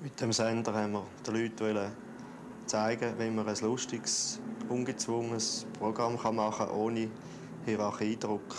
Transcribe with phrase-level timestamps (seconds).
[0.00, 1.90] Mit dem Sender haben wir den Leuten
[2.66, 7.08] zeigen, wie man ein lustiges, ungezwungenes Programm machen kann, ohne
[7.64, 8.54] Hierarchiedruck.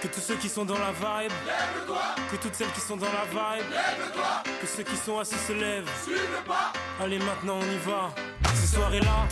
[0.00, 2.00] Que tous ceux qui sont dans la vibe, lève-toi.
[2.32, 4.42] Que toutes celles qui sont dans la vibe, lève-toi.
[4.60, 6.72] Que ceux qui sont assis se lèvent, suis le pas.
[7.00, 8.10] Allez, maintenant on y va.
[8.54, 9.28] Ces soirées-là,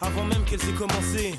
[0.00, 1.38] avant même qu'elles aient commencé.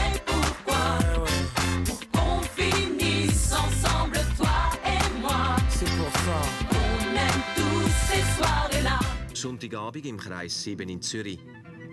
[9.41, 11.39] Sonntagabend im Kreis 7 in Zürich.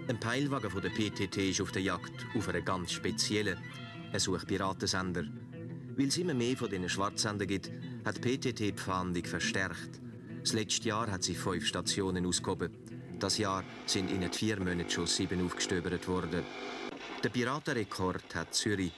[0.07, 3.57] Ein Peilwagen von der PTT ist auf der Jagd auf einen ganz speziellen,
[4.11, 5.25] einen Suchpiratensender.
[5.97, 7.71] Weil es immer mehr von diesen Schwarzsender gibt,
[8.05, 9.99] hat die PTT die Fahndung verstärkt.
[10.43, 12.71] Das letzte Jahr hat sie fünf Stationen ausgehoben.
[13.19, 16.43] Das Jahr sind in vier Monaten schon sieben aufgestöbert worden.
[17.25, 18.93] Der Piratenrekord hat Zürich.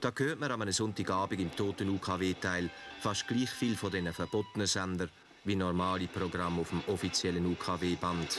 [0.00, 4.66] Da hört man an einem Sonntagabend im toten UKW-Teil fast gleich viel von diesen verbotenen
[4.66, 5.08] Sender
[5.44, 8.38] wie normale Programme auf dem offiziellen UKW-Band.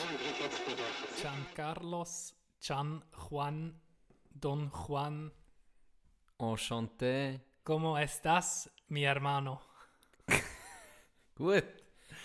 [1.22, 3.80] Giancarlos, Gian Juan,
[4.34, 5.32] Don Juan.
[6.38, 7.40] Enchanté.
[7.64, 9.62] ¿Cómo estás, mi hermano?
[11.36, 11.64] Gut.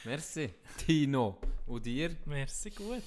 [0.05, 0.53] Merci.
[0.79, 1.39] Tino.
[1.67, 2.17] Und dir?
[2.27, 3.03] Merci, gut.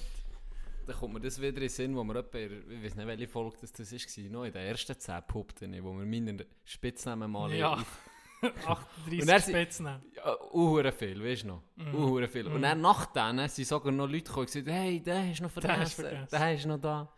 [0.86, 3.06] Dann kommt mir das wieder in den Sinn, wo wir etwa, in- ich weiß nicht,
[3.06, 7.30] welche Folge das, das war, noch in den ersten 10 Puppen, wo wir meine Spitznamen
[7.30, 7.84] mal Ja.
[8.44, 10.02] In- 38 Und er sie- Spitznamen.
[10.14, 10.36] Ja,
[10.92, 11.62] viel, weißt du noch?
[11.76, 11.94] Mhm.
[11.94, 12.46] Uhure viel.
[12.46, 12.62] Und Mhm.
[12.62, 15.50] dann nach denen sind sogar noch Leute gekommen und gesagt, hey, der hast du noch
[15.50, 16.04] vergessen.
[16.30, 17.12] Der hast du noch da.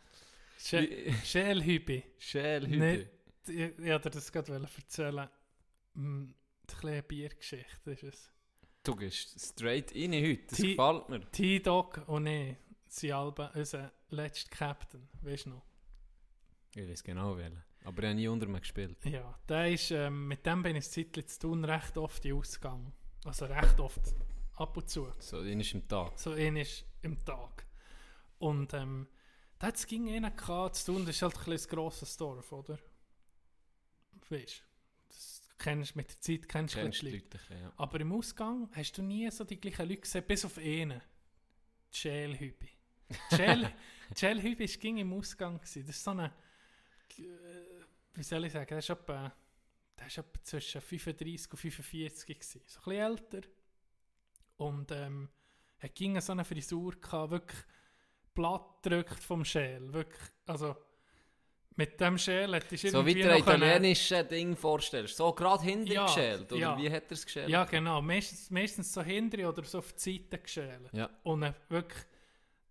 [0.58, 2.02] Schälhübi.
[2.18, 2.76] Schälhübi.
[2.78, 3.08] Nicht,
[3.48, 5.28] ich, ich wollte das gerade erzählen.
[5.94, 6.26] Mm,
[6.70, 8.32] Die kleine Biergeschichte ist es.
[8.82, 11.30] Du gehst straight rein heute, das T- gefällt mir.
[11.30, 12.56] T-Dog und ich
[12.88, 15.62] sind alle unser letzter Captain, weißt du noch?
[16.74, 17.62] Ich weiß genau welchen.
[17.86, 18.98] Aber ich habe nie unter mir gespielt.
[19.04, 22.92] Ja, der ist, ähm, mit dem bin ich Zeit zu tun recht oft in Ausgang.
[23.24, 24.00] Also recht oft,
[24.56, 25.12] ab und zu.
[25.20, 26.18] So, einer ist im Tag.
[26.18, 27.64] So ähnlich im Tag.
[28.38, 29.06] Und ähm,
[29.60, 32.50] da hat es ging gehabt, zu tun, das ist halt ein, bisschen ein grosses Dorf,
[32.52, 32.78] oder?
[34.30, 34.64] Weißt du,
[35.08, 37.16] das kennst du mit der Zeit, kennst du Kennst Leute.
[37.16, 37.72] Leute, ein ja.
[37.76, 41.00] Aber im Ausgang hast du nie so die gleichen Leute gesehen, bis auf einen.
[41.92, 43.72] Die Schäl-
[44.10, 45.58] die Schälhübi war ging im Ausgang.
[45.58, 45.86] Gewesen.
[45.86, 46.32] Das ist so eine,
[47.18, 47.22] äh,
[48.16, 49.32] wie soll ich sagen, das ist etwa,
[49.96, 52.60] das ist etwa zwischen 35 und 45 gewesen.
[52.66, 53.48] So ein bisschen älter.
[54.56, 55.28] Und ähm,
[55.78, 57.60] er ging so eine Frisur gehabt, wirklich
[58.34, 59.92] platt gedrückt vom Schäl.
[59.92, 60.76] Wirklich, also
[61.78, 65.16] mit dem Schäl hättest du So wie irgendwie du ein noch können- italienisches Ding vorstellst.
[65.16, 66.50] So gerade hinter Ja, geschält.
[66.52, 66.78] Oder ja.
[66.78, 67.48] wie hat er es geschält?
[67.50, 68.00] Ja, genau.
[68.00, 70.88] Meistens, meistens so hintere oder so auf die Seite geschält.
[70.92, 71.10] Ja.
[71.22, 72.02] Und dann wirklich,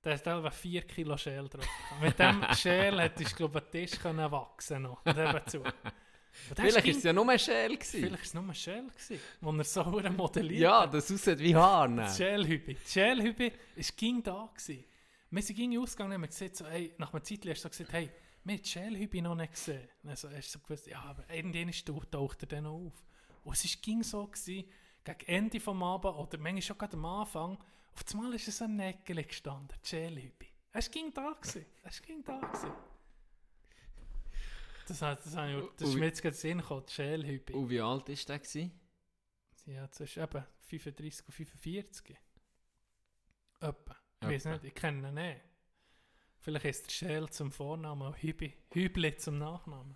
[0.06, 1.68] da ist etwa 4 Kilo Schäl drauf.
[2.00, 5.02] Mit dem Schäl hättest du, glaube ich, Tisch können wachsen noch.
[5.04, 5.58] Das
[6.54, 8.02] Vielleicht ist es ja nur ein Schäl gewesen.
[8.02, 11.56] Vielleicht war es nur ein Schäl, gewesen, wo er so modelliert Ja, das aussieht wie
[11.56, 11.88] Haar.
[11.88, 12.04] ne?
[12.04, 12.76] Das Schälhübi.
[12.76, 14.84] Das Schälhübi ist ging da gewesen.
[15.32, 17.70] Wir sind ging ausgegangen und haben gesagt, so, hey, nach einer Zeit hast du so
[17.70, 18.12] gesagt, hey,
[18.44, 19.90] wir haben die Schälhübi noch nicht gesehen.
[20.04, 21.72] Und dann so, hast du so gewusst, ja, aber irgendwann
[22.12, 23.04] taucht er dann noch auf.
[23.44, 24.66] Und es ging so gewesen,
[25.04, 27.58] gegen Ende vom Abend oder manchmal schon gerade am Anfang,
[27.96, 30.48] auf einmal ist es ein Nägel gestanden, die Schälhübi.
[30.74, 31.66] Es ging da gewesen.
[31.84, 32.72] Es ging da gewesen.
[34.88, 37.54] Das, hat- das, ich- das ist mir jetzt gerade Sinn gekommen, Schälhübi.
[37.54, 38.40] Und wie alt war der?
[38.40, 38.72] Gewesen?
[39.66, 42.18] Ja, zwischen eben 35 und 45.
[43.62, 43.96] Etwa.
[44.22, 45.42] Ich weiß nicht, ich kenne ihn nicht.
[46.40, 49.96] Vielleicht ist der Schäl zum Vornamen und Hübi, Hübli zum Nachnamen.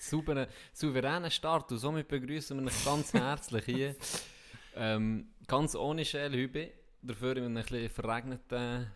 [0.00, 3.96] Super, souveräner Start und somit begrüßen wir euch ganz herzlich hier.
[4.78, 6.72] Ähm, ganz ohne Schälhübe.
[7.02, 8.90] Dafür in einem ein bisschen verregneten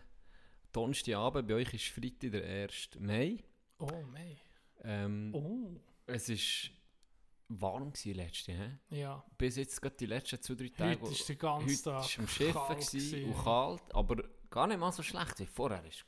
[0.71, 1.47] Donnerstagabend.
[1.47, 2.89] Bei euch ist Freitag der 1.
[2.99, 3.37] Mai.
[3.79, 4.37] Oh, mei.
[4.83, 5.79] Ähm, Oh.
[6.05, 6.71] Es war
[7.49, 8.77] warm gewesen letzte hä?
[8.89, 9.23] Ja.
[9.37, 11.01] Bis jetzt gerade die letzten zwei, drei Tage.
[11.01, 14.91] Heute ist der ganze Tag ist am Schiffen gewesen und kalt, aber gar nicht mal
[14.91, 15.83] so schlecht wie vorher.
[15.85, 16.05] Ist,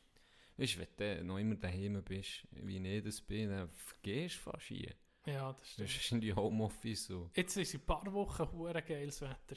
[0.57, 4.65] weißt, wenn du noch immer daheim bist, wie ich das bin, dann vergehst du fast
[4.67, 4.93] hier.
[5.25, 5.89] Ja, das stimmt.
[5.89, 7.29] Das ist in die Homeoffice so.
[7.33, 9.55] Jetzt war es in ein paar Wochen hure geiles Wetter.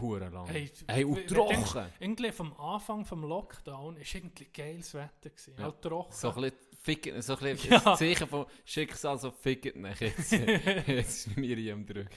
[0.00, 0.46] Hure lang.
[0.46, 1.86] Hey, Hey, und trocken.
[2.00, 5.30] Irgendwie vom Anfang vom Lockdown war irgendwie geiles Wetter.
[5.56, 5.64] Ja.
[5.64, 6.12] Halt trocken.
[6.12, 7.78] So ein bisschen Ficket, so ein bisschen Ja.
[7.84, 10.32] das Zeichen von Schicksal, so Ficket nicht jetzt.
[10.86, 12.10] jetzt sind wir hier am Drücken.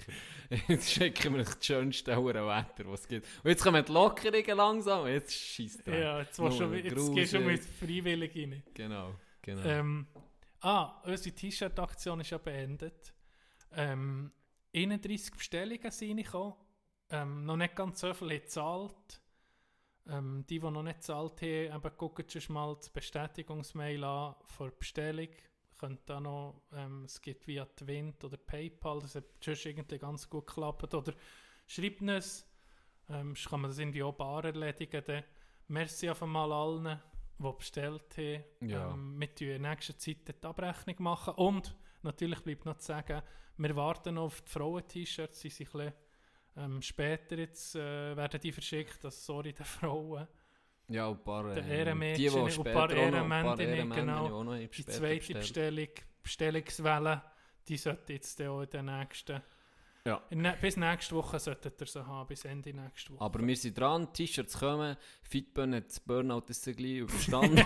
[0.67, 3.27] Jetzt schicken wir euch das schönste hure Wetter, was es gibt.
[3.43, 5.87] Und jetzt kommen die Lockerungen langsam, jetzt schießt.
[5.87, 8.63] Ja, jetzt, schon, jetzt gehst du mit freiwillig rein.
[8.73, 9.63] Genau, genau.
[9.63, 10.07] Ähm,
[10.61, 13.13] ah, unsere T-Shirt-Aktion ist ja beendet.
[13.71, 14.31] Ähm,
[14.75, 16.55] 31 Bestellungen sind reingekommen.
[17.11, 19.21] Ähm, noch nicht ganz so viel gezahlt.
[20.07, 24.75] Ähm, die, die noch nicht gezahlt haben, gucken schon mal das Bestätigungsmail an für die
[24.77, 25.29] Bestellung.
[25.77, 30.29] Könnt da noch, ähm, es gibt via Twint oder PayPal, das hat schon irgendwie ganz
[30.29, 30.93] gut geklappt.
[30.93, 31.13] Oder
[31.67, 32.45] schreibt uns,
[33.07, 35.03] ähm, kann man das irgendwie auch bar erledigen.
[35.05, 35.23] Dann.
[35.67, 36.99] Merci auf einmal allen,
[37.39, 38.43] die bestellt haben.
[38.61, 38.91] Ja.
[38.91, 41.33] Ähm, wir tun in nächster Zeit die Abrechnung machen.
[41.35, 43.21] Und natürlich bleibt noch zu sagen,
[43.57, 45.39] wir warten noch auf die Frauen-T-Shirts.
[45.41, 45.93] Die sind ein bisschen,
[46.57, 49.03] ähm, später jetzt äh, werden die verschickt.
[49.03, 50.27] Das sorry den Frauen.
[50.87, 54.53] ja, und ein paar, Ehrenmädchen die, die und ein paar Ehrenmäntinnen, genau.
[54.53, 55.39] die zweite bestellt.
[55.39, 55.89] Bestellung,
[56.23, 57.23] Bestellungswelle,
[57.67, 59.41] die sollte jetzt auch in der nächsten.
[60.05, 60.21] Ja.
[60.31, 63.21] Ne- bis nächste Woche solltet ihr sie haben, bis Ende nächste Woche.
[63.21, 67.63] Aber wir sind dran, T-Shirts kommen, Fitburn hat das Burnout das gleich überstanden.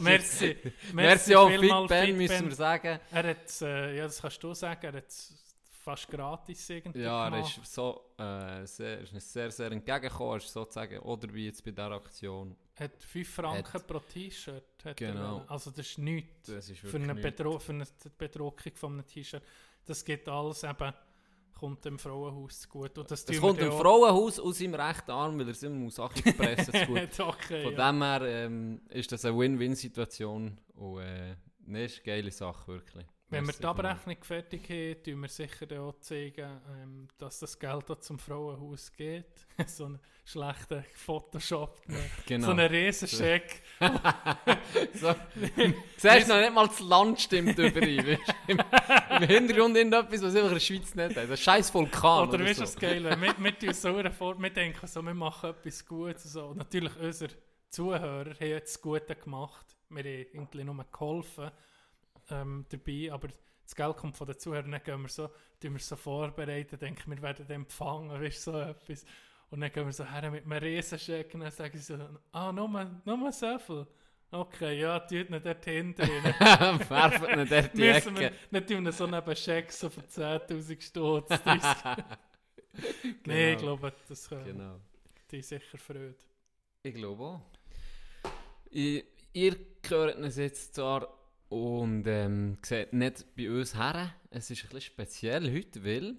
[0.00, 0.56] Merci.
[0.92, 2.98] Merci auch vielmals, Fitben, müssen wir sagen.
[3.10, 5.12] Er hat, äh, ja, das kannst du sagen, er hat
[5.82, 10.98] fast gratis irgendwie Ja, er ist so äh, sehr, ist sehr, sehr entgegengekommen, ist sozusagen
[11.00, 12.56] oder wie jetzt bei dieser Aktion.
[12.76, 14.64] hat 5 Franken Hat- pro T-Shirt.
[14.96, 15.38] Genau.
[15.40, 15.50] er.
[15.50, 17.22] Also das ist nichts Das ist für eine, nichts.
[17.22, 17.86] Bedro für eine
[18.16, 19.42] Bedruckung von einem T-Shirt.
[19.86, 20.92] Das geht alles eben,
[21.58, 22.96] kommt dem Frauenhaus zu gut.
[22.98, 25.94] Und das tun kommt dem Frauenhaus aus seinem rechten Arm, weil er es immer muss
[25.96, 26.98] Sachen pressen zu gut.
[27.20, 27.92] auch- okay, Von ja.
[27.92, 31.36] dem her ähm, ist das eine Win-Win-Situation und äh,
[31.66, 33.06] ne, ist eine geile Sache, wirklich.
[33.34, 33.64] Wenn wir die.
[33.64, 38.92] Abrechnung fertig haben, tun wir sicher auch zeigen, ähm, dass das Geld auch zum Frauenhaus
[38.92, 39.46] geht.
[39.66, 41.80] so einen schlechten Photoshop.
[42.26, 42.46] Genau.
[42.46, 43.62] So einen Riesenscheck.
[44.94, 45.14] So.
[45.96, 48.06] Siehst noch nicht mal das Land stimmt über ihn.
[48.06, 48.52] weisst du?
[48.52, 48.58] Im,
[49.10, 51.30] Im Hintergrund irgendetwas, was einfach in der Schweiz nicht hat.
[51.30, 52.28] Ein scheiß Vulkan.
[52.28, 52.72] Oder oder weißt du, so.
[52.72, 53.04] was geil?
[53.04, 56.24] Wir, wir tun so vor, wir denken so, wir machen etwas Gutes.
[56.24, 56.46] So.
[56.46, 57.32] Und natürlich, unsere
[57.70, 59.66] Zuhörer haben jetzt das Gute gemacht.
[59.90, 61.50] Wir haben irgendwie nur geholfen
[62.30, 63.28] ähm, dabei, aber
[63.62, 65.28] das Geld kommt von den Zuhörern, dann gehen wir so,
[65.60, 69.04] tun wir so vorbereiten, denken wir werden den empfangen, weißt so etwas.
[69.50, 72.52] Und dann gehen wir so her mit einem Riesenscheck und dann sagen sie so, ah,
[72.52, 72.68] nur,
[73.04, 73.86] nur so viel.
[74.30, 76.80] Okay, ja, tut ihn dort hinten rein.
[76.90, 78.36] Werfen ihn dort die Müssen wir Ecke.
[78.50, 81.28] nicht tun so neben Scheck so für 10'000 Stutz.
[81.42, 82.04] 30.
[83.26, 84.80] Nein, ich glaube, das können Genau.
[85.30, 86.16] die sicher freut.
[86.82, 87.40] Ich glaube auch.
[88.72, 89.04] Ihr
[89.88, 91.08] hört uns jetzt zwar
[91.54, 94.12] und ähm, seht nicht bei uns her.
[94.30, 96.16] Es ist ein bisschen speziell heute, weil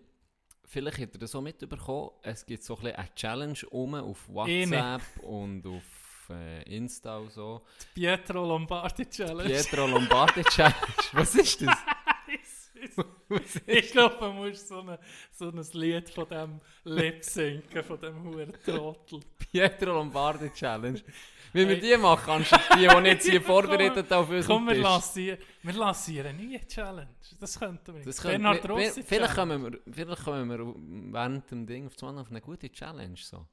[0.63, 4.29] vielleicht habt ihr das auch mitbekommen, es gibt so ein bisschen eine Challenge um auf
[4.29, 7.65] WhatsApp und auf äh, Insta und so.
[7.81, 9.49] Die Pietro Lombardi Challenge.
[9.49, 10.75] Pietro Lombardi Challenge.
[11.11, 11.77] Was ist das?
[13.68, 15.00] Ich glaube, man muss so, eine,
[15.31, 19.19] so ein Lied von dem Lip sinken, von dem huren Trottel.
[19.38, 21.01] Pietro Lombardi Challenge.
[21.54, 21.80] Wie wir Hey.
[21.80, 26.27] die machen, anstatt die, die jetzt hier vorbereitet auf unserem Komm, wir lancieren, wir lancieren
[26.27, 27.16] eine neue Challenge.
[27.39, 28.04] Das könnten wir.
[28.04, 32.04] Das können, Bernhard wir, Rossi vielleicht, kommen wir, vielleicht kommen wir während dem Ding auf,
[32.04, 33.16] auf eine gute Challenge.
[33.16, 33.45] So.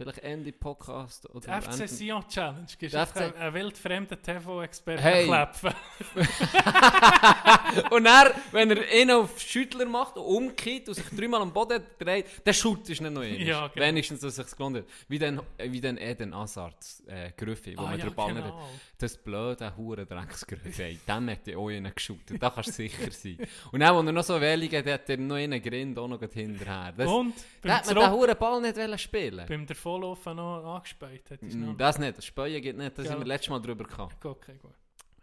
[0.00, 2.64] Vielleicht Ende Podcast oder FC Sion Challenge.
[2.80, 5.26] Die du FC einen, wildfremden TV-Experten Hey.
[5.26, 5.74] klepfen.
[7.90, 11.82] Und er, wenn er ihn auf Schüttler macht und umkehrt und sich dreimal am Boden
[11.98, 13.36] dreht, der Schut ist nicht noch einer.
[13.38, 13.86] Ja, genau.
[13.86, 14.84] Wenigstens, dass es sich gelohnt hat.
[15.08, 16.76] Wie dann, wie dann Eden Hazard,
[17.06, 18.58] äh, Grüffi, wo Ah, man ja, den nicht genau.
[18.58, 18.68] hat.
[18.98, 22.42] Das blöde hure Drecksgrüffi, ey, dem hat er auch einen geschootet.
[22.42, 23.38] Da kannst du sicher sein.
[23.70, 26.20] Und dann, als er noch so wenig hat, hat er noch einen Grind auch noch
[26.20, 26.92] hinterher.
[26.96, 30.82] Das, Und da hat man den hure Ball nicht spielen beim Davonlaufen noch.
[31.30, 31.76] Hättest du Mm.
[31.76, 33.12] Das nicht, das Speuen geht nicht, das Gell.
[33.12, 34.24] haben wir letztes Mal drüber gehabt.
[34.24, 34.74] Okay, gut.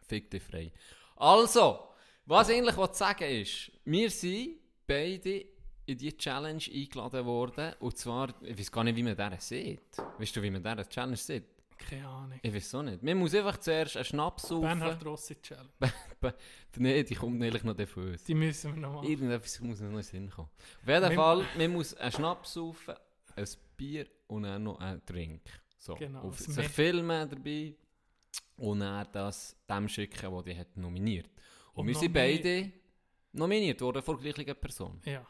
[0.08, 0.72] Fick dich frei.
[1.16, 1.80] Also,
[2.26, 5.46] was ich eigentlich wollte sagen ist, wir sind beide
[5.86, 7.74] in diese Challenge eingeladen worden.
[7.80, 9.98] Und zwar, ich weiß gar nicht, wie man das sieht.
[10.18, 11.46] Weißt du, wie man diese Challenge sieht?
[11.78, 12.40] Keine Ahnung.
[12.42, 13.04] Ich weiß auch nicht.
[13.04, 14.64] Man muss einfach zuerst einen Schnaps saufen.
[14.64, 15.70] Bernhard Rossi Challenge.
[16.78, 18.24] Nein, die kommt eigentlich noch uns.
[18.24, 19.08] Die müssen wir noch machen.
[19.08, 20.50] Irgendetwas muss noch in den Sinn kommen.
[20.82, 22.96] Auf jeden Fall, man muss einen Schnaps saufen,
[23.38, 25.42] ein Bier und dann noch einen Drink.
[25.78, 27.76] So, Genau, auf sich filmen dabei
[28.58, 31.30] und dann das dem schicken, der die hat nominiert.
[31.74, 32.72] Und, Und wir sind beide
[33.34, 35.00] nominiert worden von der gleichen Person.
[35.06, 35.26] Ja,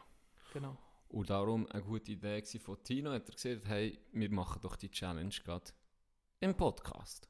[0.52, 0.76] genau.
[1.08, 4.90] Und darum eine gute Idee von Tino, hat er gesagt, hey, wir machen doch die
[4.90, 5.70] Challenge gerade
[6.40, 7.28] im Podcast.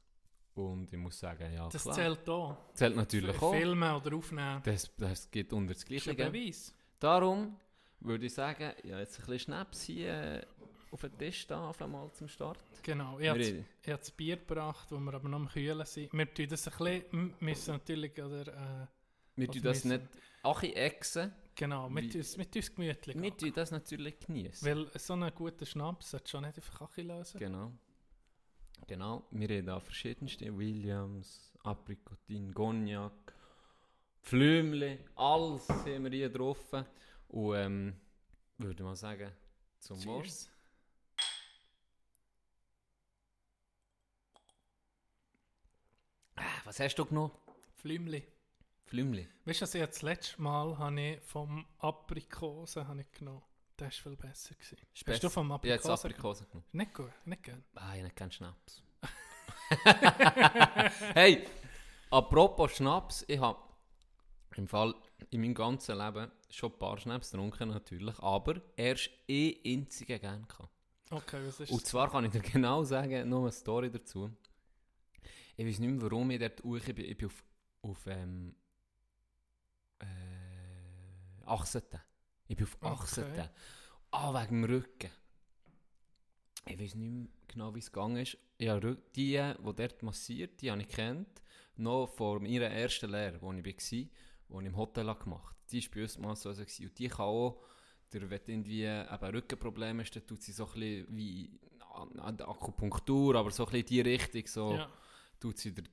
[0.53, 1.95] Und ich muss sagen, ja Das klar.
[1.95, 2.57] zählt auch.
[2.73, 3.53] zählt natürlich F- auch.
[3.53, 4.61] Filmen oder aufnehmen.
[4.63, 6.13] Das, das geht unter das Das Gleiche.
[6.15, 6.73] Beweis.
[6.99, 7.57] Darum
[8.01, 10.45] würde ich sagen, ja, jetzt ein bisschen Schnaps hier.
[10.91, 12.57] Auf den Tisch da auf einmal zum Start.
[12.83, 16.11] Genau, ich habe das Bier gebracht, wo wir aber noch am Kühlen sind.
[16.13, 18.87] Wir tun das ein bisschen, müssen natürlich, oder, äh,
[19.35, 20.07] Wir tun das müssen- nicht
[20.43, 21.95] achi exen, genau, es
[22.37, 24.67] wir tun es gemütlich wir tun das natürlich genießen.
[24.67, 27.39] Weil so einen guten Schnaps sollte schon nicht einfach Kachi lösen.
[27.39, 27.71] Genau.
[28.87, 30.57] Genau, wir reden da verschiedenste.
[30.57, 33.11] Williams, Aprikotin, Cognac,
[34.21, 36.59] Flümli, alles haben wir hier drauf.
[37.27, 37.95] Und ähm,
[38.57, 39.31] würde mal sagen,
[39.79, 40.23] zum Wohl.
[40.23, 40.49] Cheers.
[40.49, 40.58] Ah,
[46.69, 47.31] Was hast du genommen?
[47.77, 48.23] Flümli.
[48.83, 49.27] Flümli.
[49.45, 53.41] Weißt du, ich das letzte Mal habe ich vom Aprikosen habe ich genommen?
[53.75, 54.53] Das war viel besser.
[54.53, 54.77] Gewesen.
[55.07, 56.67] Hast du vom Ich habe jetzt Aprikosen Aprikosen genommen.
[56.73, 57.63] Nicht gut, nicht gern.
[57.73, 58.83] Ah, ich habe keinen Schnaps.
[61.15, 61.47] hey,
[62.11, 63.57] apropos Schnaps, ich habe
[64.55, 64.93] im Fall
[65.31, 70.47] in meinem ganzen Leben schon ein paar Schnaps getrunken natürlich, aber erst eh einzigen gern
[70.47, 70.69] gehabt.
[71.09, 74.29] Okay, was ist Und zwar kann ich dir genau sagen, noch eine Story dazu.
[75.59, 76.99] Ich weiß nicht mehr, warum ich dort hoch bin.
[76.99, 77.43] Ich bin auf,
[77.81, 78.55] auf ähm,
[79.99, 81.99] äh, Achseten.
[82.47, 82.93] Ich bin auf Okay.
[82.93, 83.49] Achseten.
[84.09, 85.11] Ah, wegen dem Rücken.
[86.65, 88.37] Ich weiß nicht mehr genau, wie es gegangen ist.
[88.57, 91.43] Ja, die, die dort massiert, die habe ich kennt,
[91.75, 94.09] noch vor meiner ersten Lehre, wo ich war,
[94.47, 95.67] wo ich im Hotel gemacht habe.
[95.71, 96.51] Die war bei uns mal so.
[96.51, 96.85] gewesen.
[96.85, 97.61] Und die kann auch
[98.13, 101.59] der, du irgendwie eben Rückenprobleme hast, dann tut sie so ein bisschen wie
[102.17, 104.89] Akupunktur, aber so ein bisschen in die Richtung, so Ja.
[105.39, 105.85] Tut sie der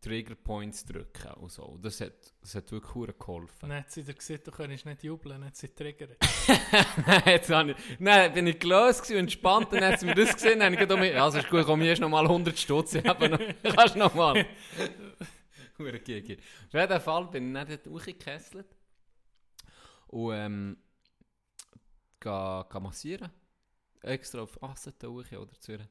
[0.00, 1.62] Trigger Points drücken und so.
[1.64, 3.56] Und Das hat, das hat wirklich verdammt geholfen.
[3.60, 6.18] Dann hat sie dir gesagt, du könntest nicht jubeln, dann hat sie triggert.
[7.06, 10.34] Nein, jetzt habe ich, nein, bin ich gelöst und entspannt, dann hat sie mir das
[10.34, 13.96] gesehen, dann habe ich gedacht, also ist gut, komm, hier ist nochmal 100 Stutz, kannst
[13.96, 14.46] nochmal.
[15.78, 16.36] Hure Gigi.
[16.36, 18.76] Auf jeden Fall bin ich dann dort hochgekesselt
[20.08, 20.76] und ähm,
[22.20, 23.30] ga, ga massieren.
[24.02, 25.88] Extra auf hoch oder Zürich.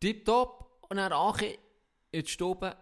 [0.00, 0.67] Tipptopp.
[0.88, 1.58] Und dann Achi
[2.10, 2.76] in die Stube.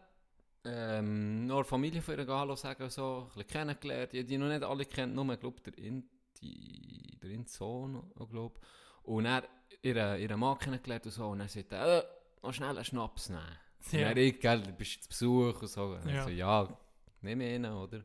[0.65, 4.15] Ähm, noch Familie von ihr gehen sagen und so, ein bisschen kennengelernt.
[4.15, 8.61] Ich die noch nicht alle kennt, nur, ich glaube, der Inti, der Inti-Sohn, glaube
[9.05, 9.45] Und dann
[9.83, 11.29] ihre, ihre Mann kennengelernt und so.
[11.29, 12.05] Und dann sagt er, äh,
[12.43, 13.59] noch schnell einen Schnaps nehmen.
[13.93, 14.11] Ja.
[14.11, 15.85] Und ich, gell, du bist zu Besuch und so.
[15.85, 16.15] Und Ja.
[16.15, 16.25] ja.
[16.25, 16.79] so, ja,
[17.21, 18.05] nimm einen, oder?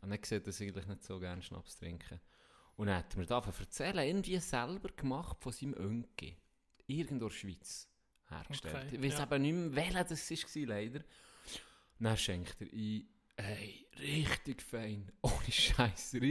[0.00, 2.20] Und dann sieht dass ich eigentlich nicht so gerne Schnaps trinken.
[2.76, 6.36] Und dann hat er mir da erzählen, irgendwie selber gemacht von seinem Onkel.
[6.86, 7.91] Irgendwo in der Schweiz
[8.32, 8.86] hergestellt.
[8.86, 9.22] Okay, ich weiß ja.
[9.22, 11.00] aber nicht mehr, welcher das war, leider.
[11.98, 15.10] Dann schenkt er ein, ey, richtig fein.
[15.22, 16.28] Ohne Scheiß, er war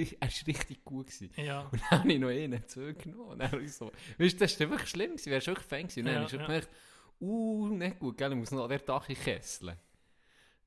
[0.48, 1.08] richtig gut.
[1.08, 1.32] Gewesen.
[1.38, 1.62] Ja.
[1.62, 3.40] Und dann habe ich noch einen zugenommen.
[3.40, 6.00] Dann ich so, weißt du, das war wirklich schlimm, gewesen, wäre schon wirklich fein gewesen.
[6.00, 6.46] Und dann Ja, habe ich schon ja.
[6.46, 6.70] gemerkt,
[7.22, 9.78] uh, nicht gut, gell, ich muss noch an der Tag kesseln.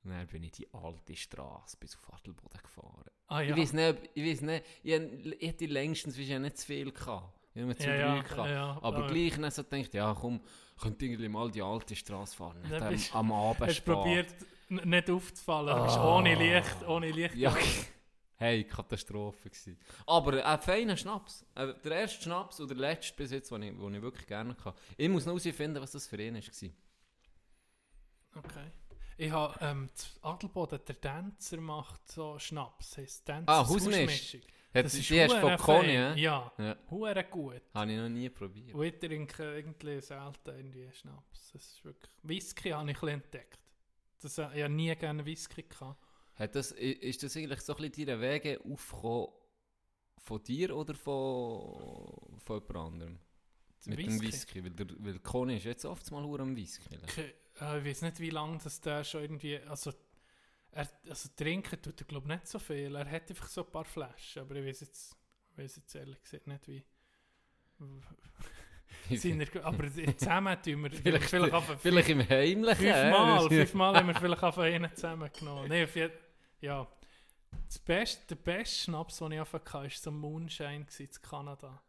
[0.04, 3.04] Und dann bin ich die alte Straße bis auf Adelboden gefahren.
[3.26, 3.56] Ah ja.
[3.56, 4.92] Ich weiß nicht, ich weiß nicht, ich,
[5.40, 7.43] ich hätte längstens wahrscheinlich nicht zu viel gehabt.
[7.54, 10.40] Ich habe zu Ja, ja, ja, ja, aber gleich dann so gedacht, ja komm,
[10.80, 12.60] könnte irgendwie mal die alte Straße fahren.
[12.62, 14.34] Nicht am, am Abend Hast probiert,
[14.68, 15.68] nicht aufzufallen.
[15.68, 16.16] Ah.
[16.16, 17.36] ohne Licht, ohne Licht.
[17.36, 17.56] Ja,
[18.36, 19.78] hey, Katastrophe gewesen.
[20.06, 21.46] Aber ein feiner Schnaps.
[21.54, 24.56] Äh, Der erste Schnaps oder der letzte bis jetzt, den ich, den ich wirklich gerne
[24.64, 24.74] hatte.
[24.96, 26.70] Ich muss noch herausfinden, was das für ihn war.
[28.36, 28.70] Okay.
[29.16, 29.88] Ich habe ähm,
[30.22, 33.48] Adelboden, der Tänzer macht so Schnaps, heisst Tänzer.
[33.48, 34.38] Ah, Hausmisch.
[34.74, 36.14] Hat, Das ist die du von Conny, ja?
[36.58, 37.62] Ja, hure gut.
[37.72, 38.74] Habe ich noch nie probiert.
[38.74, 41.52] Und ich trinke irgendwie selten irgendwie Schnaps.
[41.52, 42.12] Das ist wirklich...
[42.24, 43.58] Whisky habe ich ein entdeckt.
[44.20, 46.02] Das, äh, ich habe nie gerne Whisky gehabt.
[46.34, 49.28] Hat das, ist das eigentlich so ein bisschen deine Wege aufgekommen
[50.18, 53.18] von dir oder von, von jemand anderem?
[53.86, 54.26] Mit dem Whisky?
[54.26, 54.64] Whisky.
[54.64, 56.96] Weil, der, weil Conny ist jetzt oft mal am Whisky.
[57.06, 59.58] Ke- äh, ich weiß nicht, wie lange das der schon irgendwie...
[59.58, 59.92] Also,
[60.74, 62.94] er, also trinken tut er glaube nicht so viel.
[62.96, 64.42] Er hat einfach so ein paar Flaschen.
[64.42, 65.16] Aber ich weiß jetzt,
[65.56, 66.84] weiß jetzt ehrlich gesagt nicht, wie...
[69.16, 72.86] Seine, aber zusammen tun wir Vielleicht- vielleicht auf Vielleicht im Heimlichen.
[72.86, 75.68] Fünfmal, fünfmal haben wir vielleicht auf einen zusammengenommen.
[75.68, 76.12] Nee, auf jeden,
[76.60, 76.86] ja.
[77.66, 81.82] Das beste, der beste Schnaps, den ich auf hatte, war so ein Moonshine in Kanada.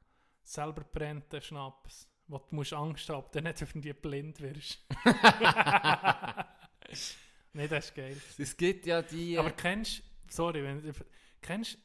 [0.43, 4.79] Selber brennender Schnaps, wo du musst Angst haben, ob du nicht irgendwie blind wirst.
[7.55, 8.21] nee, das ist geil.
[8.37, 9.37] Es gibt ja die...
[9.37, 10.93] Aber kennst sorry, wenn
[11.41, 11.77] kennst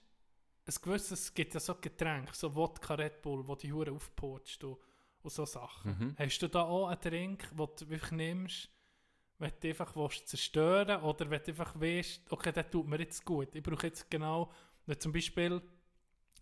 [0.65, 4.63] es gewisses, es gibt ja so Getränke, so Wodka Red Bull, wo die Hure aufpotscht
[4.65, 4.79] und,
[5.23, 5.99] und so Sachen.
[5.99, 6.17] Mhm.
[6.19, 8.69] Hast du da auch einen Drink, den du wirklich nimmst,
[9.39, 13.25] wenn du einfach willst zerstören oder wenn du einfach weißt, okay, der tut mir jetzt
[13.25, 13.55] gut.
[13.55, 14.53] Ich brauche jetzt genau,
[14.87, 15.63] wenn zum Beispiel,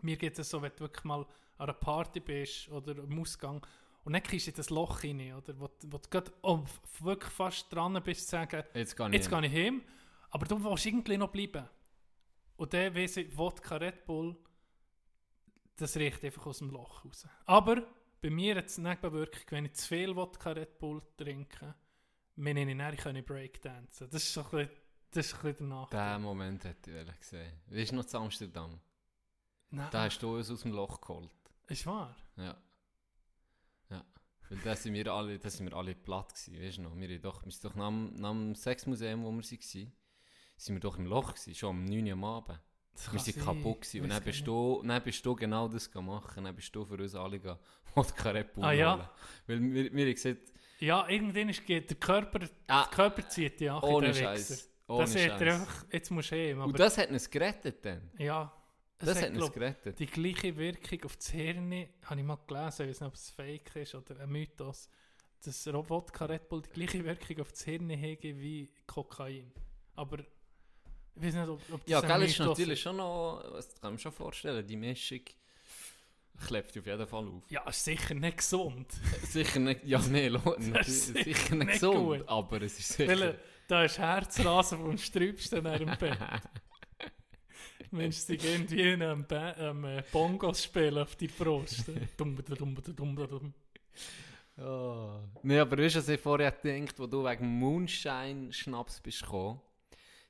[0.02, 3.64] mir geht es so, wenn du wirklich mal an einer Party bist oder am Ausgang
[4.08, 6.64] und dann kriegst du in das Loch rein, oder wo, wo du gerade oh,
[7.00, 9.82] wirklich fast dran bist zu sagen, Jetzt gehe ich Jetzt gehe ich heim,
[10.30, 11.68] aber du willst irgendwie noch bleiben.
[12.56, 14.34] Und dann weiss ich, Wodka Red Bull,
[15.76, 17.28] das riecht einfach aus dem Loch raus.
[17.44, 17.86] Aber
[18.22, 21.74] bei mir hat es eine Nebenwirkung, wenn ich zu viel Wodka Red Bull trinke,
[22.36, 24.08] meine ich nicht, nicht Breakdancen.
[24.08, 24.70] Das ist so ein bisschen,
[25.10, 26.14] das ist ein bisschen der Nachteil.
[26.14, 27.52] Den Moment hätte ich wollen gesehen.
[27.66, 28.80] Weißt du noch zu Amsterdam?
[29.68, 31.30] Nein, Da hast du uns aus dem Loch geholt.
[31.66, 32.16] ist wahr.
[32.36, 32.56] Ja.
[34.50, 36.96] Weil da sind wir alle, da sind wir alle platt gewesen, weißt du noch?
[36.96, 39.92] Wir, doch, wir sind doch nach, dem- nach dem Sexmuseum, wo wir waren,
[40.56, 42.60] sind wir doch im Loch gewesen, schon um 9 Uhr am Abend.
[42.94, 43.44] Das Wir sein.
[43.44, 44.02] kaputt gewesen.
[44.02, 46.36] Und dann bist, du, dann bist du genau das gemacht.
[46.36, 47.40] Dann bist du für uns alle
[47.94, 48.94] Wodka Red Bull Ah, ja?
[48.96, 49.08] holen.
[49.46, 50.52] Weil wir, wir haben gesagt.
[50.80, 52.82] Ja, irgendwann ist, der Körper, Ah.
[52.84, 53.82] der Körper zieht dich an.
[53.82, 54.68] ohne Scheiß.
[54.88, 55.40] Ohne Das er Scheiß.
[55.60, 56.58] einfach, jetzt musst du heim.
[56.60, 58.10] Aber Und das hat uns gerettet dann.
[58.18, 58.52] ja,
[59.00, 59.98] es Das hat, hat uns glaub, gerettet.
[59.98, 63.30] die gleiche Wirkung auf das Hirn, habe ich mal gelesen, ich weiß nicht, ob es
[63.30, 64.88] fake ist oder ein Mythos,
[65.44, 69.52] dass Wodka Red Bull die gleiche Wirkung auf das Hirn hätte wie Kokain.
[69.94, 73.80] Aber ich weiß nicht, ob, ob das Ja, ein gell, ist natürlich schon noch, das
[73.80, 75.20] kann man schon vorstellen, die Mischung
[76.46, 77.50] klebt auf jeden Fall auf.
[77.50, 78.86] Ja, ist sicher nicht gesund.
[79.24, 82.28] Sicher nicht, ja, nee, sicher, sicher nicht nicht gesund, gut.
[82.28, 83.34] aber es ist sicher.
[83.66, 86.18] da ist Herzrasen vom Sträubsten dem Bett.
[87.92, 88.66] Mensch, sie gehen
[89.02, 91.88] einem ba ähm, äh, Bongos spielen auf die Brust.
[92.16, 93.54] Dumm, dumm, dumm, dumm.
[94.60, 95.20] Oh.
[95.42, 99.60] Nee, aber weißt du, was ich vorher gedacht, wo du wegen Moonshine-Schnaps bist gekommen?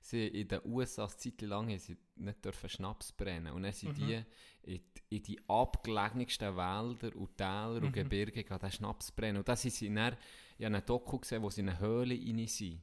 [0.01, 3.99] Sie in den USA eine Zeit lang sie nicht dürfen Schnaps brennen und dann sind
[3.99, 4.07] Mhm.
[4.07, 4.15] die
[4.63, 7.87] in, die in die abgelegensten Wälder und Täler Mhm.
[7.87, 9.39] und Gebirge gegangen, den Schnaps brennen.
[9.39, 10.17] Und dann sind sie dann,
[10.59, 12.81] ich habe einen Doku gesehen, wo sie in eine Höhle rein sind.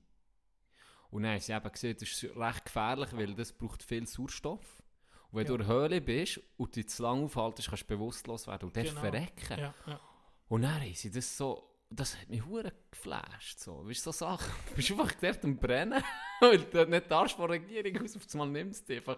[1.16, 4.84] Und dann haben sie eben gesehen, das ist recht gefährlich, weil das braucht viel Sauerstoff.
[5.32, 5.48] Und wenn Ja.
[5.48, 8.76] du in der Höhle bist und dich zu lange aufhaltest, kannst du bewusstlos werden und
[8.76, 9.00] dort Genau.
[9.00, 9.58] verrecken.
[9.60, 10.00] Ja, ja.
[10.50, 13.60] Und dann haben sie das so, das hat mich hure geflasht.
[13.60, 13.88] So.
[13.88, 16.04] Weißt du, so Sachen, du bist einfach dort am Brennen,
[16.42, 19.18] weil du nicht darfst von der Regierung aus, auf einmal nimmst du die einfach,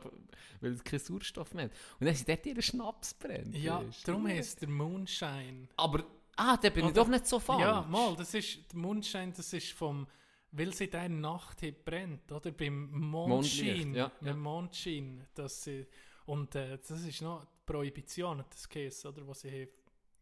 [0.62, 1.72] weil es keinen Sauerstoff mehr hat.
[1.72, 3.56] Und dann haben sie dort ihren Schnaps brennt.
[3.56, 4.12] ja weisst du.
[4.12, 5.68] darum heisst es der Moonshine.
[5.78, 6.04] Aber,
[6.36, 7.62] ah, da bin ich Oder- doch nicht so falsch.
[7.62, 10.06] Ja, mal, das ist, der Mondschein, das ist vom,
[10.52, 12.52] weil sie da in der Nacht brennt, oder?
[12.52, 14.36] Beim Mondschein, ja, beim ja.
[14.36, 15.86] Mondschein, dass sie,
[16.26, 19.26] und äh, das ist noch die Prohibition, das Käse, oder?
[19.26, 19.70] Wo sie haben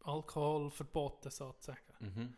[0.04, 1.80] Alkohol verboten, sozusagen.
[2.00, 2.34] Mhm.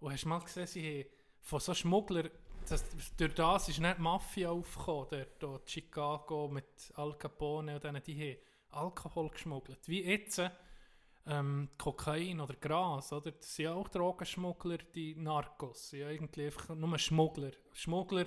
[0.00, 1.10] Und hast du mal gesehen, sie haben
[1.40, 2.30] von so Schmugglern,
[2.68, 2.84] das,
[3.16, 8.02] durch das ist nicht die Mafia aufgekommen, dort, dort Chicago mit Al Capone und denen,
[8.02, 8.40] die haben
[8.70, 9.88] Alkohol geschmuggelt.
[9.88, 10.40] Wie jetzt
[11.26, 13.32] ähm, Kokain oder Gras, oder?
[13.32, 15.92] Das sind ja auch Drogenschmuggler, die Narcos.
[15.92, 17.52] Ja, irgendwie einfach nur Schmuggler.
[17.72, 18.26] Schmuggler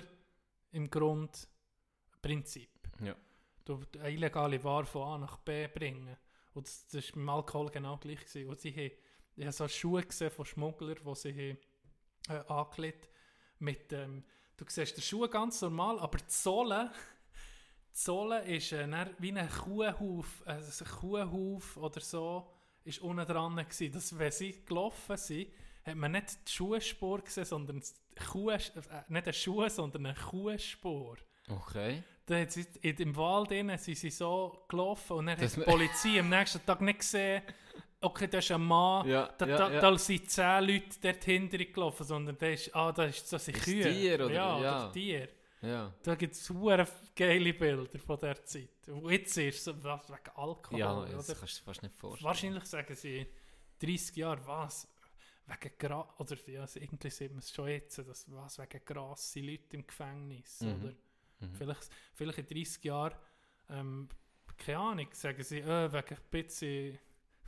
[0.72, 2.70] im Grundprinzip.
[3.02, 3.16] Ja.
[3.64, 6.16] Du eine illegale Ware von A nach B bringen.
[6.52, 8.48] Und das, das ist beim Alkohol genau gleich gewesen.
[8.48, 8.92] Und sie haben,
[9.36, 11.58] ich habe so Schuhe gesehen von Schmugglern, die sie haben,
[12.28, 13.08] äh, angelegt
[13.58, 14.24] mit ähm,
[14.56, 16.92] du siehst den Schuh ganz normal, aber die Sohle,
[17.92, 22.53] die Sohle ist äh, wie ein Kuhhuf, also ein Kuhhuf oder so,
[22.84, 23.92] ist unten dran gewesen.
[23.92, 25.48] Dass, wenn sie gelaufen sind,
[25.84, 27.82] hat man nicht die Schuhspur gesehen, sondern
[28.30, 28.58] Kuh, äh,
[29.08, 31.16] nicht eine Schuhe, sondern eine Kuhspur.
[31.48, 32.02] Okay.
[32.26, 35.66] Da hat sie, in, Im Wald innen sind sie so gelaufen und dann Das hat
[35.66, 37.42] die Polizei am nächsten Tag nicht gesehen,
[38.00, 39.80] okay, da ist ein Mann, Ja, da, ja, da, ja.
[39.80, 43.36] da sind zehn Leute dort hinter ihm gelaufen, sondern da ist, ah, da ist so
[43.36, 43.82] ein Kühe.
[43.82, 44.88] Tier oder- ja, ja.
[44.90, 45.28] Tier.
[45.64, 45.92] Ja.
[46.02, 46.52] Da gibt es
[47.16, 48.88] geile Bilder von der Zeit.
[48.88, 51.38] Und jetzt ist es was wegen Alkohol, Ja, das oder?
[51.38, 52.26] kannst du fast nicht vorstellen.
[52.28, 53.26] Wahrscheinlich sagen sie
[53.80, 54.88] 30 Jahre, was?
[55.46, 59.32] Wegen Gras, oder ja, also irgendwie sieht man es schon jetzt, dass was wegen Gras
[59.32, 60.84] sind Leute im Gefängnis, Mhm.
[60.84, 60.94] oder?
[61.58, 63.14] Vielleicht, vielleicht in 30 Jahren,
[63.68, 64.08] ähm,
[64.56, 66.98] keine Ahnung, sagen sie, äh, wegen ein bisschen,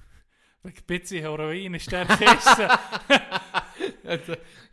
[0.62, 2.68] wegen ein bisschen Heroin ist der Kiste.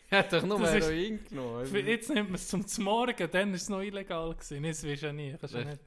[0.09, 1.65] Er hat doch nur Das ist- Heroin genommen.
[1.65, 4.63] Für- jetzt nimmt man es zum Morgen, dann ist es noch illegal gewesen.
[4.63, 5.35] Das weisst du ja nie.
[5.39, 5.79] Kannst nicht.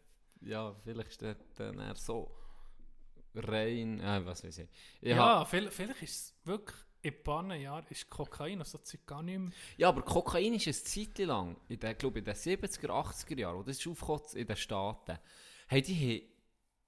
[0.42, 2.30] Ja, vielleicht ist der dann eher so
[3.34, 4.68] rein, äh, was weiß ich.
[5.00, 8.66] ich Ja, hab- vielleicht, vielleicht ist es wirklich, in ein paar Jahren ist Kokain und
[8.66, 9.50] so Zeug gar nicht mehr.
[9.76, 13.58] ja, aber Kokain ist eine Zeit lang, in den, glaube in den 70er, 80er Jahren,
[13.58, 15.18] und das ist aufgekommen in den Staaten,
[15.68, 16.35] hey, die haben,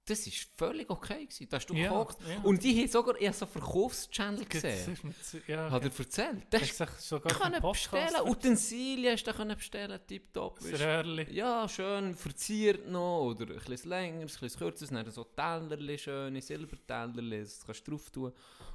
[0.09, 2.17] das ist völlig okay gewesen, da hast du Ja, gekauft.
[2.27, 2.41] ja.
[2.43, 4.93] Und die haben sogar eher so Verkaufschannel Das gesehen.
[4.93, 6.43] ist mit, z- ja, Hat er erzählt.
[6.49, 8.21] Das Hast sich sogar können bestellen.
[8.25, 10.59] Utensilien hast du können bestellen, tipptopp.
[10.59, 10.79] Das.
[10.79, 11.27] Röhrli.
[11.33, 16.41] Ja, schön verziert noch, oder ein bisschen länger, ein bisschen kürzer, dann so Tellerli, schöne
[16.41, 18.33] Silbertellerli, das kannst du drauf tun,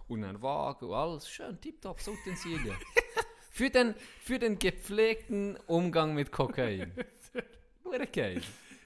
[0.08, 2.76] und dann Wagen und alles, schön, tipptopp, so Utensilien.
[3.50, 6.92] für, den, für den gepflegten Umgang mit Kokain.
[7.84, 8.42] Hure geil.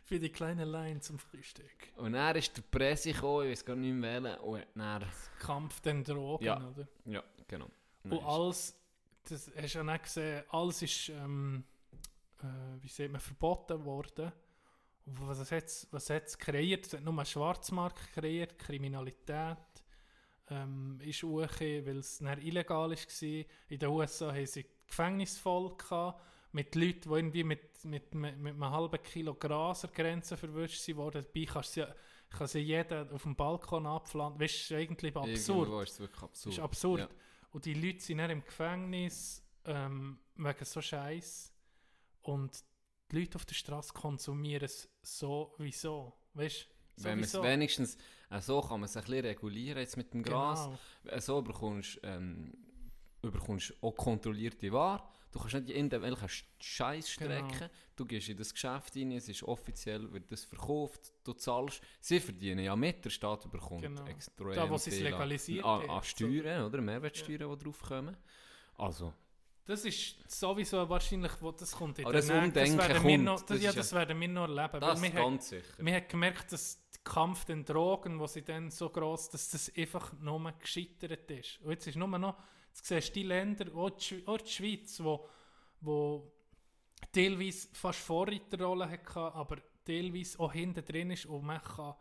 [0.08, 1.70] Für die kleine Line zum Frühstück.
[1.96, 5.04] Und dann ist der Presse gekommen, ich weiß gar nicht mehr wählen, und dann,
[5.38, 6.56] Kampf den Drogen, Ja.
[6.66, 6.88] oder?
[7.04, 7.66] ja, genau.
[8.04, 8.74] Und Dann ist- alles,
[9.28, 11.62] das hast du ja nicht gesehen, alles ist, ähm,
[12.42, 12.46] äh,
[12.82, 14.32] wie sagt man, verboten worden.
[15.04, 16.86] Und was hat es was hat's kreiert?
[16.86, 19.56] Es hat nur einen Schwarzmarkt kreiert, Kriminalität,
[20.50, 23.44] ähm, ist hochgekommen, weil es illegal war.
[23.68, 28.38] In den USA haben sie Gefängnis voll gehabt, mit Leuten, die irgendwie mit, mit, mit,
[28.38, 31.24] mit einem halben Kilo Gras an der Grenze verwischt sind worden.
[31.24, 31.94] Dabei kannst du ja,
[32.30, 34.40] kann sie jeder auf dem Balkon abpflanzen.
[34.40, 35.58] Weißt du, eigentlich absurd.
[35.58, 36.52] Irgendwo ist es wirklich absurd.
[36.54, 37.00] Ist absurd.
[37.00, 37.08] Ja.
[37.50, 41.54] Und die Leute sind dann im Gefängnis ähm, wegen so Scheiß.
[42.22, 42.64] Und
[43.10, 46.14] die Leute auf der Straße konsumieren es sowieso.
[46.34, 47.04] Weißt du?
[47.04, 47.96] Wenn man es wenigstens,
[48.30, 50.64] äh, so kann man es ein bisschen regulieren jetzt mit dem Gras.
[51.04, 51.16] Genau.
[51.16, 52.52] Äh, So bekommst ähm,
[53.22, 55.02] bekommst auch kontrollierte Ware.
[55.30, 56.28] Du kannst nicht in irgendwelchen
[56.60, 57.48] Scheiß strecken.
[57.58, 57.70] Genau.
[57.96, 61.82] Du gehst in das Geschäft rein, es ist offiziell, wird das verkauft, du zahlst.
[62.00, 64.06] Sie verdienen ja mit, der Staat bekommt Genau.
[64.06, 66.80] extrem Da, wo sie es legalisiert an, an Steuern, oder?
[66.80, 68.16] Mehrwertsteuern, die drauf kommen.
[68.76, 69.12] Also,
[69.66, 72.42] Das ist sowieso wahrscheinlich, wo das kommt in Aber der das Nähe.
[72.44, 73.18] Umdenken werden wir.
[73.18, 74.80] Noch, das, Das ja, ist das ja- werden wir noch erleben.
[74.80, 75.74] das weil wir, haben, ganz sicher.
[75.76, 79.70] wir haben gemerkt, dass der Kampf den Drogen, wo sie dann so gross, dass das
[79.76, 81.60] einfach nur gescheitert ist.
[81.60, 82.36] Und jetzt ist nur noch,
[82.78, 85.26] jetzt siehst du die Länder, auch die, auch die Schweiz, wo,
[85.80, 86.32] wo
[87.12, 91.94] teilweise fast Vorreiterrolle hatte, aber teilweise auch hinten drin ist und man kann,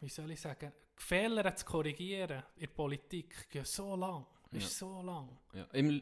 [0.00, 4.24] wie soll ich sagen, Fehler zu korrigieren in der Politik geht so lang.
[4.52, 4.86] Ist Ja.
[4.88, 5.28] so lang.
[5.52, 6.00] Ja, im,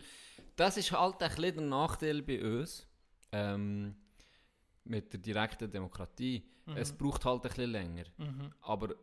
[0.54, 2.87] das ist halt ein bisschen der Nachteil bei uns
[3.32, 3.96] ähm,
[4.84, 6.44] mit der direkten Demokratie.
[6.76, 8.04] Es braucht halt ein bisschen länger.
[8.16, 8.52] Mhm.
[8.62, 8.94] Aber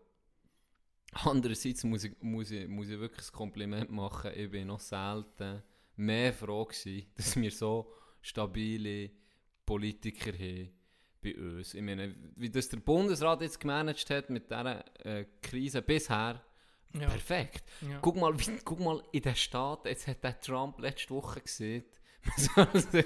[1.12, 4.32] andererseits muss ich, muss, ich, muss ich wirklich ein Kompliment machen.
[4.36, 5.62] Ich bin noch selten
[5.96, 9.12] mehr froh gewesen, dass wir so stabile
[9.66, 10.70] Politiker haben
[11.22, 11.74] bei uns.
[11.74, 16.42] Ich meine, wie das der Bundesrat jetzt gemanagt hat mit dieser äh, Krise bisher,
[16.94, 17.08] Ja.
[17.08, 17.64] perfekt.
[17.82, 18.00] Ja.
[18.02, 21.84] Guck mal, wie, guck mal in den Staaten, jetzt hat der Trump letzte Woche gesehen,
[22.56, 23.06] man soll sich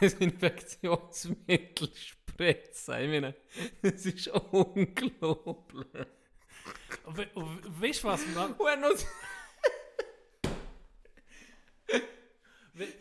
[0.00, 2.94] das Infektionsmittel spritzen.
[3.00, 3.34] Ich meine,
[3.82, 6.06] das ist unglaublich.
[7.06, 7.28] We
[7.80, 8.26] weißt du was?
[8.34, 8.90] man- Und er noch-
[12.74, 12.94] we-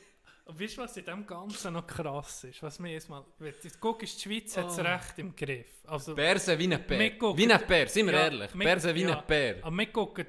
[0.46, 2.62] Weißt du, was in dem Ganzen noch krass ist?
[2.62, 3.26] Was mir jetzt mal.
[3.40, 4.82] wenn du Guckst, die Schweiz hat es Oh.
[4.82, 5.68] recht im Griff.
[5.86, 7.18] Also, Bärse wie ein Bär.
[7.18, 8.52] gucken- Wie ein Bär, sind wir Ja, ehrlich.
[8.52, 9.18] Bärse wie ja.
[9.20, 9.64] ein Bär.
[9.64, 10.28] aber wir gucken.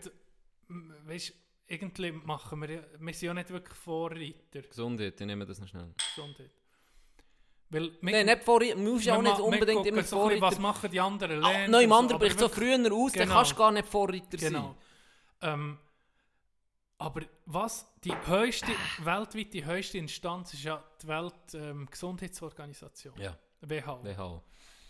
[1.07, 1.35] Weißt du,
[1.67, 2.69] irgendwie machen wir.
[2.99, 4.63] Wir sind ja nicht wirklich Vorreiter.
[4.63, 5.93] Gesundheit, ich nehme das noch schnell.
[5.99, 6.51] Gesundheit.
[7.75, 10.41] Weil wir, Nein, nicht du musst ja auch nicht unbedingt immer so Vorreiter.
[10.43, 11.69] Was machen die anderen Ah, Länder?
[11.79, 13.35] Noch im anderen bricht so früher aus, dann Genau.
[13.35, 14.77] kannst du gar nicht Vorreiter Genau.
[15.43, 15.79] Ähm,
[16.99, 18.69] aber was die höchste,
[19.01, 23.25] weltweit die höchste Instanz ist ja die Weltgesundheitsorganisation, sein.
[23.25, 24.05] Ja, WHO.
[24.05, 24.43] WHO.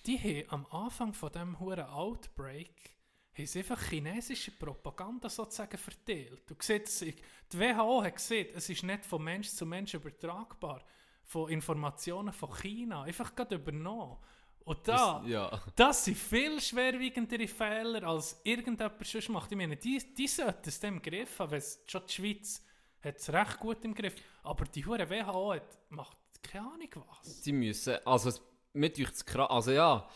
[0.07, 2.91] Die haben am Anfang von dem huren Outbreak
[3.37, 6.43] haben sie einfach chinesische Propaganda sozusagen verteilt.
[6.47, 7.15] Du siehst, die
[7.53, 10.85] WHO hat gesehen, es ist nicht von Mensch zu Mensch übertragbar,
[11.25, 14.17] von Informationen von China, einfach gerade übernommen.
[14.65, 15.63] Und da, Das, ja.
[15.77, 19.53] das sind viel schwerwiegendere Fehler, als irgendjemand sonst macht.
[19.53, 22.65] Ich meine, die, die sollten es im Griff haben, weil schon die Schweiz
[23.03, 24.15] hat es recht gut im Griff.
[24.43, 27.43] Aber die hure WHO hat, macht keine Ahnung was.
[27.43, 28.31] Sie müssen, also
[28.73, 30.09] mit euch zu krass, also ja,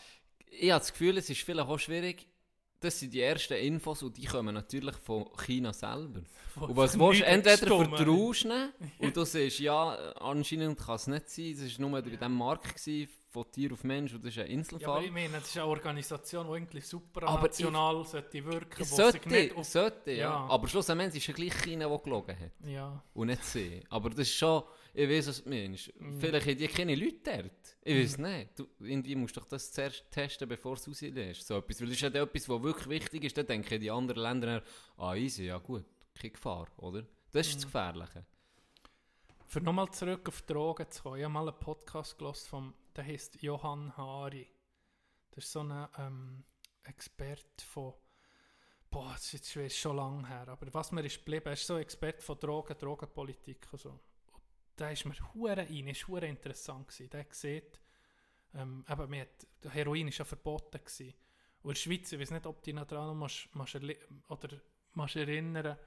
[0.51, 2.27] ich habe das Gefühl, es ist vielleicht auch schwierig,
[2.79, 6.21] das sind die ersten Infos und die kommen natürlich von China selber.
[6.55, 7.25] Und was willst du?
[7.25, 12.01] Entweder vertraust du und du siehst, ja, anscheinend kann es nicht sein, es war nur
[12.01, 15.05] bei diesem Markt gewesen, von Tier auf Mensch und das ist ein Ja, aber Inselfall.
[15.05, 19.65] ich meine, das ist eine Organisation, die eigentlich supranational sollte wirken, sollte, nicht auf...
[19.65, 20.17] sollte, ja.
[20.17, 20.47] Ja.
[20.49, 22.67] Aber schlussendlich ist es ja gleich China, der gelogen hat.
[22.67, 23.83] Ja, und nicht sie.
[23.89, 24.63] Aber das ist schon,
[24.99, 25.93] ich weiß, was du meinst.
[25.99, 26.19] Mhm.
[26.19, 27.77] Vielleicht haben die keine Leute dort.
[27.83, 28.59] Ich weiß nicht.
[28.59, 31.47] Du, irgendwie musst du doch das zuerst testen, bevor du es rauslässt.
[31.47, 31.79] So etwas.
[31.79, 33.37] Weil das ist ja dann etwas, was wirklich wichtig ist.
[33.37, 34.63] Dann denken die anderen Länder,
[34.97, 37.05] ah easy, ja gut, keine Gefahr, oder?
[37.31, 37.71] Das ist das Mhm.
[37.71, 38.25] Gefährliche.
[39.45, 43.03] Für nochmal zurück auf Drogen zu kommen, ich habe mal einen Podcast gelesen, vom, der
[43.05, 44.47] heißt Johann Hari.
[45.31, 46.43] Das ist so ein ähm,
[46.83, 47.93] Experte von,
[48.91, 51.75] boah, das ist jetzt schon lange her, aber was mir ist geblieben, er ist so
[51.75, 53.99] ein Experte von Drogen, Drogenpolitik und so.
[54.79, 57.09] Und der ist mir hure rein, ist hure interessant gewesen.
[57.09, 57.81] Der sieht,
[58.53, 61.13] ähm, eben, hat, Heroin ist ja verboten gewesen.
[61.63, 64.61] Und in der Schweiz, ich weiß nicht, ob du dich noch dran musst, musst oder
[64.93, 65.77] musst erinnern,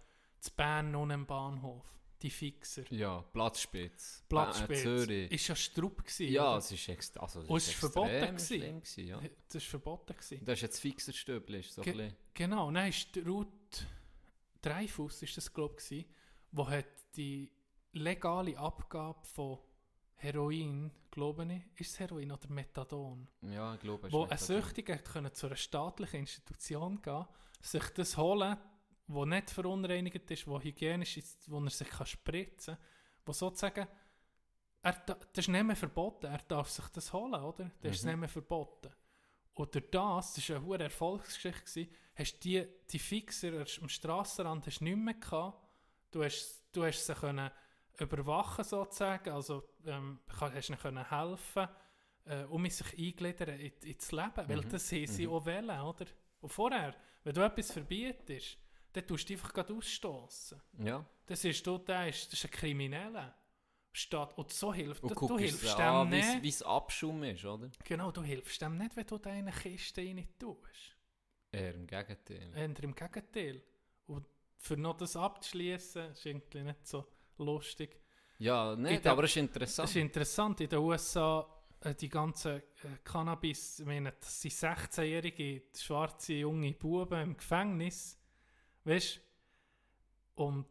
[0.41, 1.87] zu Bern unten am Bahnhof,
[2.21, 2.85] die Fixer.
[2.93, 4.25] Ja, Platzspitz.
[4.29, 4.81] Platzspitz.
[4.81, 5.33] Äh, Zürich.
[5.33, 6.31] Ist ja Strupp gewesen.
[6.31, 6.59] ja, oder?
[6.59, 9.07] es ist, ex also, es Und ist verboten gewesen.
[9.07, 9.21] ja.
[9.47, 10.45] Das ist verboten gewesen.
[10.45, 12.17] Das ist jetzt fixer Stöbel, ist so ein Ge- bisschen.
[12.35, 13.87] Genau, dann ist Ruth
[14.61, 16.07] Dreifuss, ist das glaube ich,
[16.51, 16.85] wo hat
[17.17, 17.51] die
[17.93, 19.59] legale Abgabe von
[20.17, 24.39] Heroin, glaube ich, ist es Heroin oder Methadon, Ja, ich glaube, es wo ist ein.
[24.39, 27.27] Süchtiger können zu einer staatlichen Institution gehen,
[27.61, 28.57] sich das holen,
[29.09, 32.85] wo nicht verunreinigt ist, wo hygienisch ist, wo er sich kann spritzen kann,
[33.27, 33.87] wo sozusagen,
[34.83, 37.71] er, da- das ist nicht mehr verboten, er darf sich das holen, oder?
[37.81, 38.11] Das ist Mhm.
[38.11, 38.93] nicht mehr verboten.
[39.55, 44.81] Durch das, das war eine hohe Erfolgsgeschichte, gewesen, hast die, die Fixer am Strassenrand hast
[44.81, 45.63] nicht mehr gehabt.
[46.11, 47.51] Du hast, du hast sie können
[47.99, 51.69] überwachen sozusagen, also ähm, kann- hast ihnen helfen,
[52.25, 56.07] äh, um sich eingliedern in, ins Leben, weil das haben sie auch wollen, oder?
[56.41, 58.59] Und vorher, wenn du etwas verbietest,
[58.93, 60.61] dann tust du einfach gerade ausstoßen.
[60.79, 61.05] Ja.
[61.27, 63.35] Das ist, du, der ist, das ist ein Krimineller.
[63.95, 66.43] Statt, und so hilft Und du, du hilfst dem an, nicht.
[66.43, 67.71] wie es Abschaum ist, oder?
[67.85, 70.97] Genau, du hilfst dem nicht, wenn du da in eine Kiste rein tust.
[71.51, 72.53] Eher im Gegenteil.
[72.55, 73.63] Eher im Gegenteil.
[74.07, 74.27] Und
[74.57, 77.07] für noch das abzuschließen, ist irgendwie nicht so
[77.45, 77.99] lustig.
[78.39, 79.89] Ja, nicht, der- aber es ist interessant.
[79.89, 81.47] Es ist interessant, in den USA
[81.81, 82.63] äh, die ganzen äh,
[83.05, 88.19] Cannabis, ich meine, das sind 16-jährige schwarze junge Buben im Gefängnis,
[88.85, 89.21] weißt
[90.37, 90.67] Und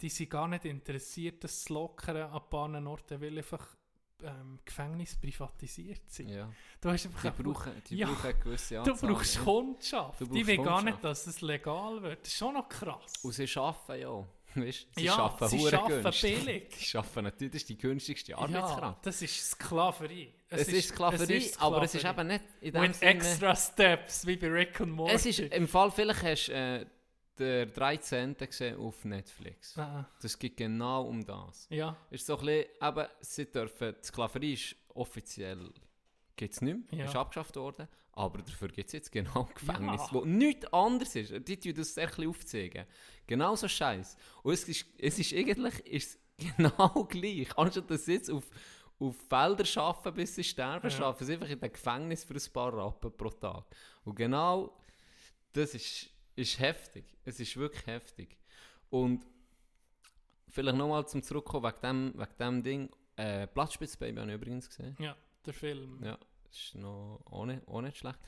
[0.00, 3.76] die sind gar nicht interessiert, das zu lockern an ein paar Orten, weil einfach
[4.22, 6.30] ähm, Gefängnisse privatisiert sind.
[6.30, 6.50] ja.
[6.80, 8.06] Du hast einfach Die brauchen, die Ja.
[8.08, 9.10] brauchen eine gewisse Du Anzahl.
[9.10, 9.42] brauchst ja.
[9.42, 10.20] Kundschaft.
[10.20, 12.20] Du die brauchst will gar nicht, dass es legal wird.
[12.20, 13.12] Das ist schon noch krass.
[13.22, 14.26] Und sie arbeiten ja.
[14.56, 16.44] Weißt, sie Ja, arbeiten sie arbeiten günstig.
[16.44, 16.74] billig.
[16.76, 19.06] Sie arbeiten natürlich, das ist die günstigste ja, Arbeitskraft.
[19.06, 20.28] das ist Sklaverei.
[20.48, 22.20] es, ist Sklaverei, es ist aber es ist Sklaverei.
[22.22, 23.10] eben nicht in dem Sinne...
[23.12, 25.14] extra Steps, wie bei Rick und Morty.
[25.14, 26.86] Es ist im Fall, vielleicht hast du äh,
[27.38, 28.34] der 13.
[28.38, 29.76] gesehen auf Netflix.
[29.78, 31.66] Ah, Das geht genau um das.
[31.70, 35.70] ja, ist so ein bisschen, eben, sie dürfen, die Sklaverei ist offiziell,
[36.34, 37.04] gibt es nicht mehr, Ja.
[37.06, 40.08] ist abgeschafft worden, aber dafür gibt es jetzt genau Gefängnis, Ja.
[40.12, 41.32] wo nichts anderes ist.
[41.48, 42.86] Die tun das sehr ein aufzeigen.
[43.26, 44.16] Genau so scheiß.
[44.42, 46.18] Und es ist, es ist eigentlich ist
[46.56, 47.56] genau gleich.
[47.56, 48.44] Anstatt dass sie jetzt auf,
[48.98, 50.98] auf Felder arbeiten, bis sie sterben, Ja.
[51.04, 53.64] arbeiten sie einfach in dem Gefängnis für ein paar Rappen pro Tag.
[54.04, 54.76] Und genau
[55.52, 57.04] das ist, ist heftig.
[57.24, 58.36] Es ist wirklich heftig.
[58.90, 59.26] Und
[60.48, 62.90] vielleicht nochmal zum Zurückkommen wegen dem, wegen dem Ding.
[63.16, 64.94] Äh, Platzspitzbaby habe ich übrigens gesehen.
[65.00, 66.02] ja, der Film.
[66.04, 66.18] Ja,
[66.48, 68.18] das ist noch auch nicht, auch nicht schlecht.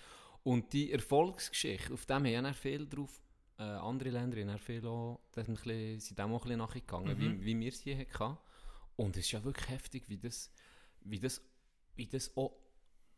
[0.43, 3.21] Und die Erfolgsgeschichte, auf dem haben ja viel drauf,
[3.59, 7.19] äh, andere Länder haben viel auch, sind, ein bisschen, sind dem auch ein bisschen nachgegangen,
[7.19, 7.41] Mhm.
[7.41, 8.39] wie, wie wir es hier hatten.
[8.97, 10.53] Und es ist ja wirklich heftig, wie das,
[11.01, 11.43] wie das,
[11.95, 12.53] wie das auch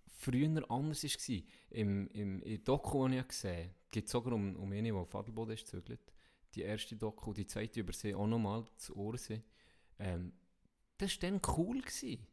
[0.09, 1.43] früher anders war.
[1.71, 5.15] Im, im, im Doku, das ich gesehen geht es sogar um, um eine, die auf
[5.15, 6.13] Adelboden ist gezügelt.
[6.55, 9.43] Die erste Doku, die zweite über sie auch nochmal zu Ohrsee.
[9.99, 10.33] Ähm,
[10.97, 11.81] das war dann cool.
[11.81, 12.27] Gewesen.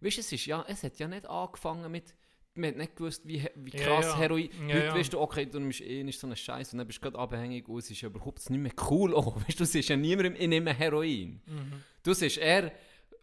[0.00, 2.14] Weißt du, es, ist ja, es hat ja nicht angefangen mit.
[2.54, 4.18] Man hat nicht gewusst, wie, wie Ja, krass ja.
[4.18, 4.48] Heroin.
[4.68, 4.94] Ja, Heute ja.
[4.94, 7.18] weißt du, okay, du nimmst eh nicht so einen Scheiß und dann bist du gerade
[7.18, 9.14] abhängig und es ist ja überhaupt nicht mehr cool.
[9.14, 9.36] Auch.
[9.46, 11.40] Weißt du, du siehst ja niemandem, ich nehme Heroin.
[11.46, 11.72] Mhm.
[12.02, 12.72] Du siehst eher,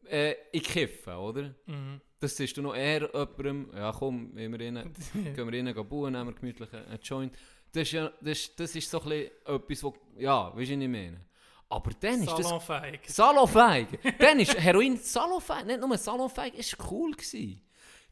[0.10, 1.54] äh, ich kiffe, oder?
[1.66, 2.00] Mhm.
[2.20, 6.14] Das siehst du noch eher jemandem, ja komm, wir rein, gehen wir rein, gehen bauen,
[6.14, 7.36] nehmen wir gemütlich einen Joint.
[7.74, 10.76] Das ist, ja, das, ist- das ist so ein bisschen etwas, wo, ja, weißt du,
[10.78, 11.20] was ich meine?
[11.70, 13.00] Aber dann ist das Salonfähig.
[13.08, 13.88] Salonfähig.
[14.20, 15.66] Dann ist Heroin salonfähig.
[15.66, 17.12] Nicht nur salonfähig, es war cool.
[17.14, 17.62] Gewesen.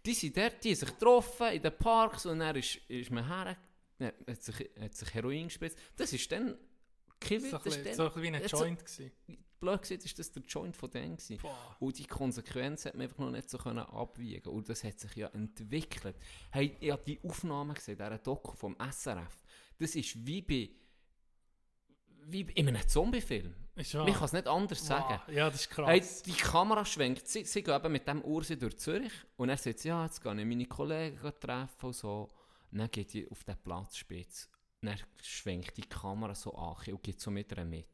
[0.06, 3.26] Die sind dort, die haben sich getroffen in den Parks und dann ist, ist man
[3.26, 3.56] her,
[4.00, 5.78] hat, hat, sich, hat sich Heroin gespritzt.
[5.96, 6.58] Das ist dann,
[7.22, 9.12] Kiwi, So ein das ist bisschen- so ein wie ein Joint gewesen.
[9.62, 11.38] blöd gesagt, ist das der Joint von denen gewesen.
[11.38, 11.78] Boah.
[11.80, 15.16] Und die Konsequenz hat man einfach noch nicht so können abwiegen Und das hat sich
[15.16, 16.18] ja entwickelt.
[16.52, 19.44] Hey, ich habe die Aufnahme gesehen, dieser Doku vom SRF.
[19.80, 20.70] Das ist wie bei,
[22.28, 23.54] wie in einem Zombiefilm.
[23.76, 25.20] Ich kann es nicht anders sagen.
[25.26, 25.36] Wow.
[25.36, 25.90] Ja, das ist krass.
[25.90, 29.58] Hey, die Kamera schwenkt, sie, sie gehen eben mit dem Ursi durch Zürich und er
[29.58, 32.30] sagt, ja, jetzt gehe ich meine Kollegen treffen und so.
[32.72, 34.48] Und dann geht die auf den Platz spitz.
[34.82, 37.88] Und dann schwenkt die Kamera so an und geht so mit ihr mit.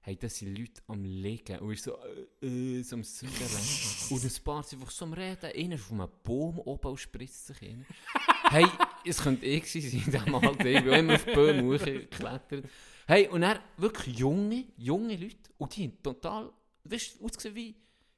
[0.00, 1.96] Hey, da sind Leute am Liegen und ist so,
[2.42, 3.38] äh, äh, so am Zügeln.
[4.10, 5.52] und ein paar sind einfach so am Reden.
[5.54, 7.86] Einer ist auf einem Baum oben und spritzt sich rein.
[8.50, 8.66] hey,
[9.04, 10.66] es könnte ich gewesen sein in diesem Alter.
[10.66, 12.64] Ich bin immer auf die Bäume hochgeklettert.
[13.06, 15.36] Hey, und dann wirklich junge, junge Leute.
[15.58, 16.52] Und die haben total,
[16.84, 17.74] weißt du, ausgesehen wie,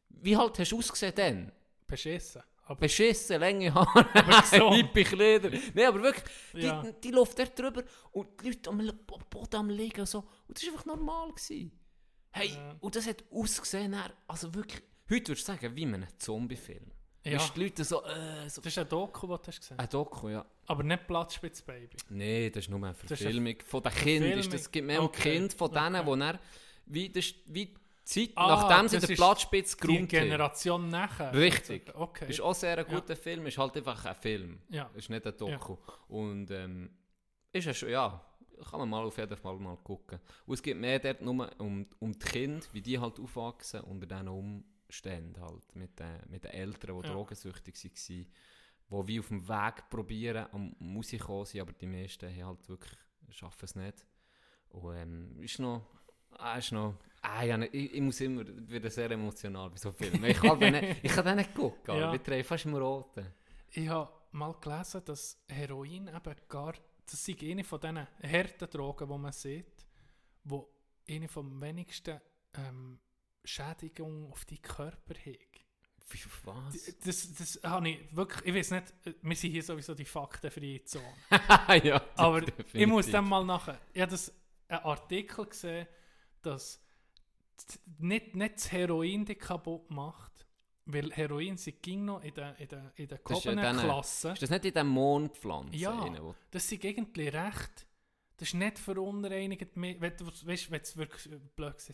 [0.08, 1.52] wie halt hast du ausgesehen dann?
[1.86, 2.42] Beschissen.
[2.66, 4.06] Aber Beschissen, lange Haare,
[4.40, 4.74] gesund.
[4.74, 5.50] Hippie-Kleider.
[5.74, 6.82] Nein, aber wirklich, die, Ja.
[6.82, 7.82] die läuft dort drüber
[8.12, 8.90] und die Leute am
[9.28, 10.20] Boden am Liegen und so.
[10.48, 11.28] Und das war einfach normal.
[11.32, 11.72] Gewesen.
[12.30, 12.74] Hey, Ja.
[12.80, 16.90] und das hat ausgesehen, dann, also wirklich, heute würdest du sagen, wie in einem Zombie-Film.
[17.24, 17.38] Ja.
[17.38, 18.60] Weißt die Leute so, äh, so.
[18.60, 20.44] das ist ein Doku, das du hast gesehen Ein Doku, ja.
[20.66, 21.96] Aber nicht Platzspitzbaby.
[22.10, 24.32] Nein, das ist nur eine ist Verfilmung von den Kindern.
[24.32, 24.54] Verfilmung?
[24.58, 26.06] Es gibt mehr um Okay, Kind von denen, okay.
[26.06, 26.38] wo er,
[26.86, 30.00] wie, das ist wie die Zeit, Ah, nachdem sie das den ist Platzspitz Die geräumt
[30.00, 30.08] haben.
[30.08, 31.32] Generation nachher.
[31.32, 31.94] Richtig.
[31.94, 32.28] Okay.
[32.28, 34.58] Ist auch sehr ein guter Film, ist halt einfach ein Film.
[34.68, 34.90] Ja.
[34.94, 35.78] Ist nicht ein Doku.
[36.08, 36.90] Und ähm,
[37.52, 38.20] ist ja schon, ja,
[38.70, 40.20] kann man mal auf jeden Fall mal gucken.
[40.44, 44.06] Und es geht mehr dort nur um, um die Kinder, wie die halt aufwachsen unter
[44.06, 44.28] diesen
[44.86, 47.12] Umständen halt, mit, den mit den Eltern, die Ja.
[47.14, 48.26] drogensüchtig waren,
[48.90, 52.68] die wie auf dem Weg probieren, am Musik kommen sind, aber die meisten haben halt
[52.68, 52.98] wirklich,
[53.30, 54.06] schaffen es nicht.
[54.68, 55.86] Und ähm, ist noch,
[56.32, 60.24] ah, ist noch, ah, ja, ich, ich muss immer, werde sehr emotional bei so Filmen.
[60.24, 62.00] Ich kann den nicht, ich kann den nicht gucken, Ja.
[62.00, 62.14] ja.
[62.14, 63.26] ich drehe fast im Roten.
[63.70, 66.74] Ich habe mal gelesen, dass Heroin eben gar,
[67.06, 69.86] das sei eine von diesen harten Drogen, die man sieht,
[70.44, 70.68] wo
[71.08, 72.20] eine vom wenigsten
[72.54, 72.98] ähm,
[73.44, 75.14] Schädigung auf die Körper.
[75.24, 76.94] Wie, was?
[77.04, 80.84] Das, das habe ich wirklich, ich weiß nicht, äh, wir sind hier sowieso die faktenfreie
[80.84, 81.04] Zone.
[81.82, 82.88] ja, Aber ich definitiv.
[82.88, 83.80] muss dann mal nachher.
[83.92, 84.32] Ich habe das
[84.68, 85.86] einen Artikel gesehen,
[86.42, 86.80] dass
[87.98, 90.46] nicht, nicht das Heroin dich kaputt macht,
[90.86, 93.76] weil Heroin sie ging noch in der, in der, in der Das ist ja gehobenen
[93.76, 94.32] dann- Klasse.
[94.32, 95.72] Ist das nicht in dem Mondpflanzen?
[95.78, 95.98] Ja.
[95.98, 97.86] rein, wo- Das ist eigentlich recht.
[98.36, 99.68] Das ist nicht verunreinigt.
[99.74, 100.44] Wenn du es
[100.96, 101.92] wirklich äh, blöd ist.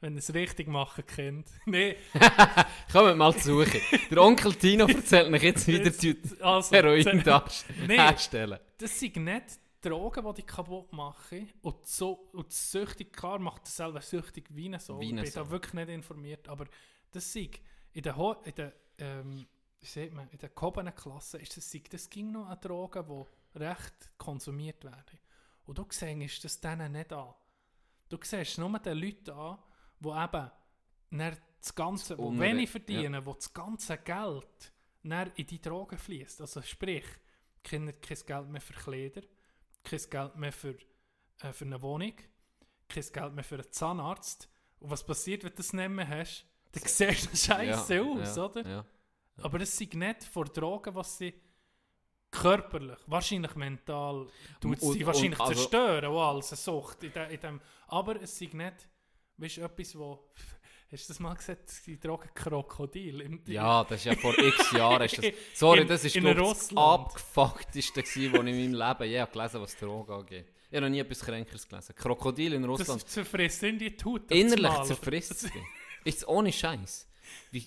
[0.00, 1.48] Wenn es richtig machen kennt.
[1.66, 1.94] Nein,
[2.92, 3.80] Kommt mal zu suchen.
[4.10, 7.96] Der Onkel Tino erzählt mich jetzt wieder zu also, Heroin darst Nee.
[7.96, 8.58] herstellen.
[8.76, 11.50] Das sind nicht Drogen, die dich kaputt machen.
[11.62, 15.00] Und, so, und die Süchtig, klar macht das selber süchtig wie so.
[15.00, 15.40] Wie Ich bin so.
[15.44, 16.48] da wirklich nicht informiert.
[16.48, 16.66] Aber
[17.10, 17.60] das sind
[17.92, 19.46] in der, Ho in der, ähm,
[19.80, 23.58] wie sagt man, in der gehobenen Klasse, ist das, das ging noch an Drogen, die
[23.58, 25.18] recht konsumiert werden.
[25.66, 27.34] Und du siehst das denen nicht an.
[28.16, 29.58] Du siehst nur den Leuten an,
[30.00, 30.50] die eben
[31.10, 34.72] dann das Ganze, Unre- wenig verdienen, wo das ganze Geld
[35.02, 36.40] dann in die Drogen fließt.
[36.40, 37.04] Also sprich,
[37.62, 39.22] Kinder kein Geld mehr für Kleider,
[39.82, 40.76] kein Geld mehr für,
[41.40, 42.12] äh, für eine Wohnung,
[42.88, 44.48] kein Geld mehr für einen Zahnarzt.
[44.80, 46.44] Und was passiert, wenn du das nicht mehr hast?
[46.72, 48.68] Dann siehst du scheiße ja, aus, ja, oder?
[48.68, 48.84] Ja.
[49.38, 51.34] Aber es sind nicht vor Drogen, was sie
[52.34, 54.26] körperlich, wahrscheinlich mental,
[54.60, 57.02] tut Und- sie und wahrscheinlich also- zerstören, auch als eine Sucht.
[57.04, 58.74] In de, in dem, aber es sind nicht,
[59.38, 60.28] weißt du, etwas, wo,
[60.90, 63.20] hast du das mal gesagt, die Droge Krokodil?
[63.20, 65.02] Im, Ja, das ist ja vor x Jahren.
[65.02, 69.20] Ist das, sorry, In- das ist glaub, das abgefuckteste, was ich in meinem Leben je
[69.20, 70.46] habe gelesen was Drogen angeht.
[70.70, 71.94] Ich habe noch nie etwas Kränkeres gelesen.
[71.94, 73.02] Krokodil in Russland.
[73.02, 74.28] Das zerfrisst in die Haut.
[74.30, 75.52] innerlich zerfrisst es dich.
[76.04, 77.08] Ist es ohne Scheiß.
[77.52, 77.66] Wie,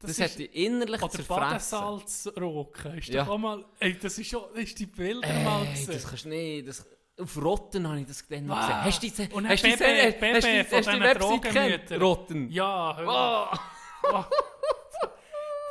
[0.00, 1.40] das, Das hat dich innerlich Oder zerfressen.
[1.80, 2.98] Badesalzroken.
[2.98, 3.24] Ist Ja.
[3.24, 5.92] doch auch mal, ey, das ist schon, ist die Bilder mal Ey, gesehen.
[5.94, 6.68] das kannst du nicht.
[6.68, 6.86] Das,
[7.20, 8.84] auf Rotten habe ich das dann noch gesehen.
[8.84, 11.42] Hast du diese, Und hast du Bebe- hast du die, hast die Website
[11.88, 12.00] kennt?
[12.02, 12.50] Rotten.
[12.50, 13.58] Ja, hör mal.
[14.04, 14.24] Oh,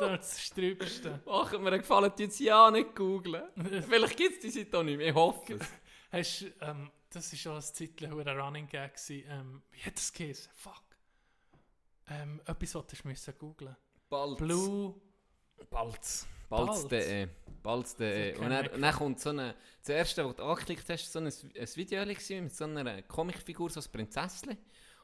[0.00, 1.20] das Strübste.
[1.26, 3.42] machen mir einen Gefallen, die jetzt ja nicht googlen.
[3.88, 5.08] Vielleicht gibt es die Seite auch nicht mehr.
[5.08, 5.66] Ich hoffe es.
[6.12, 8.92] Hast, ähm, das war schon ein Zeitchen ein Running Gag.
[9.10, 10.50] Ähm, wie hat das geheißen?
[10.54, 10.82] Fuck.
[12.10, 13.76] Ähm, etwas, was du googlen
[14.08, 14.38] Balz.
[14.38, 14.94] Blue.
[15.70, 16.26] Balz.
[16.48, 16.88] Balz.
[16.88, 17.28] Balz.de.
[17.62, 18.36] Balz.de.
[18.38, 19.54] Und dann, und dann kommt so eine.
[19.80, 21.32] Das erste, was du angeklickt hast, so ein, ein
[21.74, 22.04] Video
[22.42, 24.56] mit so einer Comicfigur, so ein Prinzesschen.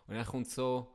[0.06, 0.94] Und dann kommt so.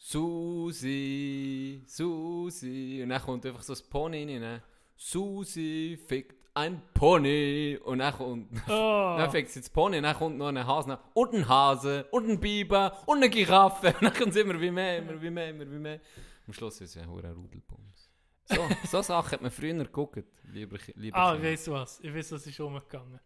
[0.00, 3.00] Susi, Susi.
[3.02, 4.40] Und dann kommt einfach so ein Pony rein.
[4.40, 4.62] ne?
[4.94, 7.78] Susi fickt ein Pony.
[7.82, 8.48] Und dann kommt.
[8.68, 9.16] Oh.
[9.18, 11.00] Dann fickt sie das Pony und dann kommt noch ein Hase nach.
[11.14, 12.06] Und ein Hase.
[12.12, 12.96] Und ein Biber.
[13.06, 13.88] Und eine Giraffe.
[14.00, 16.00] Und dann kommt es immer wie mehr, immer wie mehr, immer wie mehr.
[16.48, 18.10] Am Schluss ist es ein hoher Rudelbums.
[18.46, 22.00] So, so Sachen hat man früher geguckt, lieber, lieber Ah, ich weiß was.
[22.00, 23.20] Ich weiß, was ist umgegangen.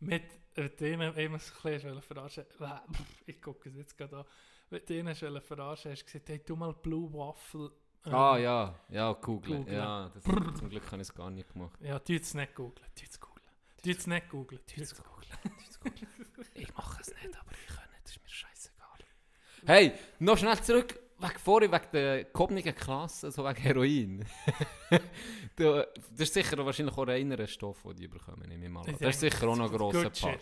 [0.00, 0.24] Mit
[0.80, 2.44] denen, immer so ein bisschen verarschen.
[3.26, 4.24] Ich gucke es jetzt gerade an.
[4.70, 7.70] Mit denen verarschen, hast du gesagt, hey, tu mal Blue Waffle.
[8.06, 9.58] ähm, Ah ja, ja, googeln.
[9.60, 9.76] Googlen.
[9.76, 11.78] Ja, das, zum Glück habe ich es gar nicht gemacht.
[11.80, 12.88] Ja, tu jetzt nicht googeln.
[12.96, 13.46] Tu jetzt googeln.
[13.84, 14.60] Tu jetzt nicht googeln.
[14.66, 15.14] Tu jetzt googeln.
[16.54, 18.98] Ich mache es nicht, aber ich kann nicht, das ist mir scheißegal.
[19.66, 24.24] Hey, noch schnell zurück, wegen vorhin, wegen der gehobenen Klasse, so wegen Heroin.
[25.56, 28.96] du, das ist sicher wahrscheinlich auch einer Stoff, den die bekommen, nehme ich mal an.
[28.98, 30.16] Das ist sicher auch noch ein grosser Part.
[30.16, 30.40] shit.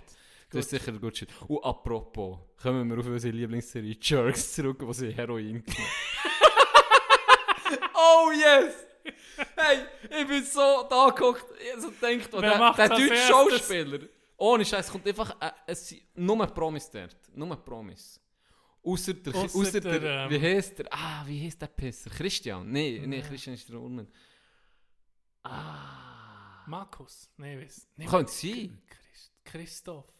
[0.51, 1.31] Das ist sicher ein guter Shit.
[1.49, 5.64] Und apropos, kommen wir auf unsere Lieblingsserie Jerks zurück, wo sie Heroin genommen
[7.95, 8.75] Oh yes!
[9.57, 9.79] Hey,
[10.21, 13.16] ich bin so da geguckt, ich so oh, Wer der, der deutsche?
[13.16, 14.01] Schauspieler.
[14.37, 17.16] Ohne Scheiß, kommt einfach, äh, es sind nur Promis dort.
[17.35, 18.21] Nur Promis.
[18.85, 20.87] Ausser der, Ausser ausser der, der, ähm, wie heißt der?
[20.90, 22.11] Ah, wie heißt der Pisser?
[22.11, 22.71] Christian?
[22.71, 24.09] Nee, nee, Christian ist der Urmen.
[25.45, 26.12] Ah.
[26.66, 27.31] Markus?
[27.37, 28.11] Nein, ich weiß nicht.
[28.11, 28.83] Könnte sein.
[28.87, 30.12] Christ Christoph?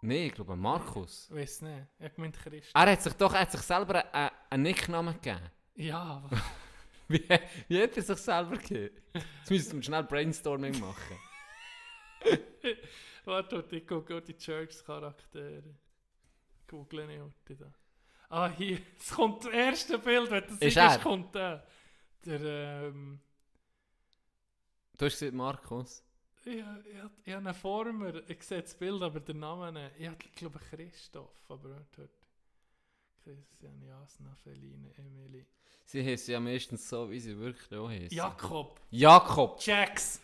[0.00, 1.28] Nee, ich glaube Markus.
[1.30, 1.86] Weiß nicht.
[1.98, 2.70] Ich meine Christ.
[2.74, 5.50] Er hat sich doch er hat sich selber einen, einen Nicknamen gegeben.
[5.74, 6.30] Ja, aber
[7.08, 7.26] Wie,
[7.68, 8.94] wie hat er sich selber gegeben?
[9.14, 11.16] Jetzt müssen wir schnell Brainstorming machen.
[13.24, 15.74] warte, ich gucke die Jerks-Charaktere.
[16.66, 17.72] Google ich heute da.
[18.28, 18.78] Ah, hier.
[18.98, 20.98] Es kommt das erste Bild, wenn das Ist er?
[20.98, 21.66] kommt der.
[22.24, 23.20] Der, ähm...
[24.96, 26.04] Du hast gesagt Markus.
[26.44, 26.64] Ich, ich,
[27.24, 28.14] ich habe einen Former.
[28.28, 29.92] Ich sehe das Bild, aber den Namen nicht.
[29.98, 32.10] Ich glaube Christoph, aber hört.
[33.22, 35.46] Christian, Jasna, Feline, Emily.
[35.84, 38.16] Sie heißen ja meistens so, wie sie wirklich auch heißen.
[38.16, 38.80] Jakob.
[38.90, 39.60] Jakob.
[39.60, 40.20] Jax.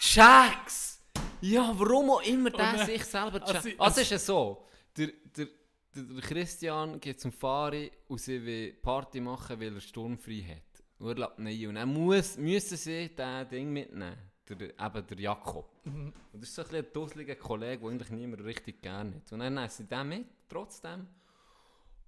[0.00, 1.02] Jax!
[1.40, 3.80] Ja, warum auch immer der äh, sich selber also- Jax...
[3.80, 5.48] Also, es ist ja so, der, der,
[5.96, 10.84] der, Christian geht zum Fari und sie will Party machen, weil er sturmfrei hat.
[10.98, 11.66] Urlaub nein.
[11.66, 14.16] Und dann muss, müssen sie das Ding mitnehmen.
[14.48, 15.68] der, eben der Jakob.
[15.84, 16.12] Mhm.
[16.32, 19.32] Und das ist so ein, ein dusseliger Kollege, den eigentlich niemand richtig gerne hat.
[19.32, 21.06] Und dann nehmen sie den mit, trotzdem.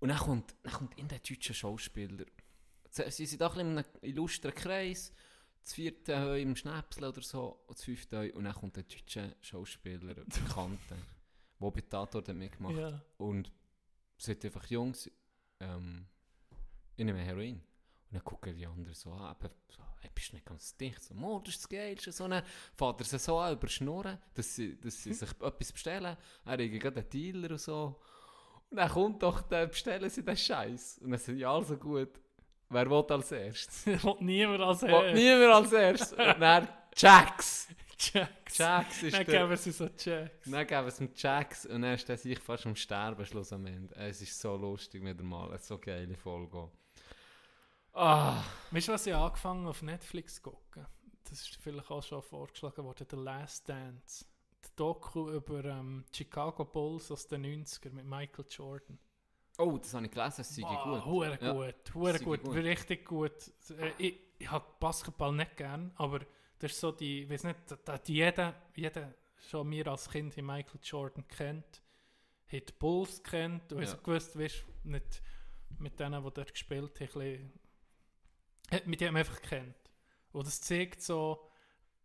[0.00, 2.24] Und dann kommt, dann kommt in der deutsche Schauspieler.
[2.90, 5.12] Sie sind auch ein in einem illustren Kreis.
[5.62, 7.60] Das vierte Heu im Schnäpsel oder so.
[7.66, 8.32] Und das fünfte Heu.
[8.34, 10.96] Und dann kommt der deutsche Schauspieler, der Bekannte,
[11.60, 13.02] der bei Tatort hat mitgemacht Ja.
[13.18, 13.50] Und
[14.18, 15.10] sagt einfach, Jungs,
[15.60, 16.06] ähm,
[16.96, 17.56] ich nehme Heroin.
[18.10, 21.02] Und dann gucken die anderen so an, aber so, hey, bist du nicht ganz dicht?
[21.02, 22.12] So, Mo, das ist das Geilste.
[22.12, 22.42] So, dann
[22.74, 26.16] fährt er sie so an, überschnurren, dass sie, dass sie sich etwas bestellen.
[26.44, 28.00] Er hat gerade einen Dealer und so.
[28.70, 30.98] Und dann kommt doch, dann bestellen sie den Scheiß.
[31.02, 32.10] Und dann sind ja, also gut.
[32.70, 33.86] Wer will als erstes?
[34.20, 35.14] niemand als Will er.
[35.14, 36.12] niemand als erstes.
[36.12, 37.68] Und dann Jacks.
[37.98, 38.58] Jacks.
[38.58, 39.40] Jacks ist Dann der...
[39.42, 40.50] geben sie so Jacks.
[40.50, 43.66] Dann geben sie ihm Jacks und dann ist er sich fast am Sterben Schluss am
[43.66, 43.94] Ende.
[43.96, 46.70] Es ist so lustig wieder mal, eine so geile Folge.
[47.92, 50.86] Ah, Weißt du, was ich angefangen auf Netflix zu gucken?
[51.24, 54.24] Das ist vielleicht auch schon vorgeschlagen worden, The Last Dance.
[54.64, 58.98] Die Doku über ähm, Chicago Bulls aus den 90er mit Michael Jordan.
[59.58, 61.04] oh, das habe ich gelesen, es sei Wow, gut.
[61.06, 61.52] Hure Ja.
[61.92, 62.54] gut, gut, gut.
[62.56, 63.32] richtig gut.
[63.78, 66.20] Äh, ich ich habe Basketball nicht gern, aber
[66.58, 69.14] das ist so die, ich weiß nicht, da- die jeder, jeder,
[69.48, 71.82] schon mir als Kind die Michael Jordan kennt,
[72.50, 73.88] hat die Bulls kennt und Ja.
[73.90, 73.94] ja.
[73.96, 75.22] gewusst, weißt, nicht
[75.78, 77.52] mit denen, die dort gespielt haben, bisschen,
[78.70, 79.76] hat mit dem einfach kennt.
[80.32, 81.48] Und das zeigt so,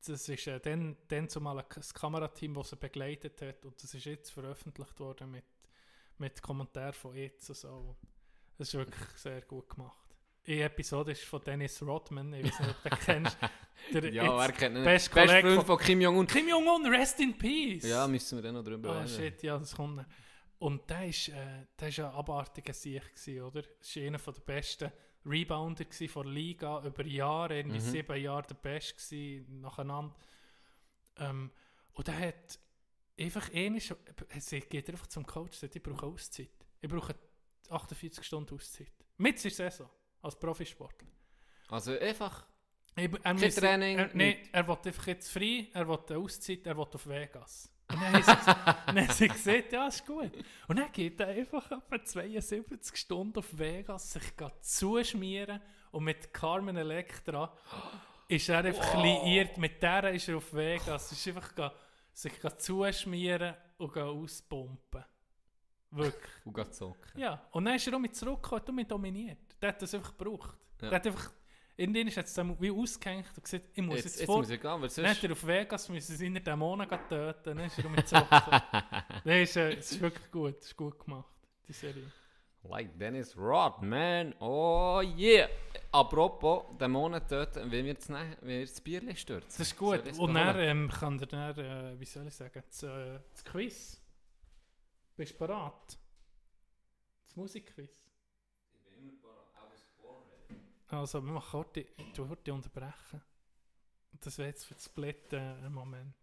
[0.06, 4.06] das ist äh, dann, dann zumal ein Kamerateam, das sie begleitet hat und das ist
[4.06, 5.46] jetzt veröffentlicht worden mit,
[6.18, 7.96] mit Kommentaren von jetzt und so.
[8.58, 10.03] Das ist wirklich sehr gut gemacht.
[10.46, 13.38] Die Episode ist von Dennis Rodman, ich weiß nicht, ob du den kennst.
[13.94, 16.28] Der Ja, wer jetzt kennt beste Best Kollege Freund von Kim Jong-un.
[16.28, 17.84] Kim Jong-un, rest in peace!
[17.84, 19.08] Ja, müssen wir dann noch drüber Ah, reden.
[19.10, 19.96] shit, ja, das kommt.
[19.98, 20.06] noch.
[20.60, 23.62] Und der ist, äh, der ist ein abartiger Sieg gewesen, oder?
[23.62, 24.92] Das war einer der besten
[25.26, 27.82] Rebounder gewesen von der Liga über Jahre, irgendwie Mhm.
[27.92, 30.16] sieben Jahre der Beste gewesen, nacheinander.
[31.18, 31.52] Ähm,
[31.94, 32.60] und der hat
[33.20, 33.94] einfach ähnlich,
[34.40, 36.50] sie geht einfach zum Coach, sagt, ich brauche Auszeit.
[36.82, 37.16] Ich brauche
[37.70, 38.92] 48 Stunden Auszeit.
[39.18, 39.90] Mit der Saison,
[40.24, 41.08] als Profisportler.
[41.70, 42.46] Also einfach,
[42.96, 46.18] Er, er Kein muss- Training, Er, nee, er will einfach jetzt frei, er will eine
[46.20, 47.70] Auszeit, er will auf Vegas.
[47.90, 48.14] Und dann
[49.06, 50.32] haben sie, gesagt, ja, ist gut.
[50.68, 54.24] Und dann geht er einfach etwa 72 Stunden auf Vegas, sich
[54.62, 55.60] zuschmieren
[55.92, 57.56] und mit Carmen Electra
[58.28, 59.58] ist er einfach liiert.
[59.58, 61.12] Mit der ist er auf Vegas.
[61.12, 61.74] Ist einfach ga-
[62.14, 65.04] sich zuschmieren und auspumpen.
[65.92, 66.32] Wirklich.
[66.46, 67.20] und geht zocken.
[67.20, 69.53] Ja, und dann ist er auch mit zurückgekommen und mich dominiert.
[69.64, 70.58] Der hat das einfach gebraucht.
[70.82, 70.90] Ja.
[70.90, 71.32] Der hat einfach,
[71.78, 74.40] irgendwann hat es dann wie ausgehängt und gesagt, ich muss Jetzt, jetzt, jetzt vor.
[74.40, 75.10] muss ich gehen, weil Dann sonst...
[75.10, 78.62] hat er auf Vegas müssen seine Dämonen töten, dann ist er mit zurückgekommen.
[79.24, 81.34] Nein, äh, es ist wirklich gut, es ist gut gemacht,
[81.66, 82.12] die Serie.
[82.64, 85.48] Like Dennis Rodman, oh yeah!
[85.94, 87.96] Apropos, Monat dort, wenn wir
[88.42, 89.48] wenn das Bierchen stürzen.
[89.48, 90.06] Das ist gut.
[90.06, 93.46] Es Und dann ähm, kann er dann, äh, wie soll ich sagen, das, äh, das
[93.46, 94.02] Quiz.
[95.16, 95.98] Bist du bereit?
[97.28, 98.03] Das Musikquiz.
[100.94, 103.20] Also, wir machen heute, ich heute unterbrechen.
[104.22, 106.14] Das wäre jetzt für das Split äh, ein Moment.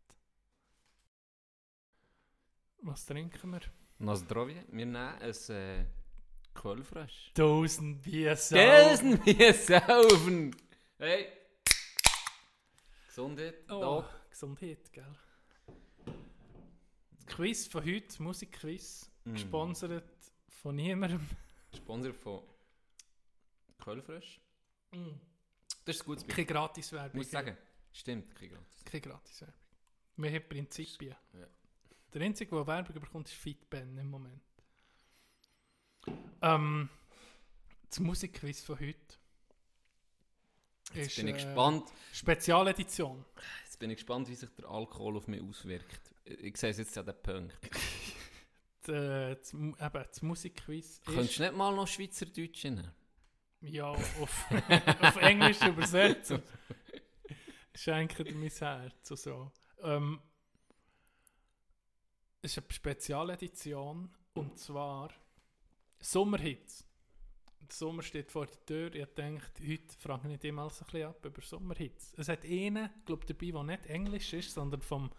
[2.83, 3.61] Was trinken wir?
[3.99, 5.87] Nozdrovje, wir nehmen ein äh,
[6.55, 7.33] Quellfresh.
[7.35, 10.55] Tausend Bier Gelsen wir saufen!
[10.99, 11.27] Hey!
[13.09, 14.31] Gesundheit, Oh, Doc.
[14.31, 15.19] Gesundheit, gell?
[17.17, 19.33] Das Quiz von heute, Musikquiz, Mm.
[19.33, 20.05] gesponsert
[20.63, 21.29] von niemandem.
[21.77, 22.43] Sponsor von
[23.79, 24.41] Quellfresh.
[24.93, 25.21] Mm.
[25.85, 26.27] Das ist ein gutes.
[26.27, 27.17] Keine Gratiswerbung.
[27.17, 27.57] Muss ich sagen.
[27.93, 28.85] Stimmt, kein gratis.
[28.85, 29.55] Keine Gratiswerbung.
[30.17, 31.17] Wir haben Prinzipien.
[31.33, 31.47] Ja.
[32.13, 34.43] Der Einzige, der Werbung bekommt, ist Fitben im Moment.
[36.43, 36.89] Ähm,
[37.89, 38.97] das Musikquiz von heute.
[40.95, 41.85] Jetzt ist, bin ich äh, gespannt.
[42.13, 43.25] Spezialedition.
[43.65, 46.13] Jetzt bin ich gespannt, wie sich der Alkohol auf mich auswirkt.
[46.25, 47.59] Ich sehe es jetzt an den Punkt.
[48.89, 52.91] Äh, das, eben, das Musikquiz Könntest du nicht mal noch Schweizerdeutsch nehmen?
[53.63, 54.47] Ja, auf,
[55.03, 56.43] auf Englisch übersetzen.
[57.75, 59.53] Schenke dir mein Herz und so.
[59.83, 60.21] Ähm,
[62.43, 65.11] es ist eine Spezialedition und zwar
[66.01, 66.87] Sommerhits.
[67.61, 68.95] Der Sommer steht vor der Tür.
[68.95, 72.15] Ich denke, heute frage ich dich mal so ein bisschen ab über Sommerhits.
[72.17, 75.11] Es hat einen, glaube dabei, der nicht Englisch ist, sondern vom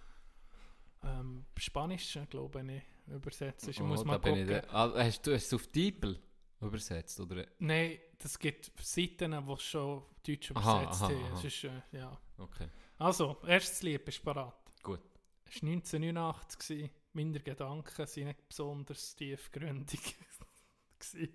[1.04, 2.62] ähm, Spanischen, glaube
[3.08, 3.78] ich, übersetzt ist.
[3.78, 4.48] Ich muss Oh, mal ich gucken.
[4.48, 6.20] da- ah, hast du es auf Diepel
[6.62, 7.20] übersetzt?
[7.20, 7.46] Oder?
[7.60, 11.24] Nein, das gibt Seiten, die schon Deutsch Aha, übersetzt aha, haben.
[11.26, 11.38] aha.
[11.38, 12.18] Es ist, äh, ja.
[12.38, 12.68] Okay.
[12.98, 14.54] Also, erstes Lied, bist du bereit?
[14.84, 15.00] Gut.
[15.46, 16.60] Es war 1989.
[16.60, 16.90] gewesen.
[17.14, 20.00] Meine Gedanken waren nicht besonders tiefgründig.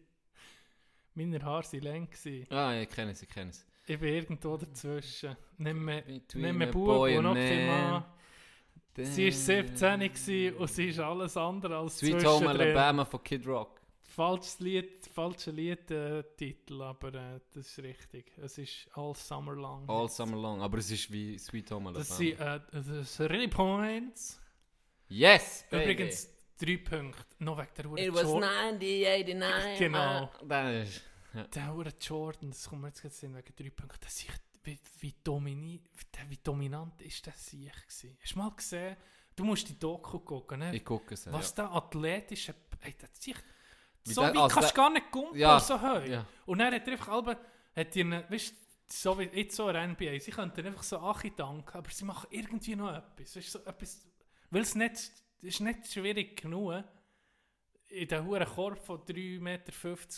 [1.14, 2.09] Meine Haare waren lang.
[2.51, 3.66] Ah, ich kenne es, ich kenne es.
[3.87, 5.37] Ich bin irgendwo dazwischen.
[5.59, 7.66] Nicht mehr a Bub und noch kein.
[7.66, 8.05] Mann.
[8.97, 12.49] Sie war 17 gewesen und sie ist alles andere als Sweet Home.
[12.49, 13.76] Alabama von Kid Rock.
[14.09, 18.33] Falsches Lied, falscher Liedtitel, äh, Titel, aber äh, das ist richtig.
[18.39, 19.89] Es ist All Summer Long.
[19.89, 20.63] All summer long.
[20.63, 21.99] Aber es ist wie Sweet Home Alabama.
[21.99, 24.41] Das sind äh, das Really Points.
[25.09, 25.93] yes, baby.
[25.93, 27.25] Übrigens drei Punkte.
[27.39, 28.75] Noch wegen der Uhr It was Jordan.
[28.79, 29.79] 90, 89.
[29.79, 29.99] Genau.
[29.99, 31.03] Ah, Das ist...
[31.55, 33.99] Der Uhr Jordan, das kommt mir jetzt gerade wegen drei Punkten.
[34.01, 34.29] Das ist,
[34.65, 38.17] wie, wie, domini, wie, wie dominant ist das sich gewesen?
[38.23, 38.97] Hast du mal gesehen?
[39.35, 40.75] Du musst die Doku gucken, ne?
[40.75, 41.31] Ich gucke es.
[41.31, 41.65] Was ja.
[41.65, 42.55] der athletische...
[42.81, 43.41] Ey, der sich Wie
[44.15, 46.05] so weit also kannst du gar nicht gumpeln, Ja, so hoch.
[46.07, 46.27] ja.
[46.47, 47.39] Und dann hat er einfach alle,
[47.75, 48.55] hat eine- weißt,
[48.89, 52.29] so wie jetzt so ein NBA, sie könnten einfach so Achi danken, aber sie machen
[52.31, 53.37] irgendwie noch etwas.
[53.37, 54.07] Weißt, so etwas
[54.51, 55.11] weil es nicht,
[55.43, 56.85] ist nicht schwierig genug,
[57.89, 59.73] in den hohen Korb von 3,50 Meter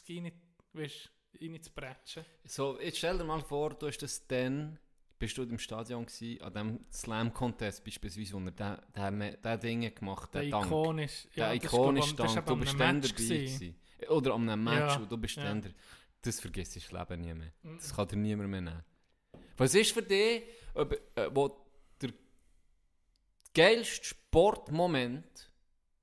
[0.08, 0.32] rein,
[0.74, 1.10] weißt,
[1.40, 2.24] reinzubretschen.
[2.44, 4.78] So, jetzt stell dir mal vor, du hast das dann...
[5.18, 8.76] Bist du im Stadion gewesen, an dem Slam-Contest beispielsweise, wo er den,
[9.20, 10.66] den, den Dinge gemacht Der den Dank.
[10.66, 13.74] ikonisch, Der ikonisch Dank, du ist bist dann dabei gewesen.
[14.08, 15.42] Oder an einem Match Ja, und du bist ja.
[15.44, 15.72] dann der,
[16.22, 17.52] Das vergisst das Leben nie mehr.
[17.62, 18.84] Das kann dir niemand mehr nehmen.
[19.56, 20.44] Was ist für dich,
[20.74, 21.66] ob, äh, wo
[22.00, 22.10] der
[23.54, 25.50] geilste Sportmoment,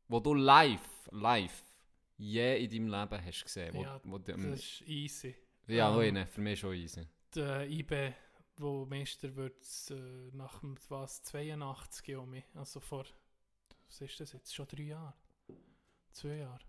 [0.10, 1.64] wo du live, live,
[2.18, 3.74] je in deinem Leben hast gesehen?
[3.74, 5.36] Wo, Ja, wo du, Das ist easy.
[5.68, 7.08] ja, ähm, oh, ne, für mich schon easy.
[7.34, 8.14] Der IB,
[8.58, 12.46] wo Meister wird, äh, nach dem, was, 82 um mich.
[12.56, 13.06] Also vor,
[13.88, 15.14] was ist das jetzt, schon drei Jahre?
[16.12, 16.60] Zwei Jahre.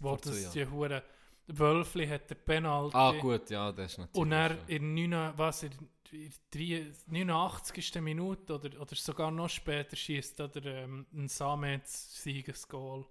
[0.00, 0.52] Wo das Jahren.
[0.52, 1.02] die Hure
[1.48, 2.96] Wölfli hat der Penalty.
[2.96, 4.16] Ah, gut, ja, das ist natürlich.
[4.22, 5.72] Und er in 9, was, in,
[6.12, 8.00] in drei- 89.
[8.00, 13.04] Minute oder, oder sogar noch später schießt er ähm, ein Samets Siegesgoal.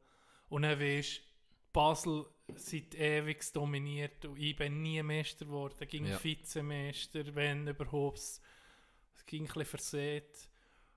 [0.49, 1.21] Und dann weisst
[1.73, 2.25] Basel
[2.57, 6.23] seit ewig dominiert und ich bin nie Meister geworden, ging Ja.
[6.23, 8.17] Vizemeister, wenn überhaupt.
[8.19, 10.49] Es ging ein bisschen versät.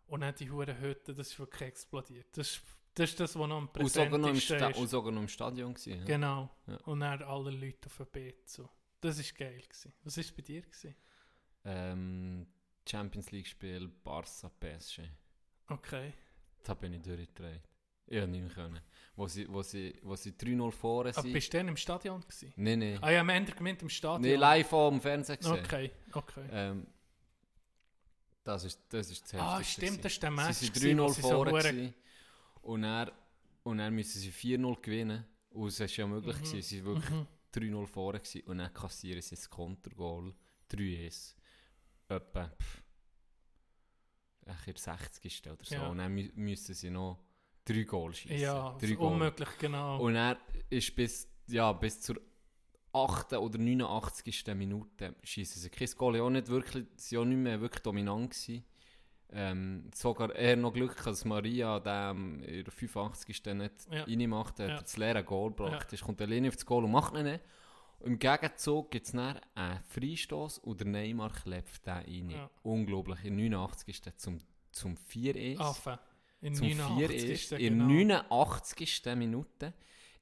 [0.07, 2.27] Und dann die Hure Hütte, das ist wirklich explodiert.
[2.37, 2.63] Das ist
[2.95, 4.79] das, ist das was noch am präsentesten ist.
[4.79, 5.99] und sogar noch im Stadion gewesen.
[6.01, 6.05] ja.
[6.05, 6.51] Genau.
[6.67, 6.77] Ja.
[6.85, 8.49] Und dann alle Leute auf dem Bett.
[8.49, 8.69] So.
[9.01, 9.61] Das war geil.
[9.63, 9.93] Gewesen.
[10.05, 10.63] Was war es bei dir?
[10.63, 10.95] Gewesen?
[11.65, 12.47] Ähm,
[12.89, 15.01] Champions League Spiel Barca PSG.
[15.69, 16.13] Okay.
[16.63, 17.63] Da bin ich durchgedreht.
[18.07, 18.51] Ich konnte nicht mehr.
[18.55, 18.81] Können.
[19.17, 21.33] Wo sie, wo sie, wo sie 3-0 vorne Aber sind.
[21.33, 22.21] bist du dann im Stadion?
[22.21, 22.53] Gewesen?
[22.57, 22.99] Nein, nein.
[23.01, 24.23] Ah ja, am Ende gemeint im Stadion.
[24.23, 25.65] Nee, live am Fernsehen gesehen.
[25.65, 26.45] Okay, okay.
[26.51, 26.87] Ähm,
[28.43, 30.57] das ist das, ist das ah, stimmt, das ist der Match.
[30.57, 31.53] Sie wo 3-0 sie vorne.
[31.53, 31.95] gewesen.
[32.62, 33.11] und, dann,
[33.62, 35.25] und dann müssen sie 4-0 gewinnen.
[35.51, 36.37] Und es war ja möglich.
[36.37, 36.62] gewesen.
[36.62, 37.27] Sie waren wirklich Mhm.
[37.55, 38.19] 3-0 vorne.
[38.19, 38.43] Gewesen.
[38.47, 40.35] Und dann kassieren sie das Kontergoal.
[40.71, 41.35] 3-1.
[42.09, 42.83] Etwa, pff,
[44.47, 45.51] in der 60.
[45.51, 45.75] oder so.
[45.77, 45.87] Ja.
[45.89, 47.24] Und dann mü müssen sie noch
[47.65, 48.39] 3 Goal schießen.
[48.39, 50.01] Ja, drei das unmöglich, genau.
[50.01, 50.39] Und er
[50.71, 52.17] ist bis, ja, bis zur
[52.93, 53.33] 8.
[53.35, 54.45] oder 89.
[54.55, 56.21] Minute schießen sie kein Goal.
[56.21, 58.31] Auch nicht wirklich, sie waren auch nicht mehr wirklich dominant.
[58.31, 58.65] Gewesen.
[59.37, 63.55] Ähm, sogar eher noch Glück, dass Maria dem in der 85.
[63.55, 64.05] nicht Ja.
[64.05, 64.81] reinmacht, hat Ja.
[64.81, 65.91] das leere Goal gebracht.
[65.93, 65.99] Ja.
[66.05, 67.41] Kommt alleine auf das Goal und macht ihn nicht.
[68.01, 72.31] Im Gegenzug gibt es dann einen Freistoß und der Neymar klebt den rein.
[72.31, 72.51] Ja.
[72.62, 73.25] Unglaublich.
[73.25, 74.03] In 89.
[74.17, 74.39] zum,
[74.71, 75.99] zum 4-1 Affe.
[76.45, 77.20] In zum 89.
[77.22, 78.16] 4 ist der in genau.
[78.30, 79.03] 89.
[79.16, 79.72] Minute.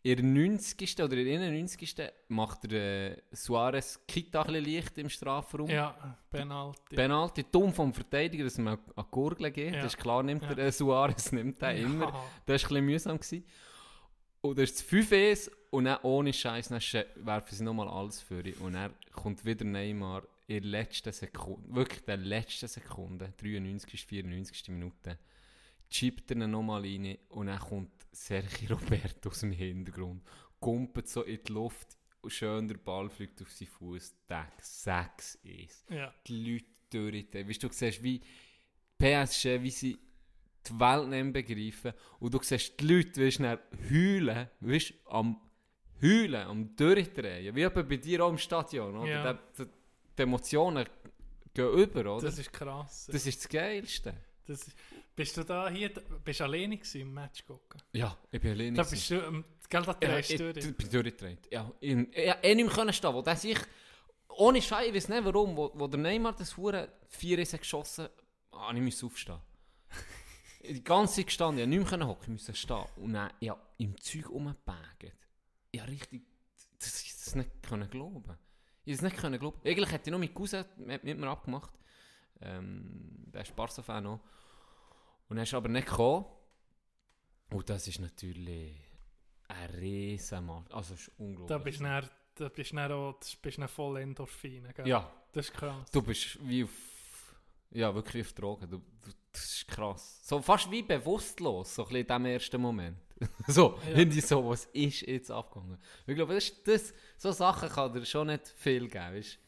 [0.05, 1.03] In der 90.
[1.03, 1.97] oder in der 91.
[2.29, 5.69] macht der äh, Suarez Kita ein leicht im Strafraum.
[5.69, 6.97] Ja, Penalty.
[6.97, 9.75] Penalty, dumm vom Verteidiger, dass man an die Gurgel geht.
[9.75, 9.83] Ja.
[9.83, 10.55] Das ist klar, nimmt Ja.
[10.55, 11.83] der äh, Suarez nimmt den Ja.
[11.85, 12.07] immer.
[12.47, 13.17] Das war ein bisschen mühsam.
[13.19, 13.45] Gewesen.
[14.41, 18.55] Und dann ist es 5 und dann ohne Scheiß werfen sie nochmal alles für ihn.
[18.55, 24.05] Und dann kommt wieder Neymar in der letzten Sekunde, wirklich der letzten Sekunde, 93.
[24.05, 24.69] 94.
[24.71, 25.17] Minute,
[25.93, 30.23] chippt ihn nochmal rein und dann kommt Sergio Roberto aus dem Hintergrund,
[30.61, 35.35] kumpelt so in die Luft, und schön der Ball fliegt auf seinen Fuß, Tag 6
[35.43, 36.15] ist Ja.
[36.27, 37.27] die Leute durch.
[37.49, 38.21] Weißt du, du siehst, wie
[38.99, 39.99] PSG, wie sie
[40.69, 41.93] die Welt nicht begreifen.
[42.21, 43.59] Und du siehst die Leute, weißt, dann
[43.91, 45.41] heulen, weißt, am
[46.01, 47.57] heulen, am durchdrehen.
[47.57, 48.97] Wie bei dir auch im Stadion.
[48.97, 49.11] Oder?
[49.11, 49.33] Ja.
[49.33, 49.71] Die, die,
[50.17, 50.87] die Emotionen
[51.53, 52.27] gehen über, oder?
[52.27, 53.09] Das ist krass.
[53.11, 54.15] Das ist das Geilste.
[54.47, 54.77] Das ist,
[55.15, 55.91] bist du da hier,
[56.25, 57.81] bist du alleine im Match gucken?
[57.93, 58.77] Ja, ich bin alleine.
[58.77, 61.49] Da bist du, ähm, gell, da drehst du ich bin durchgedreht.
[61.51, 63.59] Ja, ich, ich, ich nicht mehr stehen, wo der sich,
[64.29, 68.09] ohne Scheiß, ich weiß nicht warum, wo, wo der Neymar das Hure 4 ist geschossen,
[68.51, 69.39] ah, ich musste aufstehen.
[70.69, 72.85] Die ganze Zeit gestanden, ich konnte nicht mehr hocken, ich musste stehen.
[72.97, 75.13] Und dann, ja, im Zeug rumgebagt.
[75.75, 76.23] Ja, richtig,
[76.79, 78.39] das, ich das nicht können glauben.
[78.85, 79.61] Ich das nicht können glauben.
[79.65, 81.73] Eigentlich hätte ich noch mit Cousin mit, mit mir abgemacht.
[82.41, 84.21] Ähm, der ist Barca-Fan noch.
[85.29, 86.27] Und er ist aber nicht gekommen.
[87.51, 88.77] Und das ist natürlich
[89.49, 90.73] ein riesen Markt.
[90.73, 91.49] Also, es ist unglaublich.
[91.49, 94.89] Da bist du dann da bist du dann auch, bist dann voll Endorphine, gell?
[94.89, 95.91] Ja, Das ist krass.
[95.91, 96.71] du bist wie auf.
[97.73, 98.69] Ja, wirklich auf Drogen.
[98.71, 100.21] Du, du, das ist krass.
[100.27, 102.99] So fast wie bewusstlos, so ein bisschen in diesem ersten Moment.
[103.49, 103.99] so, Ja.
[103.99, 105.79] irgendwie so, was ist jetzt abgegangen?
[106.07, 109.15] Ich glaube, das, ist- das, so Sachen kann dir schon nicht viel geben.
[109.15, 109.39] Weißt?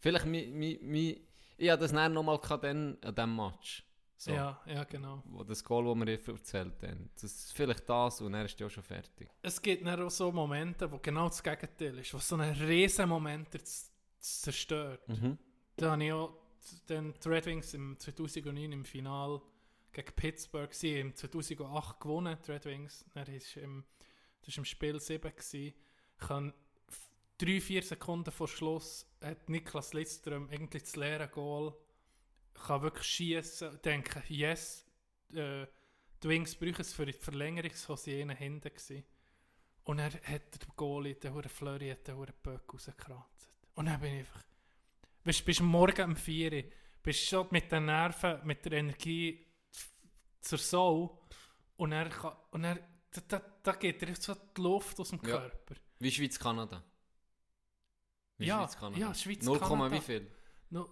[0.00, 1.25] Vielleicht, mi, mi, mi,
[1.56, 3.82] ich hatte das dann nochmal dann an diesem Match.
[4.18, 5.22] So, Ja, ja, genau.
[5.26, 7.10] Wo das Goal, das wir eben erzählt haben.
[7.14, 9.28] Das ist vielleicht das und dann ist ja schon fertig.
[9.42, 13.08] Es gibt dann auch so Momente, wo genau das Gegenteil ist, wo so einen riesen
[13.08, 13.48] Moment
[14.18, 15.06] zerstört.
[15.08, 15.38] Mhm.
[15.76, 16.32] Da habe ich auch
[16.88, 19.42] den Red Wings im 2009 im Final
[19.92, 23.04] gegen Pittsburgh sie im 2008 gewonnen, die Red Wings.
[23.14, 23.84] Er ist im,
[24.42, 25.74] das war im Spiel 7 gewesen.
[26.18, 26.54] Kann
[27.38, 31.74] drei, vier Sekunden vor Schluss hat Niklas Lidström irgendwie das leere Goal
[32.54, 34.86] kann wirklich schießen denken, yes,
[35.32, 35.66] äh,
[36.22, 39.04] die Wings brauchen es für die Verlängerung, so sie ihnen hinten gewesen.
[39.84, 43.48] Und er hat der Goalie, der hure Flurry, den hure Böck rausgekratzt.
[43.74, 44.42] Und dann bin ich einfach,
[45.24, 46.64] weißt, bist Morgen um 4 Uhr,
[47.02, 49.46] bist schon mit den Nerven, mit der Energie
[50.40, 51.22] zur Sau
[51.76, 52.78] und er kann, und er,
[53.10, 55.38] da, da, da geht dir so die Luft aus dem Ja.
[55.38, 55.74] Körper.
[55.98, 56.82] Wie Schweiz-Kanada.
[58.38, 59.00] Wie Ja, Schweiz-Kanada.
[59.00, 59.94] ja, Schweiz, 0, Kanada.
[59.96, 60.30] wie viel?
[60.70, 60.88] No-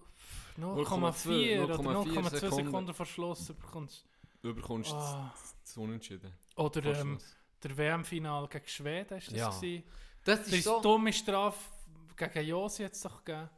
[0.57, 2.65] 0,2 0,4 oder 0,4 0,2 Sekunden.
[2.67, 4.07] Sekunden vor Schluss bekommst
[4.43, 5.35] Du bekommst Ah.
[5.63, 6.33] das Unentschieden.
[6.57, 7.19] Oder ähm,
[7.63, 9.49] der WM-Final gegen Schweden ist das Ja.
[9.51, 9.85] gewesen.
[10.25, 10.81] Das ist ist so...
[10.83, 11.59] dumme Strafe
[12.17, 13.49] gegen Josi jetzt doch gegeben.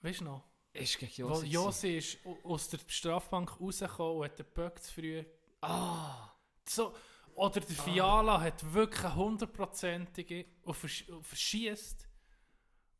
[0.00, 0.44] Weißt du noch?
[0.72, 1.46] Ist gegen Josi.
[1.46, 5.24] Josi ist au- aus der Strafbank rausgekommen und hat den Böck zu früh.
[5.60, 6.30] Ah!
[6.66, 6.94] So,
[7.34, 12.08] oder der Fiala hat wirklich eine hundertprozentige und versch und verschießt.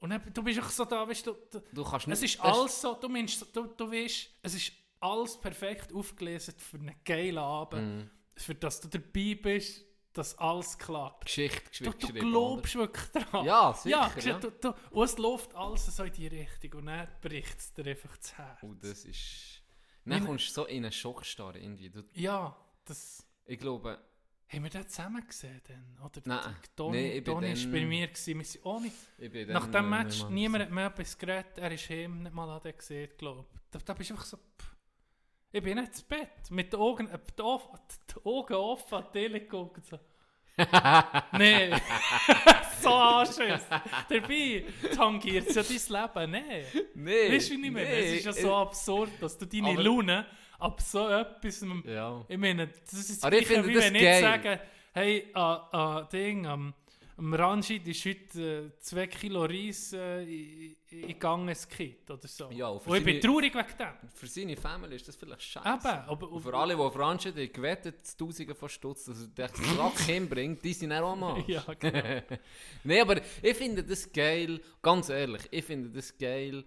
[0.02, 2.34] Und dann, du bist auch so da, weißt du, du Du kannst es nicht...
[2.34, 6.76] ist das alles so, du meinst, du, du weißt, es ist alles perfekt aufgelesen für
[6.78, 8.10] einen geilen Abend, Mhm.
[8.36, 11.24] für dass du dabei bist, dass alles klappt.
[11.26, 13.46] Geschichte Du, du geschrieben, glaubst wirklich daran.
[13.46, 14.38] Ja, sicher, Ja, ja.
[14.40, 17.86] Du, du, und es läuft alles so in die Richtung und dann bricht es dir
[17.86, 18.62] einfach das Herz.
[18.62, 18.72] oder?
[18.72, 19.62] Oh, das ist...
[20.04, 21.88] Dann kommst du so in einen Schockstarre irgendwie.
[21.90, 23.24] Du, Ja, das...
[23.46, 23.98] ich glaube...
[24.52, 26.04] Haben wir den zusammen gesehen dann?
[26.04, 26.56] Oder Nein.
[26.76, 28.06] Toni, Nee, ich bin Toni war bei mir.
[28.08, 28.38] Gewesen.
[28.38, 28.90] Wir sind ohne,
[29.46, 31.56] nach dem Match, nicht niemand hat mehr etwas geredet.
[31.58, 33.60] Er ist heim, nicht mal an den gesehen, glaube ich.
[33.70, 34.36] Da, da bist du einfach so...
[34.36, 34.76] Pff.
[35.54, 36.50] Ich bin nicht ins Bett.
[36.50, 37.68] Mit den Augen, äh, die, Off-
[38.10, 39.84] die Augen offen an die Tele geguckt.
[39.86, 39.98] So.
[41.38, 41.70] nee.
[42.82, 43.62] so Anschiss.
[44.08, 46.42] Dabei tangiert es ja dein Leben.
[46.42, 46.64] Nee.
[46.94, 47.34] Nee!
[47.36, 47.72] Weißt du, ich meine?
[47.88, 50.26] nee, es ist ja so absurd, dass du deine Aber- Laune
[50.62, 51.64] ab so etwas...
[51.84, 52.24] Ja.
[52.28, 54.60] Ich meine, das ist das ich Gleiche, wie das wenn ich sage,
[54.92, 56.74] hey, äh, äh, Ding, am
[57.22, 60.24] am Ranjit ist heute 2 Kilo Reis äh,
[60.90, 61.68] in Ganges
[62.08, 62.50] oder so.
[62.50, 64.10] Ja, und und ich bin seine- traurig wegen dem.
[64.14, 65.68] Für seine Family ist das vielleicht scheiße.
[65.68, 66.32] Eben, aber...
[66.32, 66.94] Und für alle, die auf
[67.52, 71.46] gewettet, Tausende von Stutz, dass er den Sack hinbringt, die sind auch Arsch.
[71.48, 72.02] Ja, genau.
[72.84, 76.64] Nein, aber ich finde das geil, ganz ehrlich, ich finde das geil,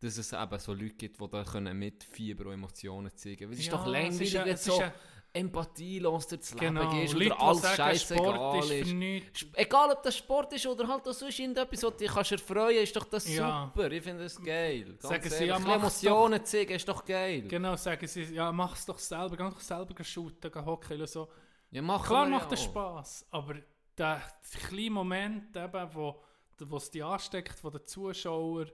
[0.00, 3.52] dass es eben so Leute gibt, die da können mit Fieber und Emotionen zeigen können.
[3.52, 4.92] Es ist Ja, doch es langweilig, ja- wenn es so ja-
[5.32, 6.82] empathielos durchs genau.
[6.90, 9.46] Leben gehst Leute, oder alles scheißegal Sport ist ist.
[9.54, 12.96] Egal ob das Sport ist oder halt auch sonst irgendetwas, was dich kannst erfreuen ist
[12.96, 13.70] doch das Ja.
[13.74, 13.90] super.
[13.92, 14.84] Ich finde das geil.
[14.84, 17.42] Ganz Sagen sie, ja, Ein Emotionen zeigen ist doch geil.
[17.42, 21.06] Genau, sagen sie, ja, mach es doch selber, geh doch selber shooten, geh hocken oder
[21.06, 21.28] so.
[21.70, 22.56] Ja, Klar macht auch.
[22.56, 23.56] Spass, aber
[23.96, 24.22] der
[24.68, 26.20] kleine Moment, eben, wo
[26.60, 28.68] wo es dich ansteckt von den Zuschauern,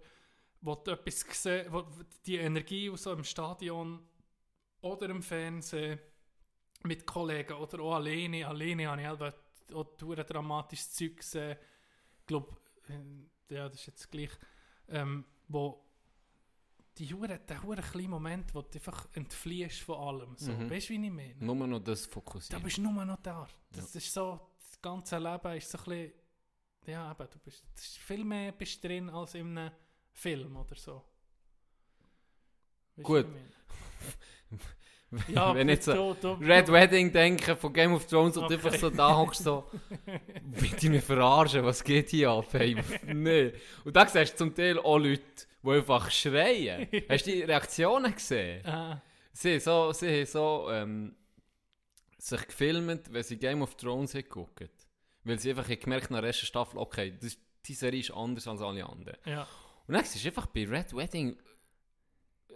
[0.64, 1.84] wo du etwas gesehen, wo
[2.24, 4.00] die Energie aus so im Stadion
[4.80, 5.98] oder im Fernsehen
[6.84, 9.34] mit Kollegen oder auch alleine, alleine habe ich halt
[9.74, 11.56] auch ein dramatisches Zeug gesehen,
[12.20, 12.56] ich glaube,
[13.50, 14.30] ja, das ist jetzt gleich,
[14.88, 15.84] ähm, wo
[16.96, 20.52] die hure, der hure kleine Moment, wo du einfach entfliehst von allem, so.
[20.52, 20.70] Mhm.
[20.70, 21.34] weißt du, wie ich meine?
[21.40, 22.62] Nur noch das Da fokussieren.
[22.62, 23.46] bist du nur noch da.
[23.72, 26.12] Das ist so, das ganze Leben ist so ein bisschen,
[26.86, 27.64] ja, eben, du bist,
[27.98, 29.72] viel mehr bist drin als in einem
[30.14, 31.04] Film oder so.
[32.96, 33.26] Weißt Gut.
[34.50, 34.58] ich?
[35.28, 38.54] Ja, Wenn jetzt so du, du, Red Wedding denken von Game of Thrones und Okay.
[38.54, 39.70] einfach so da hockst so,
[40.60, 42.46] bitte mich verarschen, was geht hier ab?
[42.50, 43.52] Hey, nee.
[43.84, 45.22] Und da siehst du zum Teil auch Leute,
[45.62, 46.88] die einfach schreien.
[47.08, 48.62] Hast du die Reaktionen gesehen?
[49.32, 51.14] Sie, so, sie haben so ähm,
[52.18, 54.68] sich gefilmt, wenn sie Game of Thrones haben geguckt.
[55.22, 58.48] Weil sie einfach haben gemerkt nach der ersten Staffel, okay, das, die Serie ist anders
[58.48, 59.16] als alle anderen.
[59.26, 59.46] ja.
[59.87, 61.37] Und dann du einfach bei Red Wedding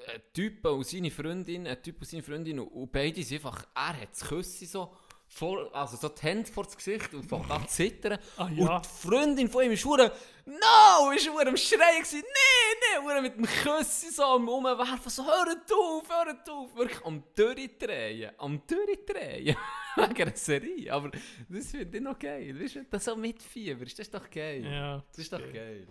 [0.07, 3.67] ein Typ und seine Freundin, ein Typ und seine Freundin und, und beide sind einfach,
[3.75, 4.95] er hat das Küssi so
[5.27, 8.19] voll, also so die Hände vor das Gesicht und fängt an zu zittern.
[8.37, 8.77] Ah, ja.
[8.77, 10.13] Und die Freundin von ihm ist hure,
[10.47, 15.11] no, ist hure am Schreien gewesen, nee, nee, hure mit dem Küssi so am Umwerfen,
[15.11, 19.57] so, hört auf, hört auf, wirklich am Durchdrehen, am Durchdrehen.
[19.99, 20.93] wegen einer Serie.
[20.93, 21.11] Aber
[21.49, 22.59] das finde ich noch geil.
[22.61, 24.65] Weißt du, das so mitfieberst, das ist doch geil.
[24.65, 25.87] Ja, Das ist doch geil.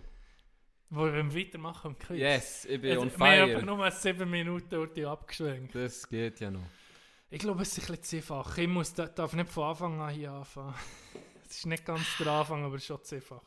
[0.90, 2.20] Wo wir weitermachen im Quiz.
[2.20, 3.66] Yes, ich bin Jetzt- on Wir haben fire.
[3.66, 5.76] nur sieben Minuten durch die abgeschwenkt.
[5.76, 6.62] Das geht ja noch.
[7.30, 8.58] Ich glaube, es ist ein bisschen zu einfach.
[8.58, 10.74] Ich muss, da- darf nicht von Anfang an hier anfangen.
[11.50, 13.42] Es ist nicht ganz der Anfang, aber schon zu einfach.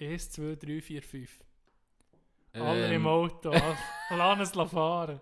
[0.00, 1.38] 1, 2, 3, 4, 5.
[2.54, 3.50] Alle im Ähm, Auto.
[3.50, 3.76] all-
[4.10, 5.20] Lass es fahren.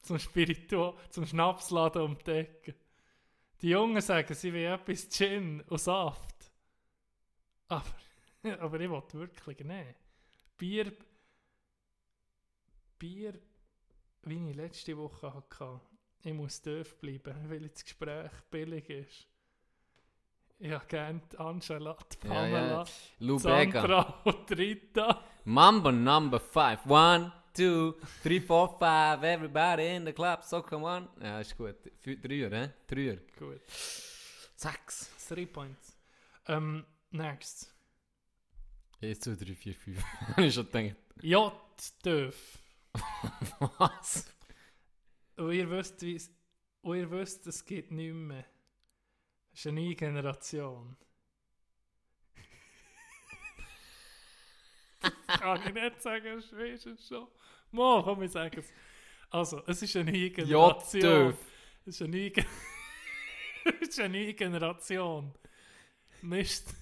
[0.00, 2.74] Zum Spiritu, zum Schnapsladen um die Ecke.
[3.60, 6.50] Die Jungen sagen, sie wollen etwas Gin und Saft.
[7.68, 7.84] Aber,
[8.60, 9.94] aber ich will wirklich nicht.
[10.62, 10.92] Bier,
[12.96, 13.34] Bier,
[14.22, 15.80] wie ich letzte Woche hatte.
[16.22, 19.26] Ich muss tief bleiben, weil das Gespräch billig ist.
[20.60, 22.84] Ich habe gerne Angela, Ja, Pamela, ja.
[23.18, 23.80] Lou Bega.
[23.80, 25.24] Sandra und die Rita.
[25.46, 26.86] Mambo number five.
[26.86, 29.24] One, two, three, four, five.
[29.24, 31.08] Everybody in the club, so come on.
[31.20, 31.74] Ja, ist gut.
[32.04, 32.70] Fü- Dreier, hä?
[32.86, 33.16] Dreier.
[33.36, 33.62] Gut.
[34.54, 35.10] Sechs.
[35.26, 35.96] Three points.
[36.46, 37.71] Ähm, next.
[39.02, 40.04] 1, 2, 3, 4, 5.
[40.36, 40.96] Habe ich schon gedacht.
[41.22, 41.52] J.
[42.04, 42.58] Döf.
[43.78, 44.26] Was?
[45.36, 46.30] Und ihr wisst, wie es-
[46.82, 48.44] und ihr wisst, es geht nicht mehr.
[49.50, 50.96] Das ist eine neue Generation.
[55.00, 57.26] das kann ich nicht sagen, ich weiß es schon.
[57.70, 58.72] Mal, komm, ich sage es.
[59.30, 61.02] Also, es ist eine neue Generation.
[61.02, 61.36] J-Döf.
[61.86, 62.32] Es ist eine neue,
[63.80, 65.34] es ist eine neue Generation.
[66.20, 66.74] Mist.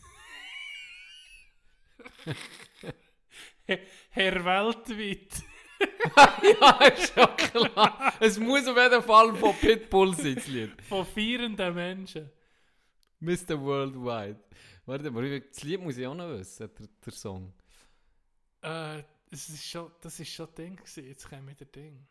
[4.10, 5.42] Herr- weltweit.
[6.60, 8.14] ja, ist schon klar.
[8.20, 10.82] Es muss auf jeden Fall von Pitbull sein, das Lied.
[10.82, 12.30] Von feiernden Menschen.
[13.20, 13.60] Mr.
[13.60, 14.40] Worldwide.
[14.86, 17.52] Warte, aber das Lied muss ich auch noch wissen, der, der Song.
[18.62, 21.06] Äh, das ist schon, das ist schon Ding gewesen.
[21.06, 22.06] Jetzt kommen wir der Ding.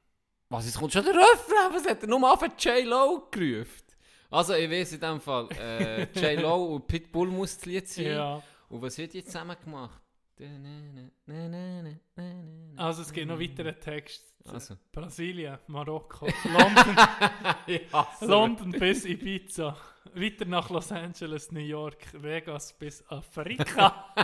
[0.49, 1.73] Was, jetzt kommt schon der Refrain?
[1.73, 3.83] Was hat er nur auf J-Lo gerufen?
[4.31, 8.05] Also, ich weiß in dem Fall, äh, J-Lo und Pitbull muss das Lied sein.
[8.05, 8.43] Ja.
[8.70, 10.01] Und was wird jetzt zusammen gemacht?
[12.78, 14.26] Also es gibt noch weitere Texte.
[14.45, 14.78] Also.
[14.91, 16.95] Brasilien, Marokko, London,
[18.22, 19.76] London bis Ibiza.
[20.13, 24.15] Weiter nach Los Angeles, New York, Vegas bis Afrika.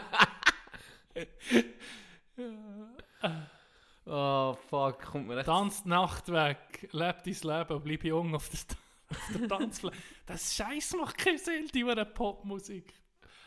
[4.05, 5.47] Oh, fuck, kommt mir echt...
[5.47, 8.59] Tanz die Nacht weg, leb dein Leben und bleib jung auf der,
[9.09, 9.97] auf der Tanzfläche.
[10.25, 12.93] Das Scheiß macht keinen Sinn, die Popmusik.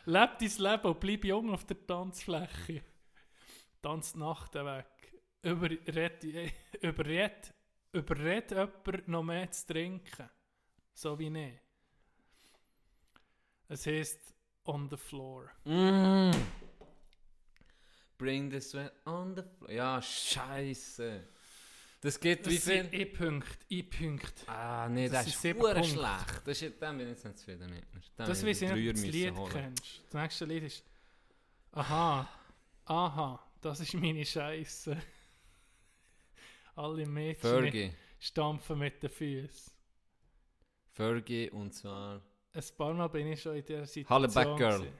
[0.09, 2.83] Leb dein Leben und bleib jung auf der Tanzfläche.
[3.83, 4.87] Tanz die Nacht weg.
[5.43, 6.25] Überred,
[6.81, 7.55] überred,
[7.93, 10.31] überred jemand noch mehr zu trinken.
[10.95, 11.61] So wie ich.
[13.69, 14.35] Es heisst
[14.65, 15.51] On the Floor.
[15.65, 16.31] Mm.
[18.17, 19.71] Bring the sweat on the floor.
[19.71, 21.29] Ja, scheiße.
[22.01, 23.01] Das geht Das wie sind viel?
[23.01, 24.45] E-Punkt, E-Punkt.
[24.47, 26.43] Ah, nee, das das, ist sehr schlecht.
[26.45, 28.01] Das ist, dann bin ich jetzt nicht zufrieden mit mir.
[28.17, 29.53] Dann Das weiß ich nicht, das Lied holen.
[29.53, 30.01] kennst.
[30.05, 30.85] Das nächste Lied ist
[31.73, 32.29] Aha,
[32.85, 34.97] aha, das ist meine Scheiße.
[36.77, 37.93] Alle Mädchen Fergie.
[38.21, 39.73] stampfen mit den Füßen.
[40.93, 42.23] Fergie und zwar...
[42.53, 44.09] Ein paar Mal bin ich schon in dieser Situation.
[44.09, 44.79] Halle Back Girl.
[44.79, 44.99] gewesen.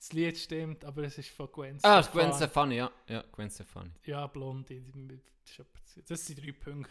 [0.00, 2.24] Das Lied stimmt, aber es ist von Gwen Ah, Stefani.
[2.30, 2.90] Gwen Stefani, ja.
[3.06, 3.90] Ja, Gwen Stefani.
[4.06, 4.80] Ja, Blondie.
[4.80, 5.20] die-
[6.06, 6.90] Das sind drei Punkte.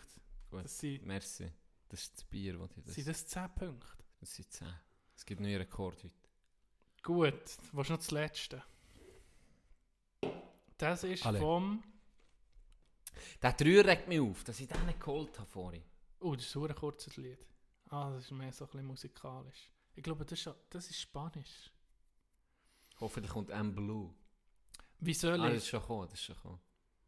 [0.51, 0.63] Gut.
[0.63, 1.51] Das sind, Merci.
[1.87, 2.93] Das ist das Bier, das ich das...
[2.95, 3.87] sind das zehn Punkte?
[4.19, 4.67] Das sind 10.
[5.15, 6.13] Es gibt neue Rekord heute.
[7.01, 7.33] Gut,
[7.71, 8.63] was ist noch das Letzte?
[10.77, 11.39] Das ist Alle.
[11.39, 11.83] vom...
[13.41, 15.83] Der Dreier regt mich auf, dass ich den nicht geholt habe vorhin.
[16.19, 17.39] Oh, das ist ein kurzes Lied.
[17.89, 19.71] Ah, das ist mehr so ein bisschen musikalisch.
[19.95, 21.71] Ich glaube, das ist, das ist Spanisch.
[22.99, 24.13] Hoffentlich kommt M Blue.
[24.99, 25.57] Wie soll Ah, das ich?
[25.63, 26.59] ist schon gekommen, das ist schon gekommen.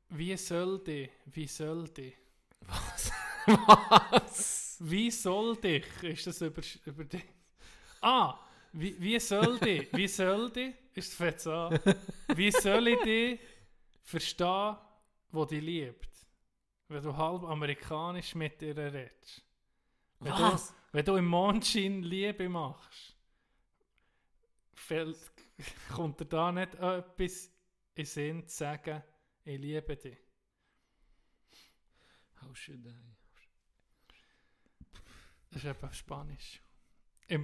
[0.09, 1.09] Wie soll die?
[1.25, 2.13] Wie soll die?
[2.61, 3.11] Was?
[3.47, 4.77] Was?
[4.79, 5.85] Wie soll dich?
[6.03, 7.21] Ist das über, über die?
[8.01, 8.39] Ah,
[8.73, 9.87] wie, wie soll die?
[9.91, 10.73] Wie soll die?
[10.93, 11.79] Ist fett an.
[12.35, 13.39] Wie soll ich die
[14.03, 14.75] verstehen,
[15.31, 16.09] wo die liebt?
[16.87, 19.41] Wenn du halb amerikanisch mit ihr redest.
[20.19, 20.73] Wenn du, Was?
[20.91, 23.15] wenn du im Mondschein Liebe machst,
[24.73, 25.17] fällt,
[25.93, 27.51] kommt dir da nicht etwas
[27.95, 29.03] in Sinn zu sagen,
[29.43, 30.17] ich liebe dich.
[32.41, 32.93] How should I?
[35.51, 36.61] Das ist eben Spanisch.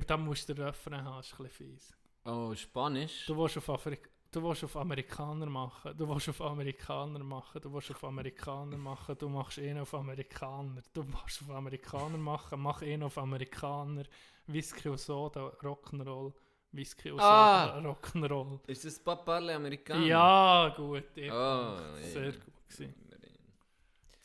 [0.05, 1.97] Da musst du den Refrain haben, das ist ein bisschen fies.
[2.25, 3.25] Oh, Spanisch?
[3.25, 3.83] Du willst auf,
[4.31, 9.17] du willst auf Amerikaner machen, du willst auf Amerikaner machen, du willst auf Amerikaner machen,
[9.17, 14.03] du machst ihn auf Amerikaner, du machst auf Amerikaner machen, mach ihn auf Amerikaner,
[14.47, 16.33] Whisky und Soda, Rock'n'Roll,
[16.77, 17.75] Whisky und Ah!
[17.75, 18.59] Soda, Rock'n'Roll.
[18.67, 20.05] Ist das Paparle Americano?
[20.05, 21.03] Ja, gut.
[21.15, 22.31] Oh, sehr ja.
[22.31, 22.93] gut gewesen.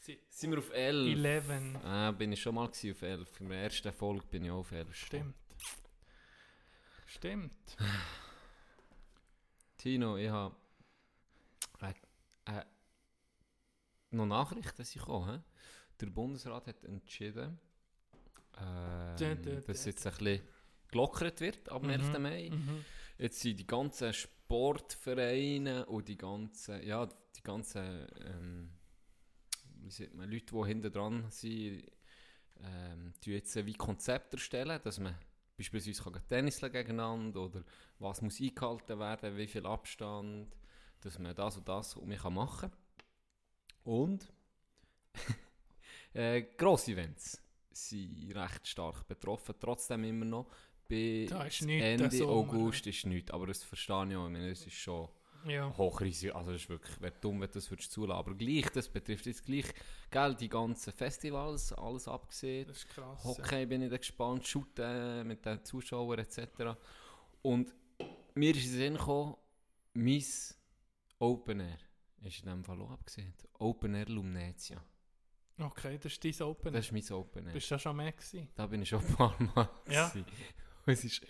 [0.03, 1.25] Sie- Sind wir auf 11?
[1.25, 3.41] 11, Ah, bin ich schon mal auf 11.
[3.41, 4.95] In der ersten Folge bin ich auch auf 11.
[4.95, 5.35] stimmt.
[7.07, 7.77] Stimmt.
[9.79, 10.55] Tino, ich habe
[11.81, 11.93] äh,
[12.47, 12.65] äh,
[14.11, 15.43] noch Nachrichten sind gekommen.
[16.01, 17.59] Der Bundesrat hat entschieden,
[19.19, 20.43] dä, dass jetzt ein bisschen
[20.93, 22.19] gelockert wird ab dem 11.
[22.19, 22.51] Mai.
[22.53, 22.85] Mhm.
[23.19, 28.71] Jetzt sind die ganzen Sportvereine und die ganzen, ja, die ganzen, ähm,
[29.81, 31.85] wie sagt man, Leute, die hinten dran sind,
[32.61, 35.17] ähm, die jetzt wie Konzepte erstellen, dass man
[35.57, 37.65] beispielsweise kann Tennislen gegeneinander oder
[37.99, 40.55] was muss eingehalten werden, wie viel Abstand,
[41.01, 42.73] dass man das und das man kann machen.
[43.85, 44.33] Und
[46.15, 47.41] äh, grosse Events
[47.71, 50.47] sind recht stark betroffen, trotzdem immer noch.
[50.93, 54.27] Bis Da Ende August ist nichts, aber das verstehe ich auch.
[54.27, 55.09] Ich meine, es ist schon
[55.47, 55.75] Ja.
[55.77, 58.19] hochrisiko, also es ist wirklich, wäre dumm, wenn du das würdest zulassen.
[58.19, 59.65] Aber gleich, das betrifft jetzt gleich,
[60.11, 62.67] gell, die ganzen Festivals, alles abgesehen.
[62.69, 63.25] Das ist krass.
[63.25, 66.77] Hockey bin ich da gespannt, Shooten mit den Zuschauern etc.
[67.41, 67.73] Und
[68.35, 69.37] mir ist in den Sinn gekommen,
[69.95, 70.25] mein
[71.19, 71.79] Open Air
[72.23, 73.33] ist in diesem Fall auch abgesehen.
[73.59, 74.77] Open Air Lumnetia.
[74.77, 75.67] ja.
[75.67, 76.73] Okay, das ist dein Open.
[76.73, 77.53] Das ist mein Open Air.
[77.53, 78.49] Bist du ja schon mehr gewesen?
[78.55, 79.69] Da bin ich schon ein paar Mal.
[79.89, 80.13] Ja.
[80.87, 81.21] Es ist,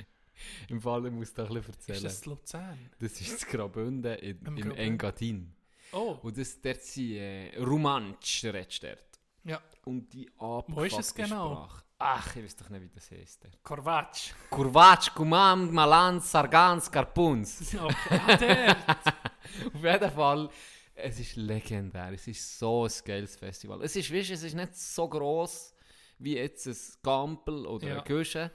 [0.68, 2.02] Im Fall, ich muss da ein bisschen Ist erzählen.
[2.04, 2.78] das Luzern?
[2.98, 4.70] Das ist das Graubünden in, Im im?
[4.72, 5.54] Engadin.
[5.92, 9.20] Oh, Und das, dort sind äh, Romansch, redest du dort.
[9.44, 9.60] ja.
[9.84, 11.54] Und die Wo ist es abgefuckte genau?
[11.66, 11.82] Sprache.
[11.98, 13.46] Ach, ich weiß doch nicht, wie das heisst.
[13.62, 14.32] Korvatsch.
[14.50, 17.74] Kurvac, Kumam, Malan, Sargans, Karpuns.
[18.28, 18.70] Okay.
[19.74, 20.48] Auf jeden Fall,
[20.94, 22.12] es ist legendär.
[22.12, 23.82] Es ist so ein geiles Festival.
[23.82, 25.74] Es ist, weißt, es ist nicht so gross
[26.18, 27.98] wie jetzt ein Gampel oder Ja.
[27.98, 28.50] ein Gösche.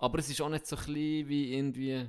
[0.00, 2.06] Aber es ist auch nicht so klein wie irgendwie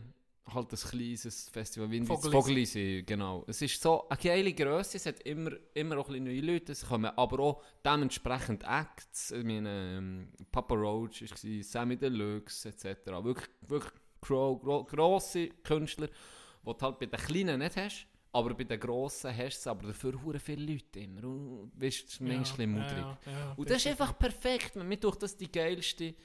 [0.53, 2.05] halt ein kleines Festival wie.
[2.05, 3.43] Vogelisi, genau.
[3.47, 6.85] Es ist so eine geile Größe, es hat immer, immer auch ein neue Leute, es
[6.85, 13.07] kommen aber auch dementsprechend Acts, ich meine, ähm, Papa Roach war, Sammy Deluxe etc.
[13.23, 18.53] Wirklich, wirklich gro gro grosse Künstler, die du halt bei den Kleinen nicht hast, aber
[18.53, 21.25] bei den Grossen hast du es, aber dafür hure viele Leute immer.
[21.25, 22.97] Und, weißt, du, ist manchmal mudrig.
[22.97, 26.15] Ja, ja, Und das ist einfach perfekt, man durch das die geilste...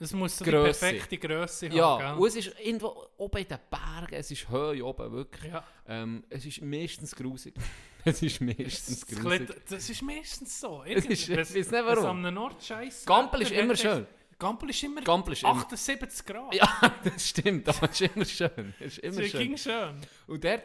[0.00, 0.86] Das muss so Grösse.
[0.86, 2.20] die perfekte Größe Ja, haben.
[2.20, 5.52] und es ist irgendwo oben in den Bergen, es ist Höhe oben, wirklich.
[5.52, 5.64] Ja.
[5.86, 7.54] Ähm, es ist meistens grusig.
[8.04, 9.48] es ist meistens grusig.
[9.68, 10.84] das ist meistens so.
[10.84, 11.96] Es ist- ich weiss nicht warum.
[11.96, 13.06] Wenn an einem Ort scheiße.
[13.06, 14.06] Gampel ist immer schön.
[14.38, 16.54] Gampel ist immer Gampel ist immer- 78 Grad.
[16.54, 18.74] Ja, das stimmt, aber es ist immer schön.
[18.78, 19.40] Es ist immer das schön.
[19.40, 20.00] ging schön.
[20.28, 20.62] Und dort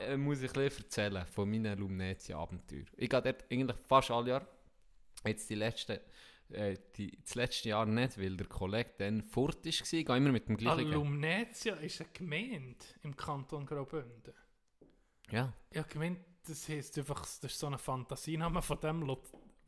[0.00, 2.86] äh, muss ich ein bisschen erzählen von meinen Lumnetia-Abenteuern.
[2.96, 4.46] Ich gehe dort eigentlich fast alle Jahre.
[5.24, 6.00] Jetzt die letzten,
[6.52, 9.66] äh, die, das letzte Jahr nicht, weil der Kollege dann fort war.
[9.66, 10.86] Ich gehe immer mit dem gleichen.
[10.92, 14.32] Alumnetia ist eine Gemeinde im Kanton Graubünden.
[15.30, 15.52] Ja.
[15.72, 19.22] Ja, Gemeinde, das heisst einfach, das ist so eine Fantasiename von dem, Lo-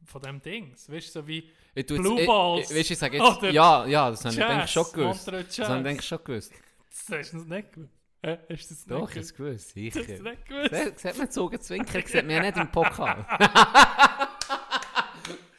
[0.04, 0.88] von dem Dings.
[0.90, 2.70] Weißt du, so wie Ich Blue ich- Balls.
[2.70, 5.26] Ich, weißt, ich sage jetzt, ja, ja, das habe ich schon gewusst.
[5.26, 5.82] Das habe ich Jazz.
[5.82, 6.52] denke schon gewusst.
[6.88, 7.92] Das hast du nicht gewusst.
[8.22, 9.14] Das nicht Doch, ich gewusst?
[9.14, 9.72] habe es gewusst, Das
[10.06, 10.22] sicher.
[10.22, 10.74] nicht gewusst.
[10.74, 13.26] Sieht sieht man Zungen zwinkern, sieht man ja nicht im Pokal.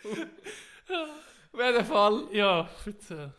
[1.51, 2.27] Auf jeden Fall.
[2.31, 3.33] Ja, erzähl.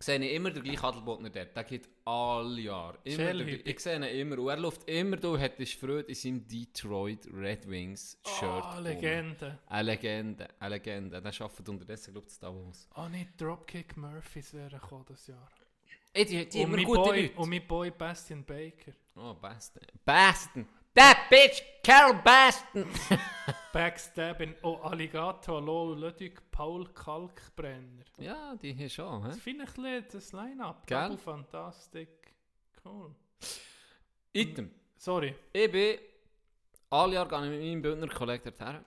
[0.00, 1.56] sehe ich immer den gleichen Adelbotner dort.
[1.56, 2.98] Der geht alle Jahre.
[3.04, 4.38] Immer der, ich sehe ihn immer.
[4.38, 8.64] Und er läuft immer, du hättest Freude in seinem Detroit Red Wings Shirt.
[8.64, 8.84] Oh, rum.
[8.84, 9.58] Legende.
[9.66, 11.20] Eine Legende, eine Legende.
[11.20, 12.88] Der arbeitet unterdessen, glaube ich, in Davos.
[12.94, 15.48] Oh, nicht Dropkick Murphys wären gekommen das Jahr.
[16.12, 17.40] Ey, die, die und, immer mein gute Boy, Leute.
[17.40, 18.92] und mein Boy Bastian Baker.
[19.16, 19.82] Oh, Baston.
[20.04, 20.66] Baston!
[20.98, 22.84] That bitch, Carol Baston!
[23.72, 24.56] Backstabbing.
[24.64, 28.02] Oh, Alligator, Lo, Ludwig, Paul Kalkbrenner.
[28.18, 29.28] ja, die hier schon, hä?
[29.28, 30.84] Das finde ich ein das Line-Up.
[30.88, 31.02] Gell?
[31.02, 32.34] Double Fantastic.
[32.84, 33.14] Cool.
[34.32, 34.72] Item.
[34.96, 35.36] Sorry.
[35.52, 36.00] Ich bin
[36.90, 38.84] alle Jahre gehe ich mit meinem Bündner Kollegen dorthin.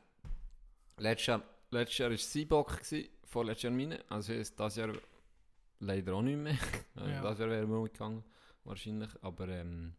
[0.97, 4.03] Letztes Jahr, letztes Jahr war gewesen, vorletztes Jahr meine.
[4.09, 4.91] Also ist das Jahr
[5.79, 6.57] leider auch nicht mehr.
[6.95, 7.21] Ja.
[7.21, 8.21] Das Jahr wäre wir mitgegangen,
[8.65, 9.11] wahrscheinlich.
[9.21, 9.93] Aber ähm,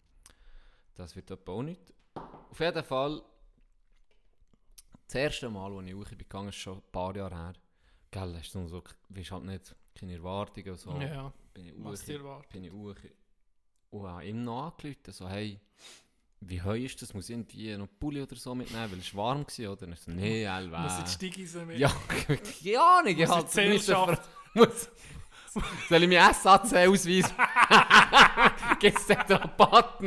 [0.95, 1.95] das wird etwa auch nicht.
[2.15, 3.23] Auf jeden Fall,
[5.07, 7.53] das erste Mal, als ich hoch bin ist schon ein paar Jahre her.
[8.11, 10.91] Gell, hast du so, weißt halt nicht, keine Erwartungen und so.
[11.01, 12.51] Ja, Bin ich was dir erwartet.
[12.53, 12.97] bin ich hoch
[13.91, 15.61] und habe ihm noch angerufen, so, hey,
[16.41, 17.15] wie heu ist das?
[17.15, 19.83] Muss ich irgendwie noch Pulli oder so mitnehmen, weil es warm war, oder?
[19.87, 20.81] Und er so, nee, Elva.
[20.81, 21.79] Muss jetzt Stigis mit.
[21.79, 24.29] Ja, keine Ahnung, ich halt die Zählschaft.
[24.55, 24.91] muss,
[25.89, 27.35] Soll ich meinen SAC ausweisen?
[28.81, 30.01] Gibt es dort Rabatt?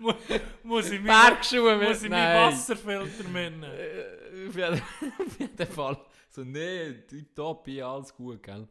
[0.00, 0.16] Nein.
[0.62, 2.52] Mu- muss ich meinen muss ich meinen Nein.
[2.52, 3.62] Wasserfilter mitnehmen?
[3.64, 4.82] Äh, Auf jeden,
[5.26, 5.98] auf jeden Fall.
[6.30, 6.94] So, nee,
[7.34, 8.66] top, hier alles gut, gell?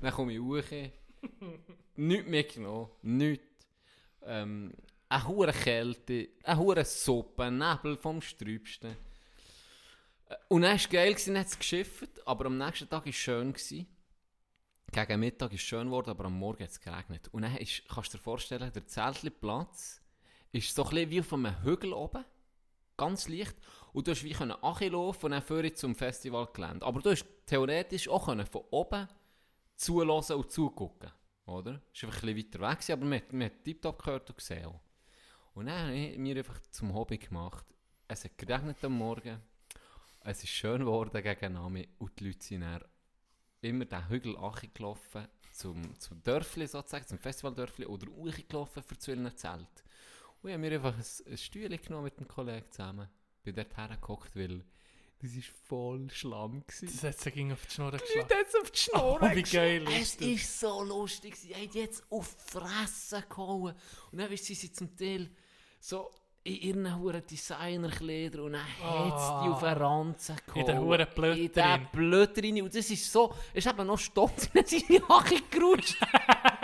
[0.00, 0.62] Dann komme ich hoch.
[1.96, 2.88] Nichts mitgenommen.
[3.02, 3.44] Nichts.
[4.22, 4.72] Ähm,
[5.08, 8.96] eine hohe Kälte, eine hohe Suppe, ein Nebel vom Sträubsten.
[10.28, 13.08] Äh, Und dann war es geil, dann hat es geschifft, aber am nächsten Tag war
[13.10, 13.52] es schön.
[13.52, 13.86] Gewesen.
[14.92, 17.28] gegen Mittag ist es schön geworden, aber am Morgen hat es geregnet.
[17.32, 20.02] Und dann ist, kannst du dir vorstellen, der Zeltplatz
[20.56, 22.24] ist so ein wie auf einem Hügel oben,
[22.96, 23.56] ganz leicht.
[23.92, 26.84] Und du hast wie können laufen und dann vorher zum Festivalgelände.
[26.84, 29.08] Aber du hast theoretisch auch können von oben
[29.74, 31.10] zulassen und zugucken.
[31.46, 31.80] Oder?
[31.94, 34.66] Es war einfach ein bisschen weiter weg, aber man, man hat tiptop gehört und gesehen.
[34.66, 34.80] auch.
[35.54, 37.64] Und dann habe ich mir einfach zum Hobby gemacht.
[38.08, 39.40] Es hat geregnet am Morgen.
[40.20, 42.82] Es ist schön geworden gegen Nami und die Leute sind dann
[43.60, 44.36] immer den Hügel
[44.74, 49.84] gelaufen zum, zum Dörfli sozusagen, zum Festivaldörfli oder gelaufen für zu ihren Zelt.
[50.42, 53.08] Und ich habe mir einfach ein, ein Stühle genommen mit einem Kollegen zusammen.
[53.42, 54.64] Bin dort hergeguckt, weil
[55.22, 56.62] das war voll Schlamm.
[56.66, 56.86] Gewesen.
[56.86, 58.20] Das hat sie ging auf die Schnur Die geschlagen.
[58.20, 61.36] Leute haben es auf die Schnur Oh, wie geil Es ist so lustig.
[61.36, 63.74] Sie haben jetzt auf die Fresse gehauen.
[64.12, 65.30] Und dann weißt sie sind zum Teil
[65.80, 66.10] so
[66.44, 70.60] in ihren huren Designerkleidern und dann hat es die auf den Ranzen gehauen.
[70.60, 72.62] In den huren Blöd In den Blöd drin.
[72.62, 75.96] Und das ist so, es ist eben noch stolz in seine Hacke gerutscht.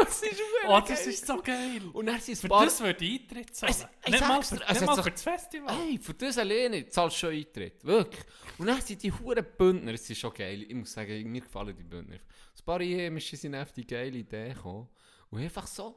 [0.00, 1.82] und es ist Oh, das ist so geil.
[1.92, 2.64] Und dann sind Für paar...
[2.64, 3.72] das würde ich Eintritt zahlen.
[3.72, 5.76] Es- ich Nicht mal, für, dir, es nicht mal für das Festival.
[5.76, 7.84] Hey, für das alleine zahlst du schon Eintritt.
[7.84, 8.24] Wirklich.
[8.58, 10.62] Und dann sind die huren Bündner, es ist schon geil.
[10.62, 12.16] Ich muss sagen, mir gefallen die Bündner.
[12.16, 14.88] Ein paar Einheimische sind auf die geile Idee gekommen.
[15.30, 15.96] Und einfach so,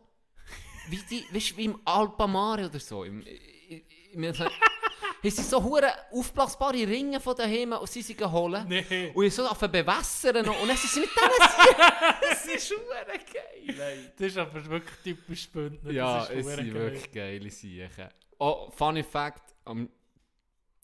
[0.90, 3.04] wie, die, weißt, wie im Alpamare oder so.
[3.04, 3.26] Im, i-
[3.70, 4.18] i- i-
[5.24, 8.68] haben sie so hure aufblasbare Ringe von daheim und sie sind geholt.
[8.68, 9.12] Nee.
[9.14, 10.62] Und ich so auf bewässern noch.
[10.62, 12.18] Und dann sind sie mit denen.
[12.22, 13.80] Das ist hure geil.
[13.80, 14.12] ey.
[14.18, 15.92] Das ist aber wirklich typisch Bündner.
[15.92, 16.74] Ja, das ist es sind geil.
[16.74, 18.10] wirklich geile Sachen.
[18.40, 19.90] Oh, funny Fact, am,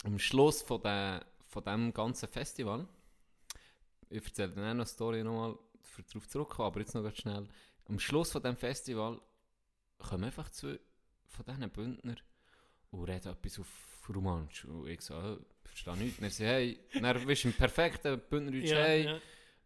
[0.04, 2.88] am Schluss von, der, von dem ganzen Festival,
[4.10, 7.18] ich erzähle dann auch noch eine Story nochmal, für darauf zurückkommen, aber jetzt noch ganz
[7.18, 7.48] schnell.
[7.88, 9.20] Am Schluss von dem Festival
[10.00, 10.80] kommen einfach zwei
[11.28, 12.16] von diesen Bündner
[12.92, 14.66] und reden etwas auf Romansch.
[14.66, 16.18] Und ich so, äh, verstehe nichts.
[16.20, 19.20] Und er sagt, hey, dann bist du im perfekten Bündnerdeutsch, Ja, hey, ja.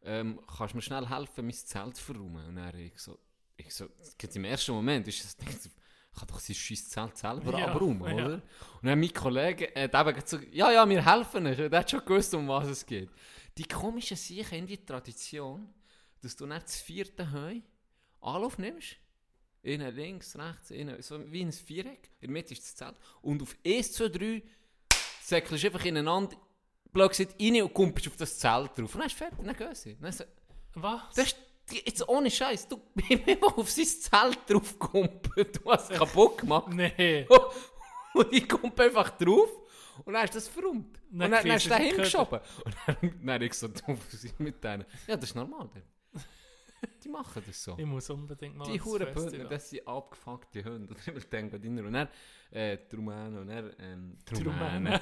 [0.04, 2.46] ähm, kannst du mir schnell helfen, mein Zelt zu verräumen?
[2.48, 3.18] Und dann ich so,
[3.56, 3.88] ich so,
[4.34, 5.72] im ersten Moment ist es, ich
[6.20, 8.26] kann doch sein scheiß Zelt selber Ja, abräumen, ja.
[8.26, 8.34] oder?
[8.82, 11.60] Und dann mein Kollege hat eben gesagt, so, ja, ja, wir helfen euch.
[11.60, 13.10] Er hat schon gewusst, um was es geht.
[13.58, 15.74] Die komische Sache in die Tradition,
[16.22, 17.60] dass du nicht das vierte Heu
[18.22, 18.98] Anlauf nimmst,
[19.68, 23.42] innen links, rechts, innen, so wie ein Viereck, in der Mitte ist das Zelt, und
[23.42, 24.44] auf 1, 2, 3
[25.22, 26.36] säckelst du einfach ineinander,
[26.94, 28.96] gesagt, rein und kumpelst auf das Zelt drauf.
[28.96, 29.98] Und dann ist fertig, dann sie.
[30.00, 30.24] Dann so,
[30.76, 31.02] Was?
[31.16, 31.38] das ist,
[31.86, 36.40] jetzt ohne Scheiß, du bist einfach auf sein Zelt drauf gekumpelt, du hast es kaputt
[36.40, 36.70] gemacht.
[36.70, 37.28] Nee.
[38.14, 39.50] Und ich kumpel einfach drauf
[40.06, 41.00] und dann ist das verräumt.
[41.12, 42.40] Und Dann dann, dann du du es hingeschoben.
[42.66, 44.86] Und dann, dann habe ich so, du, was ist mit denen?
[45.06, 45.70] Ja, das ist normal.
[45.74, 45.84] Dann.
[47.04, 47.76] Die machen das so.
[47.78, 49.14] Ich muss unbedingt mal Die Huren.
[49.14, 50.94] Bündner, das sind abgefuckte Hunde.
[51.08, 52.08] Und ich denke dinner und dann,
[52.52, 55.00] äh, die Rumänen und dann, ähm, die Rumänen, Rumänen.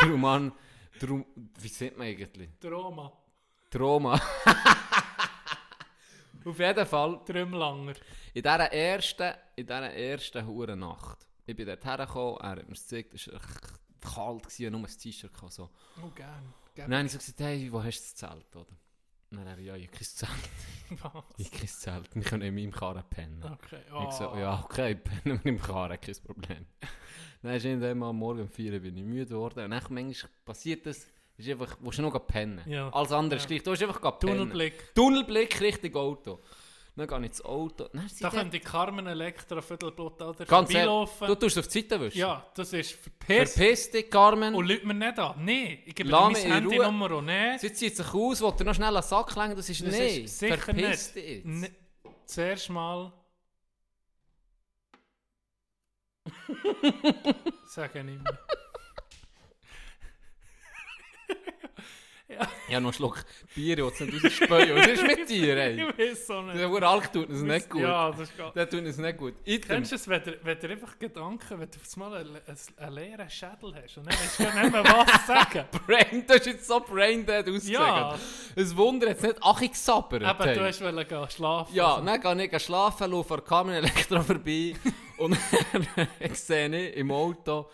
[0.00, 0.04] die,
[1.06, 1.24] Rumänen,
[1.60, 2.50] wie sieht man eigentlich?
[2.64, 3.12] Roma.
[3.72, 4.20] Die Roma.
[6.44, 7.94] Auf jeden Fall, Trümlanger.
[8.32, 12.74] in dieser ersten, in dieser ersten huren Nacht, ich bin dort hergekommen, er hat mir
[12.74, 13.40] gezeigt, es war
[14.00, 15.70] kalt, gewesen, nur ein T-Shirt so.
[16.00, 16.54] Oh, gern.
[16.68, 16.90] Und gern.
[16.90, 18.76] dann habe ich so gesagt, hey, wo hast du das Zelt, oder?
[19.30, 20.30] Dann er, ja, ich kein Zelt,
[21.02, 21.24] Was?
[21.36, 23.42] ich kein Zelt, wir können in meinem Karren pennen.
[23.44, 23.80] Okay.
[24.08, 24.38] Ich so, Oh.
[24.38, 26.66] ja, okay, pennen wir im Karren, kein Problem.
[27.42, 30.30] dann ist irgendwann mal morgen um 4 Uhr bin ich müde geworden und dann manchmal
[30.44, 31.06] passiert das,
[31.36, 32.60] ist einfach, willst du noch pennen.
[32.66, 32.88] Ja.
[32.90, 33.42] Alles andere Ja.
[33.42, 34.38] ist gleich, du hast einfach pennen.
[34.38, 34.94] Tunnelblick.
[34.94, 36.40] Tunnelblick Richtung Auto.
[36.96, 37.88] Dann gehe ich ins Auto.
[37.92, 41.26] Dann Da könnte Carmen Electra Viertelblut oder Ganz vorbeilaufen.
[41.28, 42.18] du tust auf die Seite wischen.
[42.18, 43.54] Ja, das ist verpisst.
[43.54, 44.54] Verpiss dich, Carmen.
[44.54, 45.44] Und Leute mir nicht an.
[45.44, 47.20] Nein, ich gebe dir Lass mein mich in Handynummer auch.
[47.20, 49.92] Nein, Sie zieht sich aus, will dir noch schnell einen Sack legen, das ist das
[49.92, 50.16] nee.
[50.20, 51.16] ist sicher Verpiss nicht.
[51.16, 51.44] dich jetzt.
[51.46, 51.70] Ne-
[52.24, 53.12] Zuerst mal...
[57.66, 58.38] Sage ich nicht mehr.
[62.28, 63.24] Ja, noch einen Schluck
[63.54, 64.76] Bier, ich will es nicht rausspähen.
[64.76, 65.86] Was ist mit dir, ey?
[65.96, 66.58] Ich weiß auch nicht.
[66.58, 67.82] Der Uralk tut es nicht gut.
[67.82, 68.56] Ja, das ist gut.
[68.56, 69.34] Der tut es nicht gut.
[69.44, 69.68] Item.
[69.68, 72.40] Kennst du es, wenn du, wenn du einfach Gedanken, wenn du auf einmal einen,
[72.76, 75.64] einen, leeren Schädel hast und dann weißt du gar nicht mehr, was sagen?
[75.86, 77.68] Brain, das ist jetzt so braindead ausgesagt.
[77.68, 78.18] Ja,
[78.56, 80.24] Ein Wunder, jetzt nicht Achi gesabbert.
[80.24, 80.54] aber hey.
[80.56, 81.74] du hast wollen gehen schlafen.
[81.74, 84.74] Ja, dann gehe ich schlafen, laufe an Carmen Elektro vorbei
[85.18, 85.36] und
[85.96, 87.70] dann sehe ich im Auto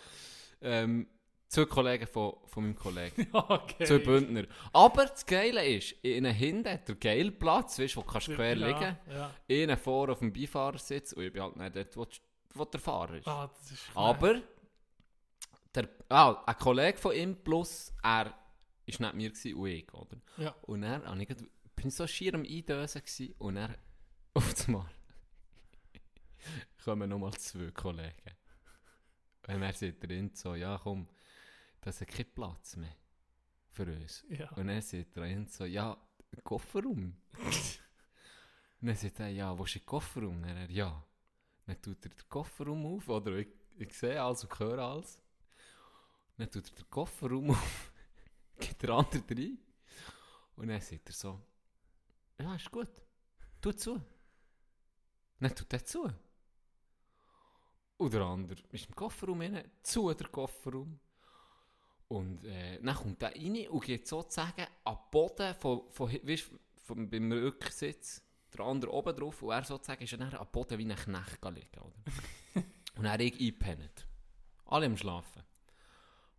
[0.60, 1.06] ähm,
[1.52, 3.28] zwei Kollegen von, von meinem Kollegen.
[3.32, 3.84] okay.
[3.84, 4.44] Zwei Bündner.
[4.72, 8.56] Aber das Geile ist, innen hinten hat der geile Platz, weißt, wo du kannst quer
[8.56, 9.34] ja, liegen Ja.
[9.46, 12.06] Innen vor auf dem Beifahrersitz und ich bin halt nicht dort, wo,
[12.54, 13.28] wo der Fahrer ist.
[13.28, 14.40] Ah, ist Aber
[15.74, 18.34] der, ah, ein Kollege von ihm plus er war
[18.86, 20.16] nicht mir gewesen, und ich, oder?
[20.38, 20.54] Ja.
[20.62, 21.28] Und dann habe ich
[21.76, 23.74] bin so schier am Eindösen gewesen, und dann
[24.34, 24.86] auf einmal
[26.82, 28.12] kommen nochmal zwei Kollegen.
[29.48, 31.08] Und er sagt drin so, ja komm,
[31.82, 32.96] das hat keinen Platz mehr
[33.70, 34.24] für uns.
[34.28, 34.50] Ja.
[34.52, 35.96] Und dann sagt er drin so, ja,
[36.44, 37.16] Kofferraum.
[37.36, 37.76] Und
[38.80, 40.36] dann sagt er, ja, wo ist der Kofferraum?
[40.36, 41.04] Und dann er, ja.
[41.66, 45.20] Dann tut er den Kofferraum auf, oder ich, ich sehe alles und höre alles.
[46.36, 47.92] Dann tut er den Kofferraum auf,
[48.58, 49.58] geht der andere rein.
[50.56, 51.40] Und dann sagt er so,
[52.38, 52.90] ja, ist gut,
[53.60, 54.00] tu zu.
[55.38, 56.12] Dann tut er zu.
[57.96, 60.98] Und der andere ist im Kofferraum rein, zu der Kofferraum.
[62.12, 66.50] Und äh, dann kommt er rein und geht sozusagen den Boden von, von, weißt,
[66.84, 68.20] von, beim Rücksitz,
[68.52, 71.42] der andere oben drauf und er sozusagen ist dann am Boden wie ein Knecht.
[71.42, 71.54] Oder?
[72.96, 74.06] und er ich eingepennt.
[74.66, 75.42] Alle am Schlafen.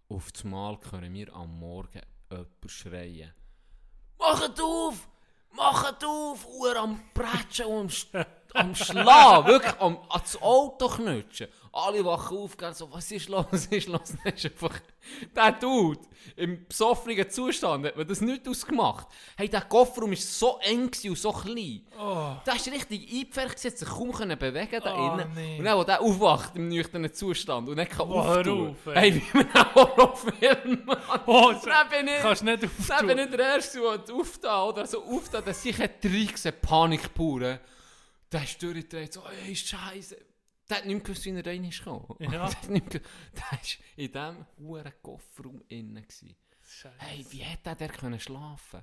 [0.09, 3.33] Auf das Mal hören wir am Morgen jemanden schreien.
[4.19, 5.09] Macht auf!
[5.53, 6.47] Macht auf!
[6.49, 9.47] Uhr am Bretschen und am, am Schlagen.
[9.47, 11.47] Wirklich am, ans Auto knutschen.
[11.75, 14.13] Alle wachen auf, gell, so, was ist los, was ist los?
[14.23, 14.79] Dann ist einfach,
[15.35, 15.99] der Dude,
[16.35, 19.07] im besoffenen Zustand, hat man das nicht ausgemacht.
[19.35, 21.81] Hey, der Kofferraum war so eng und so klein.
[21.99, 25.31] Oh, Der ist richtig eingepfercht, hat sich kaum können bewegen da Oh, innen.
[25.33, 25.57] nee.
[25.57, 28.69] Und dann, als der aufwacht im nüchternen Zustand und dann kann Oh, auftun.
[28.69, 29.11] auf, ey.
[29.11, 31.21] Hey, wie man einen Horrorfilm macht.
[31.27, 33.07] oh Dann bin ich, kannst nicht dann auftun.
[33.07, 37.57] bin ich der Erste, der auftan, oder so auftan, dass ich reingesehen Panik pur.
[38.33, 40.17] Der ist durchgedreht, so, ey, Scheiße.
[40.69, 42.15] Der hat nicht mehr gewusst, wie er rein ist gekommen.
[42.19, 42.29] Ja.
[42.31, 43.59] Der hat nicht mehr gewusst- der war
[43.95, 46.01] in diesem hohen Kofferraum innen.
[46.03, 46.35] gewesen.
[46.65, 46.95] Scheiße.
[46.99, 48.81] Hey, wie hat der, der können schlafen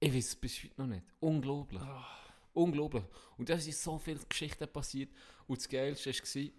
[0.00, 1.04] Ich weiß es bis heute noch nicht.
[1.20, 1.82] Unglaublich.
[1.82, 2.06] Ah.
[2.54, 3.04] Unglaublich.
[3.36, 5.10] Und da sind so viele Geschichten passiert.
[5.46, 6.50] Und das Geilste war,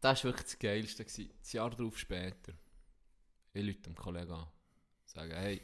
[0.00, 1.04] das war wirklich das Geilste.
[1.04, 1.30] gewesen.
[1.40, 2.52] Das Jahr darauf später.
[3.54, 4.46] Ich rufe dem Kollegen an.
[5.06, 5.62] Sage, hey,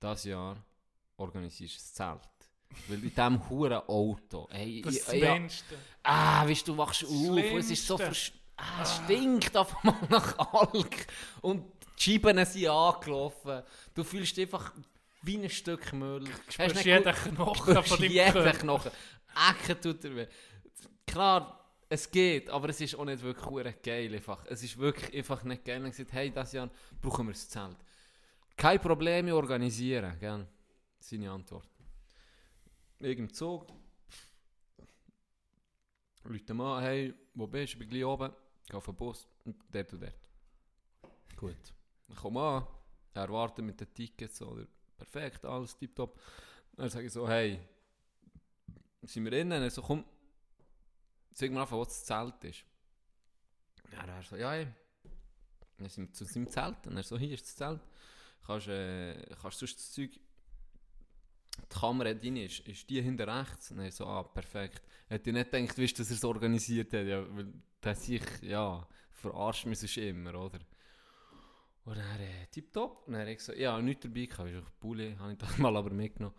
[0.00, 0.62] das Jahr
[1.16, 2.28] organisierst du ein Zelt.
[2.88, 5.78] Weil in diesem huren Auto, hey, Das ich- ist das ja, Menschste.
[6.02, 7.10] Ah, weißt du, wachst auf,
[7.58, 11.06] es ist so versch- ah, es stinkt auf einmal nach Alk
[11.42, 11.64] und
[11.98, 13.62] die Scheiben sind angelaufen.
[13.94, 14.72] Du fühlst dich einfach
[15.22, 16.24] wie ein Stück Müll.
[16.24, 18.52] Du spürst jeden Knochen von deinem jeden Körper.
[18.58, 18.90] Knochen.
[19.50, 20.26] Ecken tut er weh.
[21.06, 21.58] Klar,
[21.88, 24.12] es geht, aber es ist auch nicht wirklich geil.
[24.14, 24.44] Einfach.
[24.46, 25.82] Es ist wirklich einfach nicht geil.
[25.84, 26.68] Und gesagt, hey, das Jahr
[27.00, 27.76] brauchen wir das Zelt.
[28.56, 30.46] Keine Probleme organisieren, gell?
[30.98, 31.68] Seine Antwort.
[33.04, 33.66] Ich im Zug.
[36.22, 37.74] Leute mal, hey, wo bist du?
[37.74, 38.32] Ich bin gleich oben.
[38.64, 39.26] Geh auf den Bus.
[39.44, 40.14] Und dort und dort.
[41.34, 41.74] Gut.
[42.06, 42.66] Ich komme an.
[43.12, 44.40] Er wartet mit den Tickets.
[44.40, 46.20] Oder perfekt, alles tipptopp.
[46.76, 47.58] Dann sage ich so, hey,
[49.02, 49.60] sind wir innen?
[49.60, 50.04] Er so, komm,
[51.32, 52.64] sag mir einfach, wo das Zelt ist.
[53.90, 54.72] Ja, er so, ja, ja.
[55.76, 56.86] Dann sind wir zu seinem Zelt.
[56.86, 57.80] Und er so, hier ist das Zelt.
[58.46, 60.20] Kannst, äh, kannst sonst das Zeug...
[61.70, 63.70] Die Kamera drin ist, ist die hinter rechts.
[63.70, 64.82] Und er so, ah, perfekt.
[65.08, 67.06] Hätte ich nicht gedacht, weißt, dass er es organisiert hat.
[67.06, 67.52] Ja, weil
[67.82, 70.58] der sich, ja, verarscht mich sonst immer, oder?
[71.84, 73.06] Und dann, äh, tipptopp.
[73.06, 74.50] Und dann habe ich so, ja, nichts dabei gehabt.
[74.50, 76.36] Ich auf Bulli, habe ich das mal aber mitgenommen.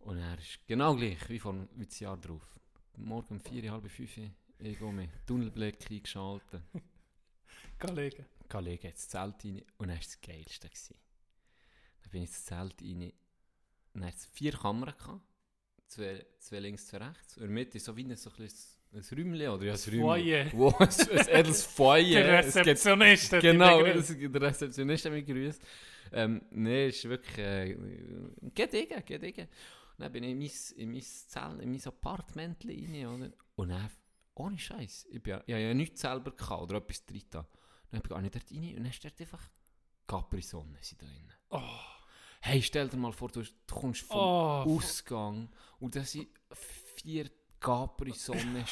[0.00, 2.42] Und er ist genau gleich wie, vor, wie das Jahr drauf.
[2.96, 4.18] Morgen um vier, halb fünf,
[4.58, 6.62] ich gehe mit Tunnelblick eingeschaltet.
[7.78, 8.26] Kollege.
[8.48, 10.68] Kollege ins Zelt rein und dann war das Geilste.
[10.68, 10.96] Gewesen.
[12.02, 13.12] Dann bin ich ins Zelt rein.
[13.94, 15.20] Dann hat es vier Kameras gehabt.
[15.86, 17.36] Zwei, zwei links, zwei rechts.
[17.36, 18.48] Und in der Mitte so wie ein, so ein,
[18.94, 20.44] ein Räumchen, oder ja, ein Foyer.
[20.52, 20.58] Räumchen.
[20.58, 22.02] Wo, ein, ein edles Feuer.
[22.22, 25.62] Der Es gibt- Rezeptionist hat Genau, es, der Rezeptionist hat mich gegrüßt.
[26.12, 27.38] Ähm, Nein, ist wirklich.
[27.38, 27.76] Äh,
[28.54, 29.48] geht igen, geht igen.
[29.98, 33.32] Und dann bin ich in mein, in mein Zelt, in mein Appartement rein, oder?
[33.56, 33.90] Und dann,
[34.34, 37.22] ohne Scheiß, ich, bin, ja- ich habe ja nichts selber gehabt oder etwas drin.
[37.30, 37.46] da.
[37.90, 39.50] Dann bin ich dort rein und dann steht einfach
[40.06, 41.32] Capri-Sonne da drin.
[41.50, 41.60] Oh,
[42.44, 46.26] Hey, stell dir mal vor, du, du kommst vom oh, Ausgang und da sind
[46.96, 47.30] vier
[47.60, 48.64] Capri-Sonne.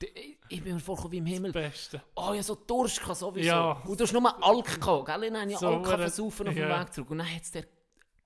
[0.00, 1.52] ich, ich bin mir vorgekommen wie im Himmel.
[1.52, 2.02] das Beste.
[2.16, 3.46] Oh, ja, so Durst kann sowieso.
[3.46, 3.72] Ja.
[3.86, 5.22] Und du hast nur Alk gehabt, gell?
[5.24, 6.80] Ich habe ja So, Alk versaufen auf dem ja.
[6.80, 7.10] Weg zurück.
[7.10, 7.64] Und dann hat es der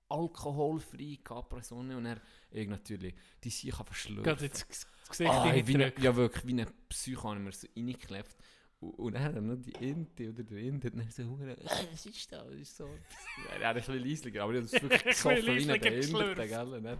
[0.09, 2.19] alkoholfreie Capri-Sonne und er,
[2.49, 3.13] ich natürlich,
[3.43, 4.45] die sich Gerade verschlürfen.
[4.45, 5.99] ins Ges- Gesicht Ah, wie reingedrückt.
[5.99, 8.35] ja, wirklich, wie eine Psycho haben wir so reingeklebt.
[8.79, 12.31] Und, dann noch die Inte oder der Inte, und dann so, hure, «Ah, was ist
[12.31, 12.45] das?
[12.45, 12.85] Das ist so.
[13.49, 16.47] Ja, er ist ein bisschen leislicher, aber ich habe das wirklich gesoffen wie ein geschlürft.
[16.47, 16.97] gell?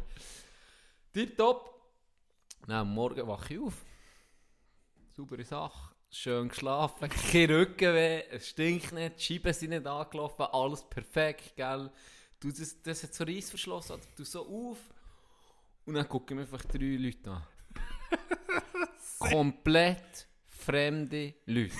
[1.14, 1.74] Tipptopp.
[2.66, 3.86] Dann Morgen wache ich auf.
[5.16, 5.94] Saubere Sache.
[6.10, 11.91] Schön geschlafen, kein Rückenweh, es stinkt nicht, die Scheiben sind nicht angelaufen, alles perfekt, gell?
[12.40, 14.78] Du, das, das hat so Reissverschluss, also du so auf
[15.86, 17.44] und dann gucken mir einfach drei Leute an.
[19.20, 20.28] Komplett
[20.68, 21.73] fremde Leute.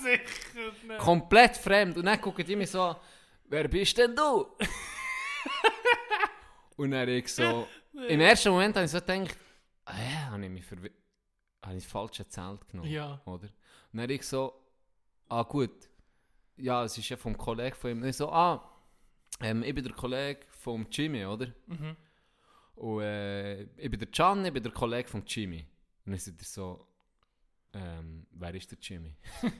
[0.00, 0.98] Sicher nicht.
[0.98, 1.96] Komplett fremd.
[1.98, 2.96] Und dann gucken die mich so an,
[3.44, 4.46] wer bist denn du?
[6.76, 7.66] und dann ich so,
[8.08, 9.36] im ersten Moment habe ich so gedacht,
[9.84, 10.94] ah ja, habe ich mich verwirrt.
[11.64, 13.20] Habe ich das falsche Zelt genommen, Ja.
[13.24, 13.48] oder?
[13.92, 14.52] Und dann ich so,
[15.28, 15.88] ah gut,
[16.56, 18.02] ja, es ist ja vom Kollegen von ihm.
[18.02, 18.68] Und ich so, ah,
[19.40, 21.46] ähm, ich bin der Kollege vom Jimmy, oder?
[21.66, 21.96] Mhm.
[22.76, 25.66] Und äh, ich bin der Can, ich bin der Kollege von Jimmy.
[26.04, 26.88] Und dann sagt er so,
[27.74, 29.14] ähm, wer ist der Jimmy?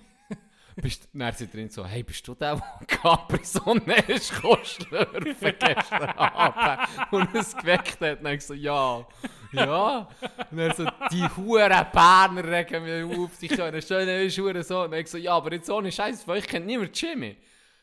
[0.77, 6.11] bist, dann er ihn so, hey, bist du der, der Capri Sonne ist schlürfen gestern
[6.11, 8.19] Abend und es geweckt hat?
[8.19, 9.07] Und dann so, ja,
[9.53, 10.09] ja.
[10.51, 14.83] Und er so, die huren Berner regen mich auf, die können schöne Schuhe so.
[14.83, 17.37] Und ich so, ja, aber jetzt ohne Scheiß, weil ich kenne niemand Jimmy.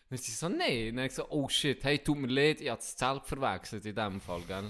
[0.10, 0.90] Und sie so, nein.
[0.90, 3.96] Und dann so, oh shit, hey, tut mir leid, ich habe das Zelt verwechselt in
[3.96, 4.70] dem Fall, gell.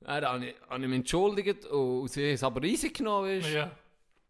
[0.00, 3.40] Dann habe ich, habe ich mich entschuldigt und sie haben es aber easy genommen.
[3.40, 3.50] Weißt.
[3.50, 3.70] Ja.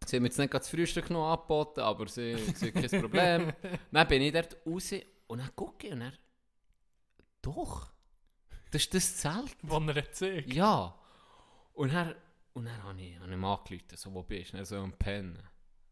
[0.07, 3.53] Sie haben mir jetzt nicht das Frühstück noch angeboten, aber sie, sie haben kein Problem.
[3.93, 4.95] dann bin ich dort raus
[5.27, 6.13] und dann gucke ich und dann...
[7.43, 7.89] Doch,
[8.71, 9.57] das ist das Zelt.
[9.63, 10.53] Wo er erzählt.
[10.53, 10.95] Ja.
[11.75, 12.15] Und dann,
[12.55, 14.57] und dann habe ich, hab ich ihm angerufen, so, wo bist du?
[14.57, 15.39] Er so am Pennen.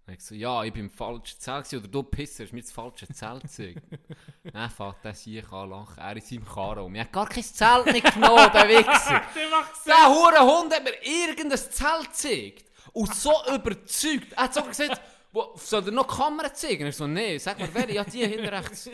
[0.06, 2.60] Dann ich so, ja, ich bin im falschen Zelt gewesen, oder du Pisser, hast mir
[2.60, 3.82] das falsche Zelt gezeigt.
[4.52, 6.94] dann fängt der sich an lachen, er in seinem Karren um.
[6.94, 9.22] Ich habe gar kein Zelt nicht genommen, der Wichser.
[9.34, 12.71] Der macht Der hure Hund hat mir irgendein Zelt gezeigt.
[12.92, 14.32] Und so überzeugt.
[14.32, 15.00] Er hat sogar gesagt,
[15.34, 16.84] wo, soll er noch die Kamera zeigen?
[16.84, 17.90] Er so, nee, sag mal, wer?
[17.90, 18.90] Ja, die hinter rechts.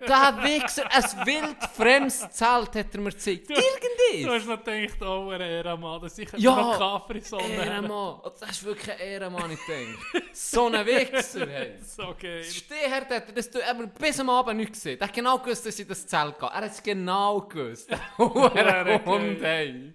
[0.00, 3.50] Der Wichser, ein wildfremdes Zelt hat er mir gezeigt.
[3.50, 8.20] Du hast noch gedacht, oh, ein Ehrenmann, dass ich Ja, noch Capri-Sonne Ehrenmann.
[8.24, 9.98] Oh, Das ist wirklich ein Ehrenmann, ich denke.
[10.32, 11.74] So ein Wichser, hey.
[11.84, 12.44] So geil.
[12.44, 14.98] Stehherd hat er das aber bis am Abend nicht gesehen.
[14.98, 16.48] Er hat genau gewusst, dass ich das Zelt gehe.
[16.48, 17.90] Er hat es genau gewusst.
[18.18, 19.00] Geil.
[19.04, 19.92] Hund, hey.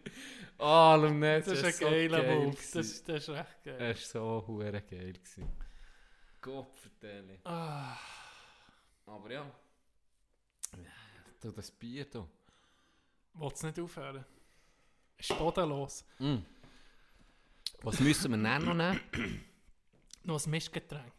[0.60, 2.52] Oh, Lumnetz, Das ist ein so geiler geil Move.
[2.52, 2.78] gewesen.
[2.78, 3.76] Das, das ist recht geil.
[3.80, 5.14] Er war so hure geil.
[5.14, 5.50] gewesen.
[6.42, 7.40] Gott vertelle.
[7.46, 7.98] Ah,
[9.06, 9.44] Aber ja.
[10.74, 10.80] Ja,
[11.42, 12.28] Du, das Bier da.
[13.34, 14.24] Wollt's nicht aufhören?
[15.18, 16.06] Ist bodenlos.
[17.82, 19.46] Was müssen wir dann noch nehmen?
[20.26, 21.14] Noch ein Mischgetränk.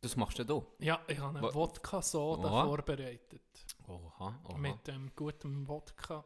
[0.00, 0.62] Das machst du da.
[0.78, 3.42] Ja, ich habe eine Wodka-Soda vorbereitet.
[3.86, 4.56] Oha, oha.
[4.56, 6.24] Mit ähm, gutem Wodka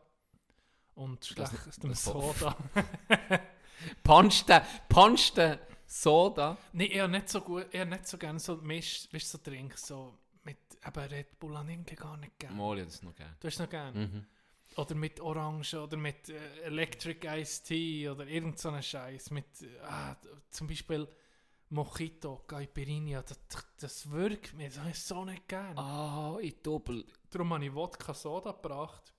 [0.95, 2.57] und schlechtem Soda.
[4.03, 6.57] Punchte, punchte Soda.
[6.73, 10.19] Nein, eher nicht so gut, eher nicht so gerne so Misch, weißt so Drinks, so
[10.45, 12.57] mit, eben Red Bull ich irgendwie gar nicht gerne.
[12.57, 13.37] Moli, das noch gerne.
[13.41, 14.07] Du hast noch gerne?
[14.07, 14.27] Mhm.
[14.77, 19.31] Oder mit Orange oder mit äh, Electric Iced Tea oder irgend so einen Scheiß.
[19.31, 20.17] Mit, äh, ah,
[20.51, 21.09] zum Beispiel
[21.71, 23.39] Mojito, Caipirinha, das,
[23.79, 25.79] das wirkt mir, das ich so nicht gerne.
[25.79, 27.05] Ah, ich doppel.
[27.31, 29.13] Darum habe ich Wodka Soda gebracht.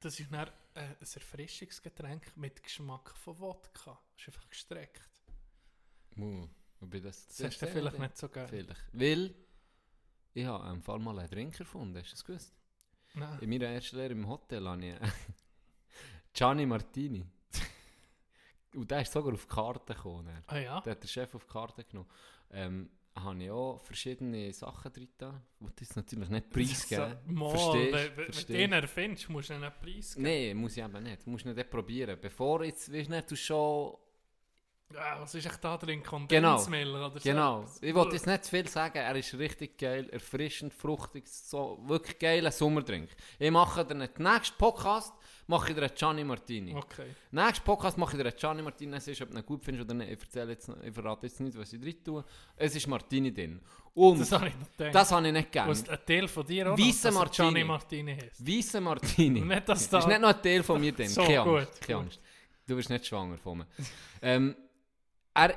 [0.00, 3.98] Das ist dann äh, ein Erfrischungsgetränk mit Geschmack von Wodka.
[4.14, 5.10] Das ist einfach gestreckt.
[6.14, 6.48] Mu,
[6.80, 8.48] wobei das, Das hast du vielleicht nicht so gerne.
[8.48, 8.84] Vielleicht.
[8.92, 9.34] Weil
[10.34, 12.54] ich habe im Fall mal einen Drink erfunden, hast du das gewusst?
[13.14, 13.38] Nein.
[13.40, 14.94] In meiner ersten Lehre im Hotel habe ich
[16.32, 17.26] Gianni Martini.
[18.74, 20.42] Und der ist sogar auf die Karte gekommen.
[20.46, 20.80] Ah ja?
[20.82, 22.10] Der hat der Chef auf die Karte genommen.
[22.50, 22.90] Ähm,
[23.22, 25.42] habe ich auch verschiedene Sachen drin da.
[25.60, 27.16] Wollte jetzt natürlich nicht preisgeben.
[27.26, 27.92] Mal, Verstehst?
[27.94, 30.26] wenn, wenn du den erfindest, musst du einen Preis geben.
[30.28, 31.26] Nein, muss ich eben nicht.
[31.26, 32.18] Du musst nicht probieren.
[32.20, 33.96] Bevor jetzt, weißt du nicht, du schon...
[34.94, 36.02] Ja, was ist echt da drin?
[36.02, 36.56] Genau.
[36.56, 37.20] Kondensmilch oder so?
[37.22, 37.66] Genau.
[37.82, 38.96] Ich wollte jetzt nicht zu viel sagen.
[38.96, 43.10] Er ist richtig geil, erfrischend, fruchtig, so wirklich geiler Sommerdrink.
[43.38, 44.18] Ich mache dir nicht.
[44.18, 45.12] Nächsten Podcast
[45.48, 46.74] mache ich dir einen Gianni Martini.
[46.74, 47.06] Okay.
[47.32, 48.96] Nächsten Podcast mache ich dir einen Gianni Martini.
[48.96, 50.12] Es ist, ob du ihn gut findest oder nicht.
[50.12, 52.24] Ich, erzähle jetzt, ich verrate jetzt nicht, was ich drin tue.
[52.56, 53.60] Es ist Martini drin.
[53.94, 55.10] Und Das das, habe ich noch gedacht.
[55.10, 55.70] habe ich nicht gerne.
[55.70, 58.12] Was ein Teil von dir auch Weisse noch, er Gianni Martini.
[58.14, 58.46] Martini heißt.
[58.46, 59.40] Weisse Martini.
[59.40, 59.98] Und nicht, dass Das da...
[59.98, 61.08] ist nicht noch ein Teil von mir drin.
[61.18, 61.80] So, keine gut, Angst.
[61.80, 61.98] Keine.
[61.98, 62.20] Angst.
[62.66, 63.66] Du bist nicht schwanger von mir.
[64.22, 64.54] ähm,
[65.34, 65.54] er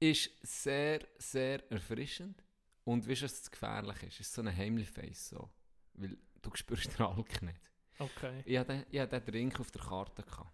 [0.00, 2.42] ist sehr, sehr erfrischend.
[2.84, 4.14] Und weißt du, was das gefährlich ist?
[4.14, 5.28] Es ist so ein heimlich Face.
[5.28, 5.50] So.
[5.94, 7.69] Weil du spürst den Alk nicht.
[8.00, 8.42] Okay.
[8.44, 10.22] Ich hatte, den Drink auf der Karte.
[10.22, 10.52] Gehabt.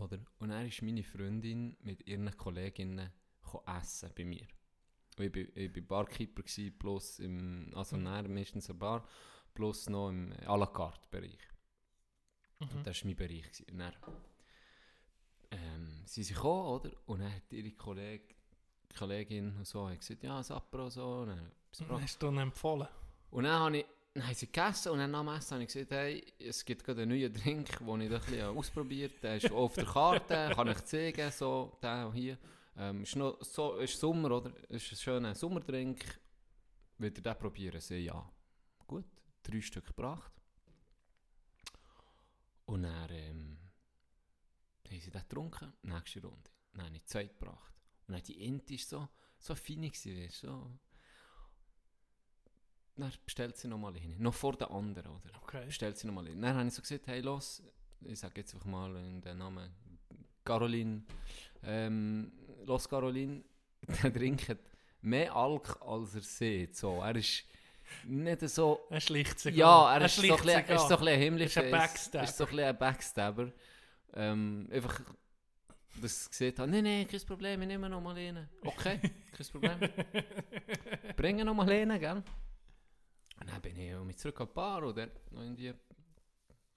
[0.00, 0.18] Oder?
[0.38, 3.10] Und dann ist meine Freundin mit ihren Kolleginnen
[3.66, 4.46] essen bei mir.
[5.18, 8.02] Und Ich war ich bin Barkeeper, gewesen, plus im, also Mhm.
[8.34, 9.06] meistens eine Bar,
[9.54, 11.38] plus noch im à la carte Bereich.
[12.60, 12.82] Mhm.
[12.84, 13.42] Das war mein Bereich.
[13.42, 13.66] gewesen.
[13.70, 13.94] Und dann,
[15.50, 16.90] ähm, sie sind gekommen, oder?
[17.06, 18.36] Und dann hat ihre Kolleg,
[18.96, 21.20] Kollegin und so hat gesagt, ja, Sapro, so.
[21.20, 21.52] Und dann.
[22.02, 22.88] Hast du ihn empfohlen?
[23.30, 23.86] Und dann habe ich,
[24.18, 27.02] dann haben sie gegessen und dann dem Essen habe ich gesagt, hey, es gibt gerade
[27.02, 29.20] einen neuen Drink, den ich ein bisschen ausprobiert habe.
[29.22, 32.38] Der ist auf der Karte, kann ich zeigen, so, der hier.
[32.76, 34.52] Ähm, ist, noch, so, ist Sommer, oder?
[34.68, 36.20] Ist ein schöner Sommerdrink.
[36.98, 37.80] Wollt ihr den probieren?
[37.80, 38.30] Sie, ja.
[38.86, 39.06] Gut,
[39.42, 40.32] drei Stück gebracht.
[42.66, 43.58] Und dann ähm,
[44.88, 46.50] haben sie den getrunken, nächste Runde.
[46.72, 47.74] Dann habe ich zwei gebracht.
[48.06, 49.08] Und dann die Ente ist so,
[49.38, 50.78] so fein gewesen, so.
[52.98, 54.16] Dann bestellt sie nochmal hin.
[54.18, 55.30] Noch vor den anderen, oder?
[55.42, 55.64] Okay.
[55.66, 56.42] Bestellt sie nochmal hin.
[56.42, 57.62] Dann habe ich so gesagt, hey, los,
[58.04, 59.70] ich sage jetzt einfach mal den Namen
[60.44, 61.02] Caroline.
[61.62, 62.32] Ähm,
[62.66, 63.42] los, Caroline,
[64.02, 64.58] der Drink hat
[65.02, 66.76] mehr Alk, als er sieht.
[66.76, 67.44] So, er ist
[68.04, 68.80] nicht so...
[68.90, 71.46] Er schlicht sich Ja, er ist so ein bisschen- er ist so ein bisschen himmlisch.
[71.56, 72.24] Ist ein Backstabber.
[72.24, 73.52] Ist so ein ein Backstabber.
[74.14, 75.00] Ähm, einfach,
[76.02, 78.48] dass ich gesehen habe, nein, nein, kein Problem, ich nehme noch mal rein.
[78.62, 78.98] Okay,
[79.32, 79.78] kein Problem.
[81.16, 82.22] Bringen noch mal rein, gell?
[83.40, 85.74] Und dann bin ich auch mit zurück an die Bar dort noch irgendwie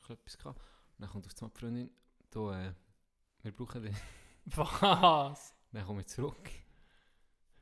[0.09, 0.59] etwas gehabt.
[0.59, 1.89] Und dann kommt auf die Freundin,
[2.29, 2.73] du, äh,
[3.41, 3.95] wir brauchen dich.
[4.45, 5.55] Was?
[5.71, 6.49] Dann komme ich zurück.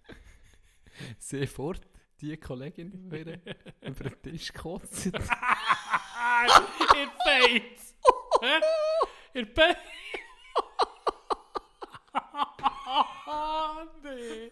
[1.20, 1.88] Sehe fort,
[2.20, 3.40] die Kollegin wieder
[3.82, 5.06] über den Tisch gekotzt.
[7.26, 7.96] Ihr!
[8.42, 8.62] Hä?
[9.34, 9.80] Ihr Face!
[14.04, 14.52] nee!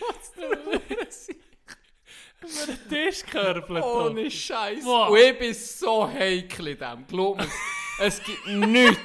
[0.00, 1.28] Was
[2.40, 3.84] Über den Tisch gekörbelt.
[3.84, 4.84] Ohne Scheiß.
[4.84, 5.10] Wow.
[5.10, 7.06] Und ich bin so heikel in dem.
[7.06, 7.48] Glaub mir.
[8.00, 8.98] es gibt nichts,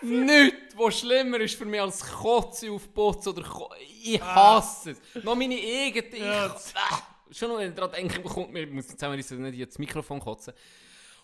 [0.00, 3.70] nichts, was schlimmer ist für mich als Kotze auf Putz oder Ko
[4.02, 5.24] Ich hasse es.
[5.24, 6.06] Noch meine eigene.
[6.08, 6.56] Ich, Ja.
[6.74, 9.78] ah, schon noch, wenn ich daran denke, kommt mir, ich muss zusammenreißen, nicht jetzt das
[9.78, 10.54] Mikrofon kotzen.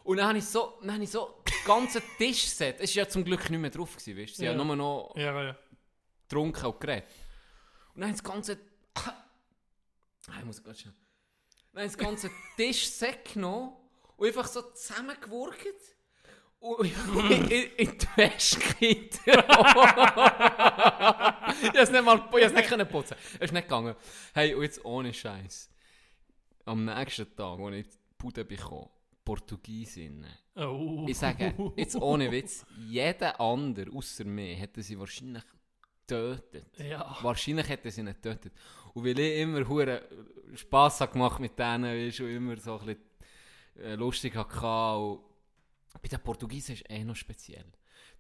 [0.05, 3.09] Und dann habe ich so, dann habe ich so das ganze Tischset, es war ja
[3.09, 4.37] zum Glück nicht mehr drauf, gewesen, weißt du?
[4.37, 4.55] Sie Ja.
[4.55, 5.57] haben nur noch Ja, ja.
[6.29, 7.05] getrunken und geredet.
[7.95, 8.59] Und dann das ganze.
[10.29, 10.61] Ah, ich muss.
[10.61, 10.93] Dann haben
[11.75, 13.75] sie das ganze Tischset genommen
[14.17, 15.67] und einfach so zusammengewurgt.
[16.59, 16.91] Und
[17.31, 19.21] in, in, in die Wäsche gekippt.
[19.27, 20.65] ich habe
[21.75, 23.17] es nicht mal ich nicht können putzen.
[23.35, 23.95] Es ist nicht gegangen.
[24.35, 25.71] Hey, und jetzt ohne Scheiß.
[26.65, 28.89] Am nächsten Tag, als ich die Bude bekomme,
[29.25, 30.33] Portugiesinnen.
[30.57, 31.05] Oh.
[31.07, 35.45] Ich sage, jetzt ohne Witz, jeder andere außer mir hätte sie wahrscheinlich
[36.07, 36.79] getötet.
[36.79, 37.17] Ja.
[37.23, 38.53] Wahrscheinlich hätte sie ihn getötet.
[38.95, 40.03] Und weil ich immer hure
[40.55, 44.99] Spass habe gemacht mit denen, weißt, und immer so ein bisschen äh, lustig hatte.
[44.99, 45.21] Und
[46.01, 47.67] bei den Portugiesen ist es eh noch speziell.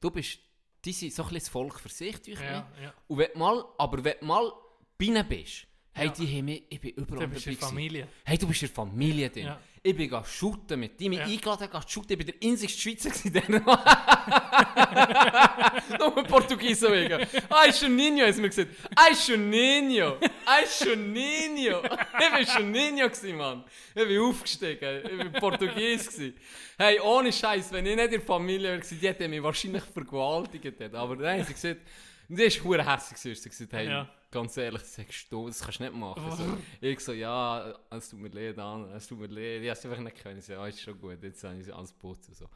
[0.00, 0.38] Du bist,
[0.84, 2.94] die sind so ein bisschen das Volk für sich, ich Ja, ja.
[3.06, 4.52] Und wenn mal, aber wenn du mal
[4.98, 5.66] bei bist,
[5.96, 6.12] hey, Ja.
[6.12, 7.66] die haben mich, ich bin überall Du bist in dabei.
[7.66, 8.08] Familie.
[8.24, 9.46] Hey, du bist in der Familie drin.
[9.46, 9.60] Ja.
[9.82, 11.10] Ich bin shooten mit dir.
[11.12, 11.24] Ich Ja.
[11.24, 12.12] eingeladen, shooten.
[12.12, 13.48] Ich bin der einzigste Schweizer gewesen, der
[15.98, 17.26] Nur Portugiesen wegen.
[17.48, 18.70] Ai, Juninho, haben mir gesagt.
[18.96, 20.16] Ai, Juninho.
[20.44, 21.82] Ai, Juninho.
[21.84, 23.64] Ich bin Juninho gewesen, Mann.
[23.94, 25.00] Ich bin aufgestiegen.
[25.04, 26.34] Ich bin Portugies gewesen.
[26.78, 30.94] Hey, ohne Scheiß, wenn ich nicht in der Familie wäre, die hätten mich wahrscheinlich vergewaltigt.
[30.94, 31.80] Aber nein, sie gesagt,
[32.28, 33.40] die war hure hässlich.
[33.40, 34.08] Sie gesagt, hey, Ja.
[34.30, 36.30] Ganz ehrlich, sagst du, das kannst du nicht machen.
[36.36, 39.62] So, ich so, ja, es tut mir leid, Anna, es tut mir leid.
[39.62, 40.38] Ich habe es einfach nicht können.
[40.38, 42.34] Ich so, ja, ist schon gut, jetzt habe ich alles putzen.
[42.34, 42.48] So.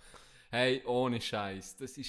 [0.50, 2.04] Hey, ohne Scheiß, das war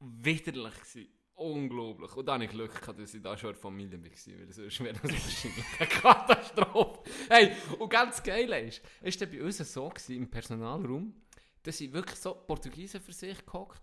[0.00, 0.74] widerlich.
[0.74, 1.08] Gewesen.
[1.34, 2.14] Unglaublich.
[2.16, 4.52] Und dann hatte ich Glück, gehabt, dass ich da schon in der Familie war, weil
[4.52, 7.10] sonst wäre das wahrscheinlich eine Katastrophe.
[7.30, 11.14] Hey, und ganz geil ist, es war bei uns so gewesen, im Personalraum,
[11.62, 13.80] dass sie wirklich so Portugiesen für sich gehockt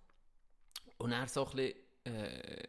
[1.00, 2.64] und er so ein bisschen äh,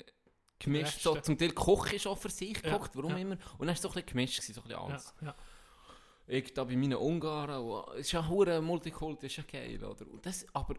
[0.58, 3.18] gemischt, so, zum Teil Koch ist auch für sich Ja, gehockt, warum ja.
[3.18, 3.36] immer.
[3.58, 5.14] Und er war so ein bisschen gemischt, so ein bisschen Ja, alles.
[5.20, 5.34] ja.
[6.26, 10.06] Ich da bei meinen Ungarn, es ist ja hure Multikulti, ist ja geil, oder?
[10.10, 10.74] Und das, aber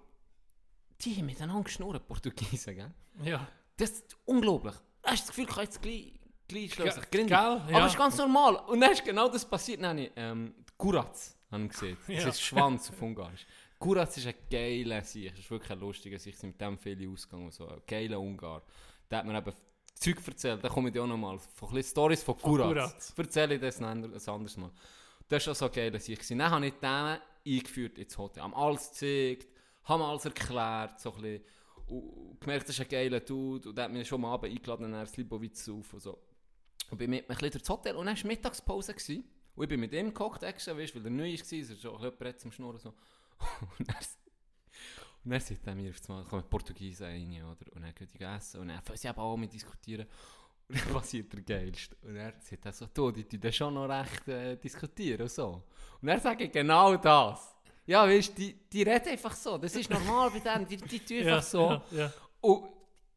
[1.01, 2.91] die haben miteinander geschnurrt, Portugiesen, gell?
[3.23, 3.47] ja.
[3.77, 4.75] Das ist unglaublich.
[5.03, 6.13] Hast du das Gefühl, ich kann jetzt gleich,
[6.47, 6.75] gleich
[7.09, 7.27] gründen.
[7.27, 7.37] gell?
[7.37, 7.85] Aber Ja.
[7.85, 8.57] es ist ganz normal.
[8.67, 9.81] Und dann ist genau das passiert.
[9.81, 11.97] Dann habe ich ähm, Kuratz habe ich gesehen.
[12.07, 12.27] Das Ja.
[12.29, 13.47] ist Schwanz auf Ungarisch.
[13.79, 15.29] Kuratz ist ein geiler Sieg.
[15.31, 16.35] Das ist wirklich ein lustiger Sieg.
[16.35, 17.49] sind mit dem viele ausgegangen.
[17.51, 17.69] So.
[17.69, 18.61] Ein geiler Ungar.
[19.09, 19.53] Der hat mir eben
[19.95, 20.63] Zeug erzählt.
[20.63, 21.39] Da komme ich dir auch nochmal.
[21.39, 22.37] Von ein Stories von.
[22.37, 23.13] Kuratz.
[23.17, 24.71] Erzähle ich das ein ander- ein anderes Mal.
[25.27, 26.17] Das war schon so ein geiler Sieg.
[26.19, 26.39] gewesen.
[26.39, 27.17] Dann habe ich den
[27.57, 28.43] eingeführt ins Hotel.
[28.43, 29.47] Haben alles gezeigt,
[29.83, 30.99] haben alles erklärt.
[30.99, 31.43] So ein bisschen.
[31.87, 33.69] Und gemerkt, das ist ein geiler Dude.
[33.69, 36.19] Und der hat mich schon am Abend eingeladen, nach Slibowitz auf und so.
[36.91, 38.93] Und bin mit ihm ein bisschen durchs Hotel und dann war Mittagspause.
[38.93, 39.23] Gewesen.
[39.55, 42.01] Und ich bin mit ihm gehockt, extra, weißt, weil er neu war, es war schon
[42.05, 42.79] ein bisschen zum Schnurren.
[42.79, 42.89] So.
[43.77, 43.95] Und dann,
[45.25, 47.75] und dann sagt er mir auf einmal, kommen Portugiesen rein, oder?
[47.75, 50.07] Und dann gehen die essen und dann fangen sie eben auch mit diskutieren.
[50.67, 51.95] Und dann passiert der Geilste.
[52.03, 55.31] Und er sagt er so, du, die tun dann schon noch recht äh, diskutieren und
[55.31, 55.63] so.
[56.01, 57.55] Und er sagt genau das.
[57.85, 59.57] Ja, weißt du, die, die reden einfach so.
[59.57, 61.69] Das ist normal bei denen, die, die tun einfach Ja, so.
[61.69, 62.13] ja, ja.
[62.41, 62.69] Und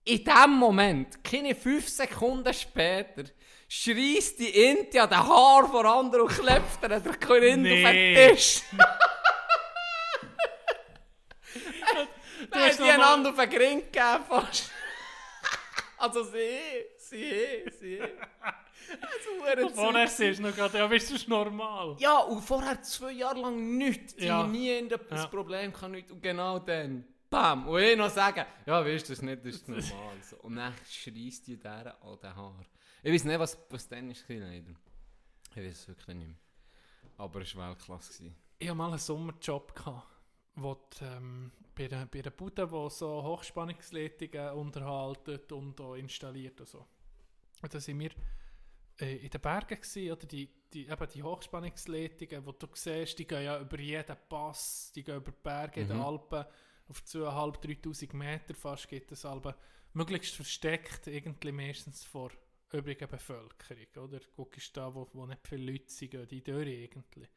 [0.04, 3.24] in dem Moment, keine fünf Sekunden später,
[3.68, 7.84] schreist die Inti an den Haar vor anderen und klebt ihr den Korinth Nee.
[7.84, 8.62] auf den Tisch.
[12.54, 14.70] Die noch mal- einander gegeben fast.
[15.98, 16.58] also sie,
[16.98, 17.98] sie, sie.
[17.98, 21.96] Ist Vorher siehst du noch gerade, ja, bist du normal.
[21.98, 24.16] Ja, und vorher zwei Jahre lang nichts.
[24.16, 24.46] Die Ja.
[24.46, 25.26] nie in das Ja.
[25.28, 26.10] Problem kann nichts.
[26.12, 27.68] Und genau dann, bam.
[27.68, 30.16] Und ich noch sagen, ja, weißt du, das ist nicht, das ist normal.
[30.22, 30.36] So.
[30.38, 32.64] Und dann schreist die der an den Haar.
[33.02, 34.70] Ich weiß nicht, was, was dann ist, leider.
[35.50, 36.36] Ich weiß es wirklich nicht mehr.
[37.18, 38.32] Aber es war Weltklasse.
[38.58, 40.06] Ich hatte mal einen Sommerjob, gehabt,
[40.56, 46.60] wo die, ähm, bei einer, bei einer Bude, die so Hochspannungsleitungen unterhalten und auch installiert
[46.60, 46.86] und so.
[47.62, 48.10] Und da sind wir
[49.00, 53.26] äh, in den Bergen gewesen, oder die, die, eben die Hochspannungsleitungen, wo du siehst, die
[53.26, 56.02] gehen ja über jeden Pass, die gehen über die Berge in den Mhm.
[56.02, 56.44] Alpen,
[56.88, 59.54] auf 2'500, 3'000 Meter fast geht das Alben,
[59.94, 62.30] möglichst versteckt, irgendwie meistens vor
[62.72, 64.20] übrigen Bevölkerung, oder?
[64.34, 67.28] Guckst da, wo, wo nicht viele Leute sind, gehen die durch irgendwie.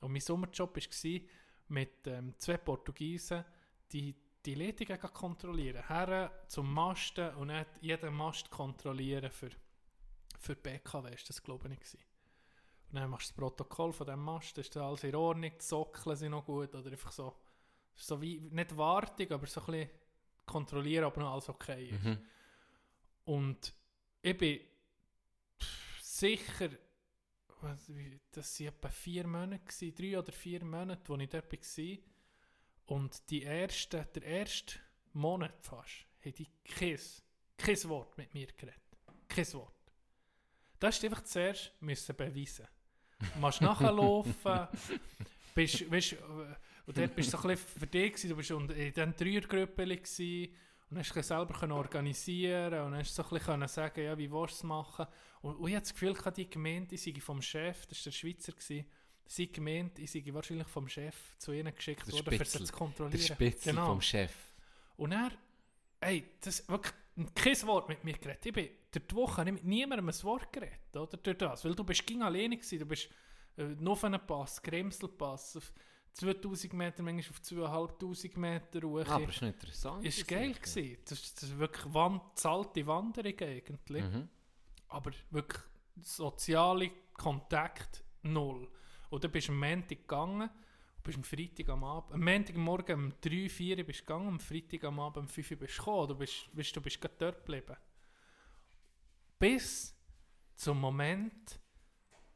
[0.00, 1.20] Und mein Sommerjob war,
[1.68, 3.44] mit ähm, zwei Portugiesen,
[3.92, 4.14] die
[4.44, 5.86] die Leitungen kontrollieren.
[5.86, 9.50] Her zum Masten und nicht jeden Mast kontrollieren für,
[10.38, 12.00] für die BKW, ist das glaube ich gewesen.
[12.88, 15.64] Und dann machst du das Protokoll von dem Mast, ist dann alles in Ordnung, die
[15.64, 17.36] Sockeln sind noch gut oder einfach so,
[17.94, 19.90] so wie, nicht Wartung, aber so ein bisschen
[20.46, 22.02] kontrollieren, ob noch alles okay ist.
[22.02, 22.18] Mhm.
[23.24, 23.72] Und
[24.22, 24.60] ich bin
[26.00, 26.70] sicher,
[28.32, 31.98] das waren etwa vier Monate, drei oder vier Monate, wo ich dort war.
[32.90, 34.80] Und die erste, der erste
[35.12, 36.98] Monat fast, haben die kein,
[37.56, 38.80] kein Wort mit mir geredet.
[39.28, 39.92] Kein Wort.
[40.80, 42.66] Das du einfach zuerst müssen beweisen.
[43.16, 44.66] Du musst nachlaufen,
[45.54, 46.16] bist, weißt,
[46.86, 49.88] und dort bist du so ein bisschen für dich, gewesen, du bist in diesen Dreiergruppen
[49.88, 50.56] gewesen,
[50.90, 54.28] und hast dich selber können organisieren und hast so ein bisschen können sagen, ja, wie
[54.32, 55.06] willst du es machen.
[55.42, 58.10] Und, und ich hatte das Gefühl, die Gemeinde, ich sei vom Chef, das war der
[58.10, 58.84] Schweizer, gewesen,
[59.30, 62.64] sie gemeint, ich sei wahrscheinlich vom Chef zu ihnen geschickt Der worden, für sie zu
[62.64, 63.20] Der kontrollieren.
[63.22, 63.86] Spitzel Genau.
[63.86, 64.34] vom Chef.
[64.96, 65.30] Und er,
[66.00, 66.94] ey, das wirklich
[67.34, 68.44] kein Wort mit mir geredet.
[68.46, 71.16] Ich bin durch die Woche nicht mit niemandem ein Wort geredet, oder?
[71.16, 71.64] Durch das.
[71.64, 72.80] Weil du bist ging alleine gewesen.
[72.80, 73.08] Du bist
[73.56, 75.72] äh, noch auf einem Pass, Kremselpass, auf
[76.14, 79.04] 2000 Meter, manchmal auf 2500 Meter hoch.
[79.06, 80.04] Ah, aber das ist noch interessant.
[80.04, 80.96] ist geil gewesen.
[81.04, 84.02] Das, das ist wirklich Wand, zahlte Wanderung eigentlich.
[84.02, 84.28] Mhm.
[84.88, 85.62] Aber wirklich
[86.02, 88.68] soziale Kontakt null.
[89.10, 92.14] Und dann bist du am Montag gegangen und bist am Freitag am Abend.
[92.14, 95.50] Am Montagmorgen um 3, 4 Uhr bist du gegangen, am Freitag am Abend um 5
[95.50, 96.08] Uhr bist du gekommen.
[96.08, 97.76] Du bist, weißt, du bist gerade dort geblieben.
[99.38, 99.96] Bis
[100.54, 101.58] zum Moment,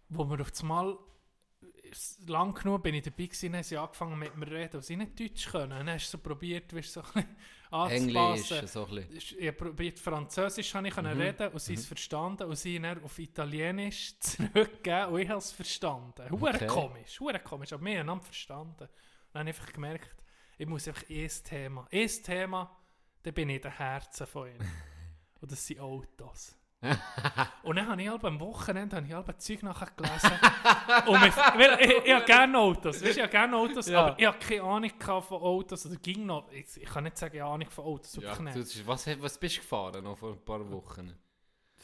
[0.09, 0.99] wo wir auf einmal
[2.27, 4.97] lang genug bin ich dabei gewesen, haben sie angefangen mit mir zu reden, weil sie
[4.97, 5.71] nicht Deutsch können.
[5.71, 7.37] Dann hast du so probiert, weißt, so ein bisschen
[7.91, 8.17] Englisch,
[8.53, 8.67] anzupassen.
[8.69, 9.39] so ein bisschen.
[9.41, 11.07] Ich probiert Französisch habe ich Mhm.
[11.07, 15.53] reden und sie es verstanden und sie dann auf Italienisch zurückgegeben und ich habe es
[15.53, 16.31] verstanden.
[16.31, 16.67] Hure Okay.
[16.67, 18.85] komisch, hure komisch, aber wir haben verstanden.
[18.85, 18.89] Und
[19.33, 20.25] dann habe ich einfach gemerkt,
[20.59, 22.77] ich muss einfach ein Thema, ein Thema,
[23.23, 24.59] dann bin ich den Herzen von ihnen.
[25.41, 26.57] und das sind Autos.
[27.62, 30.31] und dann habe ich halt am Wochenende habe ich halt Zeug nachher gelesen.
[31.06, 34.05] und mich, weil ich, ich habe gerne Autos, weißt, ich habe gerne Autos, Ja.
[34.06, 35.86] aber ich habe keine Ahnung von Autos.
[35.86, 38.86] Oder ging noch, ich, ich kann nicht sagen, ich habe Ahnung von Autos, Ja, du,
[38.86, 41.15] was, was bist du gefahren noch vor ein paar Wochen?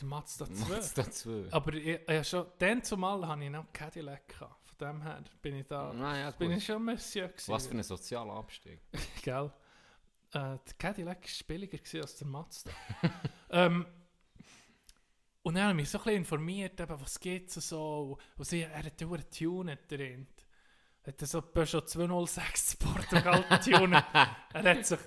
[0.01, 0.75] Der Mazda 2.
[0.75, 1.45] Mazda 2.
[1.51, 4.29] Aber ich, ich schon, dann zumal hatte ich noch Cadillac.
[4.29, 4.57] Gehabt.
[4.65, 5.91] Von dem her bin ich da.
[5.91, 7.53] Ah, ja, bin ich schon Monsieur gewesen.
[7.53, 8.81] Was für ein sozialer Abstieg.
[9.23, 9.51] Gell?
[10.33, 12.71] Äh, der Cadillac war billiger als der Mazda.
[13.51, 13.85] ähm,
[15.43, 18.19] und dann habe ich mich so ein bisschen informiert, eben, was geht so.
[18.37, 20.27] Und sie, er hat einen Tuner drin.
[21.03, 24.07] Er hat so Peugeot 206 in Portugal Tuner.
[24.53, 24.99] er hat sich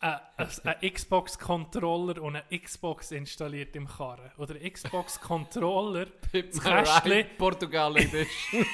[0.00, 4.30] äh, einen Xbox-Controller und einen Xbox installiert im Karren.
[4.38, 8.64] Oder einen Xbox-Controller, das Kästchen, Portugal Edition.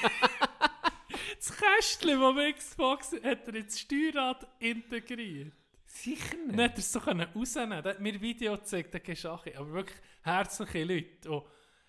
[1.35, 5.53] das Kästchen vom Xbox hat er ins Steuerrad integriert.
[5.93, 7.83] Sicher dann hat er es so können rausnehmen.
[7.83, 9.53] Hat mir ein Video gezeigt, der Geschache.
[9.57, 11.31] Aber wirklich herzliche Leute.
[11.31, 11.43] Und,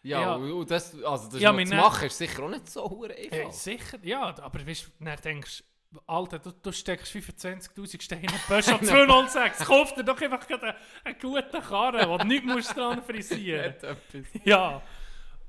[0.04, 0.34] Ja, Ja.
[0.34, 3.52] und das, also das Ja, zu nicht- machen ist sicher auch nicht so einfach.
[3.52, 5.62] sicher, ja, aber weißt, du, dann denkst
[5.92, 9.58] du, Alter, du, du steckst 25'000 Steine in einen Peugeot 206.
[9.64, 10.74] Kauf dir doch einfach einen,
[11.04, 14.26] einen guten Karren, wo du nichts musst dran frisieren etwas.
[14.44, 14.82] Ja.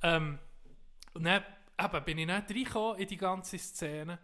[0.03, 0.38] Ähm,
[1.15, 1.43] und dann
[1.81, 4.19] eben, bin ich dann reingekommen in die ganze Szene.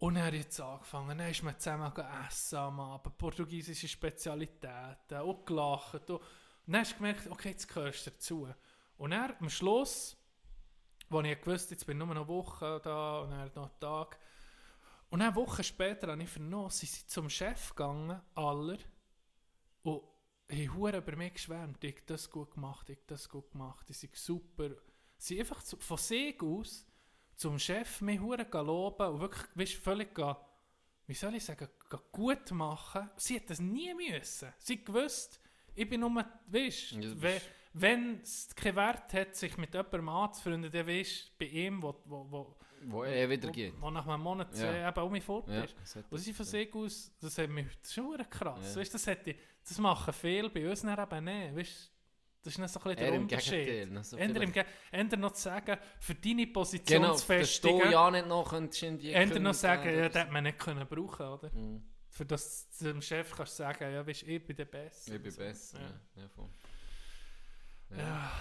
[0.00, 1.18] Und dann hat jetzt angefangen.
[1.18, 1.92] Dann ist man zusammen
[2.26, 6.10] essen am Abend, portugiesische Spezialitäten, und gelacht.
[6.10, 6.22] Und
[6.66, 8.48] dann hast du gemerkt, okay, jetzt gehörst du dazu.
[8.96, 10.16] Und dann am Schluss,
[11.10, 13.80] wo ich gewusst jetzt bin ich nur noch eine Woche da und dann noch einen
[13.80, 14.18] Tag.
[15.10, 18.78] Und dann Wochen später habe ich vernommen, sie sind zum Chef gegangen, aller,
[19.82, 20.02] und
[20.50, 21.84] haben hure über mich geschwärmt.
[21.84, 24.70] Ich habe das gut gemacht, ich habe das gut gemacht, die sind super.
[25.18, 26.86] Sie sind einfach von sich aus
[27.40, 30.10] zum Chef mich hure loben und wirklich, weißt, völlig
[31.06, 31.68] wie soll ich sagen,
[32.12, 33.08] gut machen.
[33.16, 34.52] Sie hat das nie müssen.
[34.58, 35.40] Sie gewusst,
[35.74, 37.40] ich bin nur, weißt, Ja, du we,
[37.72, 42.26] wenn es keinen Wert hat, sich mit jemandem anzufreunden, dann weißt bei ihm, wo, wo,
[42.30, 43.74] wo, Wo er wieder wo, geht.
[43.80, 44.60] wo nach einem Monat Ja.
[44.70, 45.74] zwei eben um mich fort Ja, ist.
[46.10, 48.74] Und sie von sich aus, das hat mich das ist schon krass.
[48.74, 48.80] Ja.
[48.80, 49.34] Weißt, das, hätte,
[49.66, 51.56] das machen viele, bei uns dann eben nicht.
[51.56, 51.90] Weißt,
[52.42, 53.66] das ist so ein bisschen Er der Unterschied.
[53.66, 53.86] Gegenteil.
[53.94, 54.52] noch so Änder, im
[54.92, 58.98] Änder noch zu sagen, für deine Genau, dass du Positionsfestigung, ja nicht noch könntest in
[58.98, 61.50] die Änder noch sagen, ja, das hätte man nicht können brauchen oder?
[61.52, 61.82] Mhm.
[62.08, 65.14] Für das du dem Chef kannst du sagen, ja, weißt, ich bin der Beste.
[65.14, 65.38] Ich bin so.
[65.38, 65.80] besser.
[65.80, 65.86] Ja.
[65.86, 66.22] Ja.
[66.22, 66.48] Ja, voll.
[67.96, 68.32] Ja.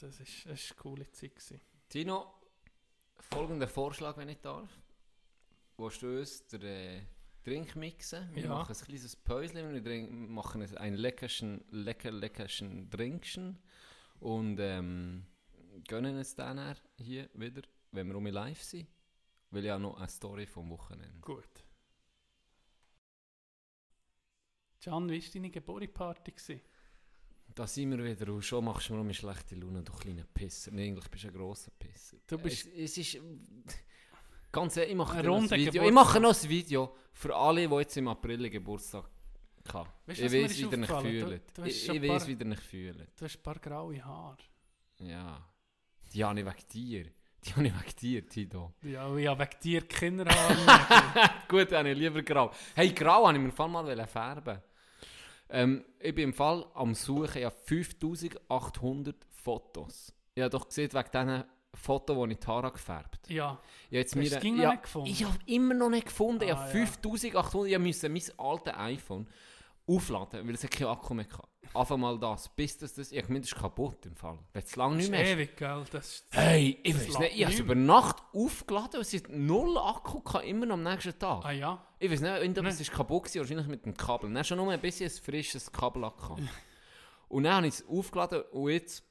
[0.00, 1.34] das ist, das ist eine coole Zeit.
[1.34, 1.60] Gewesen.
[1.88, 2.32] Tino,
[3.18, 4.68] folgender Vorschlag, wenn ich darf.
[5.76, 7.06] Willst du uns den
[7.44, 8.28] äh, Drink mixen?
[8.34, 8.48] Wir Ja.
[8.50, 13.58] machen ein kleines Päuschen, wir drink- machen ein- ein leckerchen, lecker, leckerchen Drinkchen
[14.20, 15.26] und ähm,
[15.88, 17.62] gönnen es dann hier wieder,
[17.92, 18.88] wenn wir um live sind.
[19.50, 21.20] Weil ja noch eine Story vom Wochenende.
[21.20, 21.64] Gut.
[24.82, 26.60] Can, wie war deine Geburtstagsparty?
[27.54, 30.72] Da sind wir wieder und schon machst du mir eine schlechte Laune, du kleiner Pisser.
[30.72, 32.16] Nee, eigentlich bist du ein grosser Pisser.
[32.26, 33.22] Du bist- Es, es ist...
[34.54, 35.66] Ganz ehrlich, ich mache noch ein runder Video.
[35.68, 35.94] Ich Geburtstag.
[35.94, 39.04] mache noch ein Video für alle, die jetzt im April Geburtstag
[39.72, 39.88] hatten.
[40.06, 41.04] Weißt du, Ich was mir weiß, ist wie ihr euch aufgefallen?
[41.20, 41.42] Du- fühlt.
[41.58, 43.08] du hast Ich, schon ich ein weiß, paar- wie ihr euch fühlt.
[43.20, 44.36] Du hast ein paar graue Haare.
[44.98, 45.48] Ja.
[46.12, 47.04] Die habe ich wegen dir.
[47.44, 48.72] Die habe ich wegen dir, Tito.
[48.82, 50.56] Ja, ich habe wegen dir Kinderhaare.
[51.48, 52.50] Gut, dann habe ich lieber grau.
[52.74, 54.62] Hey, grau habe ich mir im Fall mal wollen färben.
[55.50, 60.12] Ähm, ich bin im Fall am Suchen, ich habe 5800 Fotos.
[60.34, 61.44] Ich habe doch gesehen, wegen diesen
[61.74, 63.58] Fotos, die ich die Haare gefärbt ja, habe.
[63.90, 63.96] Du
[64.30, 65.08] das Ding noch ja, nicht gefunden?
[65.10, 66.44] Ich habe immer noch nicht gefunden.
[66.44, 66.86] ich Ah, habe ja.
[66.86, 69.26] 5800, ich musste mein altes iPhone
[69.86, 71.42] aufladen, weil es keinen Akku mehr hatte.
[71.74, 74.38] Einfach mal das, bis das, das ich habe gemeint, das ist kaputt im Fall.
[74.52, 75.28] Wenn es lange das nicht mehr ist.
[75.30, 75.84] ewig, gell?
[75.90, 79.12] Das ist, Hey, ich Das weiß nicht, ich habe es über Nacht aufgeladen und es
[79.14, 81.44] ist null Akku, gehabt, immer noch am nächsten Tag.
[81.44, 82.80] ah ja, Ich weiß nicht, irgendetwas Nein.
[82.82, 84.32] ist kaputt gewesen, wahrscheinlich mit dem Kabel.
[84.32, 86.40] Dann du nur ein bisschen ein frisches Kabel gehabt.
[87.28, 89.04] und dann habe ich es aufgeladen und jetzt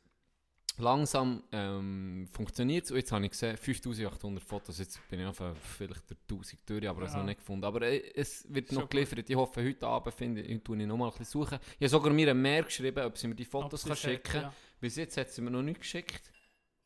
[0.78, 2.92] langsam ähm, funktioniert es.
[2.92, 4.78] Jetzt habe ich gesehen, 5800 Fotos.
[4.80, 5.42] Jetzt bin ich auf
[5.78, 7.20] vielleicht der 1000 durch, aber es Ja.
[7.20, 7.66] noch nicht gefunden.
[7.66, 9.30] Aber äh, es wird Schon noch geliefert.
[9.30, 11.60] Ich hoffe, heute Abend finde ich, tue ich noch mal ein bisschen suchen.
[11.76, 14.42] Ich habe sogar mir eine Mail geschrieben, ob sie mir die Fotos kann schicken kann.
[14.44, 14.54] ja.
[14.80, 16.32] Bis jetzt hat sie mir noch nicht geschickt.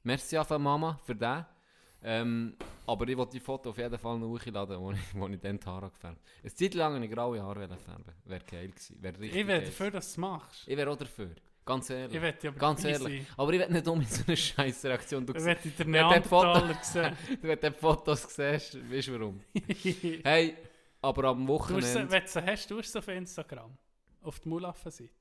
[0.04, 1.46] Merci an Mama für den.
[2.04, 2.56] Ähm,
[2.86, 5.60] aber ich wollte die Foto auf jeden Fall noch hochladen, wo ich, wo ich dann
[5.60, 6.18] die Haare gefärbt habe.
[6.44, 8.14] Eine Zeit lang ich graue Haare färben.
[8.26, 9.00] Wäre geil gewesen.
[9.04, 10.68] Richtig Ich wäre dafür, dass du es machst.
[10.68, 11.32] Ich wäre auch dafür.
[11.68, 12.16] Ganz ehrlich.
[12.16, 13.20] Ich wette aber Ganz ehrlich.
[13.26, 13.28] sein.
[13.38, 15.26] Aber ich will nicht um in so eine scheiß Reaktion.
[15.26, 17.18] Du, Ich wette den Neandertaler gesehen.
[17.42, 19.42] wenn du die Fotos siehst, weißt du warum.
[20.24, 20.56] Hey,
[21.02, 22.10] aber am Du Wochenende...
[22.12, 23.78] wenn du sie hast, du hast auf Instagram.
[24.22, 25.12] Auf die Mulaffen-Seite.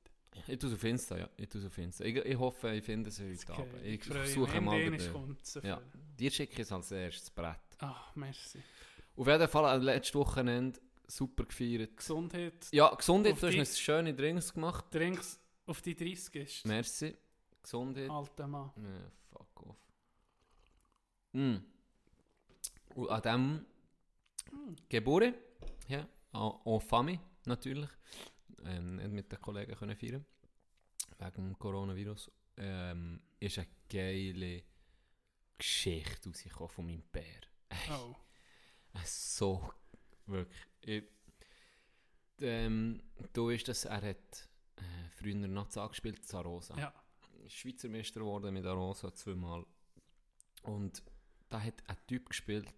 [0.48, 1.28] Ich tue es auf Insta, ja.
[1.36, 2.04] Ich tue es auf Insta.
[2.04, 3.84] Ich, ich hoffe, ich finde sie heute Okay, Abend.
[3.84, 4.34] Ich mich.
[4.34, 5.36] suche mal den...
[5.62, 5.80] Ja.
[6.18, 7.56] Dir schicke ich es als erstes Brett.
[7.78, 8.60] Ah, merci.
[9.16, 11.96] Auf jeden Fall, am letzten Wochenende super gefeiert.
[11.96, 12.52] Gesundheit.
[12.70, 14.84] Ja, Gesundheit, Auf du hast schöne Drinks gemacht.
[14.92, 16.64] Drinks auf die 30 ist.
[16.66, 17.16] Merci.
[17.62, 18.08] Gesundheit.
[18.10, 18.70] Alter Mann.
[18.76, 19.76] Ja, fuck off.
[21.32, 21.56] Mm.
[22.94, 23.66] Und an dem
[24.88, 25.34] Geburt,
[25.88, 27.90] ja, en famille natürlich,
[28.64, 30.24] ähm, nicht mit den Kollegen können feiern,
[31.18, 34.62] wegen dem Coronavirus, ähm, ist eine geile
[35.58, 37.40] Geschichte rausgekommen von meinem Bär.
[37.90, 38.14] Oh.
[38.94, 39.72] Äh, So,
[40.26, 40.66] wirklich.
[40.82, 41.04] Ich,
[42.40, 43.02] ähm,
[43.32, 44.48] da ist das, er hat
[44.78, 46.76] äh, früher Nazi angespielt, Zarosa.
[46.78, 46.92] Ja.
[47.48, 49.64] Schweizer Meister geworden mit Arosa zweimal.
[50.62, 51.02] Und
[51.48, 52.74] da hat ein Typ gespielt,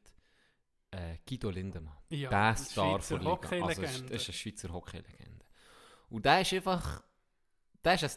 [0.91, 1.97] äh, Guido Lindemann.
[2.11, 3.67] Ja, der Star Schweizer von Liga.
[3.67, 5.45] Also, das ist- das ist eine Schweizer Hockey-Legende.
[6.11, 7.03] Und der ist einfach,
[7.85, 8.11] der ist, ein,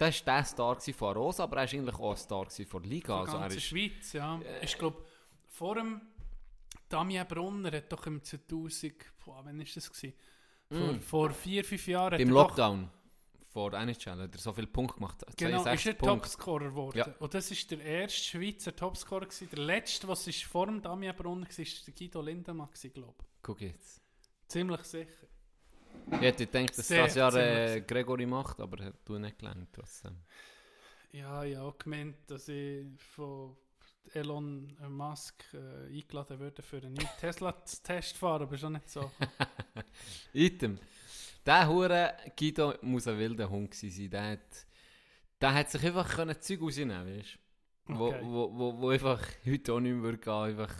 [0.00, 3.18] der ist der Star von Arosa, aber er ist eigentlich auch ein Star von Liga.
[3.18, 4.38] Von Also er ist, Schweiz, ja.
[4.40, 5.04] Äh, ich glaube,
[5.46, 6.00] vor dem
[6.88, 8.94] Damien Brunner hat doch im 2000,
[9.24, 10.14] boah, wann ist das gewesen?
[10.70, 11.00] Vor, Mm.
[11.00, 12.56] vor vier, fünf Jahren Im er doch-
[13.50, 15.24] Vor NHL hat er so viele Punkte gemacht.
[15.36, 16.28] Genau, 62 ist er Punkte.
[16.28, 16.98] Topscorer geworden.
[16.98, 17.14] Ja.
[17.18, 19.48] Und das ist der erste Schweizer Topscorer gewesen.
[19.50, 23.26] Der letzte, was ist vor dem Damien Brunner war, ist der Guido Lindemann glaube ich.
[23.42, 24.02] Guck jetzt.
[24.48, 25.26] Ziemlich sicher.
[26.10, 27.80] Ich hätte gedacht, dass Sehr das Jahr äh.
[27.80, 30.16] Gregory macht, aber hat du nicht gelangt trotzdem.
[31.12, 33.56] Ja, ich habe auch gemeint, dass ich von
[34.14, 39.10] Elon Musk äh, eingeladen würde für einen neuen Tesla-Test fahren, aber schon nicht so.
[40.32, 40.78] Item.
[41.48, 44.10] Der hure Guido muss ein wilder Hund sein.
[44.10, 44.66] Der hat,
[45.40, 47.38] der hat sich einfach können Zeug rausnehmen weißt
[47.86, 47.98] du?
[47.98, 48.20] Wo, Okay.
[48.22, 50.30] wo, wo, wo einfach heute auch nicht mehr gehen.
[50.30, 50.74] Einfach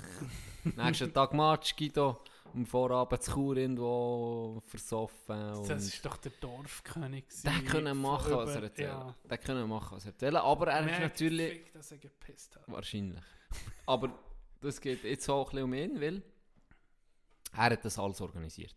[0.77, 2.23] nächsten Tag Match, Guido,
[2.53, 5.55] am Vorabend zu Chur irgendwo versoffen.
[5.55, 7.25] Und Das ist doch der Dorfkönig.
[7.45, 8.89] der können machen, was er erzählt.
[8.91, 9.15] Ja.
[9.25, 10.35] Der können machen, was er erzählt.
[10.35, 11.51] Aber er ist Merkt natürlich...
[11.53, 12.65] fick, dass er gepisst hat.
[12.71, 13.23] Wahrscheinlich.
[13.87, 14.19] Aber
[14.61, 16.23] das geht jetzt auch ein bisschen um ihn, weil
[17.57, 18.75] er hat das alles organisiert.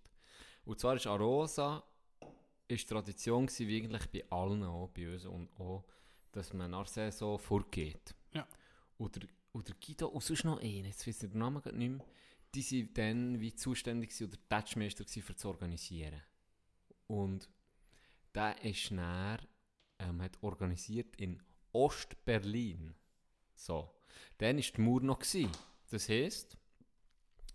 [0.72, 1.84] Und zwar ist Arosa
[2.66, 5.84] ist Tradition gewesen, wie eigentlich bei allen, auch bei uns und auch,
[6.32, 8.16] dass man nach der Saison vorgeht.
[8.32, 8.48] Ja.
[8.98, 9.20] Oder,
[9.52, 12.06] oder Guido und sonst noch einen, jetzt weiß ich den Namen gerade nicht mehr,
[12.56, 14.38] die sind dann wie zuständig oder
[15.08, 16.22] gewesen, für zu organisieren.
[17.08, 17.50] Und
[18.34, 19.46] der ist dann,
[20.00, 21.44] ähm, hat organisiert in
[21.74, 22.96] Ost-Berlin.
[23.56, 23.92] So.
[24.38, 25.20] Dann war die Mauer noch.
[25.20, 25.52] Gewesen.
[25.90, 26.56] Das heisst,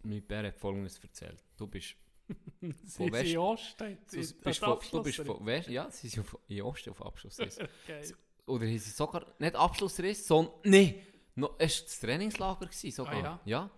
[0.03, 1.43] mein Bär hat folgendes erzählt.
[1.57, 1.97] Du bist,
[2.61, 3.99] Sie sind Osten.
[4.11, 7.39] du bist, von, du bist von West, ja, sie sind in Osten auf Abschluss.
[7.85, 8.15] Okay.
[8.47, 11.03] oder haben sie sogar, nicht Abschlussriss, sondern, nee,
[11.35, 13.25] no, es war das Trainingslager gewesen, sogar.
[13.25, 13.71] Ah, ja.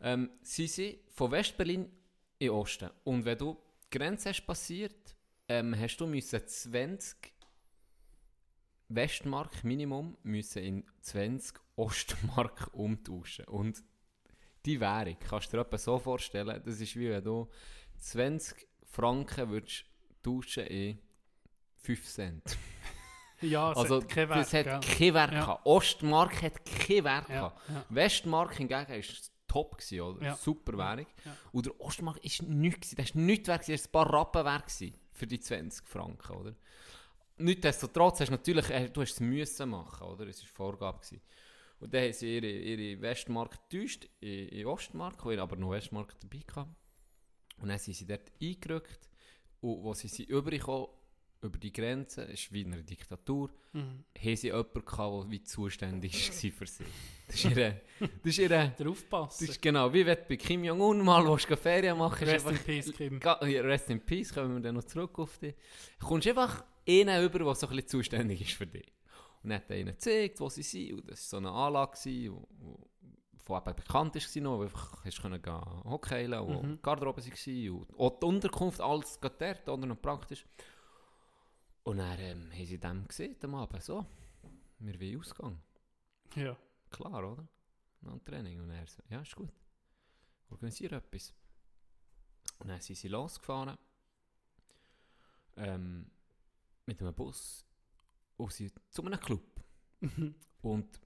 [0.00, 1.90] Ähm, sie sind von Westberlin
[2.38, 2.90] in Osten.
[3.04, 5.16] Und wenn du die Grenze hast passiert,
[5.48, 7.34] ähm, hast du müssen 20
[8.88, 13.46] Westmark Minimum müssen in 20 Ostmark umtauschen.
[13.46, 13.82] Und
[14.64, 17.48] die Währung, kannst du dir etwa so vorstellen, das ist wie wenn du
[17.98, 19.84] 20 Franken würdest
[20.22, 20.98] tauschen in
[21.78, 22.42] 5 Cent.
[23.40, 24.96] Ja, es Also hat keinen das Wert, hat gell?
[24.96, 25.40] keinen Wert Ja.
[25.40, 25.66] gehabt.
[25.66, 27.68] Ostmark hat keinen Wert Ja, gehabt.
[27.68, 27.84] ja.
[27.90, 29.00] Westmark hingegen war
[29.48, 30.24] top, gewesen, oder?
[30.24, 30.36] Ja.
[30.36, 31.06] Super Währung.
[31.26, 31.36] Ja.
[31.52, 32.94] Und der Ostmark war nichts.
[32.94, 34.72] Das war nichts wert, das war ein paar Rappen wert
[35.12, 36.54] für die 20 Franken, oder?
[37.36, 40.26] Nichtsdestotrotz hast du natürlich, äh, du hast es müssen machen, oder?
[40.26, 40.98] Es war Vorgabe.
[41.00, 41.20] Gewesen.
[41.80, 45.70] Und dann haben sie ihre, ihre Westmark getäuscht in, in Ostmark, wo ich aber noch
[45.72, 46.70] Westmark dabei hatte.
[47.60, 49.08] Und dann sind sie dort eingerückt.
[49.60, 50.88] Und wo sie sind übergekommen,
[51.42, 54.04] über die Grenze, ist wie in einer Diktatur, Mhm.
[54.18, 56.84] haben sie jemanden gehabt, der wie zuständig war für sie.
[57.26, 59.48] Das ist ihre, das ist ihre, Der das Aufpassen.
[59.48, 62.50] ist genau, wie wenn du bei Kim Jong-un mal willst, gehen Ferien machen Rest ist
[62.50, 63.18] in einfach- peace, Kim.
[63.66, 65.54] Rest in Peace, kommen wir dann noch zurück auf dich.
[65.98, 68.86] Du kommst einfach einen über, der so ein bisschen zuständig ist für dich.
[69.44, 70.94] Und dann hat ihnen gezeigt, wo sie sind.
[70.94, 72.32] Und das war so eine Anlage, die
[73.36, 76.76] von eben bekannt war, noch, wo du einfach hast können gehen hockeyen und Mhm.
[76.76, 77.74] die Garderobe war.
[77.78, 80.46] Und auch die Unterkunft, alles geht dort, oder noch praktisch.
[81.82, 84.06] Und dann ähm, haben sie dem gesehen, am Abend, so,
[84.78, 85.60] wir wollen Ausgang.
[86.34, 86.56] Ja.
[86.90, 87.46] Klar, oder?
[88.00, 88.60] Nach dem Training.
[88.60, 89.52] Und er so, ja, ist gut.
[90.48, 91.34] Organisiere etwas.
[92.60, 93.76] Und dann sind sie losgefahren.
[95.56, 96.10] Ähm,
[96.86, 97.63] mit einem Bus.
[98.36, 99.42] Und sie zu einem Club.
[100.62, 101.00] Und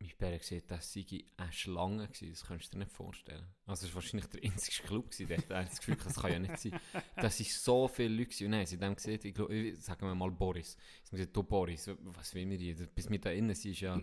[0.00, 1.06] mein Bär gesehen, das sei
[1.36, 2.30] eine Schlange gewesen.
[2.32, 3.46] Das kannst du dir nicht vorstellen.
[3.66, 5.30] Also es war wahrscheinlich der einzige Club gewesen.
[5.30, 6.80] Er hat das Gefühl, das kann ja nicht sein.
[7.16, 8.46] Das sind so viele Leute gewesen.
[8.46, 10.72] Und dann sie dem gesehen, ich glaub, ich- sagen wir mal Boris.
[11.04, 12.74] Sie haben gesagt, du Boris, was will wir hier?
[12.88, 13.96] Bis wir da innen sind, ist ja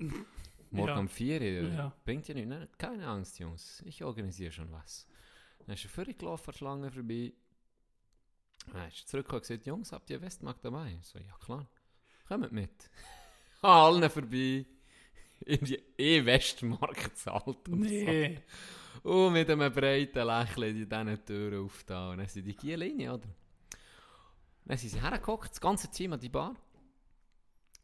[0.72, 1.00] morgen Ja.
[1.00, 1.70] um 4 Uhr.
[1.70, 1.96] Ja.
[2.06, 2.50] Bringt ja nichts.
[2.50, 2.70] Ne?
[2.78, 3.82] Keine Angst, Jungs.
[3.86, 5.06] Ich organisiere schon was.
[5.66, 7.34] Dann ist er völlig gelaufen, an der Schlange vorbei.
[8.72, 10.98] Dann ist er zurückgekommen und gesagt, Jungs, habt ihr Westmark dabei?
[11.00, 11.70] Ich so, ja klar.
[12.30, 12.90] Kommt mit.
[13.62, 14.66] An allen vorbei.
[15.46, 17.68] In die E-Westmark gezahlt.
[17.68, 18.40] und Nee.
[19.04, 19.10] so.
[19.10, 22.12] Und mit einem breiten Lächeln in diesen Türen aufgetan.
[22.12, 23.28] Und dann sind die rein, oder?
[24.66, 26.56] Dann sind sie hergeguckt, das ganze Team an die Bar.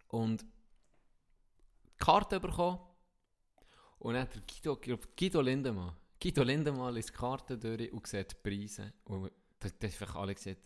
[0.09, 2.79] Und die Karte bekommen.
[3.99, 4.79] Und dann hat der Guido,
[5.17, 5.95] Guido Lindemann.
[6.21, 8.93] Guido Lindemann liest die Karte durch und sieht die Preise.
[9.05, 10.61] Und das, das einfach alle gesagt,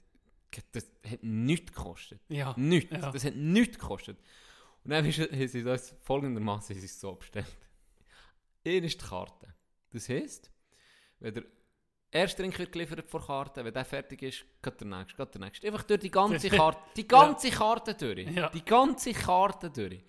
[0.71, 2.21] das hat nichts gekostet.
[2.29, 2.53] Ja.
[2.57, 2.91] Nichts.
[2.91, 3.11] Ja.
[3.11, 4.17] Das hat nichts gekostet.
[4.83, 7.45] Und dann haben sie das folgendermaßen so bestellt.
[8.63, 9.53] Ihr ist die Karte.
[9.91, 10.51] Das heisst,
[11.19, 11.43] wenn der
[12.11, 15.41] erste Drink wird geliefert vor Karte, wenn der fertig ist, geht der nächste, geht der
[15.41, 15.67] nächste.
[15.67, 18.29] Einfach durch die ganze Karte, die ganze Karte durch.
[18.29, 18.49] Ja.
[18.49, 20.03] Die ganze Karte durch.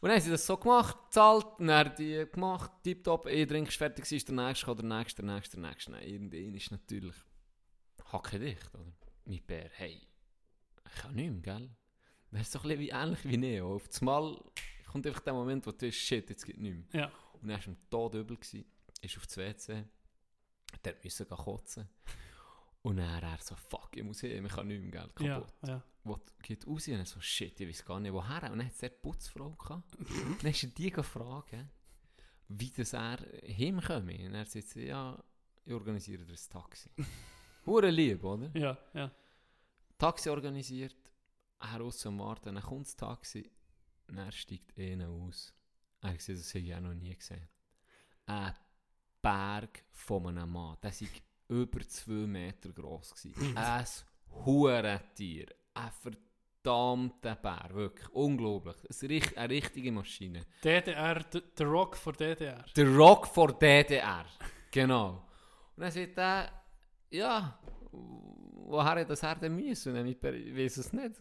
[0.00, 3.68] Und dann haben sie das so gemacht, gezahlt, und dann die gemacht, tipptopp, eh Drink
[3.68, 5.90] ist fertig, ist der nächste, der nächste, der nächste, der nächste.
[5.90, 7.16] Nein, irgendein ist natürlich
[8.12, 8.92] hacke dicht, oder?
[9.28, 10.00] Mit Bär, hey,
[10.86, 11.70] ich kann nicht mehr, gell?
[12.30, 13.74] Das ist so ein bisschen wie, ähnlich wie Neo.
[13.74, 14.42] Auf das Mal
[14.90, 17.02] kommt einfach der Moment, wo du denkst, shit, jetzt geht nichts mehr.
[17.02, 17.12] Ja.
[17.42, 18.64] Und er war am Tod übel, gewesen,
[19.02, 19.84] ist auf das WC,
[20.82, 21.88] dort musste kotzen.
[22.80, 25.40] Und dann er so, fuck, ich muss hin, ich kann nicht mehr, gell, Ja.
[25.40, 25.54] kaputt.
[25.68, 25.84] Ja.
[26.04, 28.42] Wo geht raus und er so, shit, ich weiß gar nicht, woher.
[28.50, 29.94] Und dann hat es dort die Putzfrau gehabt.
[30.42, 31.54] dann ist er die gefragt,
[32.48, 34.26] wie das er hinkomme.
[34.26, 35.22] Und er sagt, ja,
[35.66, 36.88] ich organisiere dir ein Taxi.
[37.68, 38.50] Hure lieb, oder?
[38.54, 38.76] Ja.
[38.94, 39.10] Ja.
[39.98, 40.96] Taxi organisiert,
[41.60, 43.50] er raus am Warten, dann kommt das Taxi,
[44.06, 45.52] dann steigt einer aus.
[46.00, 47.48] Er gesagt, das habe ich auch noch nie gesehen.
[48.26, 48.54] Ein
[49.20, 51.08] Berg von einem Mann, der war
[51.48, 53.14] über zwei Meter groß.
[53.14, 53.56] gewesen.
[53.56, 53.84] ein
[54.44, 58.76] Hurentier, ein verdammter Bär, wirklich, unglaublich.
[59.36, 60.46] Eine richtige Maschine.
[60.62, 62.64] DDR, der Rock von DDR.
[62.76, 64.26] Der Rock vor DDR.
[64.70, 65.26] Genau.
[65.74, 66.52] Und dann sagt er,
[67.10, 67.58] ja,
[67.90, 69.96] woher das er denn müssen?
[69.96, 71.14] Und mit, ich weiß es nicht.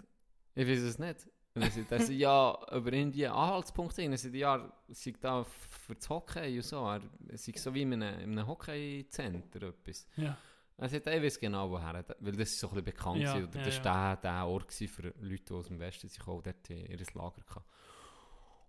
[0.55, 1.27] Ich weiß es nicht.
[1.53, 4.03] Und dann sagt er, so, ja, über irgendwie Anhaltspunkte.
[4.03, 4.55] Und dann sagt er, ja,
[4.87, 6.85] er sei da für das Hockey und so.
[6.85, 7.01] Er
[7.33, 10.07] sei so wie in einem, in einem Hockey-Center etwas.
[10.17, 10.37] Ja.
[10.77, 13.59] Er sagt, ich weiß genau woher, weil das ist so ein bisschen bekannt Ja, oder
[13.59, 16.69] ja, das war der, der Ort für Leute, die aus dem Westen sich auch dort
[16.69, 17.63] ihr Lager hatten.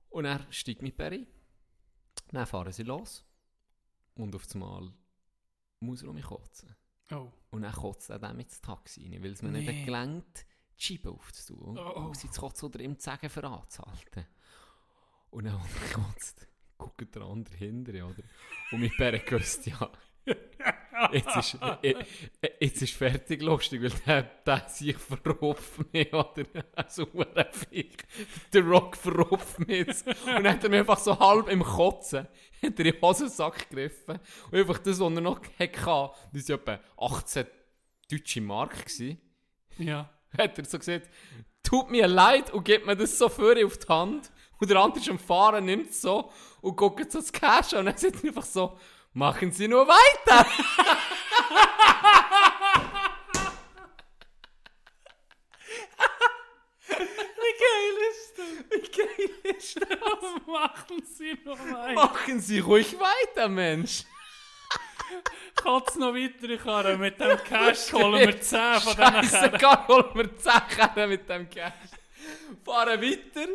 [0.09, 1.27] Und er steigt mit Perry,
[2.33, 3.27] dann fahren sie los
[4.15, 4.91] und auf einmal
[5.81, 6.75] muss er um mich kotzen.
[7.11, 7.31] Oh.
[7.51, 9.61] Und dann kotzt er mit ins Taxi rein, weil es mir Nee.
[9.67, 10.47] nicht gelangt,
[10.79, 11.79] die Scheibe aufzutun.
[11.79, 12.07] Oh.
[12.07, 14.27] Und sie zu kotzen oder ihm zu sagen, für anzuhalten.
[15.31, 15.61] Und dann
[15.95, 18.23] kotzt, guckt der andere hinterher, oder?
[18.73, 19.91] Und mit Perry gewusst, ja,
[21.13, 21.91] Jetzt ist, äh,
[22.41, 26.45] äh, jetzt ist fertig lustig, weil der, der sich verrupft mich, oder?
[26.89, 27.99] So ein Viech.
[28.53, 30.07] Der Rock verrupft mich jetzt.
[30.07, 32.27] Und dann hat er mich einfach so halb im Kotzen,
[32.63, 34.19] hat er in den Hosensack gegriffen.
[34.51, 37.47] Und einfach das, was er noch hatte, das war etwa 18
[38.11, 38.85] deutsche Mark.
[38.85, 39.21] Gewesen.
[39.79, 40.11] Ja.
[40.37, 41.09] hat er so gesagt,
[41.63, 44.33] tut mir leid und gibt mir das so vor auf die Hand.
[44.61, 47.81] Und der andere ist am Fahren, nimmt es so und guckt so das Cash an
[47.81, 48.77] und dann sagt er einfach so,
[49.13, 50.47] machen Sie nur weiter.
[56.89, 58.55] Wie geil ist das?
[58.71, 60.47] Wie geil ist das?
[60.47, 61.95] Machen Sie noch weiter.
[61.95, 64.05] Machen Sie ruhig weiter, Mensch.
[65.55, 69.31] Kannst noch weitere Karren mit dem Cash holen wir 10 von diesen.
[69.31, 71.73] Scheißegal, holen wir 10 Karren mit dem Cash.
[72.65, 73.49] Fahren weiter,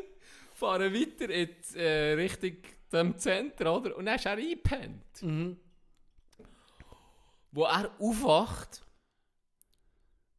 [0.54, 2.58] fahren weiter in äh, Richtung
[2.94, 3.96] dem Zentrum, oder?
[3.98, 5.22] Und dann ist er eingepennt.
[5.22, 5.58] Mhm.
[7.52, 8.82] Wo er aufwacht,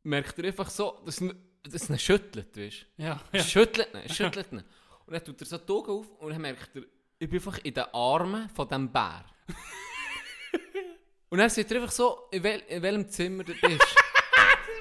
[0.03, 1.23] merkt er einfach so, dass
[1.67, 3.03] dass ihn schüttelt, weißt du?
[3.03, 3.45] Ja, Er ja.
[3.45, 4.63] Schüttelt ihn, er schüttelt ihn.
[5.07, 6.83] Und dann tut er so die Augen auf und dann merkt er,
[7.19, 9.25] ich bin einfach in den Armen von diesem Bär.
[11.31, 13.81] und dann sieht er einfach so, in, wel in welchem Zimmer du bist.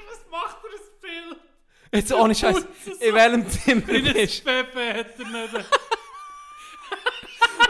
[0.08, 1.40] Was macht er das Bild?
[1.92, 2.56] Jetzt ohne Scheiß,
[2.86, 4.44] es in welchem Zimmer du bist.
[4.44, 5.70] Pepe hat er nicht.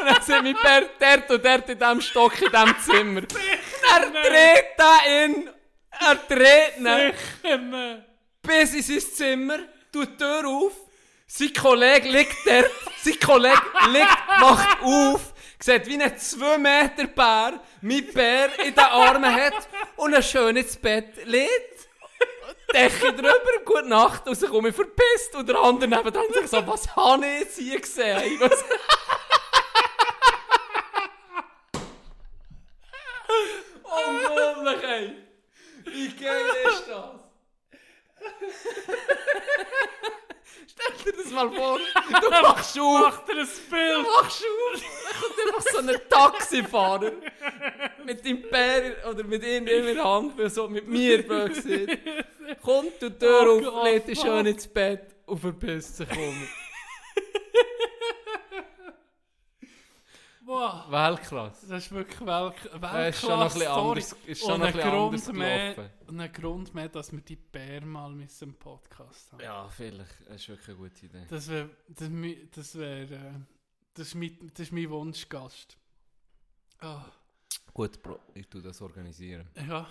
[0.28, 3.22] Dann mein Bär dort und dort in diesem Stock in diesem Zimmer.
[3.92, 5.50] er dreht da in,
[5.90, 8.04] er dreht ihn.
[8.42, 9.58] Bis in sein Zimmer,
[9.92, 10.72] tut die Tür auf,
[11.26, 12.70] sein Kollege liegt dort,
[13.02, 18.84] sein Kollege liegt, macht auf, sieht wie ein 2 Meter Bär mit Bär in den
[18.84, 21.74] Armen hat und ein schön ins Bett liegt.
[22.72, 25.34] Decke drüber, gute Nacht, und sich um mich verpisst.
[25.34, 28.40] Und der andere nebenan sagt so, was habe ich jetzt hier gesehen?
[28.40, 28.64] Was?
[34.08, 35.16] Unglaublich, ey!
[35.84, 37.20] Wie geil ist das?
[40.66, 41.78] Stell dir das mal vor,
[42.20, 44.02] du machst auf, Macht er ein du Bild?
[44.02, 47.12] machst auf, dann kommt einfach so ein Taxifahrer
[48.04, 51.66] mit dem Bär oder mit ihm in der Hand, wie so mit mir gesagt.
[52.62, 56.48] Kommt die Tür Oh auf, lädt dich schön ins Bett und verpisst sich um.
[60.46, 60.90] Wow.
[60.90, 61.66] Weltklasse.
[61.68, 64.66] Das ist wirklich Welk Ja, ist schon noch ein bisschen anders, ist schon Und ein
[64.66, 68.40] ein bisschen anders Grund mehr, und ein Grund mehr, dass wir die Bär mal mit
[68.40, 69.42] dem Podcast haben.
[69.42, 70.20] Ja, vielleicht.
[70.28, 71.26] Das ist wirklich eine gute Idee.
[71.28, 72.08] Das wäre, das,
[72.54, 73.32] das wäre, äh,
[73.94, 75.76] das ist mein, das ist mein Wunschgast.
[76.80, 77.04] Ah,
[77.72, 79.48] Gut, Bro, ich tue das organisieren.
[79.66, 79.86] ja,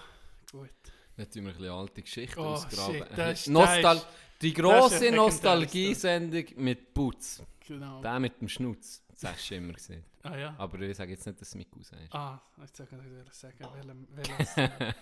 [0.52, 0.70] gut.
[1.18, 2.94] Dann tun wir ein bisschen alte Geschichten Oh, ausgraben.
[2.96, 4.08] shit, das das Nostal ist-
[4.42, 7.42] die das grosse Nostalgie-Sendung mit Putz.
[7.68, 8.02] Genau.
[8.02, 9.02] Der mit dem Schnutz.
[9.10, 10.04] Das hast du immer gesehen.
[10.24, 10.56] Ah ja.
[10.58, 11.94] Aber ich sage jetzt nicht, dass es Mick ist.
[12.12, 14.94] Ah, jetzt sage ich wieder sagen, welchem, welches, äh,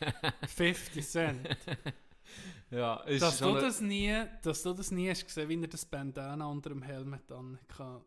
[0.48, 1.57] 50 Cent.
[2.69, 5.85] Ja, ist Dass du, das nie, dass du das nie hast gesehen, wie er das
[5.85, 8.02] Bandana unter dem Helmet an kann.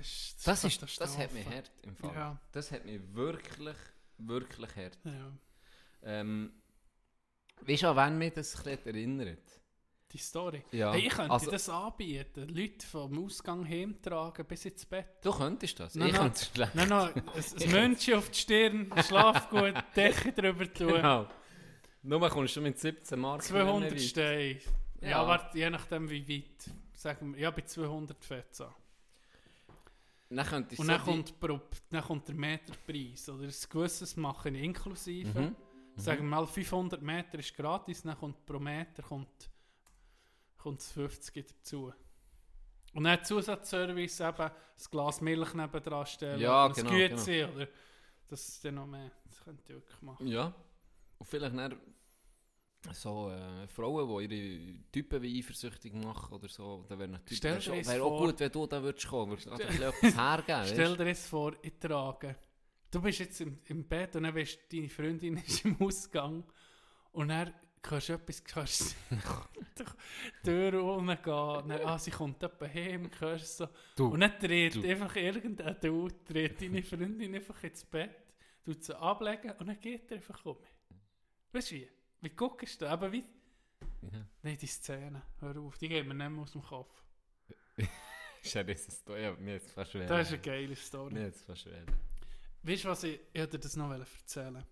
[0.00, 2.14] Ist, das, ist, das hat mich hart im Fall.
[2.14, 3.76] Ja, Das hat mich wirklich,
[4.18, 4.98] wirklich hart.
[5.04, 5.32] ja.
[6.02, 6.52] Ähm,
[7.62, 9.57] weißt du, an wen mich das erinnert?
[10.12, 10.64] Die Story.
[10.72, 12.48] Ja, Hey, ich könnte also- das anbieten.
[12.48, 15.06] Leute vom Ausgang heimtragen bis ins Bett.
[15.22, 15.94] Du könntest das.
[15.94, 16.22] Nein, ich nein.
[16.22, 16.74] könnte es schlecht.
[16.74, 17.12] Nein, nein,
[17.62, 20.88] ein, Mönchchen auf die Stirn, Schlaf gut, Decke drüber tun.
[20.94, 21.26] Genau.
[22.02, 24.60] Nur kommst du mit 17 Mark 200 nicht weit.
[24.60, 24.60] Steine.
[25.02, 25.26] Ja, Ja.
[25.26, 26.70] warte, je nachdem wie weit.
[26.94, 28.74] Sagen wir, ja, bei 200 fährt an.
[30.30, 31.60] Dann Und so dann kommt, pro,
[31.90, 33.28] dann kommt der Meterpreis.
[33.28, 35.40] Oder ein gewisses mache ich inklusive.
[35.40, 35.56] Mhm.
[35.96, 39.50] Sagen wir mal, 500 Meter ist gratis, dann kommt pro Meter kommt,
[40.68, 41.92] kommt das 50 dazu.
[42.94, 44.50] Und dann Zusatzservice eben, ein
[44.90, 47.68] Glas Milch nebendran stellen, Ja, oder genau, ein Gützi, oder
[48.28, 49.10] das ist dann noch mehr.
[49.26, 50.26] Das könnt ihr wirklich machen.
[50.26, 50.54] Ja.
[51.18, 51.76] Und vielleicht dann
[52.92, 57.54] so äh, Frauen, die ihre Typen wie eifersüchtig machen oder so, dann wäre natürlich wär
[57.56, 59.32] dir schon- wär auch vor- gut, wenn du da würdest kommen.
[59.32, 59.50] Würdest du
[59.84, 62.36] etwas hergeben, Stell dir jetzt vor, ich trage.
[62.90, 66.44] Du bist jetzt im, im Bett und dann weißt deine Freundin ist im Ausgang
[67.12, 67.52] und dann
[67.90, 68.42] hörst du etwas,
[69.10, 69.84] die
[70.44, 73.70] Tür runtergehen, dann, ah, sie kommt etwa heim, hörst du so.
[73.96, 74.88] Du, und dann dreht du.
[74.88, 78.16] einfach irgendein Dude, dreht deine Freundin einfach ins Bett,
[78.64, 80.56] tut sie ablegen und dann geht er einfach um.
[81.52, 81.88] Weißt du wie?
[82.20, 82.86] Wie guckst du?
[82.86, 83.24] Aber wie?
[84.12, 84.26] Ja.
[84.42, 87.02] Nein, die Szene, hör auf, die geht mir nicht mehr aus dem Kopf.
[88.42, 90.06] Ist ja das Story, ja, mir jetzt fast schwer.
[90.06, 91.14] Das ist eine geile Story.
[91.14, 91.84] Mir jetzt fast schwer.
[92.62, 94.64] Weißt du, was ich, ich wollte dir das noch erzählen?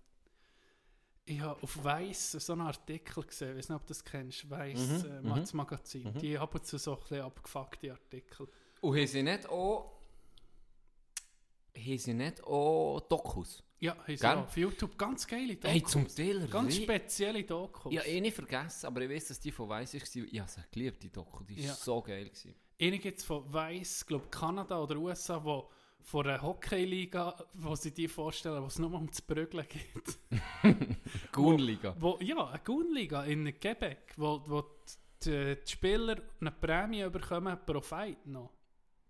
[1.29, 4.49] Ich habe auf Weiss so einen Artikel gesehen, ich weiß nicht, ob du das kennst,
[4.49, 5.45] Weiss, Mhm, äh, mhm.
[5.53, 6.03] Magazin.
[6.13, 6.19] Mhm.
[6.19, 8.47] Die haben zu so ein bisschen abgefuckte Artikel.
[8.81, 9.93] Und haben sie nicht auch...
[11.77, 13.61] Haben sie nicht auch Dokus?
[13.79, 14.37] Ja, haben sie auch.
[14.37, 15.69] auf YouTube ganz geile Dokus.
[15.71, 17.91] Hey, zum Teil Ganz spezielle Dokus.
[17.91, 20.01] Ich habe eh nicht vergessen, aber ich weiß, dass die von Weiss war.
[20.01, 21.43] Ich habe sie geliebt, die Doku.
[21.43, 21.73] Die war Ja.
[21.75, 22.25] so geil.
[22.29, 22.55] Gewesen.
[22.81, 25.69] Eine gibt es von Weiss, glaube Kanada oder USA, wo
[26.01, 30.19] von einer Hockeyliga, wo sie die vorstellen, wo es nur um das Prügeln geht.
[31.31, 31.95] Gunliga.
[31.99, 34.63] Wo, ja, eine Gunliga in Quebec, wo, wo
[35.23, 38.53] die, die Spieler eine Prämie bekommen pro Fight noch.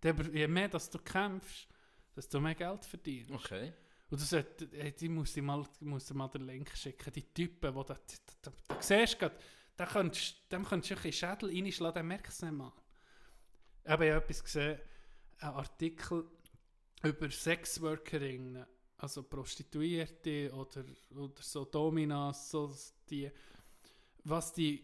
[0.03, 1.67] Je mehr dass du kämpfst,
[2.15, 3.31] desto mehr Geld verdienst.
[3.31, 3.73] Okay.
[4.09, 7.11] Und das hat, hey, die muss ich mal, muss dir mal den Link schicken.
[7.13, 9.33] Die Typen, die da, da, da, da siehst du grad,
[9.75, 12.73] da könntest, dem könntest du ein bisschen Schädel reinschlagen, dann merkst du es nicht mal.
[13.83, 14.79] Ich habe ja etwas gesehen,
[15.39, 16.25] ein Artikel
[17.03, 18.65] über Sexworkerinnen,
[18.97, 20.83] also Prostituierte oder,
[21.15, 22.73] oder so Dominas, so
[23.09, 23.31] die,
[24.23, 24.83] was die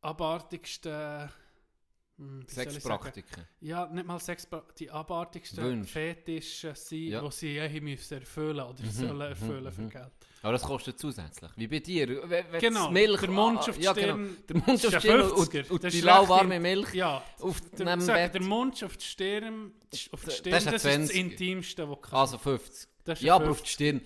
[0.00, 1.30] abartigsten
[2.18, 2.44] hm?
[2.48, 3.44] Sexpraktiken.
[3.60, 4.48] Ja, nicht mal Sex,
[4.78, 5.92] die abartigsten Wünsche.
[5.92, 7.20] Fetische sind, Ja.
[7.20, 9.90] die sie je müssen erfüllen oder sollen erfüllen für mhm.
[9.90, 10.12] Geld.
[10.42, 11.50] Aber das kostet zusätzlich.
[11.56, 12.28] Wie bei dir.
[12.30, 14.42] Wenn, Genau, das Milch, der Mund ah, auf die ja, Stirn, Genau.
[14.48, 15.58] Der Mund auf die Stirn 50er.
[15.58, 18.34] und, und Das die lauwarme Milch Ja, auf dem Bett.
[18.34, 19.72] der Mund auf die Stirn,
[20.12, 21.10] auf die Das Stirn ist das, ist das 20er.
[21.12, 22.14] Intimste, was du kannst.
[22.14, 22.88] Also 50.
[23.04, 24.00] Das ist Ja, aber auf die Stirn.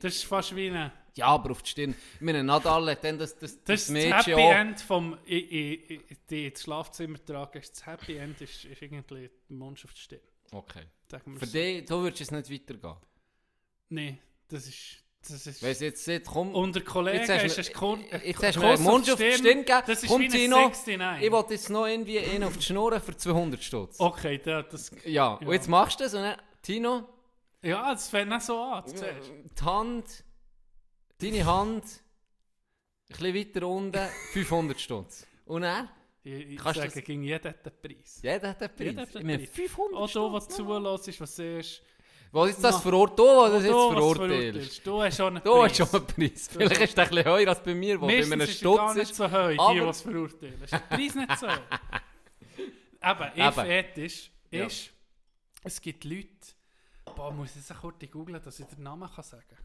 [0.00, 0.92] Das ist fast wie ein...
[1.16, 1.94] Ja, aber auf die Stirn.
[2.14, 4.52] Ich meine, Nadal hat dann das, das, Das das ist das Mädchen Happy auch...
[4.54, 5.18] End vom...
[5.24, 9.56] Ich, ich, ich, die ins Schlafzimmer tragen, ist das Happy End ist, ist irgendwie der
[9.56, 10.20] Mund auf die Stirn.
[10.52, 10.84] Okay.
[11.38, 11.52] Für so.
[11.52, 12.96] dich, so würdest du es nicht weitergehen.
[13.88, 14.18] Nein,
[14.48, 15.04] das ist...
[15.28, 16.54] Das ist jetzt sagt, komm...
[16.54, 19.18] unter Kollegen Jetzt hast ist du es Kun- jetzt äh, hast du mir Mund auf
[19.18, 19.82] die Stirn gegeben.
[19.86, 20.98] Das ist Komm, wie 69.
[21.26, 24.00] Ich wollte jetzt noch irgendwie einen auf die Schnur für 200 Stutz.
[24.00, 24.90] Okay, da, das...
[25.04, 25.52] Ja, und Ja.
[25.52, 27.06] jetzt machst du das und dann, Tino,
[27.62, 30.24] Ja, das fängt nicht so an, du die Hand,
[31.22, 35.26] deine Hand, ein bisschen weiter unten, 500 Stutz.
[35.46, 35.88] Und er?
[36.22, 38.20] Ich, ich sage, das- gegen jeden hat den Preis.
[38.22, 39.14] Jeder hat den Jeder Preis.
[39.14, 39.56] hat den Ich Preis.
[39.56, 40.56] 500 Auch du, was Stutz.
[40.56, 41.82] zulässt, was siehst.
[42.32, 43.18] Was ist das verurteilt?
[43.18, 44.86] Du, was das jetzt Auch du, was verurteilst?
[44.86, 45.90] Du hast schon einen Du hast Preis.
[45.90, 46.48] schon einen Preis.
[46.52, 48.92] Vielleicht ist der ein bisschen höher als bei mir, wo bei einem ist er gar
[48.92, 49.16] Stutz nicht ist.
[49.16, 50.62] so hoch, die, aber- die es verurteilen.
[50.62, 51.46] Ist der Preis nicht so?
[53.02, 54.66] Eben, ich fetisch Ja.
[54.66, 54.90] ist,
[55.64, 56.28] es gibt Leute,
[57.16, 59.58] boah, muss ich jetzt kurz googeln, dass ich den Namen kann sagen kann.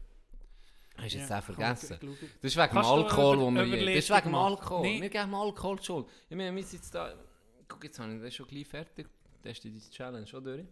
[0.98, 1.98] Hast du jetzt auch vergessen?
[2.40, 4.34] Das ist wegen dem Alkohol, wo wir Überlegung Das ist wegen dem?
[4.34, 4.82] Alkohol.
[4.82, 5.02] Nee.
[5.02, 6.06] Wir geben Alkohol die Schuld.
[6.28, 7.14] Ich meine, wir sind jetzt da...
[7.68, 9.08] Guck, jetzt habe ich das schon gleich fertig.
[9.42, 10.64] Das ist die Challenge schon durch.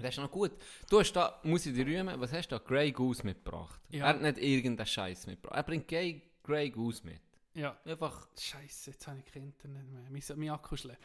[0.00, 0.52] Das ist noch gut.
[0.88, 2.64] Du hast da, muss ich dir rühmen, was hast du da?
[2.64, 3.80] Grey Goose mitgebracht.
[3.90, 4.04] Ja.
[4.04, 5.56] Er hat nicht irgendeinen Scheiß mitgebracht.
[5.56, 7.20] Er bringt Grey, Grey Goose mit.
[7.54, 7.76] Ja.
[7.84, 8.28] Einfach...
[8.38, 10.02] Scheiße, jetzt habe ich kein Internet mehr.
[10.08, 10.96] Mein, mein Akku ist leer.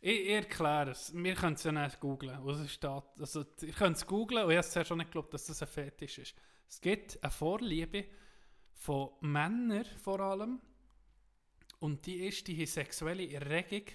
[0.00, 1.12] Ich, ich erkläre es.
[1.14, 2.90] Wir können es ja nicht es steht.
[3.18, 5.68] Also, ihr könnt es googlen und ich habe zuerst schon nicht geglaubt, dass das ein
[5.68, 6.34] Fetisch ist.
[6.68, 8.06] Es gibt eine Vorliebe
[8.72, 10.60] von Männern vor allem.
[11.80, 13.86] Und die ist die sexuelle Erregung,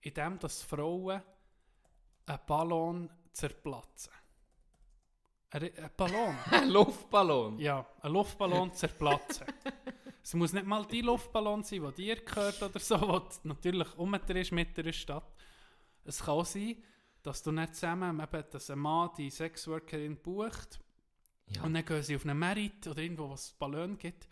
[0.00, 1.22] indem dass Frauen
[2.26, 4.12] einen Ballon zerplatzen.
[5.50, 6.36] Ein, Ballon?
[6.50, 7.58] Ein Luftballon.
[7.58, 9.46] Ja, ein Luftballon zerplatzen.
[10.22, 14.42] es muss nicht mal die Luftballon sein, der dir gehört oder so, der natürlich umgedreht
[14.42, 15.34] ist mit der Stadt.
[16.04, 16.82] Es kann sein,
[17.22, 20.80] dass du nicht zusammen, eben, dass ein Mann die Sexworkerin bucht
[21.48, 21.62] Ja.
[21.62, 24.26] und dann gehen sie auf einen Merit oder irgendwo, wo es Ballon gibt.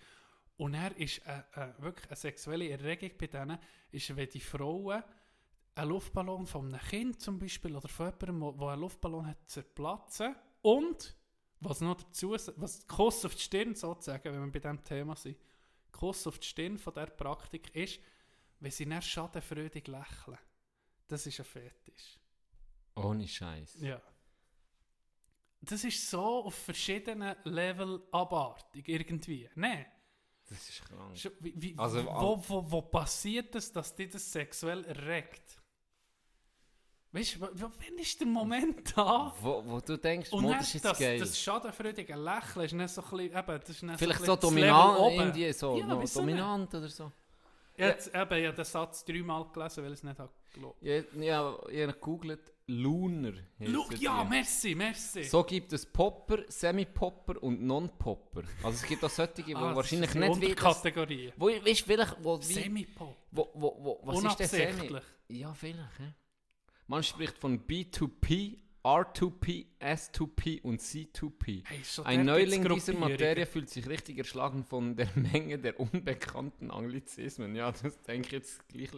[0.57, 3.59] Und er ist eine, eine, wirklich eine sexuelle Erregung bei denen,
[3.91, 5.03] ist, wenn die Frauen
[5.75, 10.35] einen Luftballon von einem Kind zum Beispiel oder von jemandem, wo einen Luftballon hat, zerplatzen.
[10.63, 11.17] Und,
[11.61, 15.37] was noch dazu, was Kuss auf die Stirn sozusagen, wenn wir bei diesem Thema sind,
[15.93, 18.01] Kuss auf die Stirn von dieser Praktik ist,
[18.61, 20.39] wenn sie dann schadenfreudig lächeln.
[21.07, 22.19] Das ist ein Fetisch.
[22.97, 23.81] Ohne Scheiß.
[23.81, 24.01] Ja.
[25.65, 29.49] Das ist so auf verschiedenen Level abartig, irgendwie.
[29.55, 29.87] Nein.
[30.49, 31.17] Das ist krank.
[31.41, 35.61] Wie, wie, Also, wo, wo, wo passiert es, dass dich das sexuell erregt?
[37.13, 39.33] Weißt du, wann ist der Moment da?
[39.41, 41.19] Wo, wo du denkst, Und Mo, dann das ist jetzt das, geil.
[41.21, 44.37] das schadenfreudige Lächeln ist nicht so ein bisschen, eben, das ist nicht Vielleicht so, so
[44.37, 47.13] dominant, irgendwie so, Ja, wieso dominant oder so.
[47.77, 50.83] Jetzt eben, ich habe den Satz dreimal gelesen, weil ich es nicht habe geglaubt.
[50.83, 53.35] Ja, ja, ich habe gegoogelt, Lunar.
[53.59, 54.31] es ja, die.
[54.31, 55.25] merci, merci.
[55.25, 58.43] So gibt es Popper, Semi-Popper und Non-Popper.
[58.63, 60.43] Also es gibt auch solche, die Ah, das wahrscheinlich nicht wissen.
[60.45, 61.33] Unterkategorien.
[61.37, 63.17] Wo, weißt du, vielleicht, wo, wie, Semi-Pop.
[63.31, 64.99] wo, wo, wo, was ist denn Semi?
[65.29, 65.99] Ja, vielleicht.
[65.99, 66.05] He?
[66.87, 71.65] Man spricht von B2P, R2P, S2P und C2P.
[71.67, 72.95] Hey, Ein Neuling dieser.
[72.95, 77.55] Materie fühlt sich richtig erschlagen von der Menge der unbekannten Anglizismen.
[77.55, 78.91] Ja, das denke ich jetzt gleich.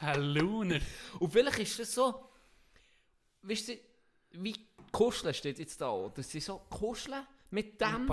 [0.00, 0.80] Ein Lunar.
[1.20, 2.28] Und vielleicht ist das so,
[3.48, 3.78] weißt du,
[4.32, 4.54] wie
[4.92, 6.08] Kuscheln steht jetzt da.
[6.14, 8.08] Das ist so Kuscheln mit dem.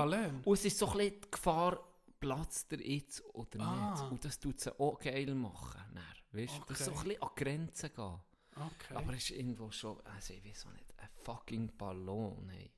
[0.46, 1.80] Und es ist so ein bisschen die Gefahr,
[2.20, 3.92] platzt er jetzt oder Ah.
[3.92, 4.12] nicht.
[4.12, 5.82] Und das tut sie auch geil machen.
[5.94, 7.08] Dann, weißt du, das so ein Okay.
[7.10, 8.20] bisschen an Grenzen gehen.
[8.56, 8.94] Okay.
[8.96, 12.72] Aber es ist irgendwo schon, also ich weiß auch nicht, ein fucking Ballon, hey.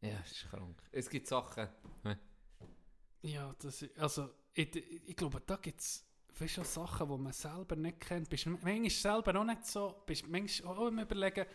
[0.00, 0.82] Ja, das ist krank.
[0.92, 1.68] Es gibt Sachen.
[3.22, 6.04] Ja, das ist, also, ich, ich glaube, da gibt es
[6.46, 8.28] schon Sachen, die man selber nicht kennt.
[8.30, 11.46] Bist manchmal selber auch nicht so, bist manchmal auch im Überlegen,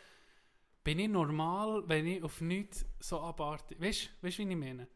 [0.83, 3.79] bin ich normal, wenn ich auf nichts so abarte.
[3.79, 4.87] Weißt du, weißt, wie ich meine?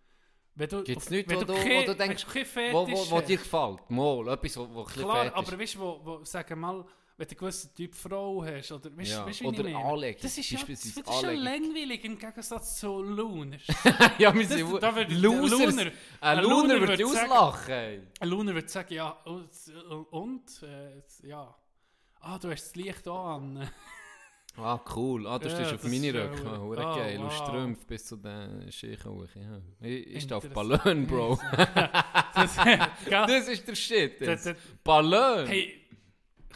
[0.55, 3.22] Wenn du, Gibt es nichts, wo du, kein- wo du denkst, du wo, wo, wo
[3.22, 3.89] dir gefällt?
[3.89, 6.84] Mal, etwas, wo, wo Klar, aber weißt du, wo, wo, sag mal,
[7.18, 10.19] wenn du einen gewissen Typ Frau hast, oder weißt Ja, weißt, wie oder ich anlegen,
[10.22, 13.61] Das ist ja, das ist ja langweilig im Gegensatz zu Luners.
[14.19, 15.60] ja, wir Das- sind da würde- Losers.
[15.76, 15.91] Luner-
[16.22, 17.73] Ein Luner Luner würde auslachen.
[18.19, 19.49] Ein Luner würde sagen, ja, und,
[20.11, 21.56] und äh, ja.
[22.19, 23.68] Ah, du hast das Licht an.
[24.60, 25.27] Ah, cool.
[25.27, 26.48] Ah, du Ja, stehst auf das ja Rücken.
[26.48, 27.19] ur- Hure Ah, geil.
[27.19, 27.31] Und wow.
[27.48, 29.27] Strümpfe bis zu den Schichten hoch.
[29.35, 29.61] Ja.
[29.88, 30.49] Ich, ich stehe auf.
[30.49, 31.39] Ballon, Bro.
[32.34, 32.56] das,
[33.07, 34.19] das ist der Shit.
[34.19, 35.45] Das- das- Ballon.
[35.45, 35.77] hey,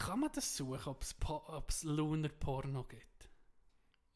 [0.06, 3.30] kann man das suchen, ob es Lunar-Porno gibt?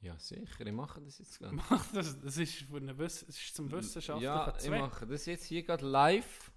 [0.01, 0.67] Ja, sicher.
[0.67, 1.55] Ich mache das jetzt gerade.
[1.55, 4.81] Mach das, das ist, für eine Wiss das ist zum wissenschaftlichen Ja, ich Zweck.
[4.81, 6.51] mache das jetzt hier gerade live.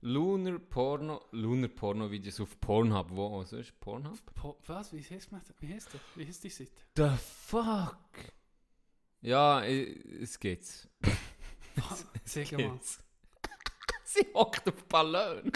[0.00, 3.08] Lunar Porno, Lunar Porno Videos auf Pornhub.
[3.10, 3.40] Wo?
[3.40, 4.18] Also ist Pornhub?
[4.34, 4.92] Po was?
[4.92, 6.00] Wie heißt, man, wie heißt das?
[6.14, 6.72] Wie heißt die Seite?
[6.96, 7.98] The fuck?
[9.22, 10.88] Ja, es geht's.
[12.24, 12.78] Sag mal.
[14.04, 15.50] Sie hockt auf Ballon.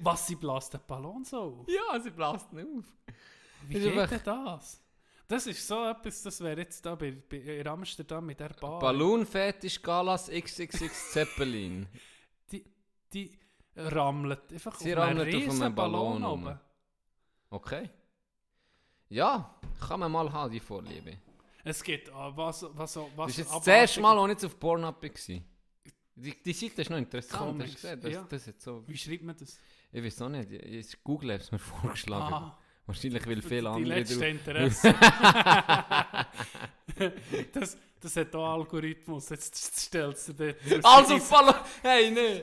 [0.00, 1.66] Was, sie bläst den Ballon so auf?
[1.68, 2.84] ja, sie bläst ihn auf.
[3.66, 4.82] Wie Ist geht einfach- denn das?
[5.28, 8.80] Das ist so etwas, das wäre jetzt da bei, bei, in Amsterdam mit der Bar.
[8.80, 11.86] Ballon Fetisch Galas XXX Zeppelin.
[12.50, 12.64] Die,
[13.12, 13.38] die
[13.76, 16.46] rammelt einfach Sie auf einen rammelt auf riesen einem Ballon oben.
[16.48, 16.58] rum.
[17.50, 17.90] Okay.
[19.08, 19.54] Ja,
[19.86, 21.18] kann man mal haben, die Vorliebe.
[21.62, 24.58] Es geht, ah, was, was, was, Das ist jetzt das erste Mal, als ich auf
[24.58, 25.40] Pornhub war.
[26.22, 28.00] Die, die Seite ist noch interessant, hast Comics, du gesehen?
[28.02, 28.26] Das, ja.
[28.28, 29.58] das hat so, Wie schreibt man das?
[29.92, 32.32] ich weiß auch nicht, ich- Google hat es mir vorgeschlagen.
[32.34, 34.94] Ah, Wahrscheinlich, weil viele die andere letzte drauf- Interesse.
[37.52, 41.18] das, das hat auch Algorithmus, jetzt stellst du dir Also.
[41.30, 41.54] Ballon!
[41.82, 42.42] Hey, nee!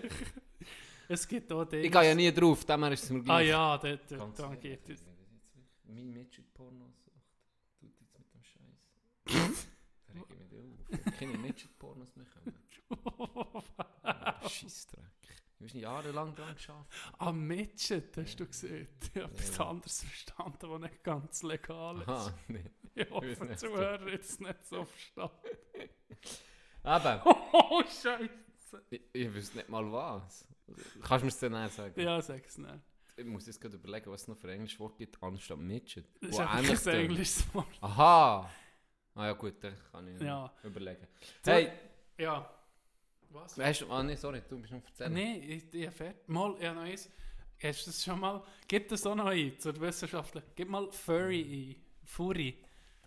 [1.09, 1.83] Es gibt auch Dinge.
[1.83, 3.47] Ich gehe ja nie drauf, dem her ist es mir Ah gleich.
[3.49, 5.05] ja, da, da, Ganz da ehrlich, geht es.
[5.85, 7.23] Mein Midget-Porno-Sucht
[7.79, 9.67] tut jetzt mit dem Scheiß.
[10.07, 10.53] Da reg ich mich
[10.99, 11.07] auf.
[11.07, 12.09] Ich keine Midget-Pornos.
[14.49, 15.03] Scheissdreck.
[15.59, 16.87] Du hast jahrelang dran geschafft.
[17.17, 18.87] Ah, Midget, hast du gesehen?
[19.01, 19.69] Ich habe etwas Ja.
[19.69, 22.07] anderes verstanden, was nicht ganz legal ist.
[22.07, 22.71] Aha, nee.
[22.93, 23.59] Ich hoffe, die nicht.
[23.59, 25.33] Zuhörer jetzt nicht so verstanden.
[26.83, 27.23] Aber,
[27.53, 28.29] Oh, Scheiße.
[28.91, 30.47] ich, ich wüsste nicht mal was.
[31.01, 31.99] Kannst du mir es dann sagen?
[31.99, 32.73] Ja, sag's nicht.
[33.15, 36.05] Ich muss jetzt gerade überlegen, was es noch für englische Wort gibt, anstatt Midget.
[36.21, 37.65] Das ist einfach ein englisches Wort.
[37.81, 38.47] Aha!
[39.15, 40.53] Ah ja gut, dann kann ich Ja.
[40.63, 41.07] überlegen.
[41.43, 41.71] So- Hey,
[42.19, 42.47] Ja.
[43.29, 43.57] Was?
[43.57, 43.91] hast du...
[43.91, 45.13] Ah nee, sorry, du bist noch erzählen.
[45.13, 46.27] Nein, ich, ich fertig.
[46.27, 47.09] Mal, ja, noch eins.
[47.61, 48.43] Hast du das schon mal?
[48.67, 50.43] Gib das auch noch ein, zur Wissenschaftler.
[50.55, 51.83] Gib mal Furry ein.
[52.05, 52.57] Furry.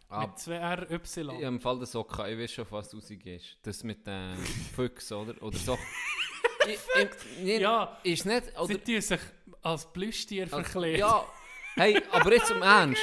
[0.09, 1.40] Ah, Mit zwei R, Y.
[1.40, 3.59] Ja, im Fall der Socke, ich weiß schon, auf was du rausgehst.
[3.62, 4.36] Das mit den
[4.74, 5.40] Füchsen, oder?
[5.42, 5.78] Oder so.
[6.66, 6.78] ich,
[7.44, 7.98] ich, Ja.
[8.02, 8.47] Ist nicht...
[8.47, 9.20] Sie Oder, tun sich
[9.62, 10.98] als Plüschtier verkleiden.
[10.98, 11.24] ja,
[11.76, 13.01] hey, aber jetzt im Ernst.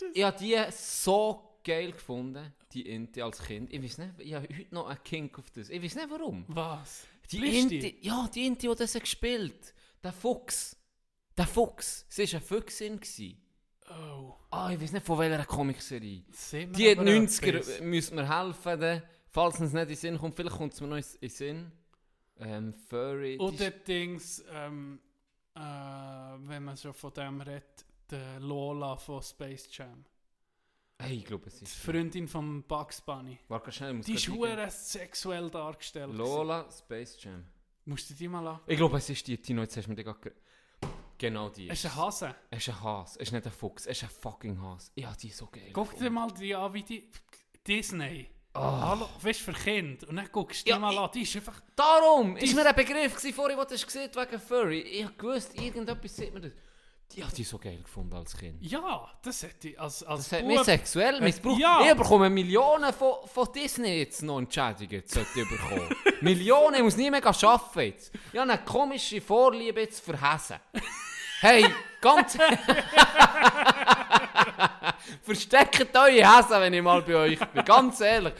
[0.00, 0.08] Das?
[0.14, 3.72] Ich habe die so geil gefunden, die Inti als Kind.
[3.72, 5.68] Ich weiß nicht, ich habe heute noch einen Kink auf das.
[5.70, 6.44] Ich weiß nicht warum.
[6.48, 7.06] Was?
[7.30, 7.84] Die Plüschtier?
[7.84, 10.76] Inti, ja, die Inti, die das hat gespielt Der Fuchs.
[11.36, 12.06] Der Fuchs.
[12.08, 13.00] Sie war eine Füchsin.
[13.90, 14.34] Oh.
[14.50, 16.24] Ah, ich weiß nicht, von welcher Comicserie.
[16.52, 17.80] Die hat aber 90er, etwas.
[17.80, 18.80] müssen wir helfen.
[18.80, 19.02] Dann.
[19.30, 21.72] Falls es nicht in den Sinn kommt, vielleicht kommt es mir noch in den Sinn.
[22.40, 23.36] Ähm, Furry.
[23.36, 25.00] die Oder Dings, ähm,
[25.54, 30.04] äh, wenn man schon von dem redet, der Lola von Space Jam.
[31.00, 31.76] Hey, ich glaube, es Die ist.
[31.76, 33.38] Freundin von Bugs Bunny.
[33.48, 36.12] Warte schnell, ich muss Die ist hure sexuell dargestellt.
[36.12, 37.44] Lola Space Jam.
[37.84, 38.60] Musst du die mal an?
[38.66, 40.18] Ich glaube, es ist die, Tino, jetzt hast du mir die gerade.
[40.20, 40.32] ge-
[41.16, 41.68] Genau die.
[41.68, 42.34] Es ist ein Hase.
[42.50, 43.18] Es ist ein Hase.
[43.20, 43.86] Es ist nicht ein Fuchs.
[43.86, 44.90] Es ist ein fucking Hase.
[44.96, 45.70] Ja, die ist so geil.
[45.72, 47.08] Guck dir mal die an, wie die.
[47.66, 48.28] Disney.
[48.54, 48.88] Ah.
[48.90, 50.08] Hallo, weißt du, für Kinder.
[50.08, 51.10] Und dann guckst du Ja, die mal ich- an.
[51.14, 51.60] Die ist einfach.
[51.76, 54.80] Darum ist mir ein Begriff gewesen, vorhin, was du hast gesehen wegen Furry.
[54.80, 56.52] Ich gewusst, irgendetwas sieht mir das.
[57.12, 58.62] Die hat die so geil gefunden als Kind.
[58.62, 61.58] Ja, das hätte ich als, als Das hat Bub- mich sexuell missbraucht.
[61.58, 61.80] ja.
[61.88, 65.88] Ich bekomme Millionen von, von Disney jetzt noch entschädigt, sollte ich bekommen.
[66.20, 68.12] Millionen, ich muss nie mehr arbeiten jetzt.
[68.32, 70.58] Ich habe eine komische Vorliebe jetzt für Häsen.
[71.40, 71.64] Hey,
[72.00, 72.36] ganz...
[75.22, 77.64] Versteckt eure Häsen, wenn ich mal bei euch bin.
[77.64, 78.34] Ganz ehrlich.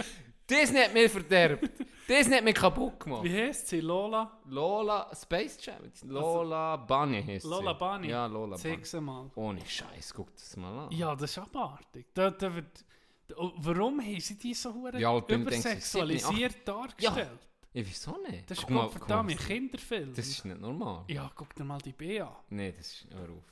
[0.48, 1.70] Disney hat mich verderbt.
[2.08, 3.22] Disney hat mich kaputt gemacht.
[3.24, 3.80] Wie heißt sie?
[3.80, 4.38] Lola?
[4.46, 5.76] Lola Space Jam.
[6.04, 7.50] Lola Bunny heisst sie.
[7.50, 8.08] Lola Bunny?
[8.08, 8.76] Ja, Lola Bunny.
[8.76, 9.30] Zeig sie mal.
[9.34, 10.92] Ohne Scheiß, guck das mal an.
[10.92, 12.06] Ja, das ist abartig.
[12.14, 12.84] Da, da wird,
[13.26, 17.48] da, oh, warum haben sie die so denkst du, übersexualisiert dargestellt?
[17.74, 18.50] Ja, wieso nicht?
[18.50, 20.14] Das ist Guck guck verdammt Kinderfilm.
[20.14, 21.04] Das ist nicht normal.
[21.08, 22.34] ja, guck dir mal die B an.
[22.48, 23.06] Nee, das ist...
[23.12, 23.44] Hör auf.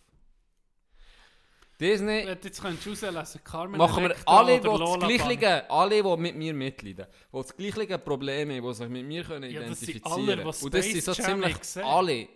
[1.78, 6.36] Disney Jetzt könntest du rauslesen, Carmen machen wir alle, die das gleiche, alle, die mit
[6.36, 10.64] mir mitleiden, die das gleiche Problem haben, die sich mit mir können Ja, identifizieren die
[10.64, 11.84] Und das sind so Jam ziemlich gesehen.
[11.84, 12.28] alle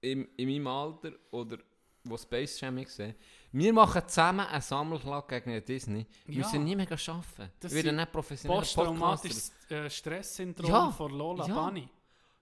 [0.00, 1.58] in, in meinem Alter oder
[2.02, 3.14] die Space Jam sehen.
[3.52, 6.06] Wir machen zusammen einen Sammelschlag gegen Disney.
[6.24, 6.42] Wir Ja.
[6.46, 7.52] müssen nie mehr arbeiten.
[7.60, 8.84] Das Wir werden nicht professionelle Podcaster.
[8.84, 11.54] Posttraumatisches äh, Stresssyndrom Ja, von Lola ja.
[11.66, 11.86] Bunny.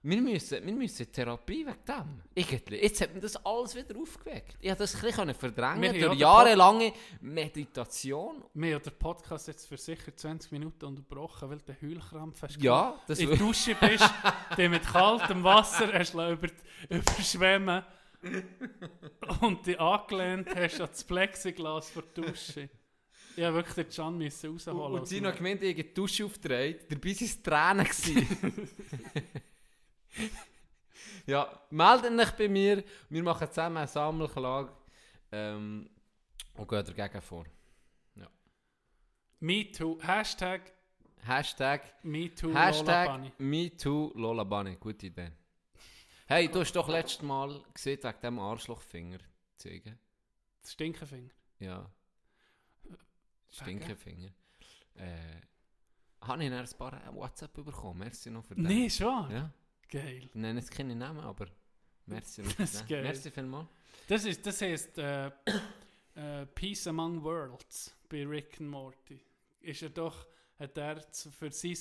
[0.01, 2.21] Wir müssen, wir müssen Therapie wegen dem.
[2.33, 2.77] Irgendwie.
[2.77, 4.55] Jetzt hat man das alles wieder aufgeweckt.
[4.61, 8.45] Ich konnte das ein bisschen verdrängen Wir durch jahrelange Meditation.
[8.53, 12.61] Wir haben den Podcast jetzt für sicher 20 Minuten unterbrochen, weil du Heulkrampf hast.
[12.61, 14.09] Ja, das in der Dusche bist,
[14.57, 16.47] dich mit kaltem Wasser hast über,
[16.89, 17.83] überschwemmen
[19.41, 22.69] und dich angelehnt hast an das Plexiglas vor der Dusche.
[23.35, 24.79] Ich habe wirklich den Can müssen rausholen.
[24.79, 26.89] Und, und noch gemeint, ich habe die Dusche aufgedreht.
[26.89, 27.15] Dabei
[27.45, 28.69] waren es Tränen.
[31.25, 32.83] ja, meldet euch bei mir.
[33.09, 34.71] Wir machen zusammen einen Sammelklag.
[35.31, 35.89] Ähm,
[36.55, 37.45] und gehen dagegen vor.
[39.41, 39.97] MeToo.
[40.01, 40.73] Hashtag
[41.25, 43.39] Hashtag, MeToo Hashtag.
[43.39, 44.75] MeToo Lola Bunny.
[44.77, 45.31] Gute Idee.
[46.27, 49.19] Hey, du hast doch letztes Mal gesehen, wegen dem Arschlochfinger
[49.57, 49.99] zeigen.
[50.61, 51.31] Das Stinkefinger.
[51.59, 51.89] Ja.
[53.49, 54.29] Stinkefinger.
[54.95, 55.41] Äh,
[56.21, 57.99] habe ich ein paar WhatsApp bekommen.
[57.99, 58.65] Merci noch für das.
[58.65, 59.31] Nee, wahr?
[59.31, 59.51] Ja.
[59.89, 60.29] Geil.
[60.33, 61.47] Nenne jetzt keine Namen, aber
[62.05, 62.87] merci Das ist das.
[62.87, 63.03] geil.
[63.03, 63.67] Merci vielmals.
[64.07, 65.27] Das, ist, das heisst äh,
[66.15, 69.19] äh, Peace Among Worlds bei Rick and Morty.
[69.61, 71.77] Ist er doch, hat er für sein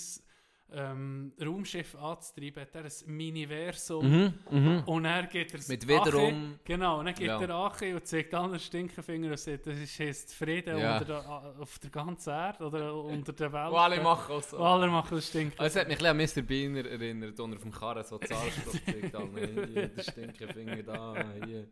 [0.70, 4.06] ähm, Raumschiff anzutreiben, hat er ein Miniversum.
[4.06, 4.82] Mhm, mhm.
[4.84, 7.40] Und er geht er Mit wiederum- Ache, genau, und dann geht Ja.
[7.40, 10.98] er Ache und zeigt allen Stinkefinger und sagt, das ist heisst Frieden Ja.
[10.98, 11.28] unter der,
[11.60, 13.70] auf der ganzen Erde oder unter der Welt.
[13.72, 14.58] Und alle machen auch so.
[14.58, 15.62] Alle machen das Stinkefinger.
[15.62, 16.48] Also, es hat mich ein bisschen an Mr.
[16.82, 19.14] Beaner erinnert, er auf dem Karren so Zahlstoff zeigt.
[19.14, 21.66] alle, Hier, der Stinkefinger da, hier.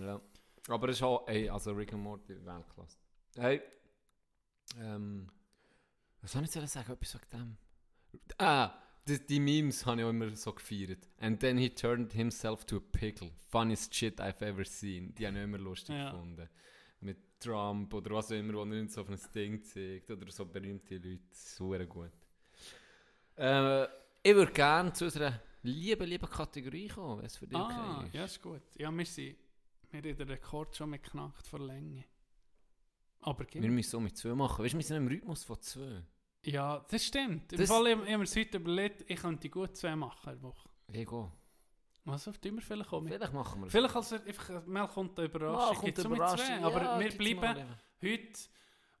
[0.00, 0.20] Ja.
[0.68, 2.96] Aber es ist auch, ey, also Rick and Morty, Weltklasse.
[3.36, 3.60] Hey,
[4.80, 5.26] ähm,
[6.22, 7.56] was soll ich jetzt sagen, etwas wegen dem?
[8.38, 8.72] Ah,
[9.06, 11.08] die, die Memes habe ich auch immer so gefeiert.
[11.18, 13.30] And then he turned himself to a pickle.
[13.48, 15.14] Funniest shit I've ever seen.
[15.14, 16.10] Die habe ich immer lustig Ja.
[16.10, 16.48] gefunden.
[17.00, 20.10] Mit Trump oder was auch immer, wo nicht so auf ein Ding zeigt.
[20.10, 21.20] Oder so berühmte Leute.
[21.32, 22.10] Super gut.
[23.36, 23.84] Äh,
[24.22, 28.06] ich würde gerne zu unserer lieben, lieben Kategorie kommen, wenn es für dich Ah, okay
[28.08, 28.14] ist.
[28.14, 28.62] ja, ist gut.
[28.78, 29.36] Ja, wir sind,
[29.90, 32.04] wir haben den Rekord schon geknackt von Länge.
[33.22, 33.70] Aber Wir geht.
[33.70, 34.64] müssen so mit zwei machen.
[34.64, 36.02] Weißt du, wir sind im Rhythmus von zwei.
[36.44, 37.52] Ja, das stimmt.
[37.52, 40.30] Im Das- Fall, ich, ich habe mir das heute überlegt, ich könnte gut zwei machen
[40.32, 40.68] in der Woche.
[40.92, 41.32] Ich gehe.
[42.04, 43.08] Was auf die wir vielleicht kommen.
[43.08, 43.72] Vielleicht machen wir es.
[43.72, 45.84] Vielleicht als er einfach mal kommt eine Überraschung.
[45.84, 46.62] Gibt's so mit zwei.
[46.62, 47.66] Aber wir bleiben
[48.02, 48.38] heute,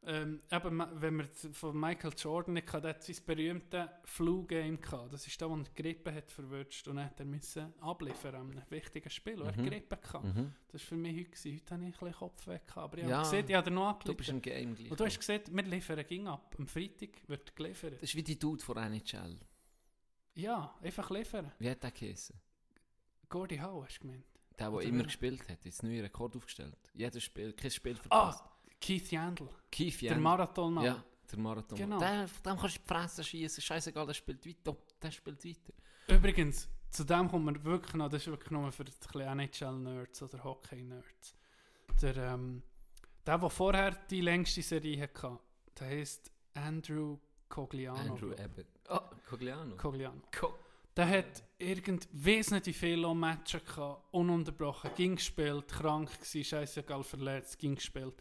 [0.02, 5.12] ähm, eben, wenn wir z- von Michael Jordan nicht der hat sein berühmtes Flu-Game gehabt.
[5.12, 8.34] Das ist da, wo er die Grippe hat verwünscht und dann hat er müssen abliefern
[8.34, 9.40] an einem wichtigen Spiel.
[9.42, 9.66] Er hat Mhm.
[9.66, 10.24] Grippe gehabt.
[10.24, 10.54] Mhm.
[10.68, 11.30] Das war für mich heute.
[11.30, 11.54] Gewesen.
[11.54, 12.76] Heute habe ich ein bisschen Kopfweh gehabt.
[12.78, 13.16] Aber ich Ja.
[13.18, 14.90] habe gesehen, ich habe noch Du bist im Game gleich.
[14.90, 16.54] Und du hast gesehen, wir liefern ging ab.
[16.58, 17.94] Am Freitag wird geliefert.
[17.94, 19.38] Das ist wie die Dude von NHL.
[20.34, 21.52] Ja, einfach liefern.
[21.58, 22.36] Wie hat der geheißen?
[23.28, 24.24] Gordy Howe hast du gemeint.
[24.58, 26.76] Der, der immer gespielt hat, jetzt neuen Rekord aufgestellt.
[26.94, 28.44] Jedes Spiel, kein Spiel Ah, verpasst.
[28.80, 29.48] Keith Yandel.
[29.70, 30.22] Keith Der Jan.
[30.22, 30.84] Marathonmann.
[30.84, 31.78] Ja, der Marathon.
[31.78, 31.98] Genau.
[31.98, 34.76] Der, dem kannst du die Fresse schießen, scheißegal, der spielt weiter.
[35.02, 35.72] Der spielt weiter.
[36.08, 40.42] Übrigens, zu dem kommt man wirklich noch, das ist wirklich nur für die NHL-Nerds oder
[40.42, 41.36] Hockey-Nerds.
[42.02, 42.62] Der, ähm,
[43.26, 45.38] der, der vorher die längste Serie hatte,
[45.78, 47.98] der heisst Andrew Cogliano.
[47.98, 48.66] Andrew Abbott.
[48.88, 48.98] Oh,
[49.28, 49.76] Cogliano.
[49.76, 50.22] Cogliano.
[50.34, 50.54] Co
[50.96, 57.74] Der hat irgend wesentlich viele Matches gehabt, ununterbrochen, ging gespielt, krank gsi, scheißegal verletzt, ging
[57.74, 58.14] gespielt.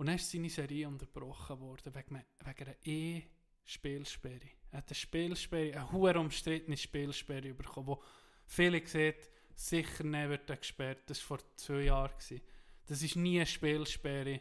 [0.00, 4.48] Und dann ist seine Serie unterbrochen worden wegen, wegen einer E-Spielsperre.
[4.70, 8.02] Er hat eine Spielsperre, eine hohe umstrittene Spielsperre bekommen, wo
[8.46, 9.12] viele sehen,
[9.54, 11.00] sicher nicht wird er gesperrt.
[11.04, 12.12] Das war vor zwei Jahren.
[12.18, 12.40] Gewesen.
[12.86, 14.40] Das ist nie eine Spielsperre.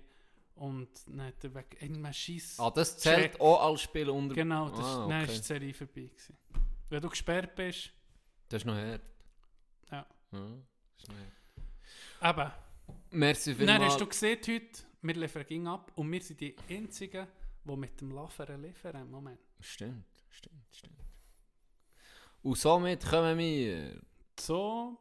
[0.56, 2.57] Und dann hat er wegen irgendeinem Scheiss...
[2.57, 3.41] Ah, das zählt Check.
[3.41, 4.36] auch als Spiel unter...
[4.36, 5.34] Genau, das, Ah, dann okay.
[5.34, 5.94] ist die Serie vorbei.
[6.03, 6.38] Gewesen.
[6.88, 7.91] Wenn du gesperrt bist,
[8.48, 9.02] Das ist noch hart.
[9.91, 10.07] Ja.
[10.31, 10.41] das
[11.03, 11.18] ist noch
[12.23, 12.40] hart.
[12.40, 12.52] eben,
[13.11, 13.84] Merci Dann vielmals.
[13.91, 17.27] hast du gesehen heute, wir liefern ging ab und wir sind die Einzigen,
[17.63, 19.39] die mit dem Liefern liefern im Moment.
[19.59, 21.03] Stimmt, stimmt, stimmt.
[22.41, 24.01] Und somit kommen wir...
[24.39, 24.97] So,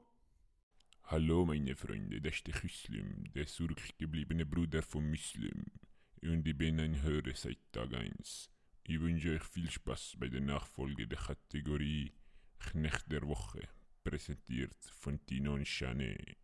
[1.10, 5.64] Hallo meine Freunde, das ist der Muslim, der zurückgebliebene Bruder von Muslim.
[6.20, 8.50] Und ich bin ein Hörer seit Tag 1.
[8.86, 12.12] Ich wünsche euch viel Spaß bei der Nachfolge der Kategorie
[12.58, 13.66] Knecht der Woche,
[14.04, 16.36] präsentiert von Tino und Chanet.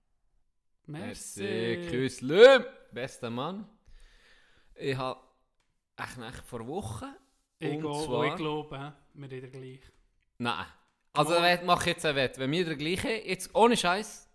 [0.86, 1.86] Merci.
[1.90, 2.65] Küsslüm!
[2.93, 3.66] Bester Mann.
[4.74, 5.20] Ich habe
[5.97, 7.15] eigentlich vor Wochen...
[7.59, 9.81] Ich, zwar- ich glaube, wir sind gleich.
[10.39, 10.66] Nein.
[11.12, 11.61] Also Mal.
[11.62, 11.66] oh.
[11.66, 12.39] mach jetzt ein Wett.
[12.39, 14.28] Wenn wir der gleiche, jetzt ohne Scheiß,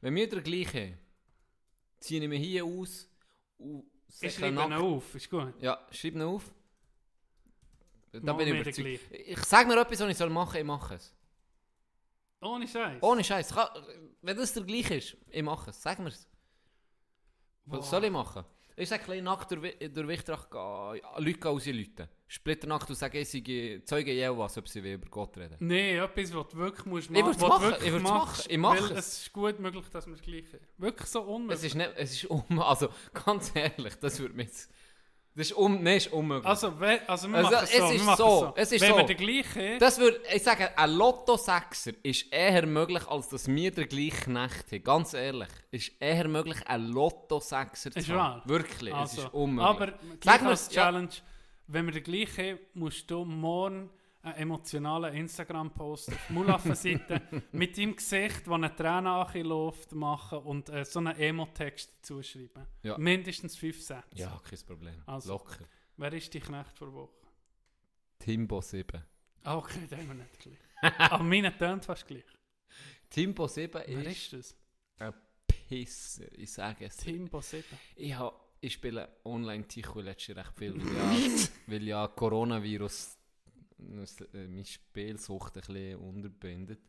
[0.00, 0.98] wenn wir der gleiche,
[2.00, 3.08] ziehe ich mir hier aus
[3.58, 3.84] und
[4.20, 5.54] Ich schreibe ihn auf, ist gut.
[5.60, 6.52] Ja, schreib ihn auf.
[8.12, 9.12] Da Mach bin ich überzeugt.
[9.12, 11.14] Ich sag mir etwas, was ich soll machen, ich mache es.
[12.40, 13.02] Ohne Scheiß.
[13.02, 13.54] Ohne Scheiß.
[14.22, 15.82] Wenn das der gleiche ist, ich mache es.
[15.82, 16.26] Sag mir es.
[17.66, 18.44] Was soll ich machen?
[18.76, 22.08] Ich sage ein bisschen nackt durch, durch Wichtrach gehen, Leute rausläuten.
[22.26, 25.56] Splitternackt und sagen, ich sei Zeuge Jehovas, ob sie über Gott reden.
[25.58, 28.70] Nein, etwas, was du wirklich musst was machen, wirklich ich würd's machst, machen, ich mach
[28.76, 29.06] weil es.
[29.06, 31.64] es ist gut möglich, dass wir das Gleiche Wirklich so Es unmöglich.
[31.64, 32.88] ist nicht, es ist um, also
[33.24, 34.70] ganz ehrlich, das würde mich jetzt,
[35.40, 36.46] das ist um, nein, ist unmöglich.
[36.46, 37.84] also, we, also wir Also, machen es es so.
[37.86, 38.96] ist wir machen so, es ist Wenn so.
[38.98, 39.78] wir den gleichen...
[39.78, 44.70] Das würde, ich sage, ein Lotto-Sechser ist eher möglich, als dass wir den gleichen Knecht
[44.70, 44.84] haben.
[44.84, 45.48] Ganz ehrlich.
[45.70, 48.42] Ist eher möglich, ein Lotto-Sechser zu Ist haben.
[48.44, 49.66] Wirklich, es also, ist unmöglich.
[49.66, 50.82] aber gleich als ja.
[50.82, 51.08] Challenge,
[51.68, 53.88] wenn wir den gleichen haben, musst du morgen
[54.22, 57.22] einen emotionalen Instagram-Post auf Mulaffen-Seite
[57.52, 62.66] mit deinem Gesicht, wo eine Träne läuft, machen und äh, so einen Emo-Text dazu schreiben.
[62.82, 62.98] Ja.
[62.98, 64.04] Mindestens fünf Sätze.
[64.14, 65.02] Ja, kein Problem.
[65.06, 65.32] Also.
[65.32, 65.64] Locker.
[65.96, 67.26] Wer ist die Knecht vor Woche?
[68.18, 69.02] Timbo 7.
[69.44, 71.00] Ah, okay, haben wir nicht gleich.
[71.10, 72.24] Aber meine tönt fast gleich.
[73.08, 74.56] Timbo 7 Wer ist ist das?
[74.98, 75.14] ein
[75.46, 76.30] Pisser.
[76.38, 76.96] Ich sage es.
[76.96, 77.64] Timbo 7.
[77.96, 78.14] Ich,
[78.60, 83.18] ich spiele Online-Ticho letztes recht viel, weil ja, weil ja Coronavirus
[84.32, 86.80] meine Spielsucht ein bisschen unterbindet.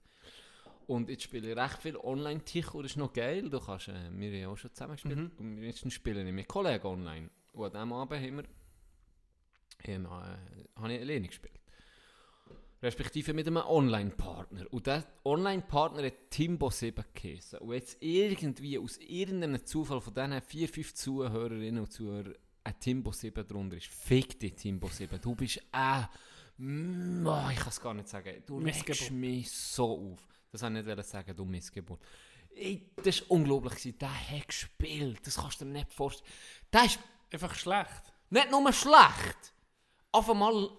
[0.87, 3.49] Und jetzt spiele ich recht viel Online-Ticho, das ist noch geil.
[3.49, 5.17] Du kannst, äh, wir haben ja auch schon zusammen gespielt.
[5.17, 5.31] Mhm.
[5.37, 7.29] Und jetzt spiele ich mit Kollegen online.
[7.53, 8.43] Und an diesem Abend haben wir,
[9.95, 11.59] haben, äh, habe ich alleine gespielt.
[12.83, 14.65] Respektive mit einem Online-Partner.
[14.71, 17.59] Und der Online-Partner hat Timbo 7 geheissen.
[17.59, 23.11] Und jetzt irgendwie aus irgendeinem Zufall von diesen 4, 5 Zuhörerinnen und Zuhörern ein Timbo
[23.11, 23.87] 7 drunter ist.
[23.87, 25.21] Fick dich, Timbo 7.
[25.21, 26.05] Du bist äh, mm,
[26.63, 28.43] oh, ich kann es gar nicht sagen.
[28.45, 30.27] Du regst mich so auf.
[30.51, 32.01] Das wollte ich nicht sagen, du Missgeburt.
[32.53, 33.73] Ey, das war unglaublich.
[33.75, 33.97] gewesen.
[33.99, 35.25] Der hat gespielt.
[35.25, 36.29] Das kannst du dir nicht vorstellen.
[36.73, 36.99] Der ist
[37.31, 38.13] Einfach schlecht.
[38.29, 39.53] nicht nur schlecht.
[40.11, 40.69] Auf einmal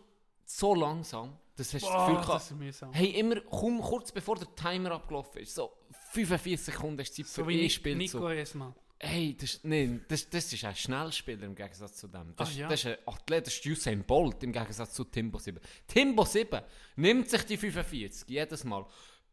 [0.45, 2.93] so langsam, dass hast du das Gefühl das gehabt, ist mühsam.
[2.93, 5.73] hey, immer kaum kurz bevor der Timer abgelaufen ist, so
[6.11, 8.29] 45 Sekunden du Zeit so für wie ein Ni- Spiel Nico.
[8.29, 8.75] Esma.
[9.05, 12.35] Hey, das, nee, das, das ist ein Schnellspieler im Gegensatz zu dem.
[12.37, 12.69] Das, Ah, ja.
[12.69, 15.59] das ist ein Athlet, das ist Usain Bolt im Gegensatz zu Timbo 7.
[15.89, 16.61] Timbo 7
[16.97, 18.87] nimmt sich die 45 jedes Mal.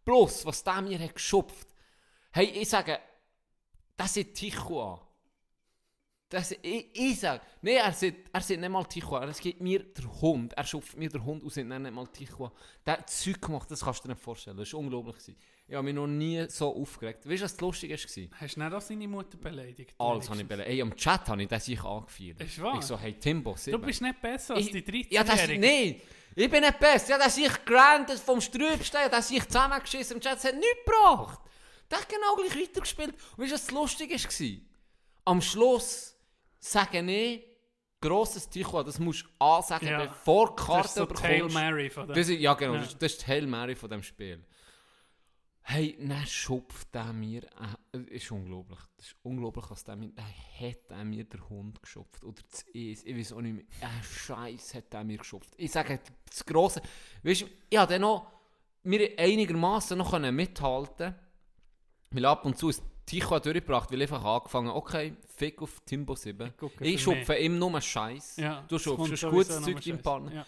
[0.03, 1.67] Plus, was der mir hat geschupft.
[2.31, 2.99] Hey, ich sage,
[3.95, 5.01] das sieht Ticho an.
[6.29, 9.29] Das, ich, ich sage, nee, er sieht, er sieht nicht mal Ticho an.
[9.29, 10.53] Es gibt mir der Hund.
[10.53, 12.51] Er schupft mir der Hund und sieht nicht mal Ticho an.
[12.87, 14.57] Der hat Zeug gemacht, das kannst du dir nicht vorstellen.
[14.57, 15.15] Das war unglaublich.
[15.17, 15.35] gewesen.
[15.69, 17.29] Ich habe mich noch nie so aufgeregt.
[17.29, 18.39] Weißt du, was das Lustige war?
[18.41, 19.93] Hast du nicht auch seine Mutter beleidigt?
[19.99, 20.69] Alles habe ich beleidigt.
[20.71, 22.41] Hey, am Chat habe ich das sich angefeiert.
[22.41, 22.75] Ist wahr?
[22.79, 26.01] Ich so, hey Timbo, Du bist nicht besser als ich, die 13 Ja, das, nein,
[26.35, 27.11] ich bin nicht besser.
[27.11, 31.39] Ja, dass ich grandet vom Strübstein, dass ich zusammengeschissen im Chat, das hat nichts gebracht.
[31.91, 33.13] Der hat genau gleich weitergespielt.
[33.37, 34.57] Und weißt du, was das Lustige war?
[35.25, 36.15] Am Schluss
[36.57, 37.43] sage ich,
[38.01, 40.05] grosses Ticho, das musst du ansagen, Ja.
[40.05, 41.53] bevor die Das Karte ist so die Hail bekommst.
[41.55, 42.15] Mary von dem.
[42.15, 42.79] Das ist, ja, genau, Ja.
[42.81, 44.43] Das, das ist die Hail Mary von dem Spiel.
[45.71, 47.43] Hey, dann schupft der mir,
[47.93, 51.79] äh, ist unglaublich, das ist unglaublich, was der mir, der hat der mir der Hund
[51.79, 55.53] geschupft, oder das ist, ich weiß auch nicht mehr, äh, Scheiß hat der mir geschupft.
[55.57, 56.81] Ich sage, das Grosse,
[57.21, 58.31] weißt du, ich habe dann noch,
[58.81, 61.13] mir einigermaßen noch können mithalten
[62.11, 66.15] weil ab und zu ist Ticho durchgebracht, weil ich einfach angefangen okay, fick auf Timbo
[66.15, 66.53] 7.
[66.57, 68.37] gucke Ich für schupfe ihm nur Scheiß.
[68.37, 70.01] Ja, du schupfst, sowieso gutes Zeug deinem Scheiß.
[70.01, 70.33] Partner.
[70.33, 70.45] Ja.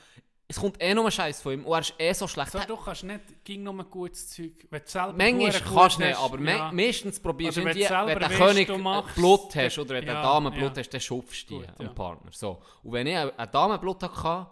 [0.51, 2.51] Es kommt eh nur Scheiß von ihm und er ist eh so schlecht.
[2.51, 4.67] So, du kannst nicht gegen nur gutes Zeug.
[4.69, 6.71] Wenn du selber Manchmal kannst du nicht, aber ja.
[6.73, 9.95] meistens probierst du Also wenn irgendwie, selber wenn der König du machst, Blut hast oder
[9.95, 10.79] wenn ja, der Dame Blut ja.
[10.81, 11.93] hast, dann schupfst du Gut, am ja.
[11.93, 12.31] Partner.
[12.33, 12.61] So.
[12.83, 14.47] Und wenn ich eine eine Dame Blut hatte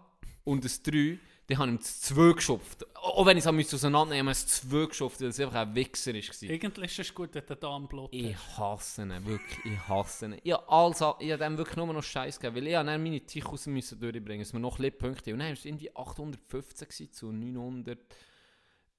[0.46, 1.20] und ein 3,
[1.50, 2.86] dann habe ich ihm das 2 geschupft.
[2.96, 5.74] Auch wenn ich es auseinandernehmen musste, ich habe es 2 geschupft, weil es einfach ein
[5.74, 6.50] Wichser war.
[6.50, 10.26] Eigentlich ist es gut, wenn du da am Blut Ich hasse ihn, wirklich, ich hasse
[10.28, 10.40] ihn.
[10.44, 13.22] Ich habe, alles, ich habe dem wirklich nur noch Scheiß gegeben, weil ich dann meine
[13.22, 15.34] Tichus müssen durchbringen, dass wir noch ein Punkte haben.
[15.34, 18.00] Und dann war es irgendwie 815 gewesen zu 900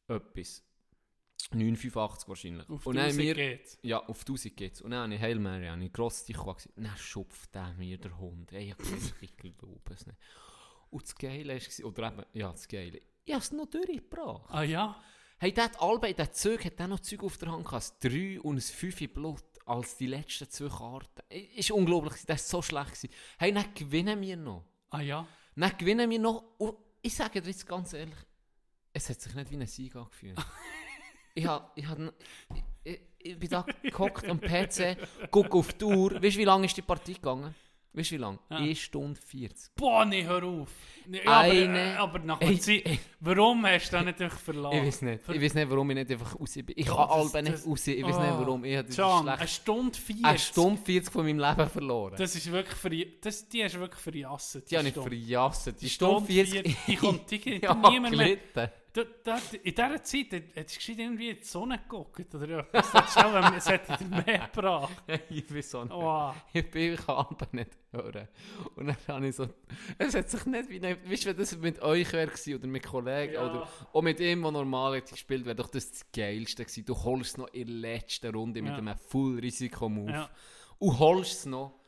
[0.08, 0.64] etwas.
[1.52, 2.68] 985 wahrscheinlich.
[2.68, 3.78] Auf und dann haben 1000 wir, geht's.
[3.82, 4.82] ja, auf 1000 geht's.
[4.82, 6.36] Und dann habe ich Hail Mary, habe ich gross gesehen.
[6.76, 8.52] Und dann schupft der mir der Hund.
[8.52, 10.18] Ey, ich ich glaube es nicht.
[10.90, 14.50] Und das Geile war, oder eben, ja, das Geile, ich habe es noch durchgebracht.
[14.50, 15.00] Ah ja?
[15.38, 17.92] Hey, der hat Albe in den Zügen hat dann noch Zeug auf der Hand gehabt.
[18.04, 21.22] Ein 3 und ein 5 in Blut als die letzten zwei Karten.
[21.32, 23.08] I- Ist unglaublich, das war so schlecht.
[23.38, 24.64] Hey, dann gewinnen wir noch.
[24.90, 25.26] Ah ja?
[25.56, 26.42] Dann gewinnen wir noch.
[26.58, 28.18] Und ich sage dir jetzt ganz ehrlich,
[28.92, 30.38] es hat sich nicht wie ein Sieg angefühlt.
[31.34, 31.46] ich,
[31.76, 31.86] ich,
[32.84, 34.96] ich, ich bin da gehockt am PC,
[35.30, 36.14] gucke auf die Uhr.
[36.22, 37.54] Weißt du, wie lange ist die Partie gegangen?
[37.92, 38.38] Weißt du wie lange?
[38.50, 38.56] Ja.
[38.58, 39.74] 1 Stunde 40.
[39.74, 40.68] Boah, nee, hör auf.
[41.06, 42.84] Nee, aber, äh, Eine- aber nach einer Zeit,
[43.18, 44.76] warum hast du das nicht einfach verlassen?
[44.78, 45.28] Ich weiß nicht.
[45.28, 46.66] Ich weiß nicht, warum ich nicht einfach raus bin.
[46.76, 47.86] Ich Oh, kann Alben nicht raus.
[47.88, 48.20] Ich weiß Oh.
[48.20, 48.64] nicht warum.
[48.64, 49.52] Ich das John, eine schlecht.
[49.54, 50.24] Stunde 40.
[50.24, 52.14] Eine Stunde 40 von meinem Leben verloren.
[52.16, 52.90] Das ist wirklich für
[53.20, 54.70] das, die hast du wirklich verjasset.
[54.70, 55.10] die habe ich Stunde.
[55.10, 55.76] verjasset.
[55.80, 56.52] Die Die Stunde 40.
[56.62, 58.38] 40, die kommt- die geht ja, niemand mehr.
[58.92, 62.90] Da, da, in dieser Zeit hättest du irgendwie in die Sonne geguckt oder etwas.
[62.90, 63.64] Das hat schon, es
[63.98, 64.92] dir mehr gebracht.
[65.28, 65.92] ich weiß auch nicht.
[65.94, 66.34] Wow.
[66.52, 68.28] Ich bin ich kann nicht hören.
[68.74, 69.46] Und dann habe ich so...
[69.96, 70.82] Es hat sich nicht wie...
[70.82, 73.48] Weißt du, wenn das mit euch wäre oder mit Kollegen Ja.
[73.48, 76.84] oder auch mit ihm, der normal hat gespielt, wäre doch das das Geilste gewesen.
[76.84, 78.78] Du holst es noch in der letzten Runde mit Ja.
[78.78, 80.10] einem Full-Risiko-Move.
[80.10, 80.30] Ja.
[80.78, 81.79] Und holst es noch.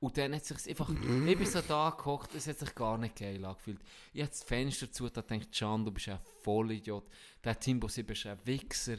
[0.00, 0.90] Und dann hat es sich einfach...
[0.90, 3.80] ich bin so da gehockt, es hat sich gar nicht geil angefühlt.
[4.12, 7.04] Ich habe das Fenster zu, da denkt Can, du bist ein Vollidiot.
[7.42, 8.98] Der Timbo 7 ist ein Wichser.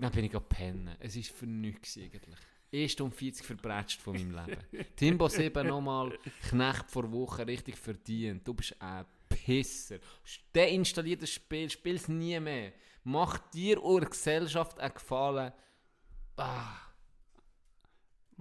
[0.00, 0.96] Dann bin ich pennen.
[1.00, 2.38] Es war für nichts eigentlich.
[2.72, 4.86] 1 Stunde 40 verbrätscht von meinem Leben.
[4.96, 6.18] Timbo 7 nochmal,
[6.48, 8.48] Knecht vor Woche, richtig verdient.
[8.48, 9.98] Du bist ein Pisser.
[10.54, 12.72] Deinstallier das Spiel, spiel es nie mehr.
[13.04, 15.52] Mach dir und der Gesellschaft einen Gefallen.
[16.36, 16.76] Ah,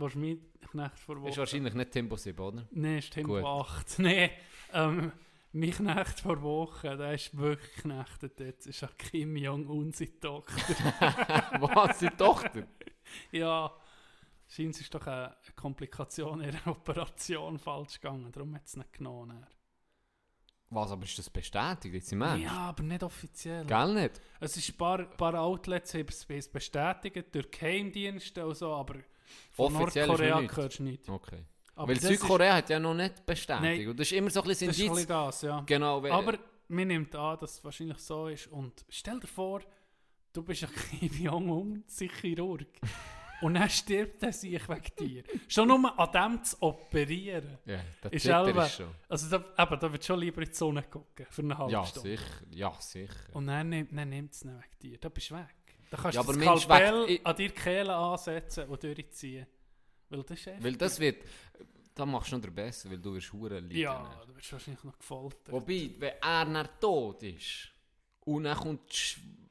[0.01, 0.39] Was mein
[0.71, 1.37] Knecht vor ist Woche?
[1.37, 2.67] wahrscheinlich nicht Timbo 7, oder?
[2.71, 3.45] Nein, ist Tempo Gut.
[3.45, 3.95] 8.
[3.99, 4.29] Nein,
[4.73, 5.11] ähm,
[5.51, 8.65] mein Knecht vor Woche, der ist wirklich geknechtet jetzt.
[8.65, 10.53] Ist auch Kim Jong-un seine Tochter.
[11.59, 12.63] Was, die Tochter?
[13.31, 13.71] ja,
[14.47, 18.31] scheint es ist doch eine Komplikation in der Operation falsch gegangen.
[18.31, 19.45] Darum hat es nicht genommen.
[20.71, 22.43] Was, aber ist das bestätigt jetzt im Ernst?
[22.43, 23.65] Ja, aber nicht offiziell.
[23.65, 24.19] Gell nicht?
[24.39, 28.95] Es ist ein paar, paar Outlets haben es es bestätigt, durch Geheimdienste und so, aber
[29.51, 30.57] von Offiziell ist Nordkorea nichts.
[30.57, 31.09] hörst du nicht.
[31.09, 31.43] Okay.
[31.75, 33.61] Aber Weil das Südkorea hat ja noch nicht bestätigt.
[33.87, 33.95] Nein.
[33.97, 35.07] Das ist immer so ein bisschen Ist, das ist ein Indiz.
[35.07, 35.63] bisschen das, ja.
[35.65, 36.37] Genau, Aber
[36.67, 38.47] man nimmt an, dass es wahrscheinlich so ist.
[38.47, 39.61] Und stell dir vor,
[40.33, 41.83] du bist ein Kim Jong-un,
[42.21, 42.67] Chirurg.
[43.41, 45.23] Und dann stirbt er sich wegen dir.
[45.47, 47.57] Schon nur an dem zu operieren.
[47.65, 48.25] ja, der Ist
[48.67, 48.87] ist schon.
[49.09, 51.83] Also da, eben, da wird schon lieber in die Sonne gucken, für eine halbe Ja,
[51.85, 52.09] Stunde.
[52.17, 52.33] sicher.
[52.51, 53.15] Ja, sicher.
[53.33, 53.91] Und dann, nimmt-
[54.31, 54.97] es ihn wegen dir.
[54.99, 55.55] Da bist du weg.
[55.91, 59.45] Da kannst Ja, du aber das Skalpell weg- an dir Kehle ansetzen und durchziehen.
[60.09, 60.77] Weil das ist Weil heftig.
[60.79, 61.23] das wird...
[61.93, 63.75] Da machst du noch der Besser, weil du wirst hure leiden.
[63.77, 65.51] Ja, du wirst wahrscheinlich noch gefoltert.
[65.51, 67.69] Wobei, wenn er dann tot ist
[68.21, 68.89] und dann kommt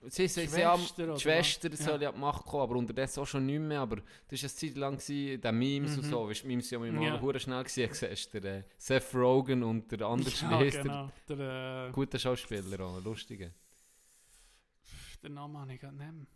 [0.03, 3.27] die sie, sie, sie haben, die Schwester soll ja die Macht kommen, aber unterdessen auch
[3.27, 3.97] schon nicht mehr, aber
[4.29, 6.11] das war eine Zeit lang, gewesen, der Memes und Mhm.
[6.11, 7.21] so, weißt, Memes sind ja mal Ja.
[7.21, 11.11] hure schnell gewesen, siehst du, der äh, Seth Rogen und der andere ja, Schwester, genau.
[11.29, 13.51] Der, äh, guter Schauspieler auch, lustiger.
[15.23, 16.27] Den Namen habe ich gerade nicht mehr.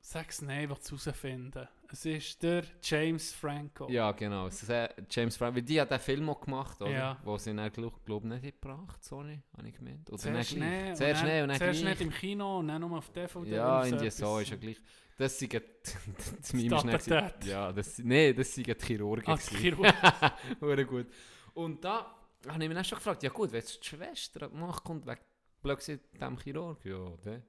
[0.00, 1.68] Sag's nein, was herausfinden.
[1.90, 3.88] Es ist der James Franco.
[3.90, 4.66] Ja, genau, es
[5.10, 6.90] James Franco, weil die hat den Film auch gemacht, oder?
[6.90, 7.18] Ja.
[7.24, 10.08] Wo sie dann, glaube glaub, nicht gebracht, Sony, habe ich gemeint.
[10.08, 11.98] Oder Zuerst nicht nicht, Zuerst nicht und dann zuerst gleich.
[11.98, 13.50] nicht im Kino und dann nur auf DVD.
[13.50, 14.18] Ja, oder irgendwie etwas.
[14.18, 14.80] so ist ja gleich.
[15.18, 15.52] Das sind
[16.38, 17.36] das Meme.
[17.44, 19.26] Ja, das nee, das sind die Chirurgen.
[19.26, 19.56] Ah, die.
[19.56, 20.86] Chirurgen.
[20.86, 21.08] Gut.
[21.54, 22.14] Und da
[22.46, 24.84] habe ich mich dann schon gefragt, ja gut, wenn jetzt die Schwester an die Macht
[24.84, 25.20] kommt, weg
[25.60, 27.42] plötzlich dem Chirurg, ja, dann.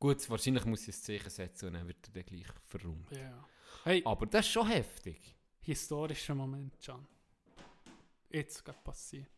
[0.00, 3.10] Gut, wahrscheinlich muss ich ein Zeichen setzen und dann wird er dann gleich verrummt.
[3.12, 3.46] Ja.
[3.84, 5.36] Hey, Aber das ist schon heftig.
[5.60, 7.06] historischer Moment, Can.
[8.30, 9.28] Jetzt gerade passiert.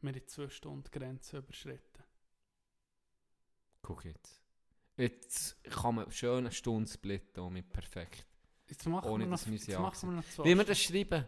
[0.00, 2.02] Wir haben die zwei Stunden Grenze überschritten.
[3.82, 4.40] Guck jetzt.
[4.96, 8.24] Jetzt kann man schön eine Stunde splitten und mit perfekt.
[8.66, 10.64] Jetzt machen, Ohne, wir, noch, dass wir jetzt sie machen wir noch zwei Wie wir
[10.64, 11.24] das schreiben?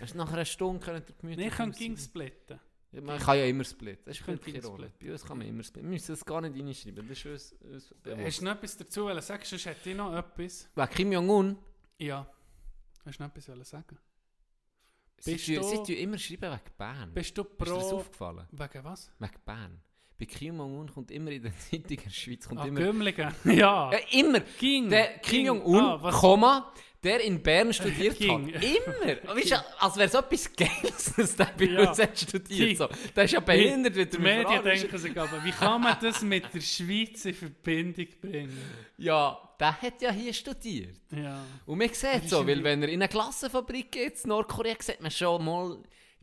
[0.00, 2.60] Erst nach einer Stunde können Nee, ich kann ging splitten.
[2.92, 4.04] Ja, man kann ja immer splitten.
[4.06, 4.90] Das kann keine Rolle.
[5.00, 5.88] Bei uns kann man immer splitten.
[5.88, 7.06] Wir müssen das gar nicht reinschreiben.
[7.08, 7.94] Das ist uns, uns.
[8.04, 9.42] Hast du noch etwas dazu wollen sagen?
[9.44, 10.68] Sonst hätte ich noch etwas.
[10.74, 11.56] Wegen Kim Jong-un,
[11.98, 12.28] Ja.
[13.04, 13.96] Hast du noch etwas wollen sagen?
[15.18, 17.14] sie, Bist du- sie tun immer schreiben wegen Bern.
[17.14, 17.96] Bist du ist dir das pro...
[17.96, 18.46] aufgefallen?
[18.50, 19.10] Wegen was?
[19.18, 19.80] Wegen Bern.
[20.20, 22.78] Bei Kim Jong-un kommt immer in der Zeitung in der Schweiz kommt Ah, immer...
[22.80, 23.34] Gümmligen.
[23.44, 23.90] ja.
[23.90, 24.40] Äh, immer!
[24.58, 24.90] ging.
[24.90, 25.46] Der Kim.
[25.46, 26.70] Jong-un, Ah, Komma,
[27.02, 28.54] der in Bern studiert Ging.
[28.54, 28.62] hat.
[28.62, 29.34] Immer!
[29.34, 31.88] Weißt du, als wäre es etwas Geiles, dass der bei Ja.
[31.88, 32.46] uns hat studiert.
[32.48, 32.76] Ging.
[32.76, 32.86] So.
[33.16, 36.44] Der ist ja behindert, wie Die Medien denken sich aber, wie kann man das mit
[36.52, 38.58] der Schweiz in Verbindung bringen?
[38.98, 40.96] Ja, der hat ja hier studiert.
[41.10, 41.42] Ja.
[41.64, 45.10] Und man sieht so, weil wenn er in eine Klassenfabrik geht in Nordkorea, sieht man
[45.10, 45.78] schon mal,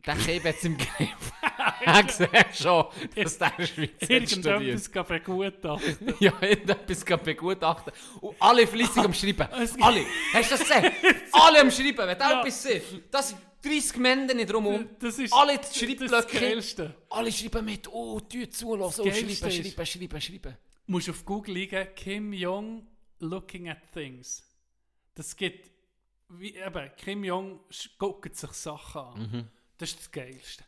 [0.06, 1.32] der Keb jetzt im Griff.
[1.84, 4.46] er sieht schon, dass der in der Schweiz hat studiert.
[4.46, 6.14] Irgendetwas kann begutachten.
[6.20, 7.92] Ja, irgendetwas kann begutachten.
[8.20, 9.48] Und alle fleissig am Schreiben.
[9.60, 10.04] Es- Alle.
[10.32, 10.92] Hast du das gesehen?
[11.32, 11.98] alle am Schreiben.
[11.98, 12.40] Wenn Ja.
[12.40, 14.88] etwas sieht, das sind 30 Männer nicht drumherum.
[15.00, 16.94] Das ist Alle die das, ist das Schreibblöcke.
[17.10, 17.88] Alle schreiben mit.
[17.92, 19.00] Oh, Tür zulassen.
[19.02, 20.56] Oh, schreiben, ist- schreiben, schreiben, schreiben.
[20.86, 22.86] Du musst auf Google liegen, Kim Jong
[23.18, 24.42] looking at things.
[25.14, 25.70] Das gibt,
[26.28, 27.60] wie, eben, Kim Jong
[27.98, 29.20] guckt sich Sachen an.
[29.20, 29.48] Mhm.
[29.78, 30.64] Das ist das Geilste.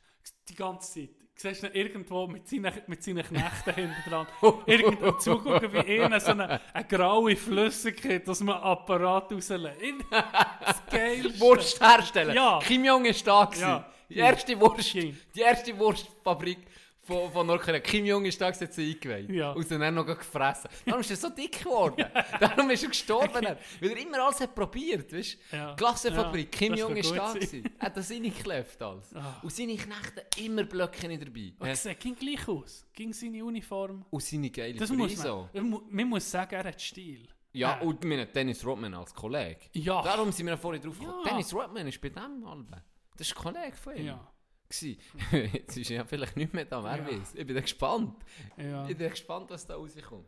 [0.49, 1.11] Die ganze Zeit.
[1.35, 4.27] siehst ihn irgendwo mit seinen, mit seinen Knechten hinten dran.
[4.67, 9.81] Irgendwo zugucken, wie einer so eine, eine graue Flüssigkeit aus einem Apparat rauslässt.
[9.81, 11.41] In- Das Geilste.
[11.41, 12.35] Wurst herstellen.
[12.35, 12.59] Ja.
[12.63, 13.63] Kim Jong ist da gewesen.
[13.63, 13.91] Ja.
[14.09, 16.59] Die erste Wurst, die erste Wurstfabrik
[17.03, 17.81] von, von Nordkorea.
[17.81, 19.31] Kim Jong ist da hat sie eingeweiht.
[19.31, 19.53] Ja.
[19.53, 20.71] Und dann noch gefressen.
[20.85, 22.05] Darum ist er so dick geworden.
[22.41, 23.45] Darum ist er gestorben.
[23.45, 23.59] er.
[23.81, 25.39] Weil er immer alles hat probiert, weißt?
[25.53, 25.75] Ja.
[25.75, 27.65] Klassenfabrik, Ja, Kim Jong ist da gewesen.
[27.79, 29.13] Er hat das reingeklebt alles.
[29.43, 31.53] Und seine Knechte immer Blöcke nicht dabei.
[31.59, 32.87] Und er sieht ging gleich aus.
[32.93, 34.05] Ging seine Uniform.
[34.11, 35.29] Und seine geile Das muss Frise.
[35.29, 37.27] man, man, mu- man muss sagen, er hat Stil.
[37.53, 39.59] Ja, Äh, und meine Dennis Rodman als Kollege.
[39.73, 40.03] Ja.
[40.03, 41.25] Darum sind wir vorhin drauf gekommen.
[41.25, 41.31] Ja.
[41.31, 42.69] Dennis Rodman ist bei dem Alben.
[43.17, 44.07] Das ist ein Kollege von ihm.
[44.07, 44.33] Ja.
[45.33, 47.07] Jetzt ist er ja vielleicht nicht mehr da, wer Ja.
[47.07, 47.35] weiß.
[47.35, 48.15] Ich bin da gespannt.
[48.57, 48.89] Ja.
[48.89, 50.27] Ich bin gespannt, was da rauskommt.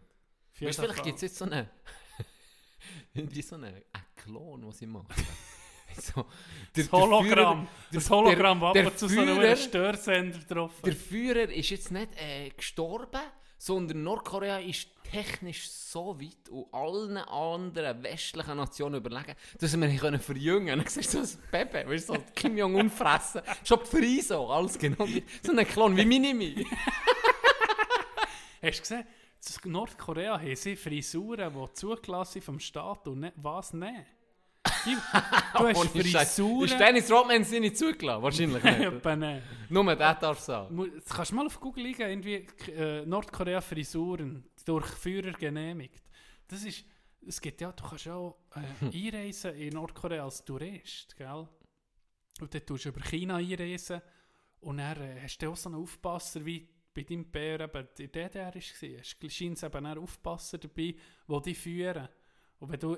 [0.61, 1.69] Weißt, vielleicht gibt es jetzt so einen.
[3.15, 3.83] irgendwie so einen, einen
[4.17, 5.07] Klon, den sie machen.
[5.97, 6.27] so,
[6.75, 7.69] der, Das Hologramm.
[7.91, 10.73] der- das Hologramm, der- der und zu so einem Führer- Störsender drauf.
[10.85, 13.21] Der Führer ist jetzt nicht äh, gestorben,
[13.63, 20.19] sondern Nordkorea ist technisch so weit und allen anderen westlichen Nationen überlegen, dass wir ihn
[20.19, 20.79] verjüngen können.
[20.81, 23.41] Dann siehst du so ein Baby, weißt du, so Kim Jong-un fressen.
[23.63, 25.07] Schon die Frise, alles genau.
[25.43, 26.67] So ein Klon wie Minimi.
[28.63, 29.05] Hast du gesehen,
[29.73, 34.07] Nordkorea haben Frisuren, die zugelassen vom Staat und was nicht.
[34.85, 34.97] Die-
[35.59, 35.89] Du hast.
[35.91, 36.65] Frisuren...
[36.65, 38.23] Ist Dennis Rodman sie nicht zugelassen?
[38.23, 39.17] Wahrscheinlich nicht.
[39.17, 39.43] Nicht.
[39.71, 40.75] Nur der darf es haben.
[40.75, 46.03] Mu- Jetzt kannst du mal auf Google eingeben, irgendwie äh, Nordkorea Frisuren durch Führer genehmigt.
[46.49, 46.85] Das ist,
[47.27, 51.49] es gibt ja, du kannst ja auch äh, einreisen in Nordkorea als Tourist, gell?
[52.41, 54.01] Und dann tust du über China einreisen
[54.61, 58.11] und dann äh, hast du auch so einen Aufpasser wie bei deinem Bär eben in
[58.13, 58.57] der DDR war.
[58.57, 60.95] Es scheint eben auch Aufpasser dabei,
[61.29, 62.09] die dich führen.
[62.59, 62.97] Und wenn du,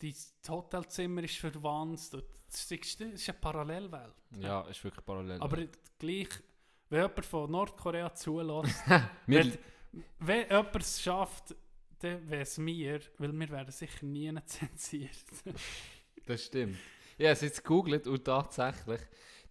[0.00, 0.14] dein
[0.48, 4.14] Hotelzimmer ist verwandt, das ist eine Parallelwelt.
[4.38, 5.40] Ja, ist wirklich parallel.
[5.40, 5.58] Aber
[5.98, 6.28] gleich,
[6.88, 8.84] wenn jemand von Nordkorea zulässt,
[9.26, 9.58] wenn,
[10.18, 11.54] wenn jemand es schafft,
[11.98, 15.26] dann wäre es mir, weil wir werden sicher nie zensiert.
[16.26, 16.76] Das stimmt.
[17.18, 19.00] Habe es jetzt gegoogelt und tatsächlich,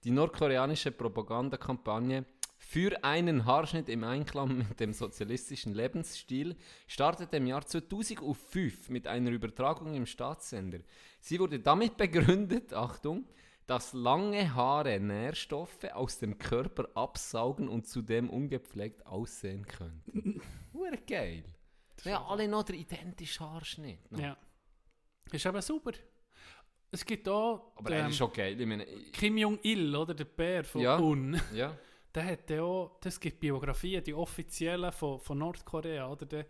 [0.04, 2.26] die nordkoreanische Propagandakampagne
[2.58, 6.56] für einen Haarschnitt im Einklang mit dem sozialistischen Lebensstil
[6.88, 10.80] startete im Jahr 2005 mit einer Übertragung im Staatssender.
[11.20, 13.28] Sie wurde damit begründet, Achtung,
[13.68, 20.42] dass lange Haare Nährstoffe aus dem Körper absaugen und zudem ungepflegt aussehen könnten.
[20.74, 21.44] Hure geil.
[22.06, 24.12] Ja, alle noch der identische Haarschnitt.
[24.12, 24.20] noch.
[24.20, 24.38] ja.
[25.32, 25.92] Ist aber super.
[26.90, 28.60] Es gibt auch Aber den er ist schon geil.
[28.60, 30.98] Ich meine, Kim Jong-il, oder der Bär von Ja.
[30.98, 31.40] Un.
[31.54, 31.78] ja.
[32.18, 36.26] Der hat ja auch, das gibt Biografien, die offiziellen von, von Nordkorea, oder?
[36.26, 36.46] Der,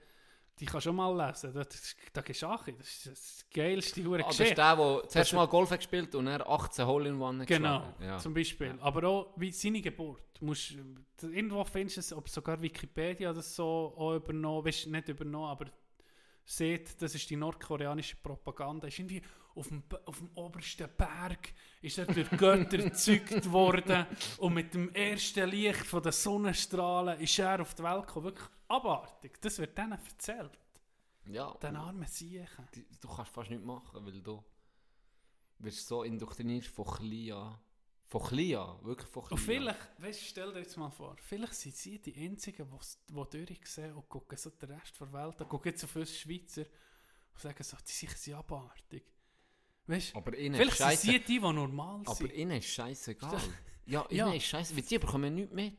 [0.59, 1.53] die kannst du auch mal lesen.
[1.53, 2.75] Da, das, da gehst du auch hin.
[2.79, 4.55] Das ist das geilste hure Ah, das ist Geschichte.
[4.61, 7.83] der, der zuerst Das- mal Golf hat gespielt und er 18 Hole in One Genau.
[7.99, 8.17] Ja.
[8.17, 8.75] zum Beispiel.
[8.79, 10.23] Aber auch wie seine Geburt.
[10.39, 10.73] Du musst,
[11.21, 15.65] irgendwo findest du es, ob sogar Wikipedia das so auch übernommen, weißt, nicht übernommen, aber
[16.45, 18.87] seht, das ist die nordkoreanische Propaganda.
[18.87, 19.21] Ist irgendwie
[19.57, 24.05] auf dem, auf dem obersten Berg ist er durch Götter gezeugt worden
[24.37, 28.25] und mit dem ersten Licht von den Sonnenstrahlen ist er auf die Welt gekommen.
[28.25, 29.41] Wirklich abartig.
[29.41, 30.57] Das wird denen erzählt.
[31.25, 31.53] ja.
[31.55, 32.67] Den armen Siechen.
[32.73, 34.43] Die- Du kannst fast nichts machen, weil du
[35.59, 37.59] wirst so indoktriniert von klein an.
[38.09, 39.45] Von klein an, wirklich von klein Und an.
[39.45, 43.93] vielleicht, weißt, stell dir jetzt mal vor, vielleicht sind sie die Einzigen, wo's- die durchsehen
[43.95, 46.61] und gucken so den Rest der Welt an, gucken jetzt auf uns Schweizer
[47.33, 49.03] und sagen so, die sind abartig.
[49.87, 52.33] Weißt du, Aber ihnen vielleicht sind sie die, die normal Aber sind.
[52.33, 53.39] ihnen ist scheißegal.
[53.85, 54.33] Ja, ihnen Ja.
[54.33, 55.73] ist scheiße, weil die bekommen nichts mit.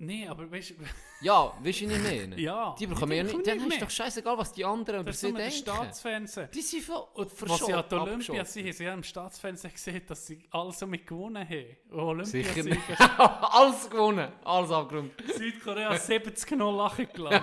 [0.00, 0.74] Nee, aber weißt du,
[1.22, 2.40] Ja, weißt du, ich meine?
[2.40, 2.76] ja.
[2.78, 3.44] Die bekommen ja nicht.
[3.44, 3.82] Dann ist mit.
[3.82, 5.56] doch scheißegal, was die anderen über sie mit denken.
[5.56, 6.48] Staatsfernsehen.
[6.54, 9.72] Die sind von, Und was sie an der Olympia sind, haben sie ja im Staatsfernsehen
[9.74, 11.76] gesehen, dass sie alles damit gewonnen haben.
[11.90, 12.80] Olympia Sicher nicht.
[13.18, 14.30] Alles gewonnen.
[14.44, 15.20] Alles abgerundet.
[15.36, 17.42] Südkorea 70-0 lachen gelandet.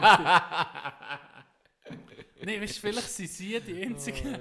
[2.46, 4.38] Nein, weißt vielleicht sind sie die Einzigen,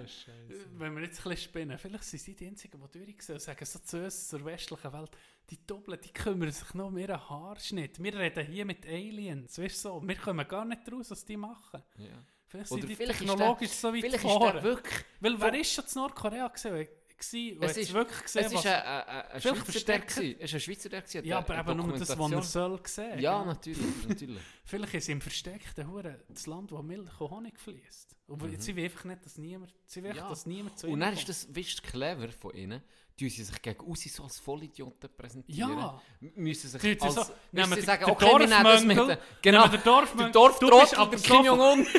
[0.77, 3.65] wenn wir jetzt ein bisschen spinnen, vielleicht sind sie die Einzigen, die durchsehen und sagen
[3.65, 5.11] so zu uns, zur westlichen Welt,
[5.51, 8.03] die Doppeln, die kümmern sich noch um ihren Haarschnitt.
[8.03, 11.37] Wir reden hier mit Aliens, weißt du so, wir kommen gar nicht raus, was die
[11.37, 11.83] machen.
[11.97, 12.25] Ja.
[12.47, 15.05] Vielleicht Oder sind die vielleicht ist technologisch so weit Vielleicht ist der wirklich...
[15.21, 16.89] Weil wer ist schon in Nordkorea gesehen?
[17.31, 20.37] Gewesen und Es ist- wirklich gesehen, Es ist ein, ein, ein, Schweizer, der gewesen.
[20.39, 23.19] Es ist ein Schweizer, der gewesen, ja, aber eben nur das, was er soll sehen.
[23.21, 23.47] Ja, gell?
[23.47, 24.43] natürlich, natürlich.
[24.65, 28.17] Vielleicht ist im versteckten Hure das Land, wo Milch und Honig fließt.
[28.27, 30.17] Und sie will einfach nicht, dass niemand, sie will, Mhm.
[30.17, 30.29] Ja.
[30.29, 32.83] dass niemand zu Und ihnen dann ist das, weißt du, clever von ihnen,
[33.21, 35.79] die sie sich gegen Usi so als Vollidioten präsentieren.
[35.79, 36.01] Ja.
[36.35, 37.15] Müssen sich Die als...
[37.15, 39.19] so, müssen sie sagen, okay, wir nehmen das mit...
[39.43, 41.87] Genau, Dorfmöngel, der du Dorftrottel, bist aber Kim Jong-un.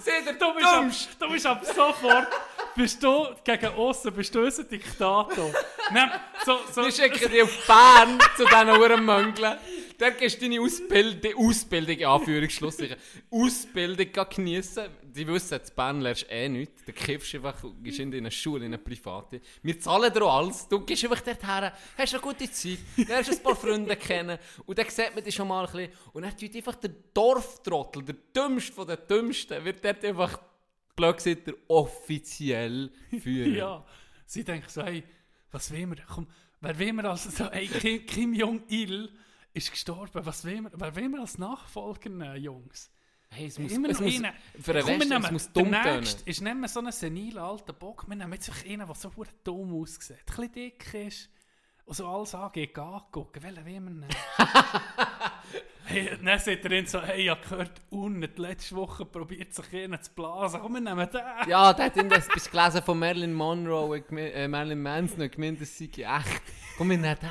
[0.00, 0.90] Seht ihr, du bist, ab,
[1.20, 2.28] du bist ab sofort,
[2.76, 5.52] bist du gegen außen, bist du unser Diktator.
[5.92, 6.10] Nein,
[6.44, 9.58] so, so, Wir schicken dich auf Bern zu diesen Uhrenmöngeln.
[9.98, 12.96] Dort gehst du deine Ausbildung, Ausbildung, in Anführungsschlusszeichen,
[13.30, 14.84] Ausbildung geniessen.
[15.02, 16.84] Die wissen, in Bern lernst du eh nichts.
[16.84, 19.40] Du kiffst einfach, gehst in eine Schule, in eine private.
[19.62, 20.68] Wir zahlen dir alles.
[20.68, 24.38] Du gehst einfach dorthin, hast eine gute Zeit, lernst ein paar Freunde kennen.
[24.66, 25.92] Und dann sieht man dich schon mal ein bisschen.
[26.12, 30.38] Und dann tut einfach der Dorftrottel, der Dümmste von den Dümmsten, wird dort einfach,
[30.96, 32.90] blöd gesagt, der offiziell
[33.20, 33.48] Führer.
[33.48, 33.84] Ja,
[34.24, 35.04] sie denken so, hey,
[35.52, 35.96] was will wir?
[36.06, 36.26] Komm,
[36.60, 39.12] wer will wir als so, hey, Kim, Kim Jong-il
[39.54, 42.90] ist gestorben, was will wir, wer will wir als Nachfolger nehmen, Jungs?
[43.28, 44.32] Hey, es muss, Immer es noch muss, einen.
[44.60, 45.96] für wir Westen, es muss der dumm tönen.
[45.98, 49.10] nächste ist nicht mehr so ein seniler alter Bock, wir nehmen jetzt einen, der so
[49.44, 51.28] dumm aussieht, ein bisschen dick ist
[51.84, 54.08] und so alles angeht, angucken, welchen will wir nehmen?
[55.86, 59.54] hey, dann sagt er ihn so, hey, ich habe gehört, unten, die letzte Woche probiert
[59.54, 61.20] sich einen zu blasen, komm, wir nehmen den.
[61.48, 65.60] Ja, der hat etwas gelesen von Marilyn Monroe, und gemi- äh, Marilyn Manson und gemeint,
[65.60, 66.42] das sei echt.
[66.76, 67.28] Komm, wir nehmen den.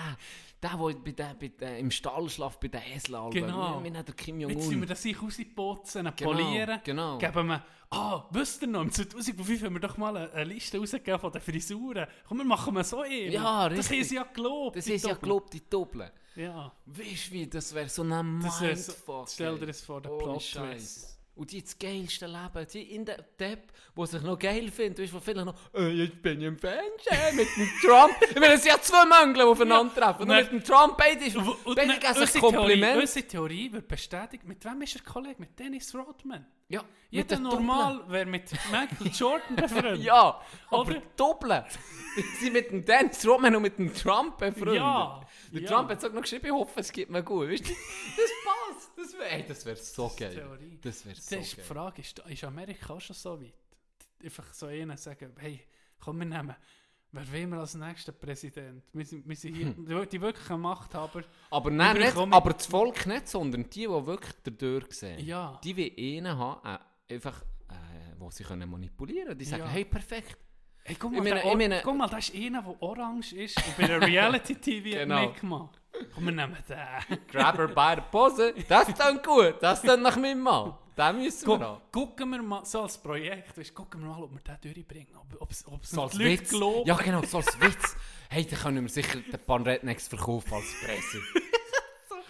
[0.64, 3.30] Der, der, bei der, bei der im Stall schlaft, bei den Eseln.
[3.30, 3.78] Genau.
[3.78, 4.88] Wir, wir nehmen den Kim Jetzt sind wir Jong-un.
[4.88, 6.80] das sich rausputzen, Genau, polieren.
[6.84, 7.18] genau.
[7.20, 10.80] Geben wir, ah, wisst ihr noch, im 2005 haben wir doch mal eine, eine Liste
[10.80, 12.08] rausgegeben von den Frisuren.
[12.28, 13.34] Komm, wir machen wir so eben.
[13.34, 13.98] Ja, Das richtig.
[14.00, 14.76] haben sie ja gelobt.
[14.78, 16.12] Das ist ja gelobt, die Doppel.
[16.36, 16.72] Ja.
[16.86, 19.30] Weißt du wie, das wäre so ein Das wär so- Mindfuck.
[19.30, 20.50] stell dir das vor, der Plot-Twist.
[20.52, 21.12] Scheiß.
[21.38, 25.12] Und die das geilste Leben, die in der Depp, die sich noch geil finden, weißt
[25.12, 26.86] du, wo viele noch, äh, jetzt bin ich im Fernsehen
[27.36, 28.14] mit dem Trump.
[28.30, 30.22] ich meine, es sind ja zwei Mängel, die aufeinandertreffen.
[30.24, 31.46] Und Und mit dem Trump, beide, ist- Und
[31.76, 33.02] beide dann- geben sich unsere Theorie, Kompliment.
[33.02, 34.44] unsere Theorie wird bestätigt.
[34.46, 35.36] Mit wem ist er Kollege?
[35.40, 36.46] Mit Dennis Rodman.
[36.70, 40.00] Ja, Jeder normal wäre mit Michael Jordan befreundet.
[40.04, 40.42] Ja,
[40.72, 41.02] aber Oder?
[41.18, 41.64] doppeln.
[42.40, 44.76] Sie mit dem Dennis Rodman und mit dem Trump befreundet.
[44.78, 45.22] Ja,
[45.56, 45.70] Der ja.
[45.70, 47.50] Trump hat sogar noch geschrieben, ich hoffe, es geht mir gut.
[47.50, 47.74] Weißt du?
[47.74, 48.92] Das passt.
[48.98, 50.34] Das wäre das wär so geil.
[50.34, 50.80] Theorie.
[50.82, 51.66] Das wäre so Das ist die geil.
[51.66, 53.54] Frage, ist, ist Amerika auch schon so weit?
[54.24, 55.62] Einfach so einen sagen, hey,
[56.00, 56.56] komm, wir nehmen,
[57.12, 58.84] wer will wir als nächster Präsident?
[58.94, 61.24] Wir sind, wir sind hier, die, die wirklichen Machthaber.
[61.52, 65.24] Aber, nein, nicht, aber das Volk nicht, sondern die, die wirklich dadurch sehen.
[65.26, 65.60] Ja.
[65.64, 67.74] Die will einen haben, äh, einfach, äh,
[68.18, 69.40] wo sie können manipulieren können.
[69.40, 69.70] Die sagen, Ja.
[69.70, 70.38] hey, perfekt.
[70.88, 73.34] Hey, guck Ich mal, meine- der ich meine- guck mal, da ist einer, der orange
[73.34, 75.22] ist und bei der Reality-TV Genau.
[75.28, 75.82] mitgemacht.
[76.14, 77.18] Komm, wir nehmen den.
[77.28, 78.54] Grab her by the Pose.
[78.68, 79.56] Das klingt gut.
[79.62, 80.74] Das klingt nach meinem Mann.
[80.98, 81.58] Den müssen wir
[81.92, 85.16] Guck, gucken wir mal, so als Projekt, weißt, gucken wir mal, ob wir den durchbringen.
[85.16, 86.50] Ob, ob, ob So als Witz.
[86.52, 86.86] glauben.
[86.88, 87.96] Ja, genau, so als Witz.
[88.30, 91.20] Hey, dann können wir sicher den paar Rednecks verkaufen als Presse.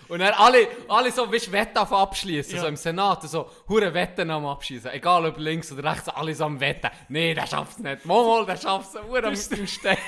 [0.08, 2.62] Und dann alle, alle so, weißt du, Wetten auf abschließen, Ja.
[2.62, 4.92] so im Senat, so, hure Wetten am abschließen.
[4.92, 6.90] Egal ob links oder rechts, alle so am Wetten.
[7.10, 8.06] Nee, der schafft's nicht.
[8.06, 8.96] Mal, der schafft's.
[9.02, 9.98] Hure am Stehen.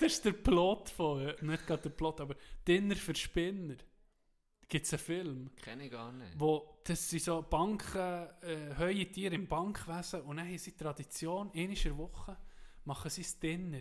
[0.00, 2.36] Das ist der Plot von, nicht gerade der Plot, aber
[2.66, 3.74] Dinner für Spinner.
[4.68, 6.38] Gibt es einen Film, Kenn ich gar nicht.
[6.38, 11.50] wo das sind so Banken, äh, hohe Tiere im Bankwesen und dann haben sie Tradition,
[11.52, 12.36] in der Woche
[12.84, 13.80] machen sie das Dinner.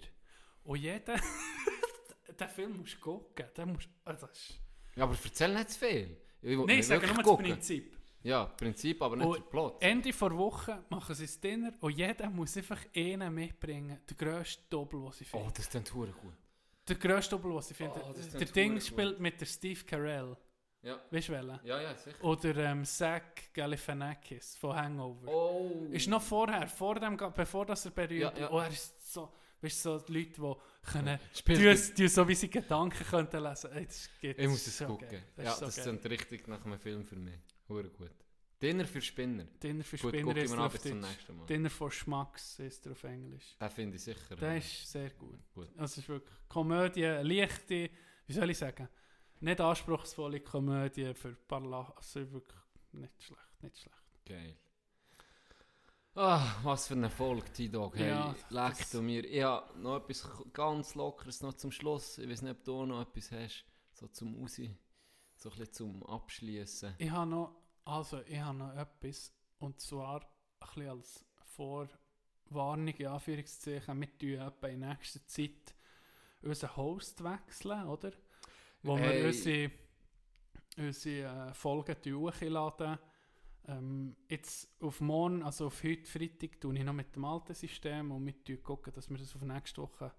[0.63, 1.17] Und jeder,
[2.39, 3.45] den Film musst du gucken.
[3.55, 4.59] Den musst, also das ist,
[4.97, 6.17] Ja, aber erzähl nicht zu viel.
[6.41, 7.45] Ich nein, nicht ich sage wirklich nur gucken.
[7.45, 7.97] das Prinzip.
[8.23, 9.81] Ja, Prinzip, aber nicht Und der Plot.
[9.81, 13.99] Ende der Woche machen sie das Dinner und jeder muss einfach einen mitbringen.
[14.09, 15.53] Der grösste Doppel, den sie Oh, finden.
[15.55, 16.33] das klingt hure gut.
[16.87, 18.01] Der grösste Doppel, den sie finden.
[18.03, 20.35] Oh, der Ding spielt mit der Steve Carell.
[20.81, 20.99] Ja.
[21.11, 21.59] Weißt du welchen?
[21.63, 22.23] Ja, ja, sicher.
[22.23, 23.21] Oder ähm, Zach
[23.53, 25.27] Galifianakis von Hangover.
[25.27, 25.87] Oh.
[25.91, 28.51] Ist noch vorher, vor dem, bevor das er berühmt Ja, ja.
[28.51, 30.55] Oh, er ist so, weißt du, so die Leute, die
[30.87, 33.71] können, die, so wie sie Gedanken könnten lesen.
[33.73, 35.09] Ey, das Ich muss es so gucken.
[35.09, 35.23] geil.
[35.37, 37.39] ja, ist so das klingt richtig nach einem Film für mich.
[37.69, 38.11] Hure gut.
[38.61, 39.43] Dinner für Spinner.
[39.61, 41.45] Dinner für Gut, Spinner ist auf zum nächsten Mal.
[41.45, 43.55] Dinner for Schmacks ist er auf Englisch.
[43.61, 44.35] Den finde ich sicher.
[44.35, 45.37] Der ist sehr gut.
[45.53, 45.69] gut.
[45.77, 47.89] Also es ist wirklich Komödie, leichte,
[48.25, 48.89] wie soll ich sagen,
[49.41, 51.93] nicht anspruchsvolle Komödie für paar Lachen.
[51.97, 52.59] Also wirklich
[52.93, 54.25] nicht schlecht, nicht schlecht.
[54.25, 54.57] Geil.
[56.19, 57.95] Ah, was für ein Erfolg, T-Dog.
[57.95, 59.23] Hey, Ja, leck du mir.
[59.23, 62.17] Ich habe noch etwas ganz Lockeres noch zum Schluss.
[62.17, 63.65] Ich weiß nicht, ob du noch etwas hast.
[63.93, 64.75] So zum Usi.
[65.35, 66.95] So ein bisschen zum Abschließen.
[66.97, 71.25] Ich habe noch, also ich habe noch etwas, und zwar ein bisschen als
[71.55, 75.75] Vorwarnung, in Anführungszeichen, wir tun etwa in nächster Zeit
[76.41, 78.11] unseren Host wechseln, oder?
[78.81, 79.19] Wo Hey.
[79.21, 79.71] wir unsere,
[80.77, 82.97] unsere äh, Folgen hochladen.
[83.69, 88.11] Ähm, jetzt auf morgen, also auf heute Freitag, tue ich noch mit dem alten System
[88.11, 90.13] und wir gucken, dass wir das auf nächste Woche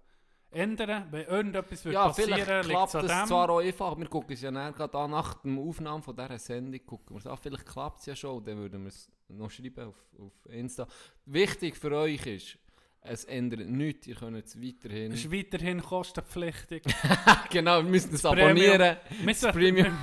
[0.51, 1.07] ändern.
[1.09, 3.27] Wenn irgendetwas wird Ja, passieren, vielleicht liegt's klappt an dem.
[3.27, 3.97] zwar auch einfach.
[3.97, 6.79] Wir gucken es ja gerade an, nach der Aufnahme von dieser Sendung.
[6.85, 7.37] Gucken wir es an.
[7.37, 8.43] Vielleicht klappt es ja schon.
[8.43, 10.87] Dann würden wir es noch schreiben auf, auf Insta.
[11.25, 12.57] Wichtig für euch ist,
[13.01, 14.05] es ändert nichts.
[14.07, 15.11] Ihr könnt es weiterhin.
[15.11, 16.83] Es ist weiterhin kostenpflichtig.
[17.49, 18.47] genau, wir müssen es Premium.
[18.49, 18.97] abonnieren.
[19.23, 19.97] Wir sollten- Premium.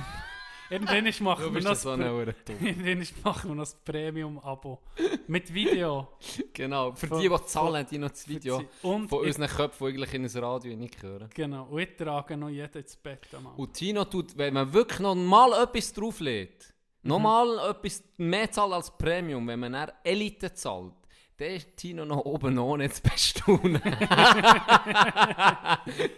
[0.69, 4.79] Irgendwann machen wir noch ja so das machen wir das Premium-Abo.
[5.27, 6.07] Mit Video.
[6.53, 9.93] Genau, für Von- die, die zahlen, die noch das Video Und von unseren Köpfen, die
[9.93, 11.29] eigentlich in ein Radio nicht hören.
[11.33, 13.59] Genau, und ich trage noch jeden ins Bett am Abend.
[13.59, 16.73] Und Tino tut, wenn man wirklich noch mal etwas drauflegt,
[17.03, 17.09] Mhm.
[17.09, 20.93] noch mal etwas mehr zahlt als Premium, wenn man dann Elite zahlt,
[21.37, 23.79] dann ist Tino noch oben ohne zu bestaunen.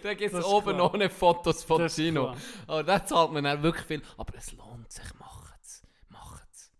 [0.02, 0.94] da gibt es oben klar.
[0.94, 2.34] ohne Fotos von Das Tino.
[2.66, 4.02] Aber da zahlt man dann wirklich viel.
[4.16, 5.82] Aber es lohnt sich, macht's.
[6.08, 6.72] Macht's.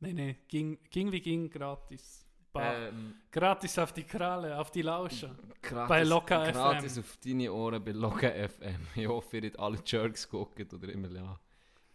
[0.00, 2.26] Nein, nein, ging, ging wie ging gratis.
[2.54, 5.30] Ähm, gratis auf die Kralle, auf die Lausche.
[5.62, 7.00] gratis, Bei Loka gratis FM.
[7.00, 8.88] auf deine Ohren bei Loka FM.
[8.96, 11.40] Ich hoffe, ihr habt alle Jerks geguckt oder immer ja.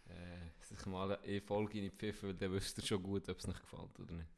[0.08, 3.38] Äh, sich mal eine Folge in die Pfiffe, weil dann wisst ihr schon gut, ob
[3.38, 4.28] es nicht gefällt oder nicht.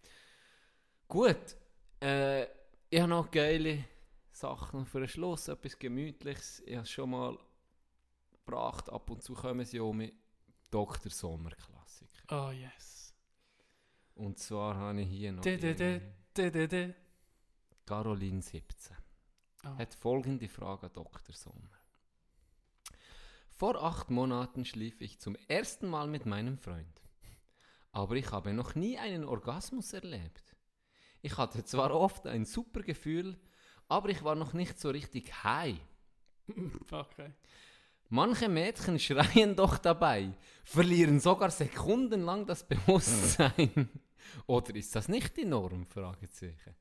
[1.09, 1.57] Gut.
[2.03, 2.45] Äh,
[2.91, 3.85] ich habe noch geile
[4.31, 6.63] Sachen für den Schluss, etwas Gemütliches.
[6.67, 7.39] Ich habe es schon mal
[8.33, 8.91] gebracht.
[8.91, 10.15] Ab und zu kommen sie um mit
[10.71, 11.11] Dr.
[11.11, 12.25] Sommer Klassiker.
[12.31, 13.15] Oh yes.
[14.15, 16.95] Und zwar habe ich hier noch De, de, de.
[17.87, 18.97] Caroline 17.
[19.63, 19.79] Ah.
[19.79, 21.35] Hat folgende Frage an Dr.
[21.35, 21.71] Sommer.
[23.51, 27.03] Vor acht Monaten schlief ich zum ersten Mal mit meinem Freund.
[27.93, 30.48] Aber ich habe noch nie einen Orgasmus erlebt.
[31.23, 33.37] Ich hatte zwar oft ein super Gefühl,
[33.89, 35.79] aber ich war noch nicht so richtig high.
[36.91, 37.33] Okay.
[38.11, 40.33] Manche Mädchen schreien doch dabei,
[40.65, 43.91] verlieren sogar sekundenlang das Bewusstsein.
[44.47, 45.87] Oder ist das nicht die Norm?
[45.87, 46.75] Fragezeichen.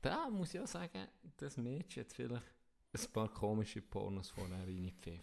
[0.00, 2.54] Da muss ich auch sagen, das Mädchen hat vielleicht
[2.94, 5.22] ein paar komische Pornos vorher reingepfiffen.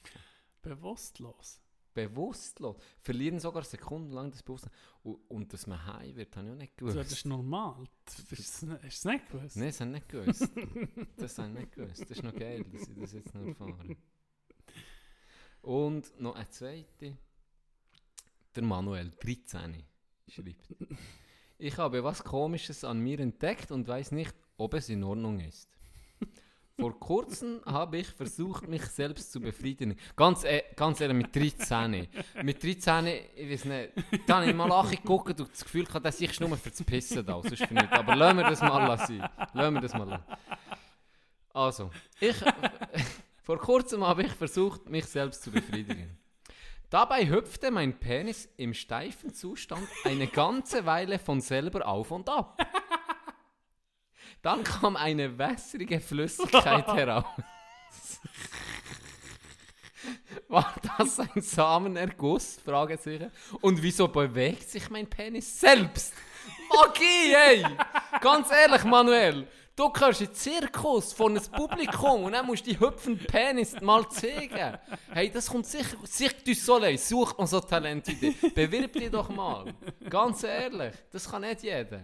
[0.61, 1.64] Bewusstlos.
[1.95, 2.75] Bewusstlos.
[2.99, 4.71] Verlieren sogar sekundenlang das Bewusstsein.
[5.01, 6.97] Und, und dass man high wird, habe ich auch nicht So, gewusst.
[6.99, 7.83] das ist normal.
[8.05, 9.55] Das ist, hast du es nicht gewusst?
[9.55, 10.41] Nein, das habe ich nicht gewusst.
[11.17, 12.01] Das habe ich nicht gewusst.
[12.01, 13.95] Das ist noch geil, dass ich das jetzt noch erfahre.
[15.61, 17.17] Und noch eine zweite.
[18.55, 19.83] Der Manuel, 13,
[20.27, 20.75] schreibt.
[21.57, 25.69] Ich habe was Komisches an mir entdeckt und weiß nicht, ob es in Ordnung ist.
[26.77, 29.97] Vor kurzem habe ich versucht, mich selbst zu befriedigen.
[30.17, 32.07] Ganz, äh, ganz ehrlich, mit 13.
[32.43, 33.93] Mit 13, ich weiß nicht,
[34.27, 37.25] da habe ich mal angeguckt und das Gefühl gehabt, dass ich nur für das Pissen
[37.25, 37.91] da, sonst für nichts.
[37.91, 39.29] Aber lassen wir das mal sein.
[39.53, 40.23] Lassen wir das mal lassen.
[41.53, 42.35] Also, ich,
[43.41, 46.17] vor kurzem habe ich versucht, mich selbst zu befriedigen.
[46.89, 52.57] Dabei hüpfte mein Penis im steifen Zustand eine ganze Weile von selber auf und ab.
[54.45, 57.25] Dann kam eine wässrige Flüssigkeit heraus.
[60.47, 62.59] War das ein Samenerguss?
[62.63, 63.31] Fragezeichen.
[63.61, 66.13] Und wieso bewegt sich mein Penis selbst?
[66.71, 67.65] Magie, ey!
[68.21, 69.47] Ganz ehrlich, Manuel.
[69.75, 73.81] Du gehörst in den Zirkus von einem Publikum und dann musst du die hüpfenden Penis
[73.81, 74.77] mal zeigen.
[75.11, 75.97] Hey, das kommt sicher.
[76.05, 78.13] Cirque du Soleil, sucht man so Talente.
[78.53, 79.73] Bewirb dich doch mal.
[80.07, 82.03] Ganz ehrlich, das kann nicht jeder.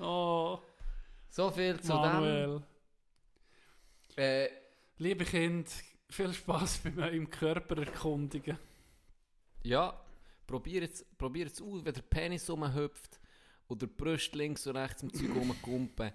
[0.00, 0.58] Oh,
[1.36, 2.62] So viel zu Manuel.
[4.16, 4.24] dem.
[4.24, 4.48] Äh,
[4.96, 5.68] Liebe Kind,
[6.08, 8.56] viel Spaß beim eurem Körper erkundigen.
[9.62, 10.02] ja,
[10.46, 13.20] probier jetzt, probier jetzt aus, wenn der Penis rumhüpft
[13.68, 16.10] oder die Brust links und rechts im Zeug rumkumpen.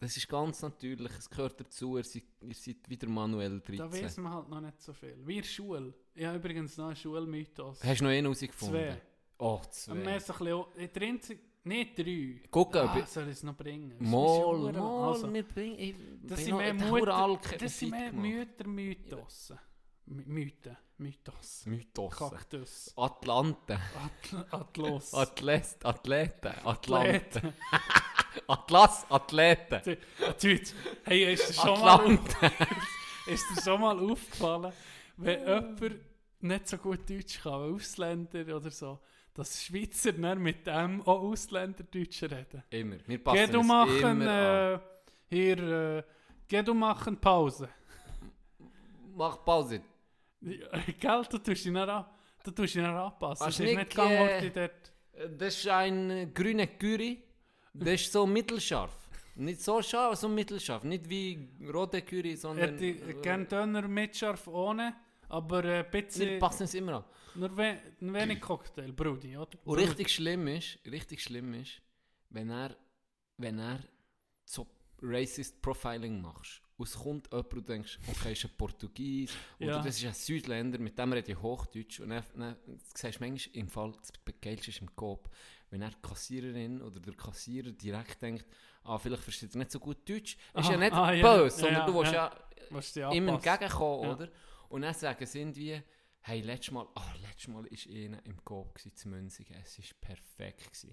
[0.00, 4.04] Das ist ganz natürlich, es gehört dazu, ihr seid, ihr seid wieder manuell Da 13.
[4.04, 5.14] weiß man halt noch nicht so viel.
[5.14, 5.94] Der Schule.
[6.16, 7.80] Ich habe übrigens noch einen Schulmythos.
[7.84, 8.76] Hast du noch einen herausgefunden?
[8.76, 9.00] Zwei.
[9.38, 9.92] Oh, zwei.
[9.92, 12.40] ein bisschen, der einzige, nicht drei.
[12.50, 13.94] Guck, ob ah, ich- soll ich es noch bringen?
[13.98, 15.78] Mal, mal, also, wir bringen...
[15.78, 18.26] Ich Das sind mehr Mutter, das sind mehr gemacht.
[18.26, 19.52] Müttermythos.
[20.06, 20.76] My- Mythen.
[20.98, 21.66] Mythos.
[21.66, 22.16] Mythos.
[22.16, 22.92] Kaktus.
[22.96, 23.78] Atlanten.
[23.96, 25.14] Atl Atlas.
[25.14, 25.86] Athleten.
[25.86, 26.52] Athleten.
[26.64, 27.52] Athleten.
[28.46, 29.06] Atlas.
[29.10, 29.80] Athleten.
[30.40, 30.62] Dude,
[31.04, 32.18] hey, ist dir schon mal,
[33.26, 34.72] ist dir schon mal aufgefallen,
[35.16, 35.80] wenn jemand
[36.44, 39.00] nicht so gut Deutsch kann, Ausländer oder so,
[39.34, 42.62] dass Schweizer dann mit dem auch Ausländerdeutsch reden?
[42.70, 42.96] Immer.
[43.06, 44.74] Wir Geh passen du uns machen, immer an.
[44.74, 44.80] äh,
[45.28, 46.02] hier, äh,
[46.46, 47.68] geh du machen Pause.
[49.16, 49.80] Mach Pause.
[50.40, 52.06] Gell, du tust ihn dann, an-
[52.42, 53.48] du tust ihn dann anpassen.
[53.48, 54.92] Es ist nicht, äh, dort.
[55.38, 57.22] Das ist ein grüner Curry.
[57.72, 58.92] Das ist so mittelscharf.
[59.36, 60.84] Nicht so scharf, so mittelscharf.
[60.84, 62.70] Nicht wie rote Curry, Ich sondern...
[62.70, 64.94] hätte äh, gerne Döner mit scharf ohne,
[65.28, 67.04] aber äh, ein wir bisschen, passen es immer an.
[67.34, 69.58] nur we ein wenig Cocktail, Brudi, oder?
[69.64, 71.80] Und richtig schlimm ist, richtig schlimm ist,
[72.30, 72.76] wenn er,
[73.38, 73.80] wenn er
[74.44, 74.66] so
[75.02, 76.60] racist Profiling machst.
[76.76, 79.30] Und es kommt jemand und denkst, okay, ist ein Portugies
[79.60, 79.82] oder Ja.
[79.82, 82.00] das ist ein Südländer, mit dem rede ich Hochdeutsch.
[82.00, 82.56] Und dann, dann
[82.94, 85.28] siehst du manchmal im Fall, das Geilste ist im Kopf,
[85.70, 88.44] wenn er die Kassiererin oder der Kassierer direkt denkt,
[88.82, 90.34] ah, vielleicht versteht er nicht so gut Deutsch.
[90.34, 91.94] Ist Ah, ja nicht ah, böse, Ja, sondern ja, du
[92.72, 93.02] willst ja.
[93.02, 93.50] ja, ihm anpassen.
[93.52, 94.28] entgegenkommen, oder?
[94.74, 95.80] Und dann sagen sie irgendwie,
[96.22, 99.54] Hey, letztes Mal, ah, letztes Mal war einer im gsi, zu Münzigen.
[99.62, 100.88] Es war perfekt.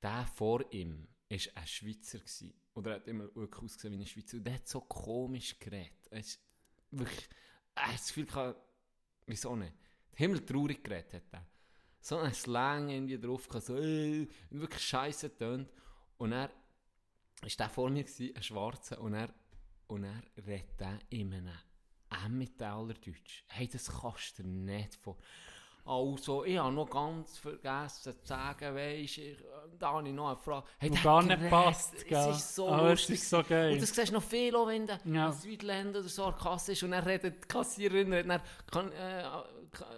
[0.00, 2.18] Der vor ihm war ein Schweizer.
[2.20, 2.54] Gewesen.
[2.74, 4.36] Oder er hat immer wirklich ausgesehen wie ein Schweizer.
[4.36, 6.06] Und der hat so komisch geredet.
[6.10, 6.40] Es ist
[6.92, 7.28] wirklich,
[7.74, 8.60] er hat das Gefühl gehabt,
[9.26, 9.74] wieso nicht?
[10.14, 11.46] Himmeltraurig geredet hat er.
[12.00, 15.68] So ein Slang irgendwie drauf gehabt, so, äh, wirklich scheiße tönt.
[16.16, 16.48] Und er
[17.40, 19.34] war der vor mir, gewesen, ein Schwarzer, und er,
[19.88, 20.80] und er redet
[21.10, 21.50] einem
[22.26, 23.44] Emmentaler Deutsch.
[23.48, 25.16] Hey, das kannst du dir nicht vor.
[25.84, 29.36] Also, ich habe noch ganz vergessen zu sagen, weisst ich,
[29.78, 30.66] da habe ich noch eine Frage.
[30.78, 32.30] Hey, der gar nicht passt, Es gell?
[32.30, 33.14] ist so Aber es lustig.
[33.16, 33.72] ist so geil.
[33.72, 35.26] Und das siehst du noch viel, auch wenn der Ja.
[35.28, 38.92] in Südländer oder so an Kasse ist und er redet die Kassiererin, und dann kann,
[38.92, 39.24] äh,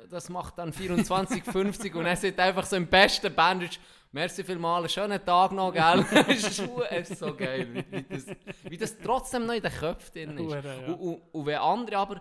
[0.09, 3.78] das macht dann 24,50 und er sagt einfach so im besten Bandage,
[4.12, 6.05] merci vielmals, einen schönen Tag noch, gell?
[6.28, 8.26] Es ist schu- es ist so geil, wie, wie, das,
[8.65, 10.55] wie das trotzdem noch in den Köpfen drin ist.
[10.55, 10.86] Hure, ja.
[10.92, 12.20] Und, und, und wenn andere aber,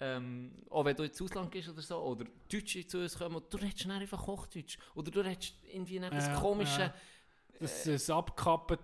[0.00, 3.56] ähm, auch wenn du ins Ausland gehst oder so, oder Deutsche zu uns kommen, du
[3.58, 4.76] redest einfach Hochdeutsch.
[4.94, 6.80] Oder du redest irgendwie nicht das Ja, komische...
[6.80, 6.94] ja.
[7.60, 8.76] Das ist ein abgekappte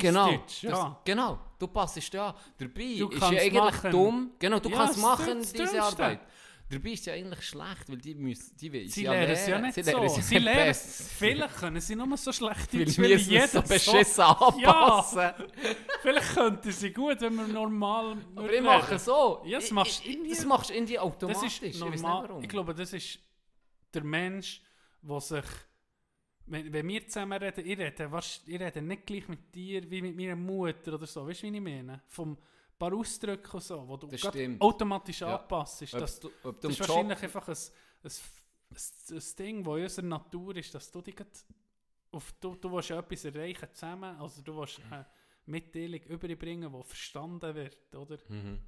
[0.00, 0.64] Genau, Scheissdeutsch.
[0.64, 1.00] das, Ja.
[1.04, 2.34] genau, du passest ja.
[2.58, 3.90] Dabei Du ist kannst ja eigentlich machen.
[3.92, 4.30] dumm.
[4.40, 5.80] Genau, du Ja, kannst das machen, das diese.
[5.80, 6.20] Arbeit.
[6.70, 9.46] Dabei ist es ja eigentlich schlecht, weil die müssen, die wissen Sie ja lernen es
[9.46, 9.90] ja nicht Sie so.
[9.90, 11.04] lernen es ja Sie nicht lernen besser.
[11.18, 13.68] Vielleicht können sie nur so schlecht Weil Deutsch, weil müssen jeder es so so...
[13.68, 15.30] beschissen anpassen.
[16.02, 19.42] Vielleicht könnten sie gut, wenn wir normal Aber ich mache so.
[19.44, 21.42] Ja, das Ich- machst ich- irgendwie- Das machst du irgendwie Das automatisch.
[21.44, 22.28] ist Ich weiß nicht normal.
[22.28, 22.42] warum.
[22.42, 23.18] Ich glaube, das ist
[23.92, 24.62] der Mensch,
[25.02, 25.44] der sich...
[26.46, 27.94] Wenn, wenn wir zusammen reden, ich rede,
[28.46, 31.26] ich rede nicht gleich mit dir wie mit meiner Mutter oder so.
[31.26, 32.02] Weißt du, wie ich meine?
[32.08, 32.36] Vom
[32.78, 34.08] paar Ausdrücke und so, wo du
[34.60, 35.36] automatisch Ja.
[35.36, 35.82] anpasst.
[35.82, 36.88] Ob Das, du, ob du das ist Job...
[36.88, 37.56] wahrscheinlich einfach ein,
[38.02, 38.10] ein,
[38.70, 41.16] ein, ein Ding, das in unserer Natur ist, dass du dich
[42.10, 45.06] auf, du, du willst ja etwas erreichen zusammen, also du willst eine
[45.46, 48.18] Mitteilung überbringen, die verstanden wird, oder?
[48.28, 48.60] Mhm.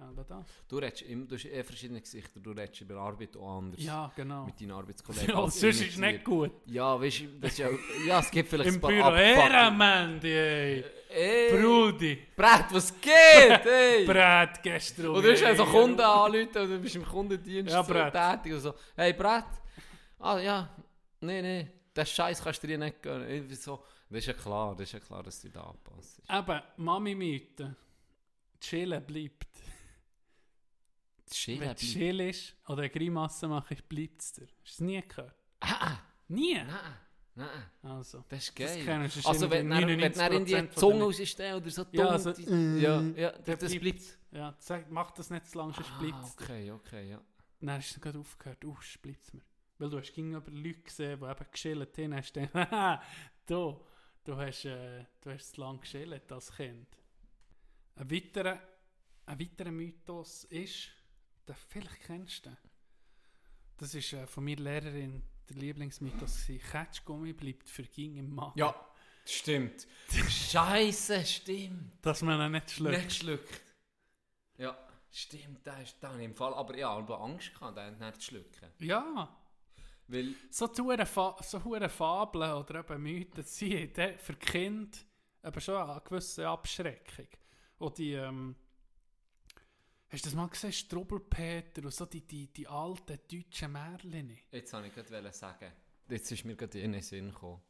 [0.00, 0.46] Aber das.
[0.68, 2.38] Du redest du hast eh verschiedene Gesichter.
[2.38, 3.82] Du redest über Arbeit auch anders.
[3.82, 4.44] Ja, genau.
[4.46, 5.28] Mit deinen Arbeitskollegen.
[5.28, 6.52] Ja, als sonst ist es nicht gut.
[6.66, 7.68] Ja, weißt du, das ist ja...
[8.06, 10.84] Ja, es gibt vielleicht Im ein paar Büro, Ehrenmandy, ey.
[11.10, 12.18] Ey, Brudi.
[12.36, 13.12] Brett, was geht?
[13.66, 14.04] Ey!
[14.04, 15.08] Brett gestern.
[15.08, 18.60] Und du hast also Kunden anrufen und du bist im Kundendienst Ja, so tätig und
[18.60, 18.74] so.
[18.94, 19.46] Hey, Brett!
[20.20, 20.68] Ah, ja.
[21.20, 21.68] Nee, nee.
[21.96, 23.28] Den Scheiß kannst du dir nicht gönnen.
[23.28, 23.82] Irgendwie so.
[24.10, 26.20] Das ist ja klar, das ist ja klar, dass du da anpasst.
[26.30, 27.74] Eben, Mami-Mythe.
[28.60, 29.48] Chillen bleibt.
[31.34, 31.80] Chillen Wenn du bleibt.
[31.92, 34.46] chillst oder eine Grimasse machst, bleibt es dir.
[34.46, 35.34] Hast du es nie gehört?
[35.60, 35.98] Ah,
[36.28, 36.54] Nie?
[36.54, 36.68] nein,
[37.34, 37.48] nein.
[37.82, 38.24] Also.
[38.28, 38.84] Das ist geil.
[38.84, 41.84] das ist also, wenn dann- wenn dann in die 99% von Zunge rausstehst oder so
[41.84, 42.42] dumm, Ja, also, die-
[42.80, 44.18] ja, ja, der das, das bleibt.
[44.30, 46.44] Ja, sag, mach das nicht zu lange, sonst bleibt Ah, es dir.
[46.44, 47.20] okay, okay, ja.
[47.60, 49.42] Dann hast du gerade aufgehört, uh, bleibt es mir.
[49.78, 53.02] Weil du hast gegenüber Leute gesehen, die eben geschillt haben, hast du gedacht, haha,
[53.46, 53.80] du,
[54.24, 56.86] du hast, äh, du hast zu lange geschillt als Kind.
[57.96, 58.60] Ein weiterer,
[59.26, 60.90] ein weiterer Mythos ist,
[61.48, 62.58] den vielleicht kennst du den.
[63.78, 66.46] Das ist äh, von meiner Lehrerin der Lieblingsmythos.
[66.70, 68.58] Ketschgummi bleibt für ging im Magen.
[68.58, 68.74] Ja,
[69.24, 69.86] stimmt.
[70.28, 72.04] Scheiße, stimmt.
[72.04, 72.96] Dass man ihn nicht schluckt.
[72.96, 73.62] Nicht schluckt.
[74.58, 74.76] Ja,
[75.10, 76.54] stimmt, da ist da im Fall.
[76.54, 78.72] Aber ja, aber Angst gehabt, den nicht zu schlucken.
[78.80, 79.36] Ja,
[80.08, 84.98] Weil, so hure Fa so Fabeln oder eben Mythen die für Kinder
[85.44, 87.28] eben schon eine gewisse Abschreckung.
[87.78, 88.56] Und die, ähm,
[90.10, 94.36] hast du das mal gesehen, Strubbelpeter und so die, die, die alten deutschen Märchen?
[94.50, 95.72] jetzt wollte ich gerade sagen,
[96.08, 97.60] jetzt ist mir gerade in den Sinn gekommen.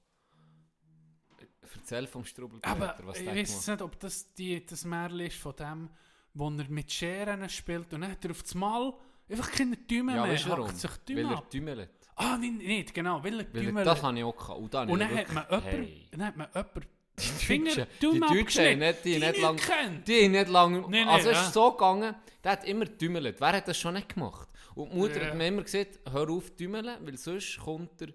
[1.74, 5.54] Erzähl vom Strubbelpeter, Aber was ich weiß nicht, ob das die, das Märchen ist von
[5.56, 5.90] dem,
[6.34, 8.94] wo er mit Scheren spielt und dann hat er auf das Mal
[9.28, 10.68] einfach keine Däume Ja, mehr, weißt warum?
[10.68, 11.50] hackt sich Weil Däume er ab.
[11.50, 11.90] tümmelt.
[12.16, 14.58] Ah, nein, nicht, genau, weil er Weil er, das habe ich auch gehabt.
[14.58, 16.08] Und dann, Und dann ich hat man jemanden, hey.
[16.10, 16.80] dann hat man jemanden
[17.18, 20.06] Die Finger, die Deutschen nicht, die, Die nicht lang, kennt.
[20.08, 21.42] die nicht lang, Nee, nee, also es ja.
[21.46, 22.14] ist so gegangen,
[22.44, 23.40] der hat immer dümmelt.
[23.40, 24.48] Wer hat das schon nicht gemacht?
[24.74, 25.28] Und die Mutter Ja.
[25.28, 28.08] hat mir immer gesagt, hör auf dümmeln, weil sonst kommt der,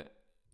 [0.00, 0.04] äh,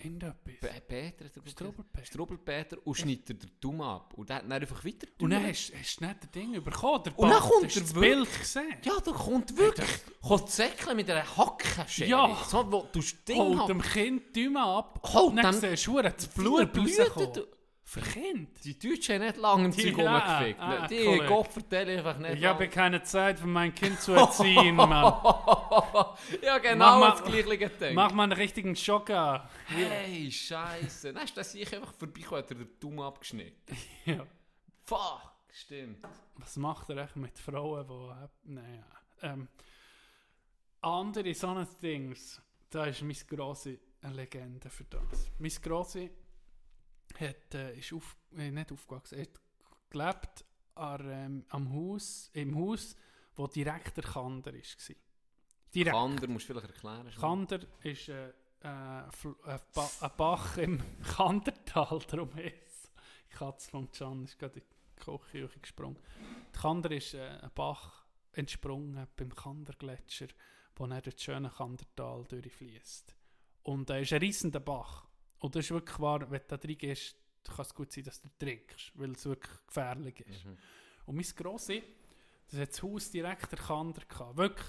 [0.04, 0.80] Irgendetwas.
[0.88, 1.48] Peter, er.
[1.48, 2.04] Strubbelpeter.
[2.06, 4.12] Strubbelpeter und schneidet er den Daumen ab.
[4.16, 7.04] Und der hat dann einfach weiter Und dann hast hast du nicht das Ding bekommen.
[7.04, 8.76] Der Und dann kommt er du das wirklich- Bild gesehen.
[8.82, 9.88] Ja, da kommt wirklich,
[10.20, 12.08] kommt Säckchen mit einer Hackenschere.
[12.08, 12.36] Ja.
[12.50, 15.00] So, wo du Ding Holt dem Kind die Daumen ab.
[15.04, 17.48] Holt dann siehst du, das Blut Blut
[18.00, 18.64] Kind.
[18.64, 20.60] Die Deutschen haben nicht lange im Die- Zeug rumgefickt.
[20.60, 21.26] ah, die Kollege.
[21.26, 22.72] Gott vertellen einfach nicht Ich habe lang.
[22.72, 24.90] keine Zeit, für mein Kind zu erziehen, Mann.
[26.42, 27.94] ja, genau Mach das gleiche Ding.
[27.94, 29.48] Mach mal einen richtigen Schocker.
[29.66, 31.12] Hey, Scheiße.
[31.12, 33.76] Dann ist das ich einfach vorbeigekommen, hat er den Daumen abgeschnitten.
[34.04, 34.26] Ja.
[34.84, 35.20] Fuck,
[35.52, 36.04] stimmt.
[36.36, 38.52] Was macht er echt mit Frauen, die...
[38.54, 38.84] Naja.
[39.22, 39.48] Ähm,
[40.80, 42.40] andere so ein Dings,
[42.70, 45.30] da ist meine grosse eine Legende für das.
[45.38, 46.10] Meine grosse
[47.20, 49.40] hat, äh, ist auf, äh, nicht aufgewachsen, er hat
[49.90, 52.96] gelebt an, ähm, am Haus, im Haus,
[53.34, 54.96] wo direkt der Kander war.
[55.74, 55.96] Direkt.
[55.96, 57.10] Kander musst du vielleicht erklären.
[57.18, 60.80] Kander ist äh, äh, ein, ba ein Bach im
[61.16, 62.90] Kandertal, darum ist
[63.30, 65.98] Die Katze von Can ist gerade in die Kochküche gesprungen.
[66.54, 70.28] Die Kander ist äh, ein Bach entsprungen beim Kandergletscher,
[70.76, 73.14] wo dann durch das schöne Kandertal durchfließt.
[73.64, 75.06] Und er ist ein riesender Bach.
[75.42, 78.20] Und das ist wirklich wahr, wenn du da drin gehst, kann es gut sein, dass
[78.20, 80.44] du trinkst, weil es wirklich gefährlich ist.
[80.44, 80.56] Mhm.
[81.06, 81.82] Und mein Grossi,
[82.48, 84.36] das hat das Haus direkt gehabt.
[84.36, 84.68] Wirklich,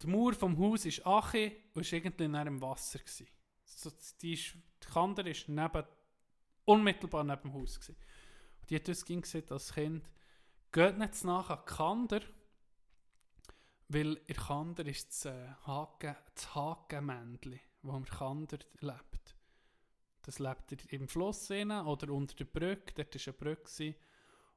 [0.00, 3.00] die Mauer vom Haus ist ache und war irgendwie nach im Wasser.
[3.00, 3.26] Gewesen.
[3.64, 3.90] So,
[4.22, 5.84] die, ist, die Kander ist neben,
[6.64, 7.78] unmittelbar neben dem Haus.
[7.78, 7.96] Gewesen.
[8.62, 10.08] Und die hat uns ging gesagt als Kind,
[10.72, 12.20] geht nicht nach an Kander,
[13.88, 19.33] weil in Kander ist das, äh, Haken, das Hakenmännchen, wo am Kander lebt.
[20.24, 23.94] Das lebt im Fluss rein oder unter der Brücke, dort war eine Brücke.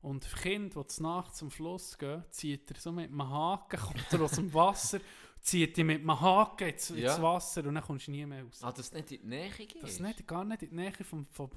[0.02, 3.80] Und das Kind, das zu Nacht zum Fluss geht, zieht er so mit einem Haken,
[3.82, 5.00] kommt er aus dem Wasser,
[5.42, 7.22] zieht ihn mit einem Haken ins, ins Ja.
[7.22, 8.60] Wasser und dann kommst du nie mehr raus.
[8.64, 9.82] Ah, dass es nicht in die Nähe geht?
[9.84, 11.50] Das ist nicht, gar nicht in die Nähe vom, vom...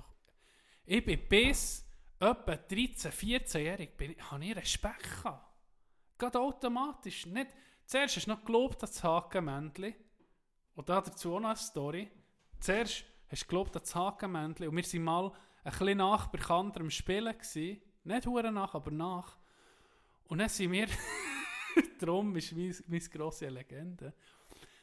[0.86, 1.86] Ich bin bis
[2.18, 5.46] etwa 13, 14-jährig, bin ich- habe ich Respekt gehabt.
[6.18, 7.26] Gerade automatisch.
[7.26, 7.50] Nicht,
[7.86, 9.94] zuerst hast du noch gelobt das Hakenmännchen.
[10.74, 12.10] Und da dazu auch noch eine Story.
[12.58, 16.38] Zuerst hast du gelobt an das Hakenmännchen und wir waren mal ein bisschen nach bei
[16.80, 17.32] am Spielen.
[17.32, 17.80] Gewesen.
[18.04, 19.38] Nicht hure nach, aber nach.
[20.24, 20.86] Und dann sind wir...
[21.98, 24.12] Darum ist mein, meine grosse Legende.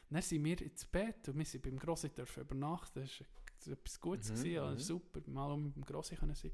[0.08, 3.02] Dann sind wir ins Bett und wir sind beim Grossi dürfen übernachten.
[3.02, 4.30] Das war etwas Gutes.
[4.30, 4.78] Mhm, gewesen, ja, mhm.
[4.78, 6.52] Super, mal um mit dem Grossi können sein.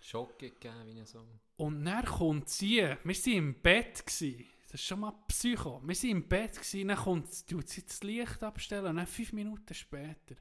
[0.00, 1.26] Schock gegeben, wie ich so.
[1.56, 4.06] Und dann kommt sie, wir waren im Bett.
[4.06, 4.46] Gewesen.
[4.70, 5.82] Das ist schon mal Psycho.
[5.84, 9.32] Wir waren im Bett, gewesen, dann kommt, tut sie das Licht abstellen und dann fünf
[9.32, 10.36] Minuten später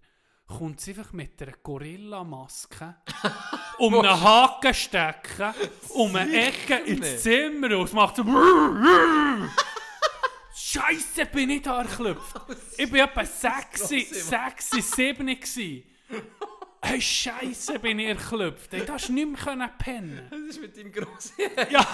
[0.57, 2.95] kommt sie einfach mit einer Gorilla-Maske
[3.77, 5.53] um einen Haken stecken,
[5.89, 8.23] um eine Ecke ins Zimmer und es macht so
[10.53, 12.41] Scheiße, bin ich da erklüpft.
[12.77, 15.85] Ich bin etwa 6, 6, 7 gsi.
[16.81, 18.71] Hey, Scheiße, bin ich erklüpft.
[18.71, 20.27] Hey, hast nicht mehr pennen.
[20.29, 21.33] Das ist mit deinem grossen
[21.69, 21.85] Ja,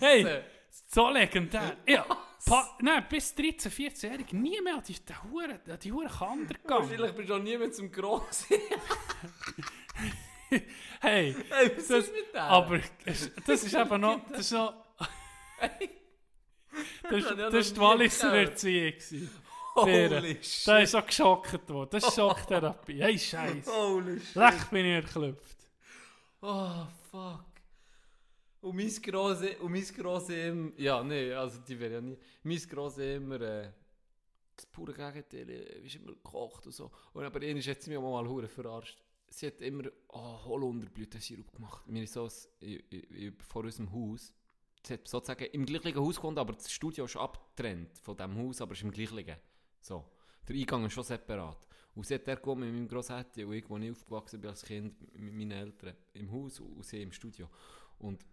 [0.00, 0.42] hey,
[0.86, 1.76] so legendär.
[1.86, 2.06] Ja,
[2.44, 4.94] pa, nein, bis 13, 14-jährig nie mehr an die,
[5.30, 6.88] Hure, an die Hure Kander gegangen.
[6.88, 8.56] Wahrscheinlich bist du auch nie mehr zum Grossen.
[11.00, 12.40] Hey, Hey, was das, ist mit dem?
[12.40, 14.74] aber das ist eben noch, das ist noch,
[17.10, 18.32] das, ja das ist die Walliser.
[18.34, 18.92] Erziehung.
[19.74, 20.68] Holy shit.
[20.68, 21.90] Da ist auch geschockt worden.
[21.90, 23.02] Das ist Schocktherapie.
[23.02, 23.68] Hey, Scheiße.
[23.72, 24.34] Holy shit.
[24.36, 25.56] Leck bin ich erklüpft.
[26.40, 27.44] Oh, fuck.
[28.64, 32.56] Und mein Grosse, und mein Grosse immer, ja, nee, also die wäre ja nie, mein
[32.58, 33.70] Grosse immer, äh,
[34.56, 36.90] das pure Gegenteil, äh, ist immer gekocht und so.
[37.12, 38.98] Und aber hat sie mich auch mal hure verarscht.
[39.28, 41.84] Sie hat immer, oh, Holunderblütensirup gemacht.
[41.88, 42.30] Wir so, ein-
[42.68, 44.32] i- i- vor unserem Haus,
[44.82, 48.62] sie hat sozusagen im gleichen Haus gewohnt, aber das Studio ist abgetrennt von dem Haus,
[48.62, 49.36] aber ist im gleichen.
[49.82, 50.06] So.
[50.48, 51.66] Der Eingang ist schon separat.
[51.94, 54.94] Und sie hat gewohnt mit meinem Grosshätti und ich, wo ich aufgewachsen bin als Kind,
[55.18, 57.48] mit meinen Eltern im Haus und sie im Studio.
[57.98, 58.24] Und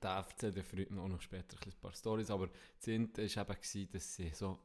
[0.00, 3.60] da erzählt er früher auch noch später ein paar Storys, aber das Ende war eben,
[3.60, 4.58] gewesen, dass sie so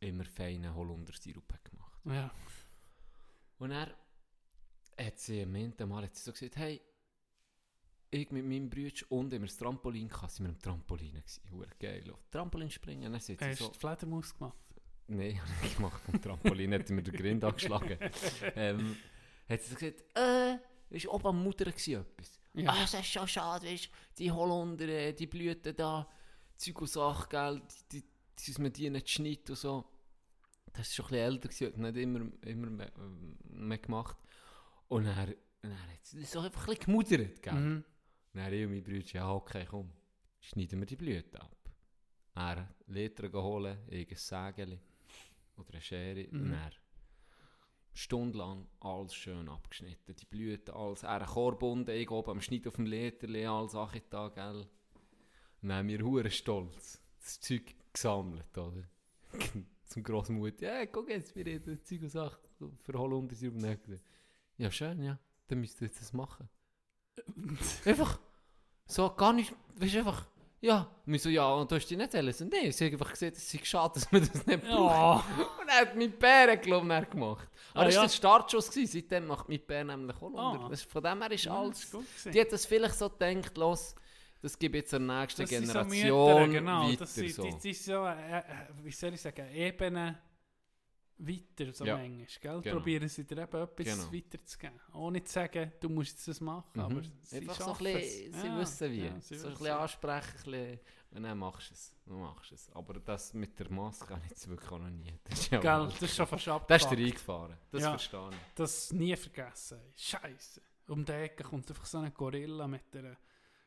[0.00, 2.00] immer feinen Holundersirup gemacht.
[2.04, 2.30] Ja.
[3.58, 3.94] Und er
[4.98, 6.80] hat sie am Ende mal hat sie so gesagt, hey,
[8.10, 11.42] ich mit meinem Bruder und immer das Trampolin gehabt, sind wir am Trampolin gewesen.
[11.50, 12.10] Hure geil.
[12.10, 14.56] Auf Trampolin springen, dann sagt sie Hast du so, Fledermaus gemacht?
[15.08, 17.98] Nein, habe ich nicht gemacht vom Trampolin, hat mir der Grind angeschlagen.
[18.56, 18.96] ähm,
[19.48, 20.56] hat sie gesagt, äh,
[20.90, 22.38] ist oben am Mutter gewesen, etwas.
[22.58, 22.72] Ja.
[22.72, 23.88] Ah, das ist schon schade, weißt
[24.18, 26.08] die Holunder, äh, die Blüten da,
[26.56, 27.62] Zeug und Sachen, gell,
[27.92, 28.04] die, die,
[28.38, 29.84] die, dass man die nicht schneidet und so.
[30.72, 32.92] Das war schon ein bisschen älter, gewesen, hat nicht immer, immer mehr,
[33.50, 34.16] mehr gemacht.
[34.88, 37.54] Und dann, dann hat das so einfach ein bisschen gemudert, gell.
[37.54, 37.84] Mhm.
[38.34, 39.90] Dann ich und mein Bruder, ja okay, komm,
[40.40, 41.56] schneiden wir die Blüten ab.
[42.34, 44.78] Er Liter holen, irgendein Sägeli
[45.56, 46.50] oder eine Schere und Mhm.
[47.98, 52.86] Stundenlang alles schön abgeschnitten, die Blüten, alles, er Chorbunden, ich oben am Schnitt auf dem
[52.86, 54.68] Literli, alles Sachen da, gell.
[55.68, 58.84] Haben wir hure stolz das Zeug gesammelt, oder?
[59.84, 62.38] Zum Grossmutter, ja, guck jetzt, wir reden Zeug und Sachen
[62.82, 63.58] für Hollunder sie um
[64.58, 65.18] Ja, schön, ja,
[65.48, 66.48] dann müsst ihr jetzt das machen.
[67.84, 68.20] einfach
[68.86, 70.26] so gar nicht, weißt du, einfach,
[70.60, 72.40] ja, wir so, ja, und du hast die nicht alles.
[72.40, 75.24] Und nee, sie hat einfach gesehen, es sei schade, dass man das nicht braucht.
[75.60, 77.48] Und er hat mit Bären, glaube ich, gemacht.
[77.74, 78.08] Aber Ah, das war ja.
[78.08, 78.92] der Startschuss, gewesen.
[79.00, 80.50] seitdem macht mit Bären nämlich auch Ah.
[80.52, 80.68] unter.
[80.68, 83.56] Das, von dem her ist Ja, das alles, ist die hat das vielleicht so gedacht,
[83.56, 83.94] los,
[84.42, 86.88] das gibt jetzt der nächsten Das sind so Generation Mütter, genau.
[86.88, 86.96] weiter.
[86.98, 87.42] Das sind, so.
[87.42, 88.42] die sind so, äh, äh,
[88.82, 90.18] wie soll ich sagen, Ebene
[91.18, 91.96] weiter, so Ja.
[91.96, 92.26] manchmal.
[92.40, 92.60] Gell?
[92.62, 92.76] Genau.
[92.76, 94.12] Probieren sie dir eben etwas Genau.
[94.12, 94.80] weiterzugeben.
[94.94, 96.80] Ohne zu sagen, du musst jetzt das machen, Mhm.
[96.80, 98.40] aber sie Einfach so ein bisschen, es.
[98.40, 99.04] sie Ja, wissen wie.
[99.06, 99.58] ja, sie so ein wissen.
[99.64, 100.80] bisschen ansprechen, ein bisschen,
[101.10, 101.94] und dann machst du es.
[102.06, 102.70] Du machst es.
[102.74, 105.12] Aber das mit der Maske habe ich jetzt wirklich auch noch nie.
[105.24, 106.98] Das ist, ja Gell, das ist schon fast Das ist abgefuckt.
[106.98, 107.56] dir eingefahren.
[107.70, 107.90] Das Ja.
[107.90, 108.36] verstehe ich.
[108.54, 109.78] Das nie vergessen.
[109.96, 110.60] Scheiße.
[110.88, 113.16] Um die Ecke kommt einfach so ein Gorilla mit einer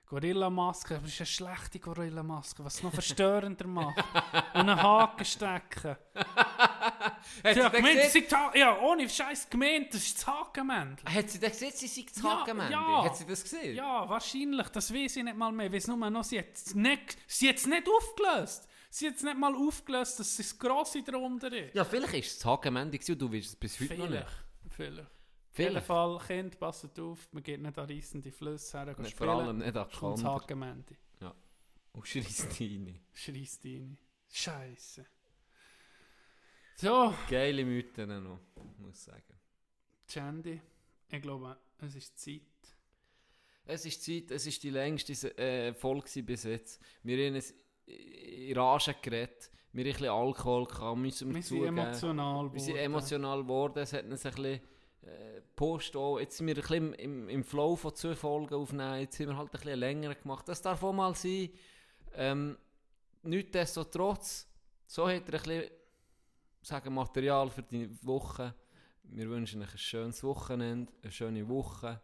[0.08, 0.96] Gorilla-Maske.
[0.98, 3.98] Aber es ist eine schlechte Gorilla-Maske, was es noch verstörender macht.
[4.54, 5.96] Und einen Haken stecken.
[7.44, 11.14] Hat Ja, sie gemeint, das ist Ha- ja, ohne Scheiß gemeint, das ist das Hakenmännchen.
[11.14, 12.72] hat sie dann gesehen, sie sei das Ja, Hakenmännchen?
[12.74, 13.04] ja.
[13.06, 13.76] Hat sie das gesehen?
[13.76, 14.68] Ja, wahrscheinlich.
[14.70, 15.68] Das weiß ich nicht mal mehr.
[15.68, 18.68] Ich weiß nur noch, sie hat es nicht, sie hat's nicht aufgelöst.
[18.90, 21.74] Sie hat es nicht mal aufgelöst, dass es das Grosse darunter ist.
[21.74, 24.28] Ja, vielleicht ist es das Hakenmännchen und du weißt es bis heute noch Vielleicht.
[24.64, 24.74] nicht.
[24.76, 25.08] Vielleicht.
[25.54, 25.82] Auf jeden.
[25.82, 29.76] Fall, Kind, passt auf, man geht nicht an reissende Flüsse her, Nicht, vor allem nicht
[29.76, 30.34] an Kommt das Kander.
[30.36, 30.98] Hakenmännchen.
[31.94, 33.00] Und schreist rein.
[33.14, 33.98] Schreist rein.
[34.32, 35.06] Scheiße.
[36.82, 38.40] So, Geile Mythen noch,
[38.80, 39.38] muss ich sagen.
[40.08, 40.60] Chandy,
[41.12, 42.42] ich glaube, es ist Zeit.
[43.66, 46.82] Es ist Zeit, es ist die längste äh, Folge bis jetzt.
[47.04, 47.54] Wir haben es
[47.86, 51.78] in Rage geredet, wir haben ein bisschen Alkohol gehabt, müssen wir, Wir sind zugeben.
[51.78, 52.86] emotional Wir sind geworden.
[52.86, 54.62] emotional geworden, es hat uns ein bisschen
[55.04, 56.20] äh, gepusht auch.
[56.20, 59.30] Jetzt sind wir ein bisschen im, im, im Flow von zwei Folgen aufnehmen, jetzt sind
[59.30, 60.48] wir halt ein bisschen länger gemacht.
[60.50, 61.52] Das darf auch mal sein.
[62.16, 62.58] Ähm,
[63.22, 64.48] Nichtsdestotrotz,
[64.88, 65.72] so hat er ein bisschen
[66.62, 68.54] sagen, Material für die Woche.
[69.04, 72.02] Wir wünschen euch ein schönes Wochenende, eine schöne Woche.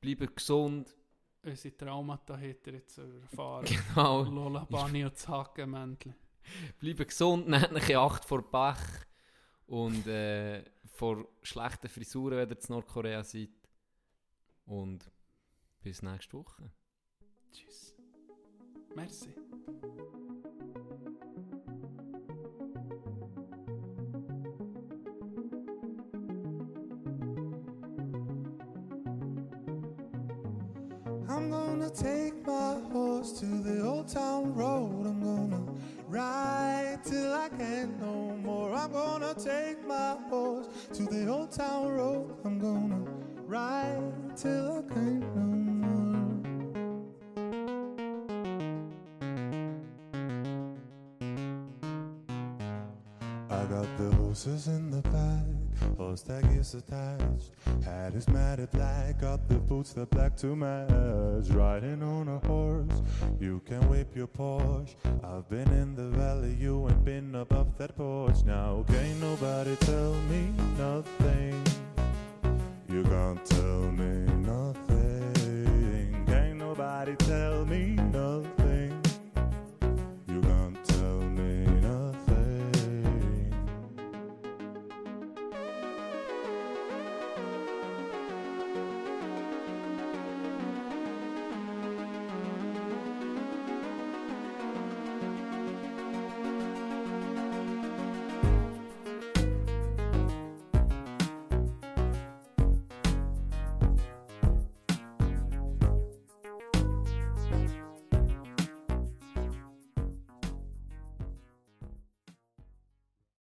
[0.00, 0.94] Bleibt gesund.
[1.42, 3.66] Unsere Traumata hat er jetzt erfahren.
[3.94, 4.22] Genau.
[4.22, 6.14] Lola Bunny und das Hakenmännchen.
[6.78, 9.06] Bleibt gesund, nehmt euch in Acht vor Pech
[9.66, 13.50] und äh, vor schlechten Frisuren, wenn ihr in Nordkorea seid.
[14.66, 15.10] Und
[15.82, 16.70] bis nächste Woche.
[17.52, 17.96] Tschüss.
[18.94, 19.34] Merci.
[31.88, 35.06] Gonna take my horse to the old town road.
[35.06, 35.64] I'm gonna
[36.06, 38.74] ride till I can't no more.
[38.74, 42.36] I'm gonna take my horse to the old town road.
[42.44, 43.04] I'm gonna
[43.46, 45.58] ride till I can't no more.
[53.50, 54.87] I got the horses in
[56.08, 57.50] horse tag is attached.
[57.84, 61.50] Hat is matted black, got the boots that black to match.
[61.50, 63.02] Riding on a horse,
[63.38, 64.94] you can whip your Porsche.
[65.22, 68.42] I've been in the valley, you ain't been above that porch.
[68.46, 71.62] Now can't nobody tell me nothing.
[72.88, 74.14] You can't tell me
[74.52, 76.24] nothing.
[76.26, 77.97] Can't nobody tell me